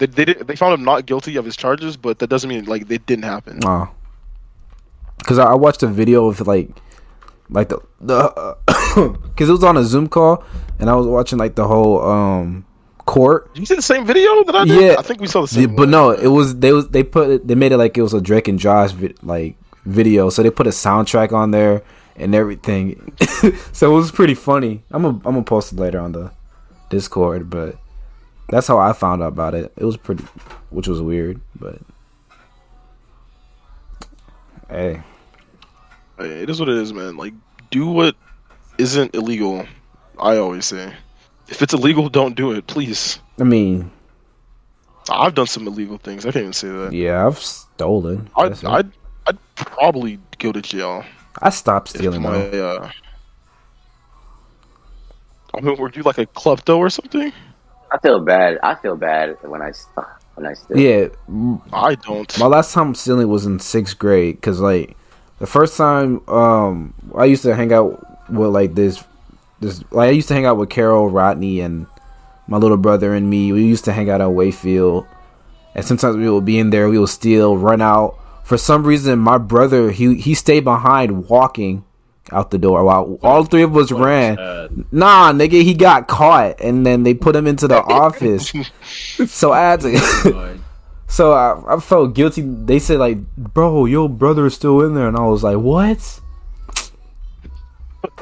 They 0.00 0.06
they 0.06 0.24
did, 0.24 0.46
they 0.48 0.56
found 0.56 0.74
him 0.74 0.84
not 0.84 1.06
guilty 1.06 1.36
of 1.36 1.44
his 1.44 1.56
charges, 1.56 1.96
but 1.96 2.18
that 2.18 2.26
doesn't 2.28 2.48
mean 2.50 2.64
like 2.64 2.88
they 2.88 2.98
didn't 2.98 3.24
happen. 3.24 3.60
Oh, 3.64 3.88
because 5.18 5.38
I, 5.38 5.44
I 5.44 5.54
watched 5.54 5.82
a 5.82 5.86
video 5.86 6.26
of 6.26 6.40
like, 6.46 6.70
like 7.50 7.68
the 7.68 7.78
the, 8.00 8.56
because 9.22 9.48
it 9.48 9.52
was 9.52 9.62
on 9.62 9.76
a 9.76 9.84
Zoom 9.84 10.08
call, 10.08 10.42
and 10.78 10.90
I 10.90 10.94
was 10.96 11.06
watching 11.06 11.38
like 11.38 11.54
the 11.54 11.66
whole 11.68 12.02
um 12.02 12.64
court. 13.06 13.52
Did 13.54 13.60
you 13.60 13.66
see 13.66 13.74
the 13.76 13.82
same 13.82 14.06
video 14.06 14.42
that 14.44 14.54
I 14.56 14.64
did? 14.64 14.80
Yeah. 14.82 14.96
I 14.98 15.02
think 15.02 15.20
we 15.20 15.26
saw 15.26 15.44
the 15.46 15.54
Yeah, 15.60 15.66
same. 15.66 15.76
but 15.76 15.82
one. 15.82 15.90
no, 15.90 16.10
it 16.10 16.28
was 16.28 16.56
they 16.58 16.72
was 16.72 16.88
they 16.88 17.02
put 17.02 17.28
it, 17.30 17.46
they 17.46 17.54
made 17.54 17.72
it 17.72 17.76
like 17.78 17.96
it 17.98 18.02
was 18.02 18.14
a 18.14 18.20
Drake 18.20 18.48
and 18.48 18.58
Josh 18.58 18.92
vi- 18.92 19.14
like 19.22 19.56
video, 19.84 20.30
so 20.30 20.42
they 20.42 20.50
put 20.50 20.66
a 20.66 20.70
soundtrack 20.70 21.32
on 21.32 21.50
there 21.50 21.82
and 22.16 22.34
everything. 22.34 23.12
so 23.72 23.92
it 23.92 23.94
was 23.94 24.10
pretty 24.12 24.34
funny. 24.34 24.82
I'm 24.90 25.02
gonna 25.02 25.16
I'm 25.26 25.34
gonna 25.34 25.42
post 25.42 25.72
it 25.72 25.78
later 25.78 26.00
on 26.00 26.12
the 26.12 26.30
Discord, 26.88 27.50
but 27.50 27.76
that's 28.50 28.66
how 28.66 28.78
I 28.78 28.92
found 28.92 29.22
out 29.22 29.28
about 29.28 29.54
it. 29.54 29.72
It 29.76 29.84
was 29.84 29.96
pretty, 29.96 30.24
which 30.70 30.88
was 30.88 31.00
weird, 31.00 31.40
but 31.58 31.78
hey, 34.68 35.02
Hey, 36.18 36.42
it 36.42 36.50
is 36.50 36.60
what 36.60 36.68
it 36.68 36.76
is, 36.76 36.92
man. 36.92 37.16
Like, 37.16 37.32
do 37.70 37.86
what 37.86 38.14
isn't 38.78 39.14
illegal. 39.14 39.66
I 40.18 40.36
always 40.36 40.66
say, 40.66 40.92
if 41.48 41.62
it's 41.62 41.72
illegal, 41.72 42.10
don't 42.10 42.36
do 42.36 42.52
it, 42.52 42.66
please. 42.66 43.18
I 43.38 43.44
mean, 43.44 43.90
I've 45.10 45.34
done 45.34 45.46
some 45.46 45.66
illegal 45.66 45.96
things. 45.96 46.26
I 46.26 46.30
can't 46.30 46.42
even 46.42 46.52
say 46.52 46.68
that. 46.68 46.92
yeah, 46.92 47.26
I've 47.26 47.38
stolen. 47.38 48.28
I'd, 48.36 48.62
I'd, 48.66 48.92
I'd 49.26 49.38
probably 49.54 50.18
go 50.38 50.52
to 50.52 50.60
jail 50.60 51.04
I 51.40 51.50
stopped 51.50 51.88
stealing 51.88 52.22
my. 52.22 52.36
Uh, 52.36 52.90
I 55.54 55.60
mean, 55.60 55.76
were 55.76 55.90
you 55.92 56.02
like 56.02 56.18
a 56.18 56.26
klepto 56.26 56.76
or 56.76 56.90
something? 56.90 57.32
I 57.90 57.98
feel 57.98 58.20
bad. 58.20 58.58
I 58.62 58.74
feel 58.74 58.96
bad 58.96 59.36
when 59.42 59.62
I 59.62 59.72
st- 59.72 60.06
when 60.34 60.46
I 60.46 60.54
steal. 60.54 60.78
Yeah, 60.78 61.08
I 61.72 61.94
don't. 61.96 62.38
My 62.38 62.46
last 62.46 62.72
time 62.72 62.94
stealing 62.94 63.28
was 63.28 63.46
in 63.46 63.58
sixth 63.58 63.98
grade 63.98 64.36
because 64.36 64.60
like 64.60 64.96
the 65.38 65.46
first 65.46 65.76
time 65.76 66.26
um 66.28 66.94
I 67.16 67.24
used 67.24 67.42
to 67.42 67.54
hang 67.54 67.72
out 67.72 68.04
with 68.30 68.50
like 68.50 68.74
this 68.74 69.02
this 69.60 69.82
like 69.90 70.08
I 70.08 70.12
used 70.12 70.28
to 70.28 70.34
hang 70.34 70.46
out 70.46 70.56
with 70.56 70.70
Carol 70.70 71.08
Rodney 71.10 71.60
and 71.60 71.86
my 72.46 72.56
little 72.56 72.76
brother 72.76 73.14
and 73.14 73.28
me. 73.28 73.52
We 73.52 73.64
used 73.64 73.84
to 73.84 73.92
hang 73.92 74.10
out 74.10 74.20
at 74.20 74.28
Wayfield, 74.28 75.06
and 75.74 75.84
sometimes 75.84 76.16
we 76.16 76.28
would 76.30 76.44
be 76.44 76.58
in 76.58 76.70
there. 76.70 76.88
We 76.88 76.98
would 76.98 77.08
steal, 77.08 77.56
run 77.56 77.80
out. 77.80 78.16
For 78.44 78.58
some 78.58 78.84
reason, 78.84 79.18
my 79.18 79.38
brother 79.38 79.90
he 79.90 80.16
he 80.16 80.34
stayed 80.34 80.64
behind 80.64 81.28
walking 81.28 81.84
out 82.32 82.50
the 82.50 82.58
door 82.58 82.84
while 82.84 83.18
all 83.22 83.44
three 83.44 83.62
of 83.62 83.76
us 83.76 83.90
ran. 83.90 84.38
Uh, 84.38 84.68
Nah, 84.92 85.32
nigga, 85.32 85.62
he 85.62 85.74
got 85.74 86.06
caught, 86.08 86.60
and 86.60 86.84
then 86.86 87.02
they 87.02 87.14
put 87.14 87.34
him 87.34 87.46
into 87.46 87.66
the 87.68 87.82
office. 88.04 88.52
So 89.26 89.52
I 89.52 89.60
had 89.60 89.80
to. 89.82 90.58
So 91.10 91.32
I, 91.32 91.74
I 91.74 91.80
felt 91.80 92.14
guilty. 92.14 92.42
They 92.42 92.78
said 92.78 93.00
like, 93.00 93.18
"Bro, 93.36 93.86
your 93.86 94.08
brother 94.08 94.46
is 94.46 94.54
still 94.54 94.80
in 94.86 94.94
there," 94.94 95.08
and 95.08 95.16
I 95.16 95.26
was 95.26 95.42
like, 95.42 95.58
"What?" 95.58 96.20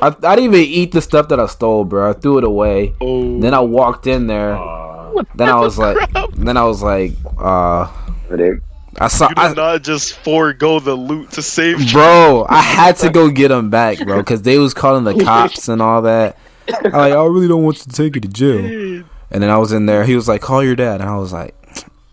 I, 0.00 0.06
I 0.08 0.34
didn't 0.36 0.54
even 0.54 0.60
eat 0.60 0.92
the 0.92 1.02
stuff 1.02 1.28
that 1.28 1.38
I 1.38 1.46
stole, 1.46 1.84
bro. 1.84 2.10
I 2.10 2.12
threw 2.14 2.38
it 2.38 2.44
away. 2.44 2.94
Oh, 3.00 3.38
Then 3.40 3.52
I 3.54 3.60
walked 3.60 4.06
in 4.06 4.26
there. 4.26 4.54
Uh, 4.56 5.22
Then 5.34 5.48
I 5.50 5.60
was 5.60 5.76
like, 5.78 5.98
then 6.34 6.56
I 6.56 6.64
was 6.64 6.82
like, 6.82 7.12
uh, 7.38 7.90
They- 8.30 8.58
I 8.96 9.08
saw, 9.08 9.28
you 9.28 9.34
did 9.34 9.38
I, 9.38 9.52
not 9.54 9.82
just 9.82 10.14
forego 10.18 10.80
the 10.80 10.94
loot 10.94 11.30
to 11.32 11.42
save. 11.42 11.92
bro. 11.92 12.46
I 12.48 12.60
had 12.60 12.96
to 12.98 13.10
go 13.10 13.30
get 13.30 13.48
them 13.48 13.70
back, 13.70 13.98
bro, 13.98 14.18
because 14.18 14.42
they 14.42 14.58
was 14.58 14.74
calling 14.74 15.04
the 15.04 15.22
cops 15.22 15.68
and 15.68 15.82
all 15.82 16.02
that. 16.02 16.36
I 16.68 16.72
like, 16.82 17.12
I 17.12 17.24
really 17.24 17.48
don't 17.48 17.64
want 17.64 17.78
you 17.78 17.84
to 17.84 17.90
take 17.90 18.14
you 18.14 18.20
to 18.20 18.28
jail. 18.28 19.04
And 19.30 19.42
then 19.42 19.50
I 19.50 19.58
was 19.58 19.72
in 19.72 19.86
there. 19.86 20.04
He 20.04 20.16
was 20.16 20.26
like, 20.26 20.40
"Call 20.40 20.64
your 20.64 20.74
dad," 20.74 21.00
and 21.00 21.08
I 21.08 21.16
was 21.16 21.32
like, 21.32 21.54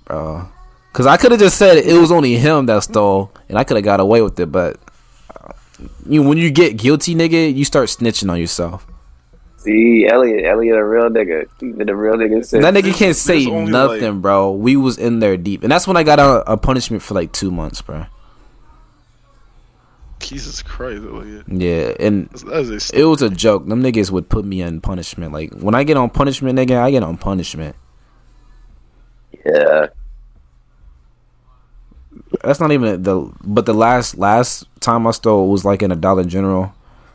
"Bro," 0.06 0.48
because 0.92 1.06
I 1.06 1.18
could 1.18 1.32
have 1.32 1.40
just 1.40 1.58
said 1.58 1.78
it 1.78 1.98
was 2.00 2.12
only 2.12 2.36
him 2.36 2.66
that 2.66 2.84
stole, 2.84 3.32
and 3.48 3.58
I 3.58 3.64
could 3.64 3.78
have 3.78 3.86
got 3.86 4.00
away 4.02 4.22
with 4.22 4.38
it. 4.40 4.52
But 4.52 4.78
uh, 5.34 5.54
you, 6.08 6.24
when 6.24 6.38
you 6.38 6.52
get 6.52 6.78
guilty, 6.78 7.16
nigga, 7.16 7.54
you 7.54 7.64
start 7.64 7.88
snitching 7.88 8.30
on 8.30 8.38
yourself. 8.40 8.86
See, 9.66 10.08
Elliot, 10.08 10.46
Elliot, 10.46 10.78
a 10.78 10.86
real 10.86 11.10
nigga. 11.10 11.50
He 11.60 11.72
been 11.72 11.90
a 11.90 11.96
real 11.96 12.14
nigga 12.14 12.46
since. 12.46 12.64
That 12.64 12.72
nigga 12.72 12.94
can't 12.94 13.16
say 13.16 13.46
there's 13.46 13.48
only, 13.48 13.72
nothing, 13.72 14.22
bro. 14.22 14.52
We 14.52 14.76
was 14.76 15.00
in 15.00 15.22
there 15.22 15.38
deep, 15.38 15.64
and 15.64 15.72
that's 15.72 15.88
when 15.88 15.98
I 15.98 16.04
got 16.04 16.20
a, 16.20 16.52
a 16.52 16.56
punishment 16.56 17.02
for 17.02 17.16
like 17.16 17.32
two 17.32 17.50
months, 17.50 17.82
bro. 17.82 18.06
Jesus 20.20 20.62
Christ, 20.62 21.02
Elliot. 21.04 21.46
Yeah, 21.48 21.96
and 22.00 22.30
That's, 22.30 22.44
that 22.44 22.60
is 22.60 22.92
it 22.92 23.06
was 23.06 23.24
a 23.24 23.30
joke. 23.32 23.66
Them 23.66 23.82
niggas 23.82 24.12
would 24.12 24.30
put 24.30 24.46
me 24.46 24.62
on 24.62 24.82
punishment. 24.82 25.34
Like 25.34 25.52
when 25.54 25.74
I 25.74 25.84
get 25.84 25.98
on 25.98 26.12
punishment, 26.12 26.60
nigga, 26.60 26.78
I 26.78 26.92
get 26.92 27.02
on 27.02 27.18
punishment. 27.18 27.76
Yeah. 29.44 29.88
That's 32.44 32.60
not 32.60 32.72
even 32.72 33.02
the. 33.02 33.32
But 33.44 33.66
the 33.66 33.74
last 33.74 34.16
last 34.16 34.68
time 34.80 35.08
I 35.08 35.12
stole 35.12 35.50
was 35.50 35.66
like 35.66 35.82
in 35.82 35.92
a 35.92 35.96
Dollar 35.96 36.24
General. 36.24 36.72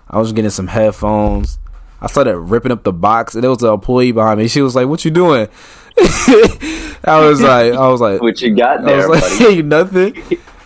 I 0.09 0.19
was 0.19 0.33
getting 0.33 0.51
some 0.51 0.67
headphones. 0.67 1.60
I 2.01 2.07
started 2.07 2.39
ripping 2.39 2.73
up 2.73 2.83
the 2.83 2.93
box, 2.93 3.35
and 3.35 3.43
there 3.45 3.51
was 3.51 3.63
an 3.63 3.73
employee 3.73 4.13
behind 4.13 4.39
me. 4.41 4.49
She 4.49 4.63
was 4.63 4.75
like, 4.75 4.87
"What 4.89 5.05
you 5.05 5.11
doing?" 5.11 5.49
I 5.99 7.21
was 7.29 7.41
like, 7.43 7.73
"I 7.73 7.89
was 7.89 8.01
like, 8.01 8.21
What 8.23 8.41
you 8.41 8.55
got 8.55 8.81
I 8.81 8.83
there, 8.85 9.09
was 9.09 9.21
like, 9.21 9.39
buddy? 9.39 9.55
hey, 9.57 9.63
nothing." 9.63 10.17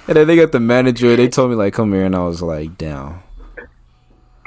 And 0.06 0.16
then 0.16 0.26
they 0.26 0.36
got 0.36 0.52
the 0.52 0.60
manager. 0.60 1.16
They 1.16 1.28
told 1.28 1.50
me 1.50 1.56
like, 1.56 1.74
"Come 1.74 1.92
here," 1.92 2.04
and 2.04 2.14
I 2.14 2.24
was 2.24 2.42
like, 2.42 2.76
"Down." 2.78 3.20
Can 3.56 3.66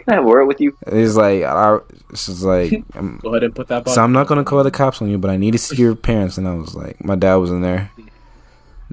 I 0.07 0.13
have 0.15 0.23
a 0.23 0.27
word 0.27 0.45
with 0.45 0.61
you? 0.61 0.77
He's 0.89 1.17
like, 1.17 1.43
I, 1.43 1.79
she's 2.15 2.41
like, 2.41 2.71
um, 2.95 3.19
Go 3.21 3.31
ahead 3.31 3.43
and 3.43 3.53
put 3.53 3.67
that. 3.67 3.89
so 3.89 4.01
I'm 4.01 4.13
not 4.13 4.27
gonna 4.27 4.45
call 4.45 4.63
the 4.63 4.71
cops 4.71 5.01
on 5.01 5.09
you, 5.09 5.17
but 5.17 5.29
I 5.29 5.35
need 5.35 5.51
to 5.51 5.57
see 5.57 5.75
your 5.75 5.95
parents. 5.95 6.37
And 6.37 6.47
I 6.47 6.53
was 6.53 6.73
like, 6.75 7.03
my 7.03 7.15
dad 7.15 7.35
was 7.35 7.51
in 7.51 7.61
there. 7.61 7.91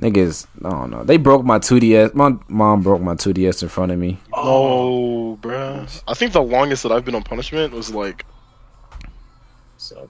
Niggas, 0.01 0.47
I 0.64 0.70
don't 0.70 0.90
know. 0.90 1.05
They 1.05 1.16
broke 1.16 1.45
my 1.45 1.59
2DS. 1.59 2.14
My 2.14 2.34
mom 2.49 2.82
broke 2.82 3.01
my 3.01 3.14
2DS 3.14 3.62
in 3.62 3.68
front 3.68 3.92
of 3.92 3.99
me. 3.99 4.18
Oh, 4.32 5.38
bruh. 5.40 6.03
I 6.09 6.14
think 6.14 6.32
the 6.32 6.42
longest 6.42 6.82
that 6.82 6.90
I've 6.92 7.05
been 7.05 7.14
on 7.14 7.22
punishment 7.22 7.72
was 7.72 7.95
like 7.95 8.24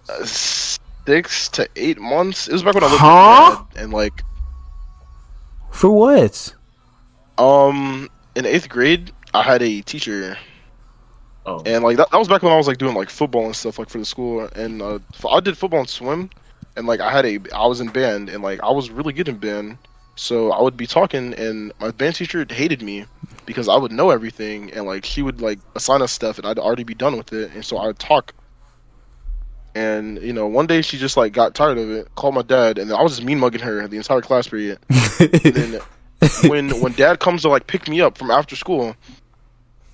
uh, 0.08 0.24
six 0.24 1.48
to 1.50 1.68
eight 1.76 1.98
months. 1.98 2.48
It 2.48 2.52
was 2.52 2.62
back 2.62 2.74
when 2.74 2.84
I 2.84 2.86
lived 2.86 3.00
Huh? 3.00 3.56
with 3.68 3.76
my 3.76 3.82
and 3.82 3.92
like 3.92 4.22
For 5.70 5.90
what? 5.90 6.54
um 7.38 8.08
in 8.36 8.46
eighth 8.46 8.68
grade, 8.68 9.12
I 9.34 9.42
had 9.42 9.60
a 9.62 9.80
teacher, 9.82 10.36
oh, 11.46 11.62
and 11.66 11.82
like 11.84 11.96
that, 11.98 12.10
that 12.10 12.16
was 12.18 12.28
back 12.28 12.42
when 12.42 12.52
I 12.52 12.56
was 12.56 12.66
like 12.68 12.78
doing 12.78 12.94
like 12.94 13.10
football 13.10 13.44
and 13.46 13.54
stuff 13.56 13.78
like 13.78 13.88
for 13.90 13.98
the 13.98 14.04
school, 14.04 14.48
and 14.56 14.80
uh, 14.80 14.98
f- 15.12 15.26
I 15.26 15.40
did 15.40 15.58
football 15.58 15.80
and 15.80 15.88
swim, 15.88 16.30
and 16.76 16.86
like 16.86 17.00
I 17.00 17.10
had 17.10 17.24
a 17.24 17.38
I 17.54 17.66
was 17.66 17.80
in 17.80 17.88
band, 17.88 18.28
and 18.28 18.42
like 18.42 18.62
I 18.62 18.70
was 18.70 18.90
really 18.90 19.12
good 19.12 19.28
in 19.28 19.38
band. 19.38 19.78
So 20.16 20.52
I 20.52 20.62
would 20.62 20.76
be 20.76 20.86
talking, 20.86 21.34
and 21.34 21.72
my 21.80 21.90
band 21.90 22.14
teacher 22.14 22.46
hated 22.48 22.82
me 22.82 23.04
because 23.46 23.68
I 23.68 23.76
would 23.76 23.90
know 23.90 24.10
everything, 24.10 24.72
and 24.72 24.86
like 24.86 25.04
she 25.04 25.22
would 25.22 25.40
like 25.40 25.58
assign 25.74 26.02
us 26.02 26.12
stuff, 26.12 26.38
and 26.38 26.46
I'd 26.46 26.58
already 26.58 26.84
be 26.84 26.94
done 26.94 27.16
with 27.16 27.32
it, 27.32 27.52
and 27.52 27.64
so 27.64 27.76
I 27.78 27.86
would 27.86 27.98
talk. 27.98 28.32
And 29.74 30.22
you 30.22 30.32
know, 30.32 30.46
one 30.46 30.66
day 30.66 30.82
she 30.82 30.98
just 30.98 31.16
like 31.16 31.32
got 31.32 31.54
tired 31.54 31.78
of 31.78 31.90
it, 31.90 32.14
called 32.14 32.34
my 32.34 32.42
dad, 32.42 32.78
and 32.78 32.92
I 32.92 33.02
was 33.02 33.16
just 33.16 33.26
mean 33.26 33.40
mugging 33.40 33.60
her 33.60 33.86
the 33.88 33.96
entire 33.96 34.20
class 34.20 34.48
period. 34.48 34.78
And 35.20 35.54
then 35.54 35.80
when 36.44 36.80
when 36.80 36.92
dad 36.92 37.20
comes 37.20 37.42
to 37.42 37.48
like 37.48 37.66
pick 37.66 37.88
me 37.88 38.00
up 38.00 38.16
from 38.16 38.30
after 38.30 38.56
school, 38.56 38.96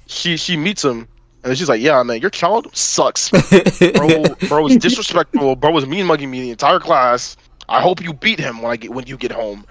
she 0.07 0.37
she 0.37 0.57
meets 0.57 0.85
him, 0.85 1.09
and 1.43 1.57
she's 1.57 1.69
like, 1.69 1.81
"Yeah, 1.81 2.03
man, 2.03 2.21
your 2.21 2.31
child 2.31 2.75
sucks, 2.77 3.31
bro. 3.95 4.25
Bro 4.49 4.63
was 4.63 4.77
disrespectful. 4.77 5.57
Bro 5.57 5.73
was 5.73 5.87
mean 5.87 6.07
mugging 6.07 6.31
me 6.31 6.41
the 6.43 6.51
entire 6.51 6.81
class. 6.81 7.37
I 7.69 7.81
hope 7.81 8.03
you 8.03 8.13
beat 8.13 8.39
him 8.39 8.61
when 8.63 8.71
I 8.71 8.77
get 8.77 8.91
when 8.93 9.07
you 9.07 9.17
get 9.17 9.33
home." 9.33 9.65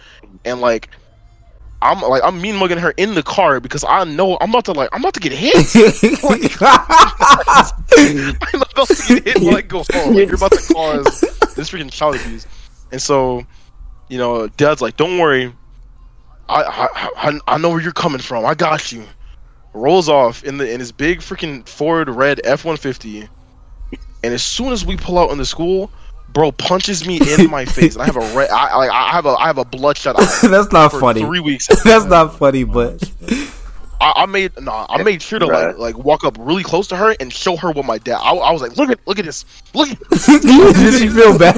And 0.46 0.62
like, 0.62 0.90
I'm 1.82 2.02
like 2.02 2.24
I'm 2.24 2.42
mean 2.42 2.56
mugging 2.56 2.80
her 2.80 2.92
in 2.92 3.14
the 3.14 3.24
car 3.24 3.60
because 3.60 3.84
I 3.84 4.04
know 4.04 4.38
I'm 4.42 4.50
about 4.50 4.66
to 4.66 4.72
like 4.72 4.90
I'm 4.94 5.02
about 5.02 5.14
to 5.16 5.20
get 5.20 5.32
hit. 5.32 5.54
I'm 8.42 8.62
about 8.62 8.88
to 8.88 9.22
get 9.22 9.24
hit 9.26 9.40
when 9.42 9.56
I 9.56 9.62
go 9.62 9.84
home. 9.92 10.16
Like, 10.16 10.28
you're 10.28 10.36
about 10.36 10.52
to 10.54 10.74
cause 10.74 11.22
this 11.56 11.70
freaking 11.70 11.92
child 11.92 12.16
abuse. 12.16 12.48
And 12.92 13.02
so, 13.02 13.46
you 14.10 14.18
know, 14.18 14.48
dad's 14.48 14.82
like, 14.82 14.98
"Don't 14.98 15.20
worry, 15.20 15.54
I, 16.48 16.90
I, 17.16 17.40
I 17.48 17.58
know 17.60 17.70
where 17.70 17.82
you're 17.82 17.92
coming 17.92 18.20
from. 18.20 18.46
I 18.46 18.56
got 18.56 18.92
you." 18.92 19.06
Rolls 19.74 20.10
off 20.10 20.44
in 20.44 20.58
the 20.58 20.70
in 20.72 20.80
his 20.80 20.92
big 20.92 21.20
freaking 21.20 21.68
Ford 21.68 22.10
red 22.10 22.42
F 22.44 22.66
one 22.66 22.76
fifty, 22.78 23.28
and 24.24 24.34
as 24.34 24.44
soon 24.44 24.72
as 24.74 24.84
we 24.86 24.98
pull 24.98 25.18
out 25.20 25.30
in 25.32 25.38
the 25.38 25.46
school, 25.46 25.92
bro 26.34 26.52
punches 26.52 27.06
me 27.08 27.20
in 27.36 27.50
my 27.52 27.66
face, 27.78 27.94
and 27.96 28.02
I 28.02 28.06
have 28.08 28.16
a 28.18 28.36
red, 28.36 28.50
I 28.50 28.76
like 28.78 28.90
I 28.90 29.10
have 29.12 29.26
a 29.28 29.30
I 29.30 29.46
have 29.48 29.58
a 29.60 29.66
bloodshot 29.66 30.16
eye 30.20 30.26
That's 30.48 30.72
not 30.72 30.92
for 30.92 31.00
funny. 31.00 31.22
three 31.22 31.40
weeks. 31.40 31.68
That's 31.84 32.06
not 32.06 32.36
funny, 32.38 32.64
but 32.64 33.12
I, 34.02 34.14
I 34.18 34.26
made 34.26 34.60
no, 34.60 34.86
I 34.90 35.04
made 35.04 35.22
sure 35.22 35.38
to 35.40 35.46
Right. 35.46 35.68
like 35.78 35.96
like 35.96 36.04
walk 36.04 36.24
up 36.24 36.36
really 36.40 36.64
close 36.64 36.88
to 36.88 36.96
her 36.96 37.16
and 37.20 37.32
show 37.32 37.56
her 37.56 37.72
what 37.72 37.86
my 37.86 38.00
dad. 38.00 38.18
I, 38.24 38.34
I 38.34 38.52
was 38.52 38.64
like, 38.64 38.76
look 38.76 38.90
at 38.90 39.00
look 39.08 39.20
at 39.20 39.26
this, 39.26 39.46
look 39.76 39.90
at 39.92 40.00
did 40.10 40.94
she 41.00 41.10
feel 41.10 41.38
bad? 41.38 41.58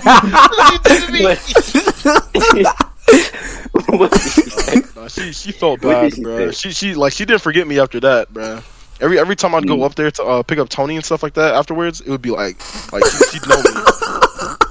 Look 3.73 3.87
at 3.87 3.91
me. 3.91 3.97
What 3.97 4.11
did 4.11 4.37
you? 4.37 4.43
Nah, 4.95 5.07
she 5.07 5.33
she 5.33 5.51
felt 5.51 5.81
bad, 5.81 6.13
she 6.13 6.21
bro. 6.21 6.51
say? 6.51 6.69
She 6.69 6.71
she 6.73 6.93
like 6.95 7.13
she 7.13 7.25
didn't 7.25 7.41
forget 7.41 7.67
me 7.67 7.79
after 7.79 7.99
that, 8.01 8.31
bro. 8.33 8.61
Every 8.99 9.17
every 9.19 9.35
time 9.35 9.55
I'd 9.55 9.63
Mm. 9.63 9.67
go 9.79 9.83
up 9.83 9.95
there 9.95 10.11
to 10.11 10.23
uh, 10.23 10.43
pick 10.43 10.59
up 10.59 10.69
Tony 10.69 10.95
and 10.95 11.03
stuff 11.03 11.23
like 11.23 11.33
that 11.33 11.55
afterwards, 11.55 12.01
it 12.01 12.09
would 12.09 12.21
be 12.21 12.29
like 12.31 12.57
like 12.93 13.03
she, 13.05 13.17
she'd 13.39 13.47
know 13.49 13.57
me, 13.57 13.71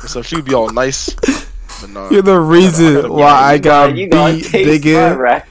and 0.01 0.09
so 0.11 0.23
she 0.23 0.37
would 0.37 0.45
be 0.45 0.55
all 0.55 0.71
nice. 0.71 1.11
But 1.81 1.91
nah, 1.91 2.11
You're 2.11 2.23
the 2.23 2.39
reason 2.39 3.11
why 3.13 3.31
I 3.33 3.59
got 3.59 3.91
Like, 3.91 3.97
you 3.97 4.09
gotta 4.09 4.35
beat, 4.35 4.45
taste 4.45 4.67
my 4.85 4.91
nigga. 4.91 5.19
rat. 5.19 5.49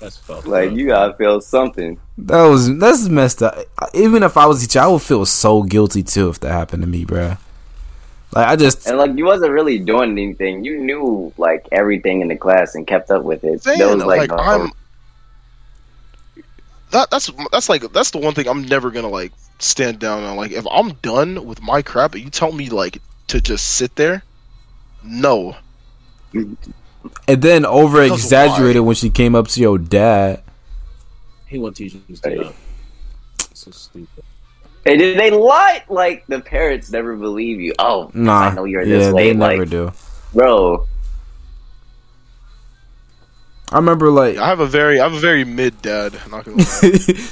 that's 0.00 0.16
fucked 0.16 0.46
Like 0.46 0.70
up. 0.70 0.76
you 0.76 0.86
gotta 0.86 1.14
feel 1.14 1.40
something. 1.40 1.98
That 2.18 2.42
was 2.44 2.74
that's 2.78 3.08
messed 3.08 3.42
up. 3.42 3.58
Even 3.94 4.22
if 4.22 4.36
I 4.36 4.46
was 4.46 4.62
a 4.62 4.66
teacher, 4.66 4.80
I 4.80 4.86
would 4.88 5.02
feel 5.02 5.26
so 5.26 5.62
guilty 5.62 6.02
too 6.02 6.28
if 6.30 6.40
that 6.40 6.52
happened 6.52 6.82
to 6.84 6.88
me, 6.88 7.04
bruh. 7.04 7.38
Like 8.32 8.48
I 8.48 8.56
just 8.56 8.86
And 8.86 8.98
like 8.98 9.16
you 9.16 9.24
wasn't 9.24 9.52
really 9.52 9.78
doing 9.78 10.12
anything. 10.12 10.64
You 10.64 10.78
knew 10.78 11.32
like 11.38 11.66
everything 11.72 12.20
in 12.20 12.28
the 12.28 12.36
class 12.36 12.74
and 12.74 12.86
kept 12.86 13.10
up 13.10 13.22
with 13.22 13.42
it. 13.44 13.62
saying 13.62 13.80
was 13.80 14.04
like, 14.04 14.30
like, 14.30 14.30
no- 14.30 14.36
I'm 14.36 14.72
that 16.90 17.10
that's 17.10 17.30
that's 17.52 17.68
like 17.68 17.92
that's 17.92 18.10
the 18.10 18.18
one 18.18 18.34
thing 18.34 18.48
I'm 18.48 18.62
never 18.62 18.90
gonna 18.90 19.08
like 19.08 19.32
stand 19.58 19.98
down 19.98 20.22
on. 20.24 20.36
Like 20.36 20.52
if 20.52 20.66
I'm 20.70 20.92
done 20.94 21.46
with 21.46 21.60
my 21.62 21.82
crap, 21.82 22.14
and 22.14 22.24
you 22.24 22.30
tell 22.30 22.52
me 22.52 22.70
like 22.70 23.00
to 23.28 23.40
just 23.40 23.76
sit 23.76 23.94
there, 23.96 24.22
no. 25.02 25.56
and 26.32 26.56
then 27.26 27.66
over 27.66 28.02
exaggerated 28.02 28.82
when 28.82 28.94
she 28.94 29.10
came 29.10 29.34
up 29.34 29.48
to 29.48 29.60
your 29.60 29.78
dad. 29.78 30.42
He 31.46 31.58
want 31.58 31.76
teachers 31.76 32.20
to 32.20 32.30
do 32.30 32.44
that. 32.44 32.54
So 33.54 33.70
stupid. 33.70 34.24
Hey, 34.88 34.96
did 34.96 35.18
they 35.18 35.30
lie? 35.30 35.84
Like 35.88 36.26
the 36.28 36.40
parents 36.40 36.90
never 36.90 37.14
believe 37.16 37.60
you. 37.60 37.74
Oh, 37.78 38.10
Nah, 38.14 38.40
I 38.40 38.54
know 38.54 38.64
you're 38.64 38.82
yeah, 38.82 38.98
this 38.98 39.12
way. 39.14 39.32
they 39.32 39.34
never 39.36 39.58
Like, 39.60 39.70
do. 39.70 39.92
bro, 40.32 40.86
I 43.70 43.76
remember 43.76 44.10
like 44.10 44.36
I 44.38 44.48
have 44.48 44.60
a 44.60 44.66
very 44.66 44.98
I 45.00 45.04
have 45.04 45.12
a 45.12 45.20
very 45.20 45.44
mid 45.44 45.80
dad. 45.82 46.14
Not 46.30 46.44
gonna 46.44 46.56
lie. 46.58 46.64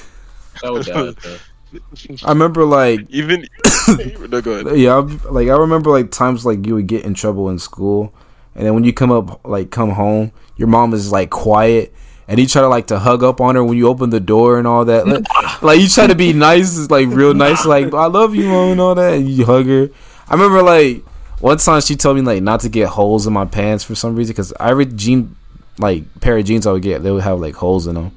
That 0.62 0.72
was 0.72 0.88
I 2.24 2.28
remember 2.30 2.64
like 2.64 3.00
Even 3.10 3.46
no, 4.30 4.40
go 4.40 4.52
ahead. 4.52 4.78
yeah, 4.78 4.94
I'm- 4.94 5.20
like 5.30 5.48
I 5.48 5.56
remember 5.56 5.90
like 5.90 6.10
times 6.10 6.46
like 6.46 6.66
you 6.66 6.74
would 6.74 6.86
get 6.86 7.04
in 7.04 7.14
trouble 7.14 7.48
in 7.50 7.58
school, 7.58 8.14
and 8.54 8.64
then 8.66 8.74
when 8.74 8.84
you 8.84 8.92
come 8.92 9.10
up 9.10 9.46
like 9.46 9.70
come 9.70 9.90
home, 9.90 10.32
your 10.56 10.68
mom 10.68 10.94
is 10.94 11.10
like 11.12 11.30
quiet, 11.30 11.94
and 12.28 12.38
he 12.38 12.46
try 12.46 12.62
to 12.62 12.68
like 12.68 12.88
to 12.88 12.98
hug 12.98 13.22
up 13.22 13.40
on 13.40 13.54
her 13.54 13.64
when 13.64 13.76
you 13.76 13.88
open 13.88 14.10
the 14.10 14.20
door 14.20 14.58
and 14.58 14.66
all 14.66 14.84
that. 14.84 15.06
Like, 15.06 15.62
like 15.62 15.80
you 15.80 15.88
try 15.88 16.06
to 16.06 16.14
be 16.14 16.32
nice, 16.32 16.90
like 16.90 17.08
real 17.08 17.34
nice, 17.34 17.64
like 17.64 17.92
I 17.94 18.06
love 18.06 18.34
you, 18.34 18.48
mom, 18.48 18.72
and 18.72 18.80
all 18.80 18.94
that, 18.94 19.14
and 19.14 19.28
you 19.28 19.44
hug 19.44 19.66
her. 19.66 19.88
I 20.28 20.34
remember 20.34 20.62
like 20.62 21.04
one 21.40 21.58
time 21.58 21.80
she 21.80 21.96
told 21.96 22.16
me 22.16 22.22
like 22.22 22.42
not 22.42 22.60
to 22.60 22.68
get 22.68 22.88
holes 22.88 23.26
in 23.26 23.32
my 23.32 23.44
pants 23.44 23.84
for 23.84 23.94
some 23.94 24.16
reason 24.16 24.32
because 24.32 24.52
every 24.58 24.86
jean 24.86 25.36
like 25.78 26.20
pair 26.20 26.38
of 26.38 26.44
jeans 26.44 26.66
I 26.66 26.72
would 26.72 26.82
get 26.82 27.02
they 27.02 27.10
would 27.10 27.22
have 27.22 27.40
like 27.40 27.54
holes 27.54 27.86
in 27.86 27.94
them. 27.94 28.10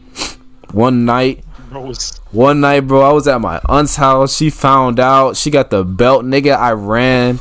One 0.71 1.05
night. 1.05 1.43
Bro, 1.69 1.93
One 2.31 2.61
night, 2.61 2.81
bro, 2.81 3.01
I 3.01 3.13
was 3.13 3.27
at 3.27 3.39
my 3.41 3.61
aunt's 3.69 3.95
house. 3.95 4.35
She 4.35 4.49
found 4.49 4.99
out. 4.99 5.37
She 5.37 5.51
got 5.51 5.69
the 5.69 5.83
belt, 5.83 6.25
nigga. 6.25 6.57
I 6.57 6.71
ran. 6.71 7.39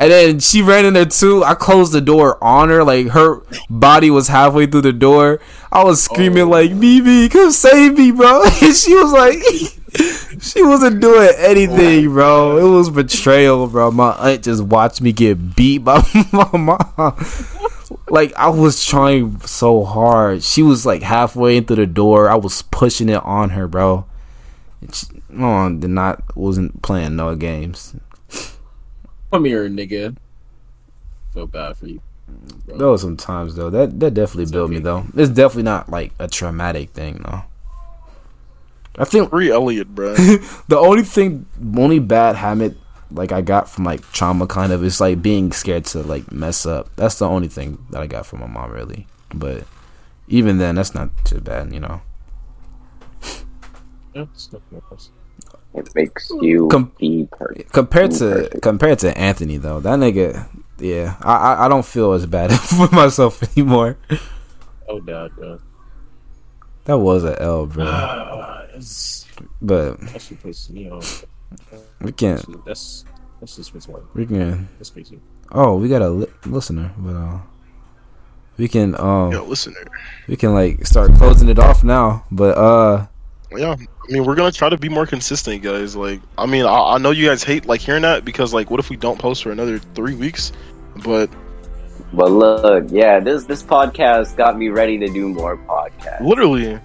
And 0.00 0.10
then 0.10 0.40
she 0.40 0.62
ran 0.62 0.86
in 0.86 0.94
there 0.94 1.04
too. 1.04 1.44
I 1.44 1.54
closed 1.54 1.92
the 1.92 2.00
door 2.00 2.42
on 2.42 2.70
her. 2.70 2.82
Like 2.82 3.08
her 3.08 3.42
body 3.68 4.10
was 4.10 4.28
halfway 4.28 4.64
through 4.64 4.80
the 4.80 4.94
door. 4.94 5.42
I 5.70 5.84
was 5.84 6.02
screaming 6.02 6.44
oh. 6.44 6.48
like, 6.48 6.70
"BB, 6.70 7.30
come 7.30 7.52
save 7.52 7.98
me, 7.98 8.10
bro!" 8.10 8.42
And 8.62 8.74
she 8.74 8.94
was 8.94 9.12
like, 9.12 9.38
she 10.40 10.62
wasn't 10.62 11.00
doing 11.00 11.28
anything, 11.36 12.06
oh 12.06 12.12
bro. 12.12 12.56
It 12.56 12.74
was 12.74 12.88
betrayal, 12.88 13.66
bro. 13.66 13.90
My 13.90 14.12
aunt 14.12 14.44
just 14.44 14.62
watched 14.62 15.02
me 15.02 15.12
get 15.12 15.54
beat 15.54 15.84
by 15.84 16.02
my 16.32 16.48
mom. 16.56 17.26
Like 18.08 18.32
I 18.36 18.48
was 18.48 18.82
trying 18.82 19.38
so 19.40 19.84
hard. 19.84 20.42
She 20.42 20.62
was 20.62 20.86
like 20.86 21.02
halfway 21.02 21.58
into 21.58 21.74
the 21.74 21.86
door. 21.86 22.30
I 22.30 22.36
was 22.36 22.62
pushing 22.62 23.10
it 23.10 23.22
on 23.22 23.50
her, 23.50 23.68
bro. 23.68 24.06
She, 24.94 25.06
oh, 25.38 25.68
did 25.68 25.90
not 25.90 26.34
wasn't 26.34 26.80
playing 26.80 27.16
no 27.16 27.36
games. 27.36 27.94
Come 29.30 29.44
here, 29.44 29.68
nigga. 29.68 30.16
Feel 31.32 31.46
bad 31.46 31.76
for 31.76 31.86
you. 31.86 32.00
bro. 32.66 32.76
There 32.78 32.88
was 32.88 33.02
some 33.02 33.16
times 33.16 33.54
though. 33.54 33.70
That 33.70 34.00
that 34.00 34.14
definitely 34.14 34.50
built 34.50 34.70
me 34.70 34.78
though. 34.78 35.06
It's 35.16 35.30
definitely 35.30 35.64
not 35.64 35.88
like 35.88 36.12
a 36.18 36.28
traumatic 36.28 36.90
thing 36.90 37.22
though. 37.24 37.44
I 38.98 39.04
think 39.04 39.30
Free 39.30 39.50
Elliot, 39.50 39.94
bro. 39.94 40.14
the 40.68 40.76
only 40.76 41.04
thing, 41.04 41.46
only 41.76 42.00
bad 42.00 42.36
habit 42.36 42.76
like 43.12 43.32
I 43.32 43.40
got 43.40 43.68
from 43.68 43.84
like 43.84 44.02
trauma 44.12 44.46
kind 44.46 44.72
of 44.72 44.84
is 44.84 45.00
like 45.00 45.22
being 45.22 45.52
scared 45.52 45.84
to 45.86 46.02
like 46.02 46.30
mess 46.32 46.66
up. 46.66 46.94
That's 46.96 47.18
the 47.18 47.28
only 47.28 47.48
thing 47.48 47.84
that 47.90 48.02
I 48.02 48.06
got 48.06 48.26
from 48.26 48.40
my 48.40 48.46
mom 48.46 48.72
really. 48.72 49.06
But 49.34 49.64
even 50.28 50.58
then, 50.58 50.76
that's 50.76 50.94
not 50.94 51.10
too 51.24 51.40
bad, 51.40 51.72
you 51.72 51.80
know. 51.80 52.02
Yeah, 54.14 54.26
it's 54.34 54.52
nothing 54.52 54.82
else. 54.90 55.10
It 55.74 55.94
makes 55.94 56.30
you 56.40 56.68
Com- 56.68 56.92
be 56.98 57.28
perfect. 57.30 57.72
Compared 57.72 58.10
to 58.12 58.18
perfect. 58.30 58.62
compared 58.62 58.98
to 59.00 59.16
Anthony 59.16 59.56
though, 59.56 59.78
that 59.80 59.98
nigga, 59.98 60.48
yeah, 60.78 61.16
I 61.20 61.34
I, 61.54 61.64
I 61.66 61.68
don't 61.68 61.84
feel 61.86 62.12
as 62.12 62.26
bad 62.26 62.52
for 62.58 62.88
myself 62.94 63.42
anymore. 63.56 63.96
Oh 64.88 65.00
god, 65.00 65.30
bro. 65.36 65.60
That 66.84 66.98
was 66.98 67.22
a 67.24 67.40
L, 67.40 67.66
bro. 67.66 68.66
It's 68.74 69.26
But 69.62 70.02
actually 70.14 70.38
pisses 70.38 70.70
me 70.70 70.90
off. 70.90 71.24
we 72.00 72.10
can't. 72.12 72.42
That's 72.64 73.04
that's 73.40 73.54
just 73.56 73.72
what's 73.74 73.86
one. 73.86 74.02
We 74.14 74.26
can. 74.26 74.68
That's 74.78 74.90
crazy. 74.90 75.20
Oh, 75.52 75.76
we 75.76 75.88
got 75.88 76.02
a 76.02 76.08
li- 76.10 76.26
listener, 76.46 76.92
but 76.98 77.14
uh, 77.14 77.38
we 78.56 78.66
can 78.68 78.98
um 79.00 79.30
Yo, 79.32 79.44
listener. 79.44 79.84
we 80.26 80.36
can 80.36 80.52
like 80.54 80.84
start 80.86 81.12
closing 81.14 81.48
it 81.48 81.58
off 81.58 81.84
now. 81.84 82.24
But 82.30 82.56
uh, 82.58 83.06
Yeah, 83.56 83.74
I 83.74 84.12
mean, 84.12 84.24
we're 84.24 84.34
gonna 84.36 84.52
try 84.52 84.68
to 84.68 84.76
be 84.76 84.88
more 84.88 85.06
consistent, 85.06 85.62
guys. 85.62 85.96
Like, 85.96 86.20
I 86.38 86.46
mean, 86.46 86.64
I, 86.64 86.94
I 86.94 86.98
know 86.98 87.10
you 87.10 87.26
guys 87.26 87.42
hate 87.42 87.66
like 87.66 87.80
hearing 87.80 88.02
that 88.02 88.24
because, 88.24 88.54
like, 88.54 88.70
what 88.70 88.78
if 88.80 88.90
we 88.90 88.96
don't 88.96 89.18
post 89.18 89.42
for 89.42 89.50
another 89.50 89.78
three 89.78 90.14
weeks? 90.14 90.52
But 91.04 91.28
But 92.12 92.30
look, 92.30 92.84
yeah, 92.90 93.18
this 93.20 93.44
this 93.44 93.62
podcast 93.62 94.36
got 94.36 94.56
me 94.56 94.68
ready 94.68 94.98
to 94.98 95.08
do 95.08 95.28
more 95.28 95.56
podcasts. 95.56 96.20
literally, 96.20 96.78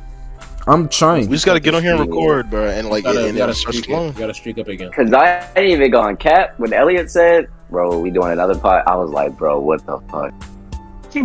I'm 0.68 0.89
trying. 0.89 1.30
we 1.30 1.36
just 1.36 1.45
gotta 1.45 1.59
get 1.59 1.76
on 1.76 1.84
here 1.84 1.91
and 1.95 1.99
record, 2.01 2.49
bro, 2.49 2.68
and 2.68 2.89
like, 2.89 3.03
Gotta, 3.03 3.28
and, 3.28 3.38
gotta 3.38 3.49
and 3.49 3.57
start 3.57 3.76
streak 3.76 3.86
flowing. 3.88 4.09
it. 4.09 4.18
Gotta 4.18 4.34
streak 4.34 4.57
up 4.57 4.68
again. 4.68 4.91
Cause 4.91 5.13
I 5.13 5.47
ain't 5.55 5.72
even 5.74 5.91
gone 5.91 6.18
cat 6.18 6.59
when 6.59 6.74
Elliot 6.74 7.11
said, 7.11 7.47
"Bro, 7.70 7.99
we 7.99 8.09
doing 8.09 8.32
another 8.32 8.57
pod." 8.57 8.84
I 8.88 8.95
was 8.95 9.11
like, 9.11 9.38
"Bro, 9.38 9.59
what 9.61 9.86
the 9.86 9.99
fuck?" 10.11 10.34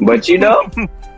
But 0.02 0.28
you 0.28 0.38
know, 0.38 0.70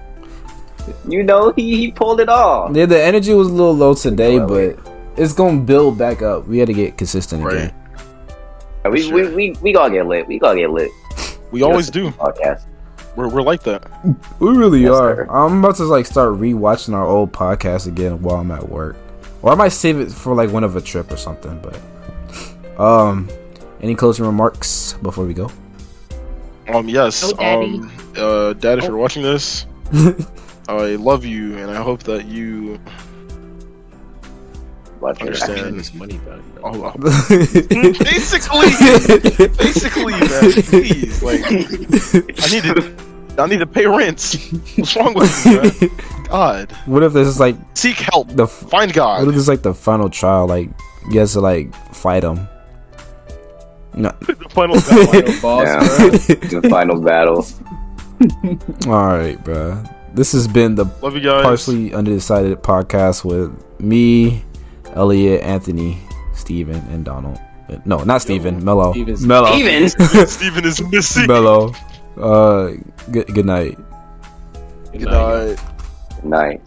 you 1.08 1.22
know, 1.22 1.52
he, 1.52 1.76
he 1.76 1.90
pulled 1.92 2.20
it 2.20 2.28
off. 2.28 2.74
Yeah, 2.74 2.86
the 2.86 3.02
energy 3.02 3.32
was 3.34 3.48
a 3.48 3.52
little 3.52 3.74
low 3.74 3.94
today, 3.94 4.38
Well, 4.38 4.48
but 4.48 4.92
it's 5.16 5.32
gonna 5.32 5.60
build 5.60 5.98
back 5.98 6.22
up. 6.22 6.46
We 6.46 6.58
had 6.58 6.66
to 6.68 6.74
get 6.74 6.96
consistent 6.98 7.44
Right. 7.44 7.56
again. 7.56 7.74
We, 8.90 9.02
Sure. 9.02 9.14
we, 9.14 9.34
we, 9.50 9.56
we 9.62 9.72
gonna 9.72 9.94
get 9.94 10.06
lit. 10.06 10.26
We 10.26 10.38
gonna 10.38 10.60
get 10.60 10.70
lit. 10.70 10.90
We 11.52 11.62
always 11.62 11.90
do. 11.90 12.10
Podcast. 12.10 12.62
We're, 13.14 13.28
we're 13.28 13.42
like 13.42 13.62
that. 13.64 13.90
We 14.40 14.50
really 14.56 14.80
Yes, 14.82 14.92
are. 14.94 15.16
sir. 15.16 15.26
I'm 15.30 15.58
about 15.62 15.76
to 15.76 15.84
like 15.84 16.06
start 16.06 16.30
rewatching 16.34 16.94
our 16.94 17.06
old 17.06 17.30
podcast 17.32 17.86
again 17.86 18.22
while 18.22 18.36
I'm 18.36 18.50
at 18.50 18.68
work, 18.68 18.96
or 19.42 19.52
I 19.52 19.54
might 19.54 19.68
save 19.68 20.00
it 20.00 20.10
for 20.10 20.34
like 20.34 20.50
one 20.50 20.64
of 20.64 20.76
a 20.76 20.80
trip 20.80 21.12
or 21.12 21.16
something. 21.18 21.60
But 21.62 22.80
um, 22.80 23.28
any 23.82 23.94
closing 23.94 24.24
remarks 24.24 24.94
before 25.02 25.26
we 25.26 25.34
go? 25.34 25.50
Um, 26.72 26.88
yes. 26.88 27.22
Oh, 27.22 27.36
Daddy. 27.36 27.74
Um, 27.76 27.92
uh, 28.16 28.52
Dad, 28.54 28.78
if 28.78 28.84
you're 28.84 28.96
watching 28.96 29.22
this, 29.22 29.66
I 30.78 30.96
love 30.96 31.24
you, 31.24 31.56
and 31.58 31.70
I 31.70 31.82
hope 31.82 32.02
that 32.04 32.26
you 32.26 32.78
Watch 35.00 35.20
Understand. 35.20 35.56
Getting 35.56 35.76
this 35.78 35.92
money 35.94 36.18
back. 36.18 36.38
Bro. 36.54 36.62
Oh, 36.62 36.78
wow. 36.80 36.94
basically, 36.98 38.70
basically, 39.56 40.12
man. 40.12 40.52
Please, 40.52 41.22
like, 41.22 41.40
I 41.44 42.48
need 42.50 42.62
to, 42.62 42.94
I 43.38 43.46
need 43.48 43.58
to 43.58 43.66
pay 43.66 43.86
rent. 43.86 44.36
What's 44.76 44.94
wrong 44.96 45.14
with 45.14 45.44
you, 45.44 45.60
man? 45.60 45.90
God, 46.28 46.72
what 46.86 47.02
if 47.02 47.12
this 47.14 47.26
is 47.26 47.40
like 47.40 47.56
seek 47.74 47.96
help. 47.96 48.28
the 48.28 48.44
f- 48.44 48.50
Find 48.50 48.72
what 48.72 48.88
if 48.90 48.94
God. 48.94 49.26
this 49.28 49.36
is 49.36 49.48
like 49.48 49.62
the 49.62 49.74
final 49.74 50.08
trial? 50.08 50.46
Like 50.46 50.70
you 51.10 51.18
have 51.18 51.30
to 51.32 51.40
like 51.40 51.74
fight 51.92 52.22
him. 52.22 52.46
No. 53.94 54.10
the 54.20 54.36
final 54.50 54.76
battle. 54.76 55.06
Final 55.12 55.40
boss, 55.42 55.66
Yeah. 55.66 55.78
bro. 55.98 56.60
the 56.60 56.68
final 56.70 57.00
battle. 57.00 57.44
All 58.86 59.06
right, 59.16 59.42
bro. 59.42 59.82
This 60.14 60.32
has 60.32 60.46
been 60.46 60.74
the 60.74 60.84
Love 61.00 61.14
you 61.14 61.22
guys. 61.22 61.42
partially 61.42 61.94
undecided 61.94 62.62
podcast 62.62 63.24
with 63.24 63.50
me, 63.80 64.44
Elliot, 64.94 65.42
Anthony, 65.42 65.98
Steven, 66.34 66.76
and 66.90 67.04
Donald. 67.04 67.38
No, 67.86 67.98
not 68.04 68.20
Steven. 68.20 68.62
Mello. 68.62 68.92
Steven's- 68.92 69.24
Mello. 69.26 69.54
Even 69.54 69.88
Steven 70.28 70.64
is 70.66 70.82
missing. 70.90 71.26
Mello. 71.26 71.72
Uh, 72.20 72.72
good, 73.10 73.26
good 73.34 73.46
night. 73.46 73.78
Good 74.92 75.00
Good 75.00 75.10
night. 75.10 75.58
night. 76.24 76.24
night. 76.24 76.60